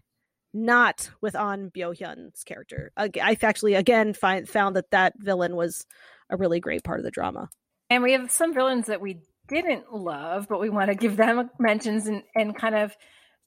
not 0.54 1.10
with 1.20 1.34
on 1.34 1.70
Byo 1.70 1.92
Hyun's 1.92 2.44
character. 2.44 2.92
I've 2.96 3.42
actually 3.42 3.74
again 3.74 4.12
find, 4.12 4.48
found 4.48 4.76
that 4.76 4.90
that 4.90 5.14
villain 5.18 5.56
was 5.56 5.86
a 6.30 6.36
really 6.36 6.60
great 6.60 6.84
part 6.84 7.00
of 7.00 7.04
the 7.04 7.10
drama. 7.10 7.48
And 7.90 8.02
we 8.02 8.12
have 8.12 8.30
some 8.30 8.54
villains 8.54 8.86
that 8.86 9.00
we 9.00 9.20
didn't 9.48 9.92
love, 9.92 10.46
but 10.48 10.60
we 10.60 10.70
want 10.70 10.90
to 10.90 10.94
give 10.94 11.16
them 11.16 11.50
mentions 11.58 12.06
and, 12.06 12.22
and 12.34 12.56
kind 12.56 12.74
of 12.74 12.94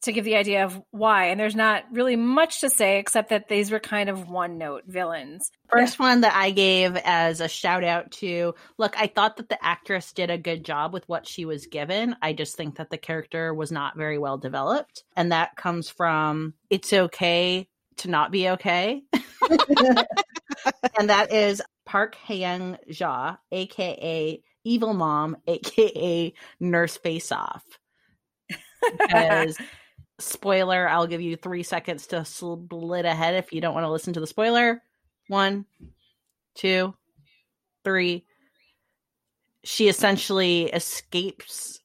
to 0.06 0.14
give 0.14 0.26
the 0.26 0.36
idea 0.36 0.66
of 0.66 0.82
why. 0.92 1.26
And 1.26 1.40
there's 1.40 1.56
not 1.56 1.84
really 1.92 2.16
much 2.16 2.62
to 2.62 2.70
say 2.70 3.00
except 3.00 3.30
that 3.30 3.48
these 3.48 3.72
were 3.72 3.80
kind 3.80 4.10
of 4.10 4.30
one 4.30 4.58
note 4.58 4.84
villains. 4.88 5.52
First 5.70 6.00
one 6.00 6.22
that 6.22 6.34
I 6.34 6.52
gave 6.52 6.96
as 6.98 7.42
a 7.42 7.48
shout 7.48 7.84
out 7.84 8.12
to 8.14 8.56
look, 8.78 8.98
I 8.98 9.08
thought 9.08 9.38
that 9.38 9.50
the 9.50 9.64
actress 9.64 10.14
did 10.14 10.30
a 10.30 10.38
good 10.38 10.64
job 10.64 10.94
with 10.94 11.08
what 11.08 11.28
she 11.28 11.46
was 11.46 11.68
given. 11.68 12.16
I 12.22 12.34
just 12.34 12.56
think 12.56 12.78
that 12.78 12.90
the 12.90 12.98
character 12.98 13.54
was 13.54 13.72
not 13.72 13.98
very 13.98 14.18
well 14.18 14.38
developed. 14.38 15.04
And 15.16 15.32
that 15.32 15.56
comes 15.56 15.90
from 15.90 16.54
it's 16.70 16.94
okay 16.94 17.68
to 17.98 18.10
not 18.10 18.32
be 18.32 18.50
okay. 18.50 19.04
and 21.00 21.10
that 21.10 21.32
is 21.32 21.62
Park 21.86 22.16
Haeng 22.28 22.78
Ja, 22.88 23.36
aka 23.52 24.42
Evil 24.64 24.94
Mom, 24.94 25.38
aka 25.48 26.34
Nurse 26.60 26.98
Face 26.98 27.32
Off. 27.32 27.64
Because 29.00 29.58
spoiler 30.20 30.88
i'll 30.88 31.08
give 31.08 31.22
you 31.22 31.36
three 31.36 31.64
seconds 31.64 32.08
to 32.08 32.24
split 32.24 33.06
ahead 33.06 33.36
if 33.36 33.52
you 33.52 33.60
don't 33.62 33.74
want 33.74 33.84
to 33.84 33.92
listen 33.92 34.14
to 34.14 34.20
the 34.20 34.28
spoiler. 34.28 34.82
One 35.28 35.66
two 36.56 36.94
three. 37.84 38.26
She 39.64 39.88
essentially 39.88 40.64
escapes 40.66 41.80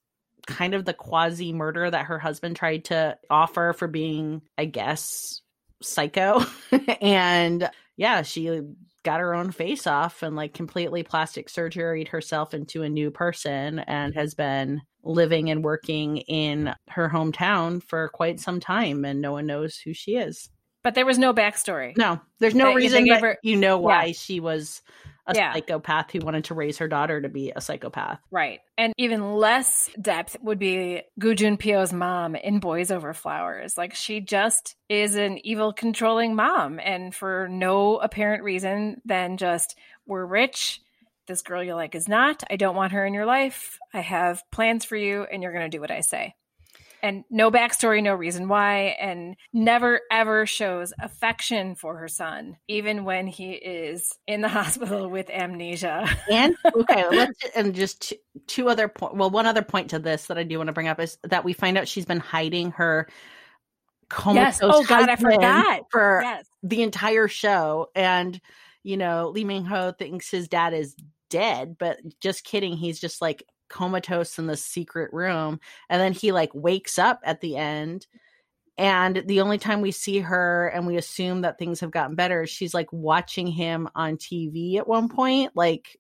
kind 0.46 0.74
of 0.74 0.84
the 0.84 0.94
quasi 0.94 1.52
murder 1.52 1.90
that 1.90 2.06
her 2.06 2.18
husband 2.18 2.56
tried 2.56 2.84
to 2.86 3.16
offer 3.30 3.72
for 3.72 3.86
being 3.86 4.42
i 4.58 4.64
guess 4.64 5.42
psycho. 5.82 6.42
And 7.00 7.70
yeah 7.96 8.22
she 8.22 8.60
got 9.02 9.20
her 9.20 9.34
own 9.34 9.50
face 9.50 9.86
off 9.86 10.22
and 10.22 10.36
like 10.36 10.52
completely 10.52 11.02
plastic 11.02 11.48
surgeryed 11.48 12.08
herself 12.08 12.52
into 12.52 12.82
a 12.82 12.88
new 12.88 13.10
person 13.10 13.78
and 13.80 14.14
has 14.14 14.34
been 14.34 14.82
living 15.02 15.50
and 15.50 15.64
working 15.64 16.18
in 16.18 16.74
her 16.88 17.08
hometown 17.08 17.82
for 17.82 18.08
quite 18.08 18.40
some 18.40 18.60
time 18.60 19.04
and 19.04 19.20
no 19.20 19.32
one 19.32 19.46
knows 19.46 19.78
who 19.78 19.92
she 19.92 20.16
is. 20.16 20.50
But 20.82 20.94
there 20.94 21.06
was 21.06 21.18
no 21.18 21.34
backstory. 21.34 21.96
No, 21.96 22.20
there's 22.38 22.54
no 22.54 22.74
reason 22.74 23.04
that 23.08 23.20
her, 23.20 23.38
you 23.42 23.56
know 23.56 23.78
why 23.78 24.06
yeah. 24.06 24.12
she 24.12 24.40
was 24.40 24.80
a 25.26 25.34
yeah. 25.34 25.52
psychopath 25.52 26.10
who 26.10 26.20
wanted 26.20 26.44
to 26.44 26.54
raise 26.54 26.78
her 26.78 26.88
daughter 26.88 27.20
to 27.20 27.28
be 27.28 27.52
a 27.54 27.60
psychopath. 27.60 28.18
Right. 28.30 28.60
And 28.78 28.94
even 28.96 29.34
less 29.34 29.90
depth 30.00 30.36
would 30.40 30.58
be 30.58 31.02
Gu 31.18 31.34
Junpyo's 31.34 31.92
mom 31.92 32.34
in 32.34 32.58
Boys 32.60 32.90
Over 32.90 33.12
Flowers. 33.12 33.76
Like 33.76 33.94
she 33.94 34.20
just 34.20 34.74
is 34.88 35.16
an 35.16 35.38
evil 35.44 35.72
controlling 35.72 36.34
mom 36.34 36.80
and 36.82 37.14
for 37.14 37.46
no 37.48 37.98
apparent 37.98 38.42
reason 38.42 39.00
than 39.04 39.36
just 39.36 39.76
we're 40.06 40.24
rich 40.24 40.80
this 41.30 41.42
girl 41.42 41.62
you 41.62 41.74
like 41.74 41.94
is 41.94 42.08
not. 42.08 42.42
I 42.50 42.56
don't 42.56 42.76
want 42.76 42.92
her 42.92 43.06
in 43.06 43.14
your 43.14 43.24
life. 43.24 43.78
I 43.94 44.00
have 44.00 44.42
plans 44.50 44.84
for 44.84 44.96
you, 44.96 45.22
and 45.22 45.42
you're 45.42 45.52
going 45.52 45.70
to 45.70 45.74
do 45.74 45.80
what 45.80 45.90
I 45.90 46.00
say. 46.00 46.34
And 47.02 47.24
no 47.30 47.50
backstory, 47.50 48.02
no 48.02 48.14
reason 48.14 48.48
why, 48.48 48.96
and 49.00 49.36
never 49.54 50.00
ever 50.10 50.44
shows 50.44 50.92
affection 51.00 51.74
for 51.74 51.96
her 51.96 52.08
son, 52.08 52.58
even 52.68 53.04
when 53.04 53.26
he 53.26 53.52
is 53.52 54.12
in 54.26 54.42
the 54.42 54.48
hospital 54.58 55.08
with 55.08 55.30
amnesia. 55.30 56.06
and 56.30 56.54
okay, 56.74 57.08
let's 57.08 57.40
and 57.54 57.74
just 57.74 58.12
two, 58.46 58.68
other 58.68 58.88
point. 58.88 59.16
Well, 59.16 59.30
one 59.30 59.46
other 59.46 59.62
point 59.62 59.90
to 59.90 59.98
this 59.98 60.26
that 60.26 60.36
I 60.36 60.42
do 60.42 60.58
want 60.58 60.66
to 60.66 60.74
bring 60.74 60.88
up 60.88 61.00
is 61.00 61.16
that 61.22 61.44
we 61.44 61.54
find 61.54 61.78
out 61.78 61.88
she's 61.88 62.04
been 62.04 62.20
hiding 62.20 62.72
her 62.72 63.08
comatose. 64.10 64.60
Yes. 64.60 64.60
Oh 64.62 64.84
God, 64.84 65.08
I 65.08 65.16
forgot 65.16 65.82
for 65.90 66.20
yes. 66.22 66.44
the 66.62 66.82
entire 66.82 67.28
show, 67.28 67.88
and 67.94 68.38
you 68.82 68.96
know, 68.96 69.28
Lee 69.28 69.44
Min 69.44 69.64
Ho 69.64 69.92
thinks 69.92 70.30
his 70.30 70.48
dad 70.48 70.74
is 70.74 70.94
dead, 71.30 71.76
but 71.78 71.98
just 72.20 72.44
kidding. 72.44 72.76
He's 72.76 73.00
just 73.00 73.22
like 73.22 73.44
comatose 73.70 74.38
in 74.38 74.46
the 74.46 74.56
secret 74.56 75.12
room. 75.12 75.60
And 75.88 76.00
then 76.00 76.12
he 76.12 76.32
like 76.32 76.50
wakes 76.52 76.98
up 76.98 77.20
at 77.24 77.40
the 77.40 77.56
end. 77.56 78.06
And 78.76 79.22
the 79.26 79.40
only 79.40 79.58
time 79.58 79.80
we 79.80 79.90
see 79.90 80.20
her 80.20 80.68
and 80.68 80.86
we 80.86 80.96
assume 80.96 81.42
that 81.42 81.58
things 81.58 81.80
have 81.80 81.90
gotten 81.90 82.16
better, 82.16 82.46
she's 82.46 82.74
like 82.74 82.92
watching 82.92 83.46
him 83.46 83.88
on 83.94 84.16
TV 84.16 84.76
at 84.76 84.88
one 84.88 85.08
point, 85.08 85.52
like 85.54 85.98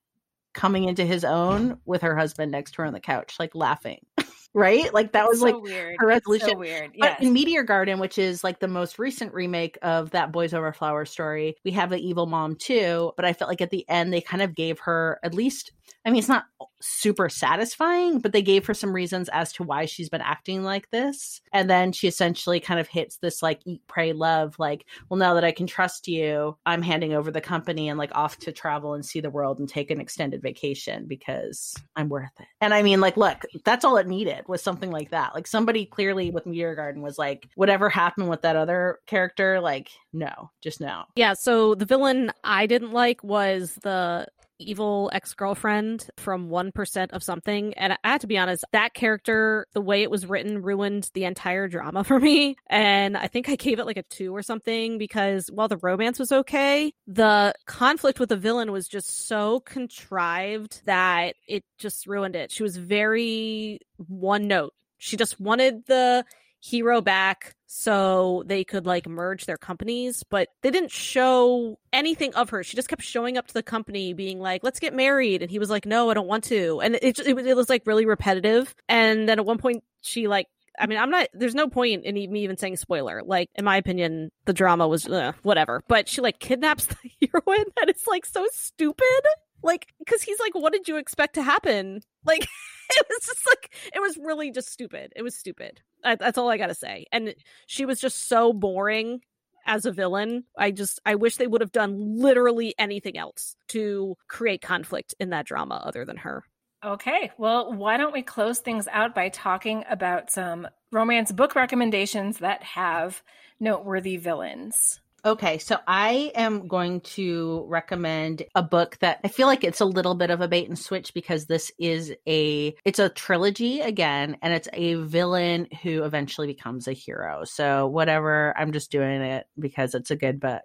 coming 0.52 0.84
into 0.84 1.04
his 1.04 1.24
own 1.24 1.78
with 1.84 2.02
her 2.02 2.16
husband 2.16 2.50
next 2.52 2.72
to 2.72 2.82
her 2.82 2.86
on 2.86 2.92
the 2.92 3.00
couch, 3.00 3.36
like 3.38 3.54
laughing. 3.54 4.04
right? 4.54 4.92
Like 4.92 5.12
that 5.12 5.26
was 5.26 5.40
so 5.40 5.46
like 5.46 5.60
weird. 5.60 5.96
her 5.98 6.06
resolution. 6.06 6.48
So 6.48 6.56
weird. 6.56 6.92
Yes. 6.94 7.16
But 7.18 7.26
in 7.26 7.32
Meteor 7.32 7.62
Garden, 7.62 7.98
which 7.98 8.18
is 8.18 8.42
like 8.44 8.60
the 8.60 8.68
most 8.68 8.98
recent 8.98 9.32
remake 9.32 9.78
of 9.82 10.10
that 10.10 10.32
Boys 10.32 10.54
Over 10.54 10.72
Flower 10.72 11.04
story, 11.04 11.56
we 11.64 11.70
have 11.72 11.92
an 11.92 12.00
evil 12.00 12.26
mom 12.26 12.56
too. 12.56 13.12
But 13.16 13.24
I 13.24 13.32
felt 13.32 13.48
like 13.48 13.60
at 13.60 13.70
the 13.70 13.88
end 13.88 14.12
they 14.12 14.20
kind 14.20 14.42
of 14.42 14.54
gave 14.54 14.78
her 14.80 15.18
at 15.22 15.34
least 15.34 15.72
I 16.04 16.10
mean, 16.10 16.20
it's 16.20 16.28
not 16.28 16.44
super 16.80 17.28
satisfying, 17.28 18.18
but 18.18 18.32
they 18.32 18.42
gave 18.42 18.66
her 18.66 18.74
some 18.74 18.92
reasons 18.92 19.28
as 19.30 19.52
to 19.52 19.62
why 19.62 19.84
she's 19.84 20.08
been 20.08 20.20
acting 20.20 20.62
like 20.62 20.90
this. 20.90 21.40
And 21.52 21.68
then 21.68 21.92
she 21.92 22.08
essentially 22.08 22.60
kind 22.60 22.80
of 22.80 22.88
hits 22.88 23.18
this 23.18 23.42
like 23.42 23.60
eat, 23.64 23.82
pray, 23.86 24.12
love, 24.12 24.58
like, 24.58 24.86
well, 25.08 25.18
now 25.18 25.34
that 25.34 25.44
I 25.44 25.52
can 25.52 25.66
trust 25.66 26.08
you, 26.08 26.56
I'm 26.66 26.82
handing 26.82 27.12
over 27.12 27.30
the 27.30 27.40
company 27.40 27.88
and 27.88 27.98
like 27.98 28.14
off 28.14 28.38
to 28.38 28.52
travel 28.52 28.94
and 28.94 29.04
see 29.04 29.20
the 29.20 29.30
world 29.30 29.58
and 29.58 29.68
take 29.68 29.90
an 29.90 30.00
extended 30.00 30.42
vacation 30.42 31.06
because 31.06 31.74
I'm 31.96 32.08
worth 32.08 32.32
it. 32.40 32.46
And 32.60 32.74
I 32.74 32.82
mean, 32.82 33.00
like, 33.00 33.16
look, 33.16 33.44
that's 33.64 33.84
all 33.84 33.96
it 33.96 34.06
needed 34.06 34.48
was 34.48 34.62
something 34.62 34.90
like 34.90 35.10
that. 35.10 35.34
Like 35.34 35.46
somebody 35.46 35.86
clearly 35.86 36.30
with 36.30 36.46
Meteor 36.46 36.74
Garden 36.74 37.02
was 37.02 37.18
like, 37.18 37.48
whatever 37.54 37.88
happened 37.88 38.28
with 38.28 38.42
that 38.42 38.56
other 38.56 38.98
character, 39.06 39.60
like, 39.60 39.90
no, 40.12 40.50
just 40.60 40.80
no. 40.80 41.04
Yeah. 41.16 41.34
So 41.34 41.74
the 41.74 41.84
villain 41.84 42.32
I 42.44 42.66
didn't 42.66 42.92
like 42.92 43.22
was 43.22 43.74
the 43.82 44.26
evil 44.60 45.10
ex 45.12 45.34
girlfriend 45.34 46.08
from 46.16 46.48
1% 46.48 47.12
of 47.12 47.22
something. 47.22 47.74
And 47.74 47.94
I 48.04 48.08
have 48.10 48.20
to 48.20 48.26
be 48.26 48.38
honest, 48.38 48.64
that 48.72 48.94
character, 48.94 49.66
the 49.72 49.80
way 49.80 50.02
it 50.02 50.10
was 50.10 50.26
written, 50.26 50.62
ruined 50.62 51.10
the 51.14 51.24
entire 51.24 51.68
drama 51.68 52.04
for 52.10 52.20
me. 52.20 52.56
And 52.68 53.16
I 53.16 53.26
think 53.26 53.48
I 53.48 53.56
gave 53.56 53.78
it 53.78 53.86
like 53.86 53.96
a 53.96 54.02
two 54.04 54.34
or 54.34 54.42
something 54.42 54.98
because 54.98 55.50
while 55.52 55.68
the 55.68 55.78
romance 55.78 56.18
was 56.18 56.32
okay, 56.32 56.92
the 57.06 57.54
conflict 57.66 58.20
with 58.20 58.28
the 58.28 58.36
villain 58.36 58.72
was 58.72 58.88
just 58.88 59.26
so 59.26 59.60
contrived 59.60 60.82
that 60.84 61.34
it 61.48 61.64
just 61.78 62.06
ruined 62.06 62.36
it. 62.36 62.50
She 62.50 62.62
was 62.62 62.76
very 62.76 63.80
one 63.96 64.46
note. 64.46 64.74
She 64.98 65.16
just 65.16 65.40
wanted 65.40 65.86
the 65.86 66.24
hero 66.60 67.00
back 67.00 67.54
so 67.66 68.42
they 68.46 68.64
could 68.64 68.84
like 68.84 69.08
merge 69.08 69.46
their 69.46 69.56
companies 69.56 70.22
but 70.24 70.48
they 70.62 70.70
didn't 70.70 70.90
show 70.90 71.78
anything 71.92 72.34
of 72.34 72.50
her 72.50 72.62
she 72.62 72.76
just 72.76 72.88
kept 72.88 73.02
showing 73.02 73.38
up 73.38 73.46
to 73.46 73.54
the 73.54 73.62
company 73.62 74.12
being 74.12 74.38
like 74.38 74.62
let's 74.62 74.78
get 74.78 74.94
married 74.94 75.40
and 75.40 75.50
he 75.50 75.58
was 75.58 75.70
like 75.70 75.86
no 75.86 76.10
i 76.10 76.14
don't 76.14 76.26
want 76.26 76.44
to 76.44 76.80
and 76.80 76.96
it, 76.96 77.18
it, 77.18 77.38
it 77.38 77.56
was 77.56 77.70
like 77.70 77.86
really 77.86 78.04
repetitive 78.04 78.74
and 78.88 79.28
then 79.28 79.38
at 79.38 79.46
one 79.46 79.58
point 79.58 79.82
she 80.02 80.28
like 80.28 80.46
I 80.78 80.86
mean, 80.86 80.98
I'm 80.98 81.10
not. 81.10 81.28
There's 81.34 81.54
no 81.54 81.68
point 81.68 82.04
in 82.04 82.14
me 82.14 82.42
even 82.42 82.56
saying 82.56 82.76
spoiler. 82.76 83.22
Like, 83.22 83.50
in 83.54 83.64
my 83.64 83.76
opinion, 83.76 84.30
the 84.46 84.52
drama 84.52 84.88
was 84.88 85.06
uh, 85.06 85.32
whatever. 85.42 85.82
But 85.88 86.08
she 86.08 86.20
like 86.20 86.38
kidnaps 86.38 86.86
the 86.86 86.96
heroine, 87.20 87.66
and 87.80 87.90
it's 87.90 88.06
like 88.06 88.24
so 88.24 88.46
stupid. 88.52 89.20
Like, 89.62 89.88
because 89.98 90.22
he's 90.22 90.40
like, 90.40 90.54
"What 90.54 90.72
did 90.72 90.88
you 90.88 90.96
expect 90.96 91.34
to 91.34 91.42
happen?" 91.42 92.00
Like, 92.24 92.42
it 92.90 93.06
was 93.08 93.26
just 93.26 93.46
like 93.46 93.74
it 93.94 94.00
was 94.00 94.16
really 94.16 94.50
just 94.50 94.70
stupid. 94.70 95.12
It 95.14 95.22
was 95.22 95.34
stupid. 95.34 95.82
I, 96.04 96.16
that's 96.16 96.38
all 96.38 96.50
I 96.50 96.56
gotta 96.56 96.74
say. 96.74 97.06
And 97.12 97.34
she 97.66 97.86
was 97.86 98.00
just 98.00 98.28
so 98.28 98.52
boring 98.52 99.20
as 99.66 99.86
a 99.86 99.92
villain. 99.92 100.44
I 100.56 100.70
just 100.70 101.00
I 101.04 101.14
wish 101.14 101.36
they 101.36 101.46
would 101.46 101.60
have 101.60 101.72
done 101.72 102.18
literally 102.18 102.74
anything 102.78 103.16
else 103.16 103.56
to 103.68 104.16
create 104.28 104.62
conflict 104.62 105.14
in 105.20 105.30
that 105.30 105.46
drama 105.46 105.82
other 105.84 106.04
than 106.04 106.18
her. 106.18 106.44
Okay, 106.82 107.30
well, 107.36 107.74
why 107.74 107.98
don't 107.98 108.12
we 108.12 108.22
close 108.22 108.60
things 108.60 108.88
out 108.90 109.14
by 109.14 109.28
talking 109.28 109.84
about 109.90 110.30
some 110.30 110.66
romance 110.90 111.30
book 111.30 111.54
recommendations 111.54 112.38
that 112.38 112.62
have 112.62 113.22
noteworthy 113.60 114.16
villains? 114.16 115.00
Okay, 115.24 115.58
so 115.58 115.76
I 115.86 116.32
am 116.34 116.66
going 116.66 117.02
to 117.02 117.64
recommend 117.68 118.44
a 118.54 118.62
book 118.62 118.96
that 119.00 119.20
I 119.22 119.28
feel 119.28 119.46
like 119.46 119.64
it's 119.64 119.80
a 119.80 119.84
little 119.84 120.14
bit 120.14 120.30
of 120.30 120.40
a 120.40 120.48
bait 120.48 120.68
and 120.68 120.78
switch 120.78 121.12
because 121.12 121.44
this 121.44 121.70
is 121.78 122.14
a 122.26 122.74
it's 122.84 122.98
a 122.98 123.10
trilogy 123.10 123.80
again 123.80 124.38
and 124.40 124.54
it's 124.54 124.68
a 124.72 124.94
villain 124.94 125.68
who 125.82 126.04
eventually 126.04 126.46
becomes 126.46 126.88
a 126.88 126.92
hero. 126.92 127.44
So 127.44 127.86
whatever, 127.86 128.56
I'm 128.56 128.72
just 128.72 128.90
doing 128.90 129.20
it 129.20 129.46
because 129.58 129.94
it's 129.94 130.10
a 130.10 130.16
good 130.16 130.40
book. 130.40 130.62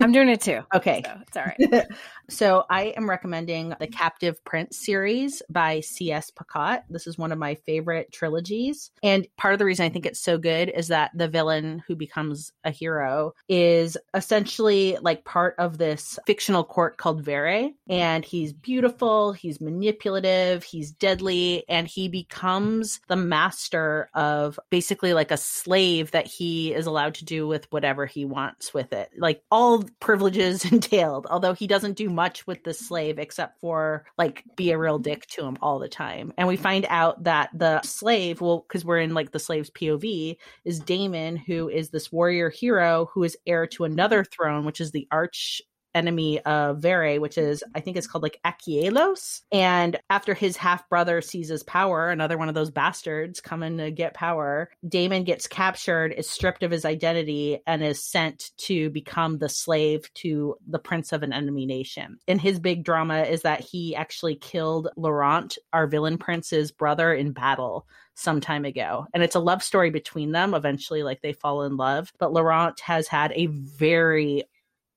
I'm 0.00 0.12
doing 0.12 0.28
it 0.28 0.40
too. 0.40 0.60
Okay. 0.76 1.02
So 1.04 1.18
it's 1.22 1.36
all 1.36 1.44
right. 1.44 1.86
so 2.28 2.64
I 2.68 2.86
am 2.96 3.08
recommending 3.08 3.72
the 3.80 3.86
Captive 3.86 4.44
Prince 4.44 4.76
series 4.76 5.42
by 5.48 5.80
C.S. 5.80 6.30
Pacat. 6.30 6.82
This 6.90 7.06
is 7.06 7.16
one 7.16 7.32
of 7.32 7.38
my 7.38 7.54
favorite 7.54 8.12
trilogies. 8.12 8.90
And 9.02 9.26
part 9.38 9.54
of 9.54 9.58
the 9.58 9.64
reason 9.64 9.86
I 9.86 9.88
think 9.88 10.04
it's 10.04 10.20
so 10.20 10.36
good 10.36 10.70
is 10.74 10.88
that 10.88 11.12
the 11.14 11.28
villain 11.28 11.82
who 11.86 11.96
becomes 11.96 12.52
a 12.64 12.70
hero 12.70 13.32
is 13.48 13.96
essentially 14.12 14.98
like 15.00 15.24
part 15.24 15.54
of 15.58 15.78
this 15.78 16.18
fictional 16.26 16.64
court 16.64 16.98
called 16.98 17.24
Vere. 17.24 17.70
And 17.88 18.24
he's 18.24 18.52
beautiful, 18.52 19.32
he's 19.32 19.60
manipulative, 19.60 20.62
he's 20.62 20.90
deadly, 20.90 21.64
and 21.70 21.88
he 21.88 22.08
becomes 22.08 23.00
the 23.08 23.16
master 23.16 24.10
of 24.12 24.60
basically 24.68 25.14
like 25.14 25.30
a 25.30 25.38
slave 25.38 26.10
that 26.10 26.26
he 26.26 26.74
is 26.74 26.86
allowed 26.86 27.14
to 27.14 27.24
do 27.24 27.46
with 27.46 27.70
whatever 27.72 28.04
he 28.04 28.26
wants 28.26 28.74
with 28.74 28.92
it. 28.92 29.10
Like 29.16 29.42
all 29.50 29.84
privileges 30.00 30.64
entailed, 30.72 31.26
although 31.30 31.54
he 31.54 31.66
doesn't 31.66 31.96
do 31.96 32.10
much 32.10 32.46
with 32.46 32.64
the 32.64 32.74
slave 32.74 33.18
except 33.18 33.60
for 33.60 34.04
like 34.18 34.44
be 34.56 34.70
a 34.70 34.78
real 34.78 34.98
dick 34.98 35.26
to 35.28 35.44
him 35.44 35.56
all 35.62 35.78
the 35.78 35.88
time. 35.88 36.32
And 36.36 36.48
we 36.48 36.56
find 36.56 36.86
out 36.88 37.24
that 37.24 37.50
the 37.54 37.80
slave, 37.82 38.40
well, 38.40 38.64
because 38.66 38.84
we're 38.84 39.00
in 39.00 39.14
like 39.14 39.32
the 39.32 39.38
slave's 39.38 39.70
POV, 39.70 40.36
is 40.64 40.80
Damen, 40.80 41.38
who 41.38 41.68
is 41.68 41.90
this 41.90 42.10
warrior 42.10 42.50
hero 42.50 43.08
who 43.12 43.22
is 43.24 43.36
heir 43.46 43.66
to 43.68 43.84
another 43.84 44.24
throne, 44.24 44.64
which 44.64 44.80
is 44.80 44.90
the 44.90 45.06
arch 45.10 45.62
enemy 45.96 46.40
of 46.40 46.78
Vere, 46.78 47.20
which 47.20 47.38
is, 47.38 47.60
mm-hmm. 47.60 47.72
I 47.76 47.80
think 47.80 47.96
it's 47.96 48.06
called 48.06 48.22
like 48.22 48.40
Akielos. 48.44 49.42
And 49.50 49.98
after 50.10 50.34
his 50.34 50.56
half 50.56 50.88
brother 50.88 51.20
seizes 51.20 51.62
power, 51.62 52.10
another 52.10 52.38
one 52.38 52.48
of 52.48 52.54
those 52.54 52.70
bastards 52.70 53.40
coming 53.40 53.78
to 53.78 53.90
get 53.90 54.14
power, 54.14 54.70
Damen 54.86 55.24
gets 55.24 55.46
captured, 55.46 56.12
is 56.12 56.28
stripped 56.28 56.62
of 56.62 56.70
his 56.70 56.84
identity, 56.84 57.60
and 57.66 57.82
is 57.82 58.04
sent 58.04 58.50
to 58.58 58.90
become 58.90 59.38
the 59.38 59.48
slave 59.48 60.12
to 60.14 60.56
the 60.68 60.78
prince 60.78 61.12
of 61.12 61.22
an 61.22 61.32
enemy 61.32 61.66
nation. 61.66 62.18
And 62.28 62.40
his 62.40 62.60
big 62.60 62.84
drama 62.84 63.22
is 63.22 63.42
that 63.42 63.60
he 63.60 63.96
actually 63.96 64.36
killed 64.36 64.88
Laurent, 64.96 65.56
our 65.72 65.86
villain 65.86 66.18
prince's 66.18 66.70
brother, 66.70 67.14
in 67.14 67.32
battle 67.32 67.86
some 68.14 68.40
time 68.40 68.64
ago. 68.64 69.06
And 69.12 69.22
it's 69.22 69.34
a 69.34 69.40
love 69.40 69.62
story 69.62 69.90
between 69.90 70.32
them. 70.32 70.54
Eventually, 70.54 71.02
like 71.02 71.20
they 71.22 71.32
fall 71.32 71.62
in 71.62 71.76
love. 71.76 72.12
But 72.18 72.32
Laurent 72.32 72.78
has 72.80 73.08
had 73.08 73.32
a 73.34 73.46
very 73.46 74.44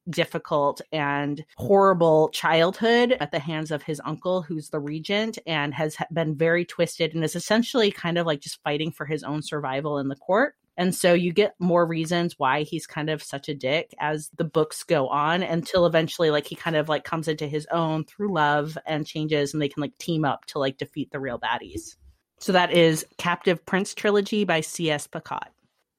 difficult 0.09 0.81
and 0.91 1.45
horrible 1.57 2.29
childhood 2.29 3.15
at 3.19 3.31
the 3.31 3.39
hands 3.39 3.71
of 3.71 3.83
his 3.83 4.01
uncle, 4.05 4.41
who's 4.41 4.69
the 4.69 4.79
regent, 4.79 5.37
and 5.45 5.73
has 5.73 5.97
been 6.11 6.35
very 6.35 6.65
twisted 6.65 7.13
and 7.13 7.23
is 7.23 7.35
essentially 7.35 7.91
kind 7.91 8.17
of 8.17 8.25
like 8.25 8.41
just 8.41 8.61
fighting 8.63 8.91
for 8.91 9.05
his 9.05 9.23
own 9.23 9.41
survival 9.41 9.97
in 9.99 10.07
the 10.07 10.15
court. 10.15 10.55
And 10.79 10.95
so 10.95 11.13
you 11.13 11.33
get 11.33 11.55
more 11.59 11.85
reasons 11.85 12.35
why 12.37 12.63
he's 12.63 12.87
kind 12.87 13.09
of 13.09 13.21
such 13.21 13.49
a 13.49 13.53
dick 13.53 13.93
as 13.99 14.29
the 14.37 14.45
books 14.45 14.83
go 14.83 15.09
on 15.09 15.43
until 15.43 15.85
eventually 15.85 16.31
like 16.31 16.47
he 16.47 16.55
kind 16.55 16.77
of 16.77 16.87
like 16.87 17.03
comes 17.03 17.27
into 17.27 17.47
his 17.47 17.67
own 17.69 18.05
through 18.05 18.33
love 18.33 18.77
and 18.85 19.05
changes 19.05 19.53
and 19.53 19.61
they 19.61 19.67
can 19.67 19.81
like 19.81 19.97
team 19.97 20.23
up 20.23 20.45
to 20.45 20.57
like 20.59 20.77
defeat 20.77 21.11
the 21.11 21.19
real 21.19 21.37
baddies. 21.37 21.97
So 22.39 22.53
that 22.53 22.71
is 22.71 23.05
Captive 23.17 23.65
Prince 23.65 23.93
Trilogy 23.93 24.45
by 24.45 24.61
C.S. 24.61 25.05
Pacat. 25.05 25.49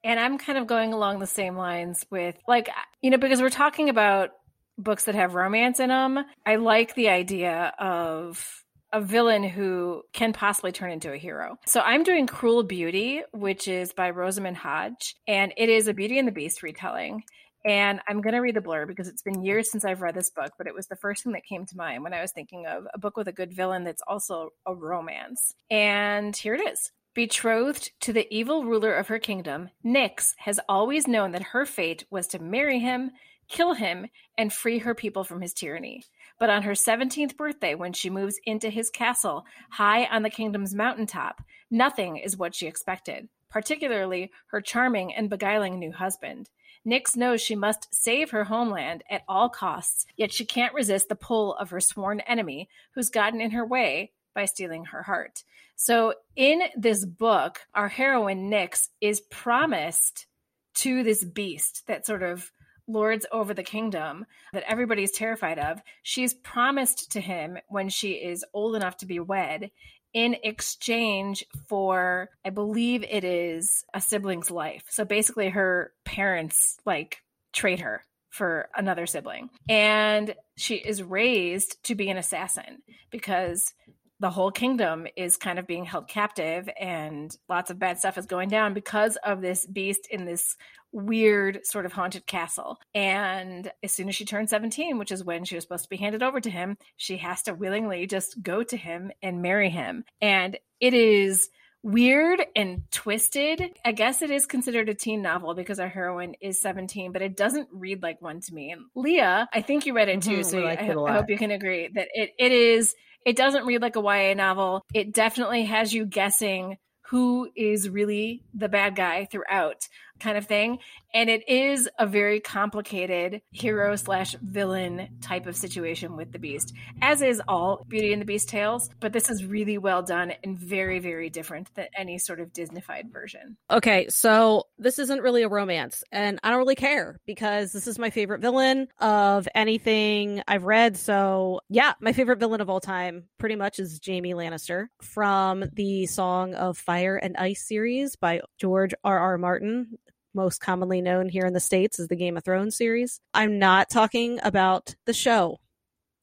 And 0.03 0.19
I'm 0.19 0.39
kind 0.39 0.59
of 0.59 0.67
going 0.67 0.93
along 0.93 1.19
the 1.19 1.27
same 1.27 1.57
lines 1.57 2.07
with, 2.11 2.37
like, 2.49 2.71
you 3.03 3.11
know, 3.11 3.19
because 3.19 3.41
we're 3.41 3.51
talking 3.51 3.89
about 3.89 4.31
books 4.79 5.05
that 5.05 5.15
have 5.15 5.35
romance 5.35 5.79
in 5.79 5.89
them. 5.89 6.25
I 6.47 6.57
like 6.57 6.95
the 6.95 7.11
idea 7.11 7.75
of 7.79 8.65
a 8.93 9.01
villain 9.01 9.45
who 9.45 10.03
can 10.13 10.33
possibly 10.33 10.73
turn 10.73 10.91
into 10.91 11.13
a 11.13 11.17
hero. 11.17 11.59
So 11.67 11.81
I'm 11.81 12.03
doing 12.03 12.27
Cruel 12.27 12.63
Beauty, 12.63 13.23
which 13.33 13.69
is 13.69 13.93
by 13.93 14.11
Rosamund 14.11 14.57
Hodge, 14.57 15.15
and 15.29 15.53
it 15.57 15.69
is 15.69 15.87
a 15.87 15.95
Beauty 15.95 16.19
and 16.19 16.27
the 16.27 16.33
Beast 16.33 16.63
retelling. 16.63 17.23
And 17.65 18.01
I'm 18.09 18.23
going 18.23 18.33
to 18.33 18.41
read 18.41 18.57
the 18.57 18.63
blurb 18.63 18.87
because 18.89 19.07
it's 19.07 19.23
been 19.23 19.45
years 19.45 19.71
since 19.71 19.85
I've 19.85 20.01
read 20.01 20.15
this 20.15 20.31
book, 20.31 20.53
but 20.57 20.67
it 20.67 20.75
was 20.75 20.87
the 20.87 20.97
first 20.97 21.23
thing 21.23 21.35
that 21.35 21.45
came 21.45 21.67
to 21.67 21.77
mind 21.77 22.03
when 22.03 22.15
I 22.15 22.23
was 22.23 22.33
thinking 22.33 22.67
of 22.67 22.87
a 22.95 22.99
book 22.99 23.19
with 23.19 23.29
a 23.29 23.33
good 23.33 23.53
villain 23.53 23.85
that's 23.85 24.03
also 24.09 24.51
a 24.67 24.75
romance. 24.75 25.55
And 25.71 26.35
here 26.35 26.55
it 26.55 26.67
is. 26.67 26.91
Betrothed 27.13 27.91
to 28.03 28.13
the 28.13 28.33
evil 28.33 28.65
ruler 28.65 28.95
of 28.95 29.09
her 29.09 29.19
kingdom, 29.19 29.71
Nyx 29.85 30.35
has 30.39 30.61
always 30.69 31.09
known 31.09 31.33
that 31.33 31.43
her 31.43 31.67
fate 31.67 32.05
was 32.09 32.29
to 32.29 32.39
marry 32.39 32.79
him, 32.79 33.11
kill 33.49 33.75
him, 33.75 34.07
and 34.39 34.53
free 34.53 34.79
her 34.79 34.95
people 34.95 35.25
from 35.25 35.41
his 35.41 35.53
tyranny. 35.53 36.05
But 36.39 36.51
on 36.51 36.63
her 36.63 36.73
17th 36.73 37.37
birthday, 37.37 37.75
when 37.75 37.93
she 37.93 38.11
moves 38.11 38.39
into 38.45 38.71
his 38.71 38.91
castle 38.91 39.45
high 39.71 40.05
on 40.05 40.23
the 40.23 40.31
kingdom's 40.31 40.73
mountaintop, 40.73 41.43
nothing 41.69 42.17
is 42.17 42.37
what 42.37 42.55
she 42.55 42.69
expected, 42.69 43.29
particularly 43.51 44.31
her 44.53 44.61
charming 44.61 45.13
and 45.13 45.29
beguiling 45.29 45.81
new 45.81 45.91
husband. 45.91 46.49
Nyx 46.87 47.17
knows 47.17 47.41
she 47.41 47.57
must 47.57 47.93
save 47.93 48.31
her 48.31 48.45
homeland 48.45 49.03
at 49.11 49.23
all 49.29 49.49
costs, 49.49 50.07
yet 50.17 50.33
she 50.33 50.45
can't 50.45 50.73
resist 50.73 51.09
the 51.09 51.17
pull 51.17 51.57
of 51.57 51.71
her 51.71 51.81
sworn 51.81 52.21
enemy, 52.21 52.69
who's 52.95 53.11
gotten 53.11 53.41
in 53.41 53.51
her 53.51 53.67
way 53.67 54.13
by 54.35 54.45
stealing 54.45 54.87
her 54.87 55.03
heart. 55.03 55.45
So, 55.77 56.15
in 56.37 56.63
this 56.77 57.05
book, 57.05 57.61
our 57.75 57.89
heroine 57.89 58.51
Nyx 58.51 58.89
is 59.01 59.21
promised 59.21 60.27
to 60.75 61.03
this 61.03 61.25
beast 61.25 61.85
that 61.87 62.07
sort 62.07 62.23
of 62.23 62.51
lords 62.87 63.27
over 63.33 63.55
the 63.55 63.63
kingdom 63.63 64.27
that 64.53 64.65
everybody's 64.67 65.13
terrified 65.13 65.59
of. 65.59 65.81
She's 66.03 66.35
promised 66.35 67.13
to 67.13 67.21
him 67.21 67.59
when 67.69 67.89
she 67.89 68.13
is 68.13 68.45
old 68.53 68.75
enough 68.75 68.97
to 68.99 69.07
be 69.07 69.21
wed 69.21 69.71
in 70.13 70.37
exchange 70.43 71.45
for, 71.69 72.31
I 72.45 72.51
believe 72.51 73.05
it 73.05 73.23
is 73.25 73.85
a 73.95 74.01
sibling's 74.01 74.51
life. 74.51 74.85
So 74.91 75.05
basically, 75.05 75.51
her 75.51 75.93
parents 76.05 76.79
like 76.85 77.23
trade 77.53 77.81
her 77.81 78.05
for 78.29 78.69
another 78.77 79.07
sibling. 79.07 79.51
And 79.69 80.35
she 80.57 80.77
is 80.77 81.03
raised 81.03 81.83
to 81.85 81.95
be 81.95 82.11
an 82.11 82.17
assassin 82.17 82.83
because 83.11 83.73
the 84.21 84.31
whole 84.31 84.51
kingdom 84.51 85.07
is 85.17 85.37
kind 85.37 85.59
of 85.59 85.67
being 85.67 85.87
held 85.87 86.07
captive 86.07 86.69
and 86.79 87.35
lots 87.49 87.71
of 87.71 87.79
bad 87.79 87.99
stuff 87.99 88.19
is 88.19 88.27
going 88.27 88.51
down 88.51 88.75
because 88.75 89.17
of 89.25 89.41
this 89.41 89.67
beast 89.67 90.07
in 90.11 90.27
this 90.27 90.57
weird 90.93 91.65
sort 91.65 91.87
of 91.87 91.93
haunted 91.93 92.27
castle. 92.27 92.79
And 92.95 93.73
as 93.83 93.93
soon 93.93 94.09
as 94.09 94.15
she 94.15 94.27
turns 94.27 94.51
17, 94.51 94.99
which 94.99 95.11
is 95.11 95.25
when 95.25 95.45
she 95.45 95.55
was 95.55 95.65
supposed 95.65 95.85
to 95.85 95.91
be 95.91 95.97
handed 95.97 96.23
over 96.23 96.41
to 96.41 96.51
him, 96.51 96.77
she 96.97 97.17
has 97.17 97.43
to 97.43 97.55
willingly 97.55 98.07
just 98.07 98.43
go 98.43 98.63
to 98.63 98.77
him 98.77 99.11
and 99.23 99.41
marry 99.41 99.71
him. 99.71 100.05
And 100.21 100.59
it 100.81 100.93
is 100.93 101.49
weird 101.83 102.45
and 102.55 102.83
twisted. 102.91 103.79
I 103.85 103.93
guess 103.93 104.21
it 104.21 104.31
is 104.31 104.45
considered 104.45 104.91
a 104.91 104.95
teen 104.95 105.23
novel 105.23 105.55
because 105.55 105.81
our 105.81 105.89
heroine 105.89 106.35
is 106.41 106.61
17, 106.61 107.13
but 107.13 107.23
it 107.23 107.37
doesn't 107.37 107.69
read 107.73 108.03
like 108.03 108.21
one 108.21 108.41
to 108.41 108.55
me. 108.55 108.71
And 108.73 108.83
Leah, 108.95 109.49
I 109.53 109.63
think 109.63 109.87
you 109.87 109.95
read 109.95 110.11
it 110.11 110.23
too, 110.23 110.41
mm-hmm, 110.41 110.43
so 110.43 110.65
I, 110.65 110.73
I 110.73 111.13
hope 111.13 111.31
you 111.31 111.39
can 111.39 111.51
agree 111.51 111.89
that 111.95 112.09
it, 112.13 112.33
it 112.39 112.53
is 112.53 112.95
it 113.25 113.37
doesn't 113.37 113.67
read 113.67 113.83
like 113.83 113.97
a 113.97 114.01
YA 114.01 114.35
novel. 114.35 114.85
It 114.95 115.13
definitely 115.13 115.65
has 115.65 115.93
you 115.93 116.07
guessing 116.07 116.79
who 117.11 117.51
is 117.57 117.89
really 117.89 118.43
the 118.55 118.69
bad 118.69 118.95
guy 118.95 119.25
throughout 119.25 119.89
kind 120.21 120.39
of 120.39 120.47
thing 120.47 120.79
And 121.13 121.29
it 121.29 121.49
is 121.49 121.89
a 121.99 122.07
very 122.07 122.41
complicated 122.41 123.43
hero 123.51 123.97
slash 123.97 124.37
villain 124.43 125.09
type 125.21 125.47
of 125.47 125.57
situation 125.57 126.17
with 126.17 126.33
the 126.33 126.39
Beast, 126.39 126.73
as 127.03 127.23
is 127.23 127.43
all 127.49 127.85
Beauty 127.89 128.13
and 128.13 128.23
the 128.23 128.27
Beast 128.27 128.49
tales. 128.49 128.91
But 129.01 129.13
this 129.13 129.29
is 129.29 129.45
really 129.45 129.79
well 129.79 130.03
done 130.03 130.33
and 130.45 130.59
very, 130.59 130.99
very 130.99 131.31
different 131.31 131.75
than 131.75 131.87
any 131.97 132.19
sort 132.19 132.41
of 132.41 132.53
Disneyfied 132.53 133.13
version. 133.13 133.57
Okay, 133.71 134.09
so 134.09 134.65
this 134.79 134.99
isn't 134.99 135.23
really 135.23 135.43
a 135.43 135.49
romance, 135.49 136.05
and 136.13 136.39
I 136.43 136.51
don't 136.51 136.59
really 136.59 136.75
care 136.75 137.19
because 137.27 137.73
this 137.73 137.87
is 137.87 137.99
my 137.99 138.11
favorite 138.11 138.41
villain 138.41 138.89
of 138.99 139.49
anything 139.55 140.43
I've 140.47 140.65
read. 140.65 140.97
So, 140.97 141.61
yeah, 141.69 141.95
my 142.01 142.13
favorite 142.13 142.39
villain 142.39 142.61
of 142.61 142.71
all 142.71 142.81
time 142.81 143.25
pretty 143.39 143.57
much 143.57 143.79
is 143.79 144.01
Jaime 144.05 144.35
Lannister 144.35 144.87
from 145.03 145.65
the 145.73 146.07
Song 146.07 146.55
of 146.55 146.79
Fire 146.79 147.17
and 147.17 147.37
Ice 147.37 147.67
series 147.67 148.17
by 148.17 148.41
George 148.59 148.95
R. 149.05 149.19
R. 149.19 149.39
Martin 149.39 149.99
most 150.35 150.61
commonly 150.61 151.01
known 151.01 151.29
here 151.29 151.45
in 151.45 151.53
the 151.53 151.61
States 151.61 151.99
as 151.99 152.09
the 152.09 152.17
Game 152.17 152.37
of 152.37 152.45
Thrones 152.45 152.77
series. 152.77 153.21
I'm 153.35 153.59
not 153.59 153.91
talking 153.91 154.39
about 154.43 154.95
the 155.07 155.13
show. 155.13 155.59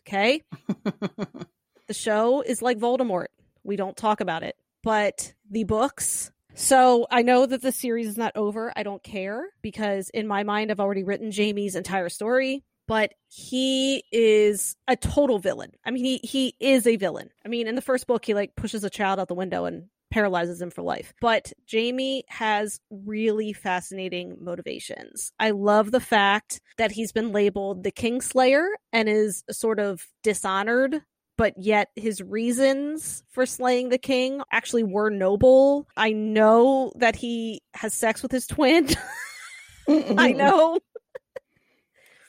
Okay? 0.08 0.44
the 1.88 1.94
show 1.94 2.42
is 2.42 2.62
like 2.62 2.80
Voldemort. 2.80 3.28
We 3.64 3.76
don't 3.76 3.98
talk 3.98 4.22
about 4.22 4.44
it. 4.44 4.56
But 4.84 5.34
the 5.50 5.66
books. 5.66 6.32
So 6.54 7.06
I 7.12 7.22
know 7.22 7.46
that 7.46 7.62
the 7.62 7.72
series 7.72 8.08
is 8.08 8.18
not 8.18 8.32
over. 8.36 8.72
I 8.76 8.84
don't 8.84 9.04
care 9.04 9.48
because 9.62 10.10
in 10.10 10.28
my 10.28 10.44
mind, 10.44 10.72
I've 10.72 10.80
already 10.80 11.04
written 11.04 11.32
Jaime's 11.32 11.76
entire 11.76 12.10
story. 12.10 12.64
But 12.88 13.12
he 13.28 14.02
is 14.14 14.78
a 14.88 14.96
total 14.96 15.40
villain. 15.40 15.74
I 15.86 15.92
mean, 15.92 16.06
he 16.06 16.20
he 16.24 16.56
is 16.62 16.88
a 16.88 16.96
villain. 16.96 17.32
I 17.46 17.50
mean, 17.50 17.68
in 17.68 17.76
the 17.76 17.82
first 17.82 18.08
book, 18.08 18.24
he 18.24 18.34
like 18.34 18.56
pushes 18.56 18.86
a 18.86 18.90
child 18.90 19.20
out 19.20 19.28
the 19.28 19.36
window 19.36 19.66
and 19.66 19.90
paralyzes 20.12 20.62
him 20.62 20.70
for 20.70 20.82
life. 20.82 21.14
But 21.22 21.52
Jaime 21.72 22.24
has 22.30 22.80
really 22.90 23.54
fascinating 23.54 24.38
motivations. 24.40 25.32
I 25.40 25.52
love 25.52 25.92
the 25.92 26.00
fact 26.00 26.62
that 26.78 26.92
he's 26.92 27.12
been 27.12 27.32
labeled 27.32 27.84
the 27.84 27.92
Kingslayer 27.92 28.68
and 28.94 29.10
is 29.10 29.44
sort 29.52 29.80
of 29.80 30.06
dishonored. 30.24 31.02
But 31.38 31.54
yet, 31.58 31.90
his 31.96 32.20
reasons 32.22 33.24
for 33.30 33.46
slaying 33.46 33.90
the 33.90 34.00
king 34.00 34.42
actually 34.52 34.84
were 34.84 35.12
noble. 35.12 35.88
I 35.96 36.12
know 36.12 36.92
that 36.96 37.16
he 37.16 37.62
has 37.76 37.94
sex 37.94 38.24
with 38.24 38.32
his 38.32 38.48
twin. 38.48 38.90
I 39.88 40.32
know 40.36 40.80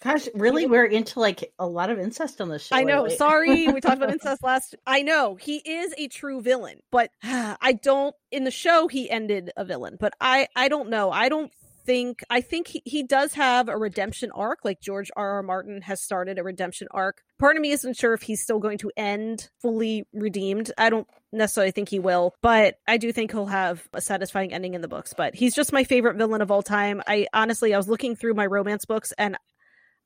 Gosh, 0.02 0.28
really, 0.34 0.66
we're 0.66 0.84
into 0.84 1.20
like 1.20 1.52
a 1.58 1.66
lot 1.66 1.90
of 1.90 1.98
incest 1.98 2.40
on 2.40 2.48
this 2.48 2.66
show. 2.66 2.76
I 2.76 2.84
know. 2.84 3.02
Lately. 3.02 3.16
Sorry, 3.16 3.68
we 3.68 3.80
talked 3.80 3.96
about 3.96 4.10
incest 4.12 4.42
last. 4.42 4.74
I 4.86 5.02
know 5.02 5.36
he 5.36 5.56
is 5.56 5.94
a 5.96 6.08
true 6.08 6.40
villain, 6.40 6.80
but 6.90 7.10
I 7.22 7.78
don't. 7.82 8.14
In 8.30 8.44
the 8.44 8.50
show, 8.50 8.88
he 8.88 9.10
ended 9.10 9.50
a 9.56 9.64
villain, 9.64 9.96
but 9.98 10.12
I, 10.20 10.48
I 10.54 10.68
don't 10.68 10.90
know. 10.90 11.10
I 11.10 11.28
don't 11.28 11.52
think. 11.84 12.20
I 12.30 12.40
think 12.42 12.68
he, 12.68 12.82
he 12.84 13.02
does 13.02 13.34
have 13.34 13.68
a 13.68 13.76
redemption 13.76 14.30
arc, 14.32 14.60
like 14.64 14.80
George 14.80 15.10
R. 15.16 15.36
R. 15.36 15.42
Martin 15.42 15.80
has 15.82 16.02
started 16.02 16.38
a 16.38 16.44
redemption 16.44 16.88
arc. 16.90 17.22
Part 17.38 17.56
of 17.56 17.62
me 17.62 17.70
isn't 17.70 17.96
sure 17.96 18.14
if 18.14 18.22
he's 18.22 18.42
still 18.42 18.58
going 18.58 18.78
to 18.78 18.90
end 18.96 19.48
fully 19.62 20.06
redeemed. 20.12 20.70
I 20.76 20.90
don't 20.90 21.08
necessarily 21.32 21.70
think 21.70 21.88
he 21.88 21.98
will, 21.98 22.34
but 22.42 22.76
I 22.86 22.98
do 22.98 23.12
think 23.12 23.32
he'll 23.32 23.46
have 23.46 23.86
a 23.92 24.00
satisfying 24.00 24.52
ending 24.52 24.74
in 24.74 24.80
the 24.80 24.88
books. 24.88 25.14
But 25.16 25.34
he's 25.34 25.54
just 25.54 25.72
my 25.72 25.84
favorite 25.84 26.16
villain 26.16 26.42
of 26.42 26.50
all 26.50 26.62
time. 26.62 27.02
I 27.06 27.26
honestly, 27.32 27.74
I 27.74 27.76
was 27.76 27.88
looking 27.88 28.16
through 28.16 28.34
my 28.34 28.46
romance 28.46 28.84
books 28.84 29.12
and 29.16 29.36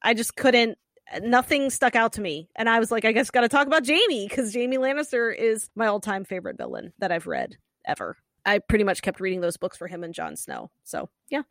I 0.02 0.14
just 0.14 0.36
couldn't 0.36 0.78
nothing 1.20 1.70
stuck 1.70 1.94
out 1.96 2.14
to 2.14 2.20
me. 2.20 2.48
And 2.56 2.68
I 2.68 2.78
was 2.78 2.90
like, 2.90 3.04
I 3.04 3.12
guess 3.12 3.30
got 3.30 3.42
to 3.42 3.48
talk 3.48 3.66
about 3.66 3.86
Jaime 3.86 4.26
because 4.28 4.54
Jaime 4.54 4.78
Lannister 4.78 5.34
is 5.34 5.68
my 5.74 5.86
all 5.86 6.00
time 6.00 6.24
favorite 6.24 6.56
villain 6.56 6.92
that 6.98 7.12
I've 7.12 7.26
read 7.26 7.56
ever. 7.84 8.16
I 8.44 8.58
pretty 8.58 8.84
much 8.84 9.02
kept 9.02 9.20
reading 9.20 9.40
those 9.40 9.56
books 9.56 9.76
for 9.76 9.86
him 9.86 10.04
and 10.04 10.14
Jon 10.14 10.36
Snow. 10.36 10.70
So 10.84 11.08
yeah, 11.28 11.42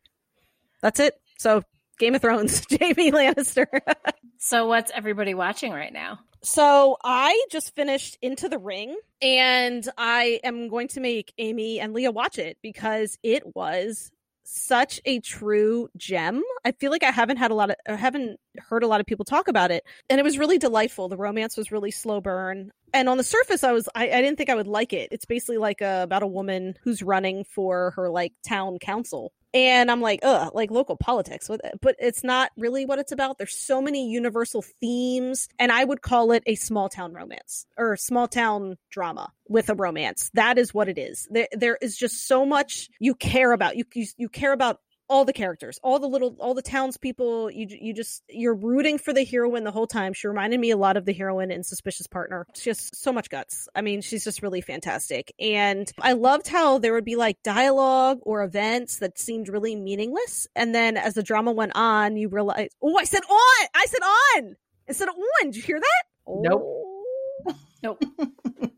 that's 0.82 1.00
it. 1.00 1.14
So 1.38 1.62
Game 1.98 2.14
of 2.14 2.22
Thrones, 2.22 2.66
Jaime 2.70 3.12
Lannister. 3.12 3.66
so 4.38 4.66
what's 4.66 4.92
everybody 4.94 5.34
watching 5.34 5.72
right 5.72 5.92
now? 5.92 6.18
So 6.42 6.96
I 7.04 7.46
just 7.52 7.74
finished 7.76 8.18
Into 8.20 8.48
the 8.48 8.58
Ring 8.58 8.98
and 9.20 9.88
I 9.96 10.40
am 10.42 10.68
going 10.68 10.88
to 10.88 11.00
make 11.00 11.32
Amy 11.38 11.78
and 11.78 11.94
Leah 11.94 12.10
watch 12.10 12.38
it 12.38 12.58
because 12.62 13.16
it 13.22 13.54
was 13.54 14.10
such 14.44 15.00
a 15.04 15.20
true 15.20 15.88
gem. 15.96 16.42
I 16.64 16.72
feel 16.72 16.90
like 16.90 17.02
I 17.02 17.10
haven't 17.10 17.36
had 17.36 17.50
a 17.50 17.54
lot 17.54 17.70
of 17.70 17.76
I 17.88 17.96
haven't 17.96 18.38
heard 18.58 18.82
a 18.82 18.86
lot 18.86 19.00
of 19.00 19.06
people 19.06 19.24
talk 19.24 19.48
about 19.48 19.70
it. 19.70 19.84
And 20.10 20.18
it 20.18 20.24
was 20.24 20.38
really 20.38 20.58
delightful. 20.58 21.08
The 21.08 21.16
romance 21.16 21.56
was 21.56 21.72
really 21.72 21.90
slow 21.90 22.20
burn. 22.20 22.72
And 22.92 23.08
on 23.08 23.16
the 23.16 23.24
surface 23.24 23.64
I 23.64 23.72
was 23.72 23.88
I, 23.94 24.04
I 24.04 24.20
didn't 24.20 24.36
think 24.36 24.50
I 24.50 24.54
would 24.54 24.66
like 24.66 24.92
it. 24.92 25.08
It's 25.12 25.24
basically 25.24 25.58
like 25.58 25.80
a, 25.80 26.02
about 26.02 26.22
a 26.22 26.26
woman 26.26 26.74
who's 26.82 27.02
running 27.02 27.44
for 27.44 27.92
her 27.96 28.10
like 28.10 28.32
town 28.46 28.78
council 28.78 29.32
and 29.54 29.90
I'm 29.90 30.00
like, 30.00 30.20
ugh, 30.22 30.52
like 30.54 30.70
local 30.70 30.96
politics. 30.96 31.50
But 31.80 31.96
it's 31.98 32.24
not 32.24 32.50
really 32.56 32.86
what 32.86 32.98
it's 32.98 33.12
about. 33.12 33.38
There's 33.38 33.56
so 33.56 33.82
many 33.82 34.08
universal 34.08 34.62
themes, 34.62 35.48
and 35.58 35.70
I 35.70 35.84
would 35.84 36.02
call 36.02 36.32
it 36.32 36.42
a 36.46 36.54
small 36.54 36.88
town 36.88 37.12
romance 37.12 37.66
or 37.76 37.96
small 37.96 38.28
town 38.28 38.78
drama 38.90 39.30
with 39.48 39.68
a 39.68 39.74
romance. 39.74 40.30
That 40.34 40.58
is 40.58 40.72
what 40.72 40.88
it 40.88 40.98
is. 40.98 41.28
There, 41.30 41.48
there 41.52 41.78
is 41.80 41.96
just 41.96 42.26
so 42.26 42.46
much 42.46 42.88
you 42.98 43.14
care 43.14 43.52
about. 43.52 43.76
You, 43.76 43.84
you, 43.94 44.06
you 44.16 44.28
care 44.28 44.52
about 44.52 44.80
all 45.08 45.24
the 45.24 45.32
characters, 45.32 45.78
all 45.82 45.98
the 45.98 46.06
little, 46.06 46.36
all 46.38 46.54
the 46.54 46.62
townspeople. 46.62 47.50
You 47.50 47.66
you 47.68 47.94
just 47.94 48.22
you're 48.28 48.54
rooting 48.54 48.98
for 48.98 49.12
the 49.12 49.24
heroine 49.24 49.64
the 49.64 49.70
whole 49.70 49.86
time. 49.86 50.12
She 50.12 50.26
reminded 50.26 50.60
me 50.60 50.70
a 50.70 50.76
lot 50.76 50.96
of 50.96 51.04
the 51.04 51.12
heroine 51.12 51.50
in 51.50 51.62
Suspicious 51.62 52.06
Partner. 52.06 52.46
She 52.54 52.70
has 52.70 52.90
so 52.94 53.12
much 53.12 53.28
guts. 53.28 53.68
I 53.74 53.82
mean, 53.82 54.00
she's 54.00 54.24
just 54.24 54.42
really 54.42 54.60
fantastic. 54.60 55.32
And 55.38 55.90
I 56.00 56.12
loved 56.12 56.48
how 56.48 56.78
there 56.78 56.92
would 56.92 57.04
be 57.04 57.16
like 57.16 57.42
dialogue 57.42 58.18
or 58.22 58.42
events 58.42 58.98
that 58.98 59.18
seemed 59.18 59.48
really 59.48 59.76
meaningless, 59.76 60.46
and 60.54 60.74
then 60.74 60.96
as 60.96 61.14
the 61.14 61.22
drama 61.22 61.52
went 61.52 61.72
on, 61.74 62.16
you 62.16 62.28
realize, 62.28 62.70
oh, 62.82 62.96
I 62.96 63.04
said 63.04 63.22
on, 63.28 63.66
I 63.74 63.86
said 63.86 64.02
on 64.02 64.56
instead 64.86 65.08
of 65.08 65.14
on. 65.14 65.50
Did 65.50 65.56
you 65.56 65.62
hear 65.62 65.80
that? 65.80 66.02
Nope. 66.26 66.62
Oh. 66.62 67.54
nope. 67.82 68.04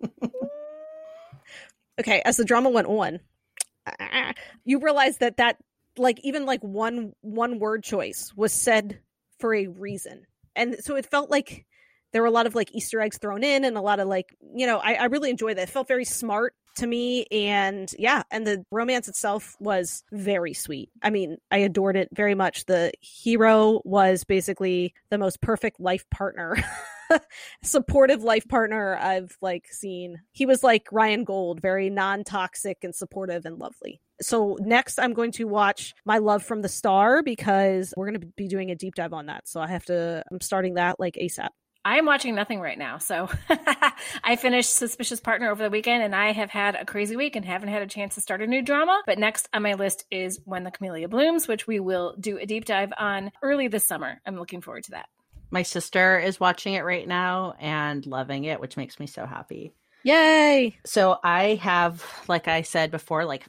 okay, 2.01 2.23
as 2.25 2.37
the 2.37 2.45
drama 2.45 2.71
went 2.71 2.87
on, 2.89 3.21
you 4.65 4.81
realize 4.81 5.19
that 5.19 5.37
that 5.37 5.57
like 5.99 6.21
even 6.23 6.47
like 6.47 6.63
one 6.63 7.13
one 7.21 7.59
word 7.59 7.83
choice 7.83 8.33
was 8.37 8.53
said 8.53 9.01
for 9.39 9.55
a 9.55 9.67
reason 9.67 10.27
and 10.57 10.77
so 10.81 10.97
it 10.97 11.07
felt 11.07 11.31
like 11.31 11.67
there 12.13 12.23
were 12.23 12.29
a 12.29 12.33
lot 12.33 12.47
of 12.47 12.55
like 12.55 12.75
easter 12.75 13.01
eggs 13.01 13.19
thrown 13.19 13.43
in 13.43 13.65
and 13.65 13.77
a 13.77 13.81
lot 13.81 14.01
of 14.01 14.09
like 14.09 14.37
you 14.55 14.67
know 14.67 14.79
i, 14.79 14.95
I 14.95 15.05
really 15.07 15.31
enjoyed 15.31 15.57
that 15.59 15.69
it 15.69 15.73
felt 15.73 15.89
very 15.89 16.05
smart 16.05 16.55
to 16.77 16.87
me 16.87 17.27
and 17.31 17.89
yeah 17.99 18.23
and 18.31 18.47
the 18.47 18.65
romance 18.71 19.09
itself 19.09 19.57
was 19.61 20.03
very 20.13 20.55
sweet 20.55 20.91
i 21.03 21.11
mean 21.11 21.37
i 21.51 21.59
adored 21.59 21.97
it 21.97 22.09
very 22.13 22.35
much 22.35 22.67
the 22.67 22.93
hero 23.01 23.81
was 23.85 24.25
basically 24.25 24.95
the 25.11 25.19
most 25.19 25.41
perfect 25.41 25.79
life 25.79 26.09
partner 26.11 26.57
supportive 27.63 28.23
life 28.23 28.47
partner 28.49 28.97
I've 28.97 29.37
like 29.41 29.67
seen. 29.71 30.21
He 30.33 30.47
was 30.47 30.63
like 30.63 30.87
Ryan 30.93 31.25
Gold, 31.25 31.61
very 31.61 31.91
non-toxic 31.91 32.79
and 32.83 32.95
supportive 32.95 33.45
and 33.45 33.59
lovely. 33.59 34.01
So 34.21 34.57
next 34.61 34.99
I'm 34.99 35.13
going 35.13 35.33
to 35.33 35.45
watch 35.45 35.95
My 36.05 36.19
Love 36.19 36.43
from 36.43 36.63
the 36.63 36.69
Star 36.69 37.23
because 37.23 37.93
we're 37.97 38.11
going 38.11 38.21
to 38.21 38.27
be 38.37 38.49
doing 38.49 38.71
a 38.71 38.75
deep 38.75 38.95
dive 38.95 39.13
on 39.13 39.27
that. 39.27 39.49
So 39.49 39.61
I 39.61 39.69
have 39.69 39.85
to 39.87 40.23
I'm 40.31 40.41
starting 40.41 40.75
that 40.75 41.01
like 41.01 41.15
ASAP. 41.15 41.49
I 41.87 41.99
am 41.99 42.07
watching 42.07 42.35
nothing 42.35 42.61
right 42.61 42.79
now. 42.79 42.97
So 42.97 43.29
I 44.25 44.37
finished 44.37 44.75
Suspicious 44.75 45.21
Partner 45.21 45.51
over 45.51 45.63
the 45.63 45.69
weekend 45.69 46.03
and 46.03 46.17
I 46.17 46.33
have 46.33 46.49
had 46.49 46.77
a 46.77 46.87
crazy 46.87 47.15
week 47.15 47.37
and 47.37 47.45
haven't 47.45 47.69
had 47.69 47.83
a 47.83 47.87
chance 47.87 48.15
to 48.15 48.23
start 48.23 48.41
a 48.41 48.47
new 48.47 48.63
drama. 48.63 49.03
But 49.07 49.19
next 49.19 49.49
on 49.53 49.63
my 49.63 49.75
list 49.75 50.05
is 50.11 50.41
When 50.47 50.65
the 50.65 50.71
Camellia 50.71 51.09
Blooms, 51.09 51.47
which 51.47 51.67
we 51.67 51.81
will 51.81 52.17
do 52.19 52.39
a 52.39 52.47
deep 52.47 52.65
dive 52.65 52.93
on 52.99 53.33
early 53.43 53.69
this 53.69 53.87
summer. 53.87 54.19
I'm 54.25 54.37
looking 54.37 54.63
forward 54.63 54.85
to 54.85 54.93
that. 54.93 55.09
My 55.51 55.63
sister 55.63 56.19
is 56.19 56.41
watching 56.41 56.73
it 56.73 56.85
right 56.85 57.07
now 57.07 57.55
and 57.61 58.05
loving 58.07 58.45
it, 58.45 58.61
which 58.61 58.79
makes 58.79 58.99
me 58.99 59.07
so 59.07 59.27
happy. 59.27 59.75
Yay! 60.05 60.77
So 60.87 61.19
I 61.23 61.57
have, 61.57 62.03
like 62.29 62.49
I 62.49 62.63
said 62.63 62.91
before, 62.91 63.25
like 63.25 63.45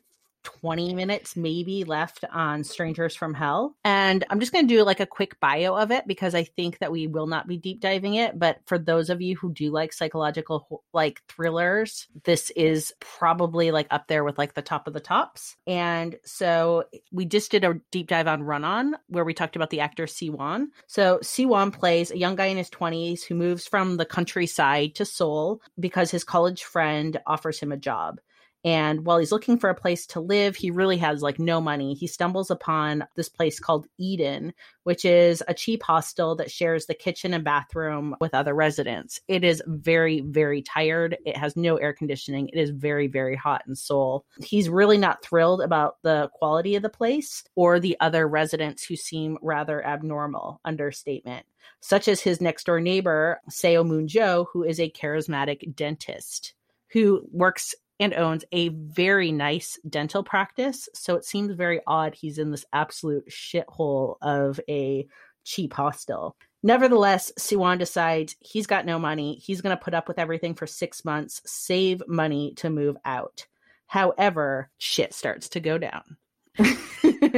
20 0.45 0.93
minutes 0.93 1.35
maybe 1.35 1.83
left 1.83 2.23
on 2.31 2.63
Strangers 2.63 3.15
from 3.15 3.33
Hell. 3.33 3.75
And 3.83 4.23
I'm 4.29 4.39
just 4.39 4.53
going 4.53 4.65
to 4.67 4.73
do 4.73 4.83
like 4.83 5.01
a 5.01 5.05
quick 5.05 5.39
bio 5.39 5.75
of 5.75 5.91
it 5.91 6.07
because 6.07 6.33
I 6.33 6.43
think 6.43 6.79
that 6.79 6.91
we 6.91 7.07
will 7.07 7.27
not 7.27 7.47
be 7.47 7.57
deep 7.57 7.81
diving 7.81 8.15
it. 8.15 8.39
But 8.39 8.59
for 8.65 8.77
those 8.77 9.09
of 9.09 9.21
you 9.21 9.35
who 9.35 9.51
do 9.51 9.71
like 9.71 9.91
psychological 9.91 10.83
like 10.93 11.21
thrillers, 11.27 12.07
this 12.23 12.51
is 12.51 12.93
probably 12.99 13.71
like 13.71 13.87
up 13.91 14.07
there 14.07 14.23
with 14.23 14.37
like 14.37 14.53
the 14.53 14.61
top 14.61 14.87
of 14.87 14.93
the 14.93 14.99
tops. 14.99 15.57
And 15.67 16.15
so 16.23 16.85
we 17.11 17.25
just 17.25 17.51
did 17.51 17.65
a 17.65 17.81
deep 17.91 18.07
dive 18.07 18.27
on 18.27 18.43
Run 18.43 18.63
On 18.63 18.95
where 19.07 19.25
we 19.25 19.33
talked 19.33 19.55
about 19.55 19.71
the 19.71 19.81
actor 19.81 20.05
Siwan. 20.05 20.67
So 20.87 21.19
Siwan 21.21 21.73
plays 21.73 22.11
a 22.11 22.17
young 22.17 22.35
guy 22.35 22.45
in 22.45 22.57
his 22.57 22.69
20s 22.69 23.23
who 23.23 23.35
moves 23.35 23.67
from 23.67 23.97
the 23.97 24.05
countryside 24.05 24.95
to 24.95 25.05
Seoul 25.05 25.61
because 25.79 26.11
his 26.11 26.23
college 26.23 26.63
friend 26.63 27.19
offers 27.25 27.59
him 27.59 27.71
a 27.71 27.77
job 27.77 28.19
And 28.65 29.05
while 29.05 29.19
he's 29.19 29.31
looking 29.31 29.59
for 29.59 29.69
a 29.69 29.75
place 29.75 30.07
to 30.07 30.19
live, 30.19 30.55
he 30.55 30.71
really 30.71 30.97
has 30.97 31.21
like 31.21 31.37
no 31.37 31.61
money. 31.61 31.93
He 31.93 32.07
stumbles 32.07 32.49
upon 32.49 33.05
this 33.15 33.29
place 33.29 33.59
called 33.59 33.85
Eden, 33.99 34.55
which 34.83 35.05
is 35.05 35.43
a 35.47 35.53
cheap 35.53 35.83
hostel 35.83 36.35
that 36.37 36.49
shares 36.49 36.87
the 36.87 36.95
kitchen 36.95 37.35
and 37.35 37.43
bathroom 37.43 38.15
with 38.19 38.33
other 38.33 38.55
residents. 38.55 39.21
It 39.27 39.43
is 39.43 39.61
very, 39.67 40.21
very 40.21 40.63
tired. 40.63 41.15
It 41.27 41.37
has 41.37 41.55
no 41.55 41.77
air 41.77 41.93
conditioning. 41.93 42.49
It 42.49 42.59
is 42.59 42.71
very, 42.71 43.05
very 43.05 43.35
hot 43.35 43.61
in 43.67 43.75
Seoul. 43.75 44.25
He's 44.43 44.67
really 44.67 44.97
not 44.97 45.23
thrilled 45.23 45.61
about 45.61 45.97
the 46.01 46.31
quality 46.33 46.75
of 46.75 46.81
the 46.81 46.89
place 46.89 47.43
or 47.53 47.79
the 47.79 47.95
other 47.99 48.27
residents 48.27 48.83
who 48.83 48.95
seem 48.95 49.37
rather 49.43 49.85
abnormal, 49.85 50.59
understatement 50.65 51.45
such 51.81 52.07
as 52.07 52.21
his 52.21 52.41
next 52.41 52.65
door 52.65 52.79
neighbor, 52.79 53.39
Seo 53.49 53.85
Moon 53.85 54.07
Jo, 54.07 54.47
who 54.51 54.63
is 54.63 54.79
a 54.79 54.89
charismatic 54.89 55.75
dentist 55.75 56.53
who 56.95 57.27
works 57.31 57.75
and 57.99 58.13
owns 58.13 58.43
a 58.51 58.69
very 58.69 59.31
nice 59.31 59.79
dental 59.87 60.23
practice. 60.23 60.89
So 60.93 61.15
it 61.15 61.25
seems 61.25 61.53
very 61.53 61.81
odd 61.87 62.15
he's 62.15 62.37
in 62.37 62.51
this 62.51 62.65
absolute 62.73 63.29
shithole 63.29 64.15
of 64.21 64.59
a 64.69 65.07
cheap 65.43 65.73
hostel. 65.73 66.35
Nevertheless, 66.63 67.31
Siwan 67.39 67.77
decides 67.77 68.35
he's 68.39 68.67
got 68.67 68.85
no 68.85 68.97
money. 68.97 69.35
He's 69.35 69.61
going 69.61 69.77
to 69.77 69.83
put 69.83 69.93
up 69.93 70.07
with 70.07 70.17
everything 70.17 70.55
for 70.55 70.65
six 70.65 71.05
months, 71.05 71.41
save 71.45 72.01
money 72.07 72.53
to 72.57 72.69
move 72.69 72.97
out. 73.05 73.45
However, 73.87 74.71
shit 74.77 75.13
starts 75.13 75.49
to 75.49 75.59
go 75.59 75.77
down. 75.77 76.17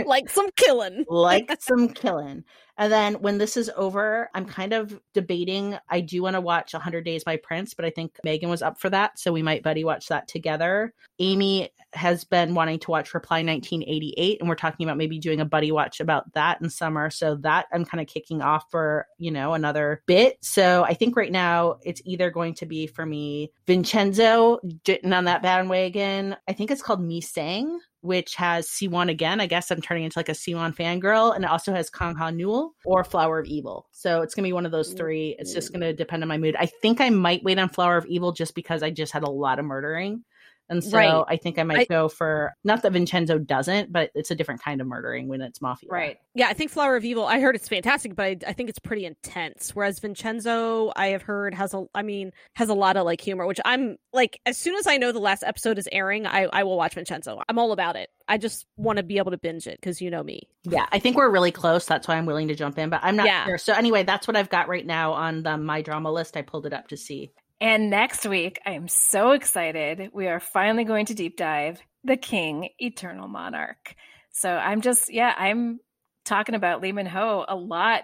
Like 0.05 0.29
some 0.29 0.49
killing. 0.55 1.05
like 1.09 1.55
some 1.61 1.89
killing. 1.89 2.43
And 2.77 2.93
then 2.93 3.15
when 3.15 3.39
this 3.39 3.57
is 3.57 3.71
over, 3.75 4.29
I'm 4.35 4.45
kind 4.45 4.71
of 4.71 4.99
debating. 5.13 5.77
I 5.89 5.99
do 5.99 6.21
want 6.21 6.35
to 6.35 6.41
watch 6.41 6.73
100 6.73 7.03
Days 7.03 7.23
My 7.25 7.37
Prince, 7.37 7.73
but 7.73 7.85
I 7.85 7.89
think 7.89 8.17
Megan 8.23 8.49
was 8.49 8.61
up 8.61 8.79
for 8.79 8.89
that. 8.91 9.17
So 9.17 9.33
we 9.33 9.41
might 9.41 9.63
buddy 9.63 9.83
watch 9.83 10.07
that 10.09 10.27
together. 10.27 10.93
Amy 11.17 11.69
has 11.93 12.23
been 12.23 12.53
wanting 12.53 12.77
to 12.79 12.91
watch 12.91 13.15
Reply 13.15 13.37
1988, 13.37 14.39
and 14.39 14.47
we're 14.47 14.55
talking 14.55 14.85
about 14.85 14.97
maybe 14.97 15.17
doing 15.17 15.39
a 15.39 15.45
buddy 15.45 15.71
watch 15.71 15.99
about 15.99 16.31
that 16.33 16.61
in 16.61 16.69
summer. 16.69 17.09
So 17.09 17.35
that 17.37 17.65
I'm 17.73 17.83
kind 17.83 18.01
of 18.01 18.07
kicking 18.07 18.43
off 18.43 18.65
for, 18.69 19.07
you 19.17 19.31
know, 19.31 19.53
another 19.53 20.03
bit. 20.05 20.37
So 20.41 20.83
I 20.83 20.93
think 20.93 21.15
right 21.15 21.31
now 21.31 21.77
it's 21.83 22.01
either 22.05 22.29
going 22.29 22.53
to 22.55 22.67
be 22.67 22.85
for 22.85 23.07
me 23.07 23.51
Vincenzo 23.65 24.59
getting 24.83 25.13
on 25.13 25.25
that 25.25 25.41
bandwagon. 25.41 26.35
I 26.47 26.53
think 26.53 26.69
it's 26.69 26.83
called 26.83 27.01
Misaeng 27.01 27.77
which 28.07 28.35
has 28.35 28.67
Siwan 28.67 29.09
again. 29.09 29.41
I 29.41 29.45
guess 29.45 29.69
I'm 29.69 29.81
turning 29.81 30.05
into 30.05 30.17
like 30.17 30.29
a 30.29 30.33
Siwan 30.33 30.73
fangirl. 30.73 31.35
And 31.35 31.43
it 31.43 31.51
also 31.51 31.73
has 31.73 31.89
Kang 31.89 32.15
Ha 32.15 32.31
Neul 32.31 32.71
or 32.85 33.03
Flower 33.03 33.39
of 33.39 33.45
Evil. 33.45 33.85
So 33.91 34.21
it's 34.21 34.33
going 34.33 34.45
to 34.45 34.47
be 34.47 34.53
one 34.53 34.65
of 34.65 34.71
those 34.71 34.93
three. 34.93 35.35
It's 35.37 35.53
just 35.53 35.71
going 35.73 35.81
to 35.81 35.93
depend 35.93 36.23
on 36.23 36.29
my 36.29 36.37
mood. 36.37 36.55
I 36.57 36.67
think 36.67 37.01
I 37.01 37.09
might 37.09 37.43
wait 37.43 37.59
on 37.59 37.67
Flower 37.67 37.97
of 37.97 38.05
Evil 38.05 38.31
just 38.31 38.55
because 38.55 38.81
I 38.81 38.91
just 38.91 39.11
had 39.11 39.23
a 39.23 39.29
lot 39.29 39.59
of 39.59 39.65
murdering. 39.65 40.23
And 40.69 40.83
so 40.83 40.97
right. 40.97 41.23
I 41.27 41.37
think 41.37 41.57
I 41.59 41.63
might 41.63 41.79
I, 41.79 41.85
go 41.85 42.09
for 42.09 42.53
not 42.63 42.81
that 42.81 42.91
Vincenzo 42.91 43.37
doesn't, 43.37 43.91
but 43.91 44.11
it's 44.15 44.31
a 44.31 44.35
different 44.35 44.61
kind 44.61 44.81
of 44.81 44.87
murdering 44.87 45.27
when 45.27 45.41
it's 45.41 45.61
mafia. 45.61 45.89
Right. 45.89 46.17
Yeah, 46.35 46.47
I 46.47 46.53
think 46.53 46.71
Flower 46.71 46.95
of 46.95 47.05
Evil, 47.05 47.25
I 47.25 47.39
heard 47.39 47.55
it's 47.55 47.69
fantastic, 47.69 48.15
but 48.15 48.25
I, 48.25 48.37
I, 48.47 48.53
think 48.53 48.69
it's 48.69 48.79
pretty 48.79 49.05
intense. 49.05 49.71
Whereas 49.73 49.99
Vincenzo, 49.99 50.91
I 50.95 51.07
have 51.07 51.21
heard 51.21 51.53
has 51.53 51.73
a 51.73 51.85
I 51.95 52.03
mean, 52.03 52.31
has 52.55 52.69
a 52.69 52.73
lot 52.73 52.97
of 52.97 53.05
like 53.05 53.21
humor, 53.21 53.45
which 53.45 53.59
I'm 53.63 53.97
like 54.13 54.39
as 54.45 54.57
soon 54.57 54.75
as 54.75 54.87
I 54.87 54.97
know 54.97 55.11
the 55.11 55.19
last 55.19 55.43
episode 55.43 55.77
is 55.77 55.87
airing, 55.91 56.27
I, 56.27 56.43
I 56.51 56.63
will 56.63 56.77
watch 56.77 56.95
Vincenzo. 56.95 57.41
I'm 57.47 57.57
all 57.59 57.71
about 57.71 57.95
it. 57.95 58.09
I 58.27 58.37
just 58.37 58.65
want 58.75 58.97
to 58.97 59.03
be 59.03 59.17
able 59.17 59.31
to 59.31 59.37
binge 59.37 59.67
it 59.67 59.79
because 59.79 60.01
you 60.01 60.11
know 60.11 60.23
me. 60.23 60.49
Yeah, 60.63 60.85
I 60.91 60.99
think 60.99 61.15
we're 61.15 61.31
really 61.31 61.51
close. 61.51 61.85
That's 61.85 62.07
why 62.07 62.17
I'm 62.17 62.25
willing 62.25 62.49
to 62.49 62.55
jump 62.55 62.77
in, 62.77 62.89
but 62.89 62.99
I'm 63.03 63.15
not 63.15 63.25
yeah. 63.25 63.45
sure. 63.45 63.57
So 63.57 63.73
anyway, 63.73 64.03
that's 64.03 64.27
what 64.27 64.35
I've 64.35 64.49
got 64.49 64.67
right 64.67 64.85
now 64.85 65.13
on 65.13 65.43
the 65.43 65.57
my 65.57 65.81
drama 65.81 66.11
list. 66.11 66.35
I 66.35 66.41
pulled 66.41 66.65
it 66.65 66.73
up 66.73 66.89
to 66.89 66.97
see. 66.97 67.31
And 67.59 67.89
next 67.89 68.25
week, 68.25 68.59
I 68.65 68.71
am 68.71 68.87
so 68.87 69.31
excited. 69.31 70.11
We 70.13 70.27
are 70.27 70.39
finally 70.39 70.83
going 70.83 71.07
to 71.07 71.15
deep 71.15 71.37
dive 71.37 71.81
The 72.03 72.17
King, 72.17 72.69
Eternal 72.77 73.27
Monarch. 73.27 73.95
So 74.31 74.51
I'm 74.51 74.81
just, 74.81 75.11
yeah, 75.11 75.33
I'm 75.35 75.79
talking 76.23 76.53
about 76.53 76.81
Lee 76.81 76.91
Min 76.91 77.07
Ho 77.07 77.45
a 77.47 77.55
lot 77.55 78.03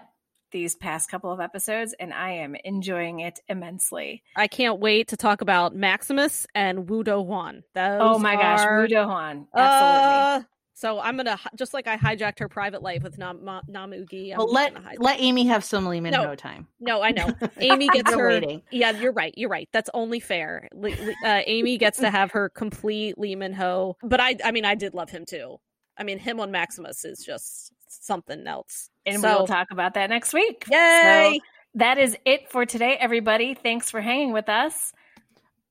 these 0.52 0.76
past 0.76 1.10
couple 1.10 1.32
of 1.32 1.40
episodes, 1.40 1.94
and 2.00 2.14
I 2.14 2.32
am 2.34 2.56
enjoying 2.64 3.20
it 3.20 3.40
immensely. 3.50 4.24
I 4.36 4.48
can't 4.48 4.80
wait 4.80 5.10
to 5.10 5.18
talk 5.18 5.42
about 5.42 5.76
Maximus 5.76 6.48
and 6.56 6.90
Woo 6.90 7.04
Do 7.04 7.20
Hwan. 7.22 7.64
Those 7.74 8.00
oh 8.02 8.20
my 8.20 8.36
are... 8.36 8.42
gosh, 8.42 8.66
Woo 8.66 8.88
Do 8.88 9.04
Hwan. 9.04 9.48
Absolutely. 9.54 10.42
Uh, 10.42 10.42
so 10.84 11.00
I'm 11.00 11.16
gonna 11.16 11.40
just 11.56 11.74
like 11.74 11.88
I 11.88 11.96
hijacked 11.96 12.40
her 12.40 12.50
private 12.50 12.82
life 12.82 13.04
with 13.04 13.18
Nam, 13.18 13.42
Ma, 13.42 13.62
Namugi. 13.72 14.36
well, 14.36 14.52
let 14.52 14.76
let 15.00 15.18
Amy 15.18 15.46
have 15.46 15.64
some 15.64 15.86
Lee 15.86 16.02
Min 16.02 16.12
no, 16.12 16.36
time. 16.36 16.68
No, 16.82 17.02
I 17.02 17.12
know. 17.12 17.34
Amy 17.58 17.88
gets 17.88 18.14
her. 18.14 18.28
Waiting. 18.28 18.62
Yeah, 18.70 18.92
you're 18.92 19.14
right. 19.14 19.34
You're 19.38 19.50
right. 19.50 19.70
That's 19.72 19.90
only 19.94 20.20
fair. 20.20 20.68
Uh, 20.76 21.40
Amy 21.46 21.78
gets 21.78 22.00
to 22.00 22.10
have 22.10 22.32
her 22.32 22.50
complete 22.50 23.18
Lee 23.18 23.34
Ho. 23.54 23.96
But 24.04 24.20
I, 24.20 24.36
I 24.44 24.52
mean, 24.52 24.66
I 24.66 24.76
did 24.76 24.94
love 24.94 25.10
him 25.10 25.24
too. 25.26 25.56
I 25.98 26.04
mean, 26.04 26.20
him 26.20 26.42
on 26.42 26.52
Maximus 26.52 27.06
is 27.06 27.24
just 27.26 27.72
something 27.88 28.46
else. 28.46 28.90
And 29.06 29.22
so, 29.22 29.38
we'll 29.38 29.48
talk 29.48 29.70
about 29.72 29.94
that 29.94 30.10
next 30.10 30.34
week. 30.34 30.66
Yay! 30.70 31.40
So 31.40 31.40
that 31.76 31.98
is 31.98 32.18
it 32.26 32.52
for 32.52 32.66
today, 32.66 32.98
everybody. 33.00 33.54
Thanks 33.54 33.90
for 33.90 34.02
hanging 34.02 34.34
with 34.34 34.50
us. 34.50 34.92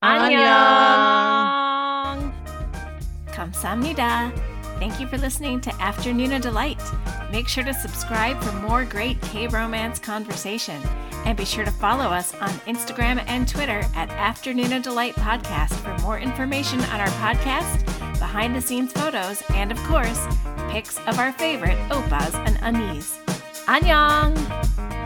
Annyeong. 0.03 0.33
Annyeong. 2.17 2.33
Kamsamnida. 3.27 4.52
Thank 4.79 5.01
you 5.01 5.07
for 5.07 5.19
listening 5.19 5.61
to 5.63 5.83
Afternoon 5.83 6.33
of 6.33 6.43
Delight. 6.43 6.83
Make 7.31 7.49
sure 7.49 7.65
to 7.65 7.73
subscribe 7.73 8.43
for 8.43 8.53
more 8.53 8.85
great 8.85 9.21
K 9.23 9.47
romance 9.47 9.99
conversation. 9.99 10.83
And 11.25 11.39
be 11.39 11.45
sure 11.45 11.65
to 11.65 11.71
follow 11.71 12.07
us 12.07 12.35
on 12.35 12.51
Instagram 12.67 13.23
and 13.29 13.49
Twitter 13.49 13.85
at 13.95 14.11
Afternoon 14.11 14.73
of 14.73 14.83
Delight 14.83 15.15
Podcast 15.15 15.75
for 15.75 15.97
more 16.03 16.19
information 16.19 16.81
on 16.81 17.01
our 17.01 17.07
podcast, 17.09 17.85
behind 18.19 18.57
the 18.57 18.61
scenes 18.61 18.93
photos, 18.93 19.43
and 19.51 19.71
of 19.71 19.79
course, 19.85 20.27
pics 20.71 20.99
of 21.07 21.19
our 21.19 21.33
favorite 21.33 21.79
oppas 21.91 22.35
and 22.47 22.57
unnies. 22.59 23.19
Annyeong! 23.67 25.02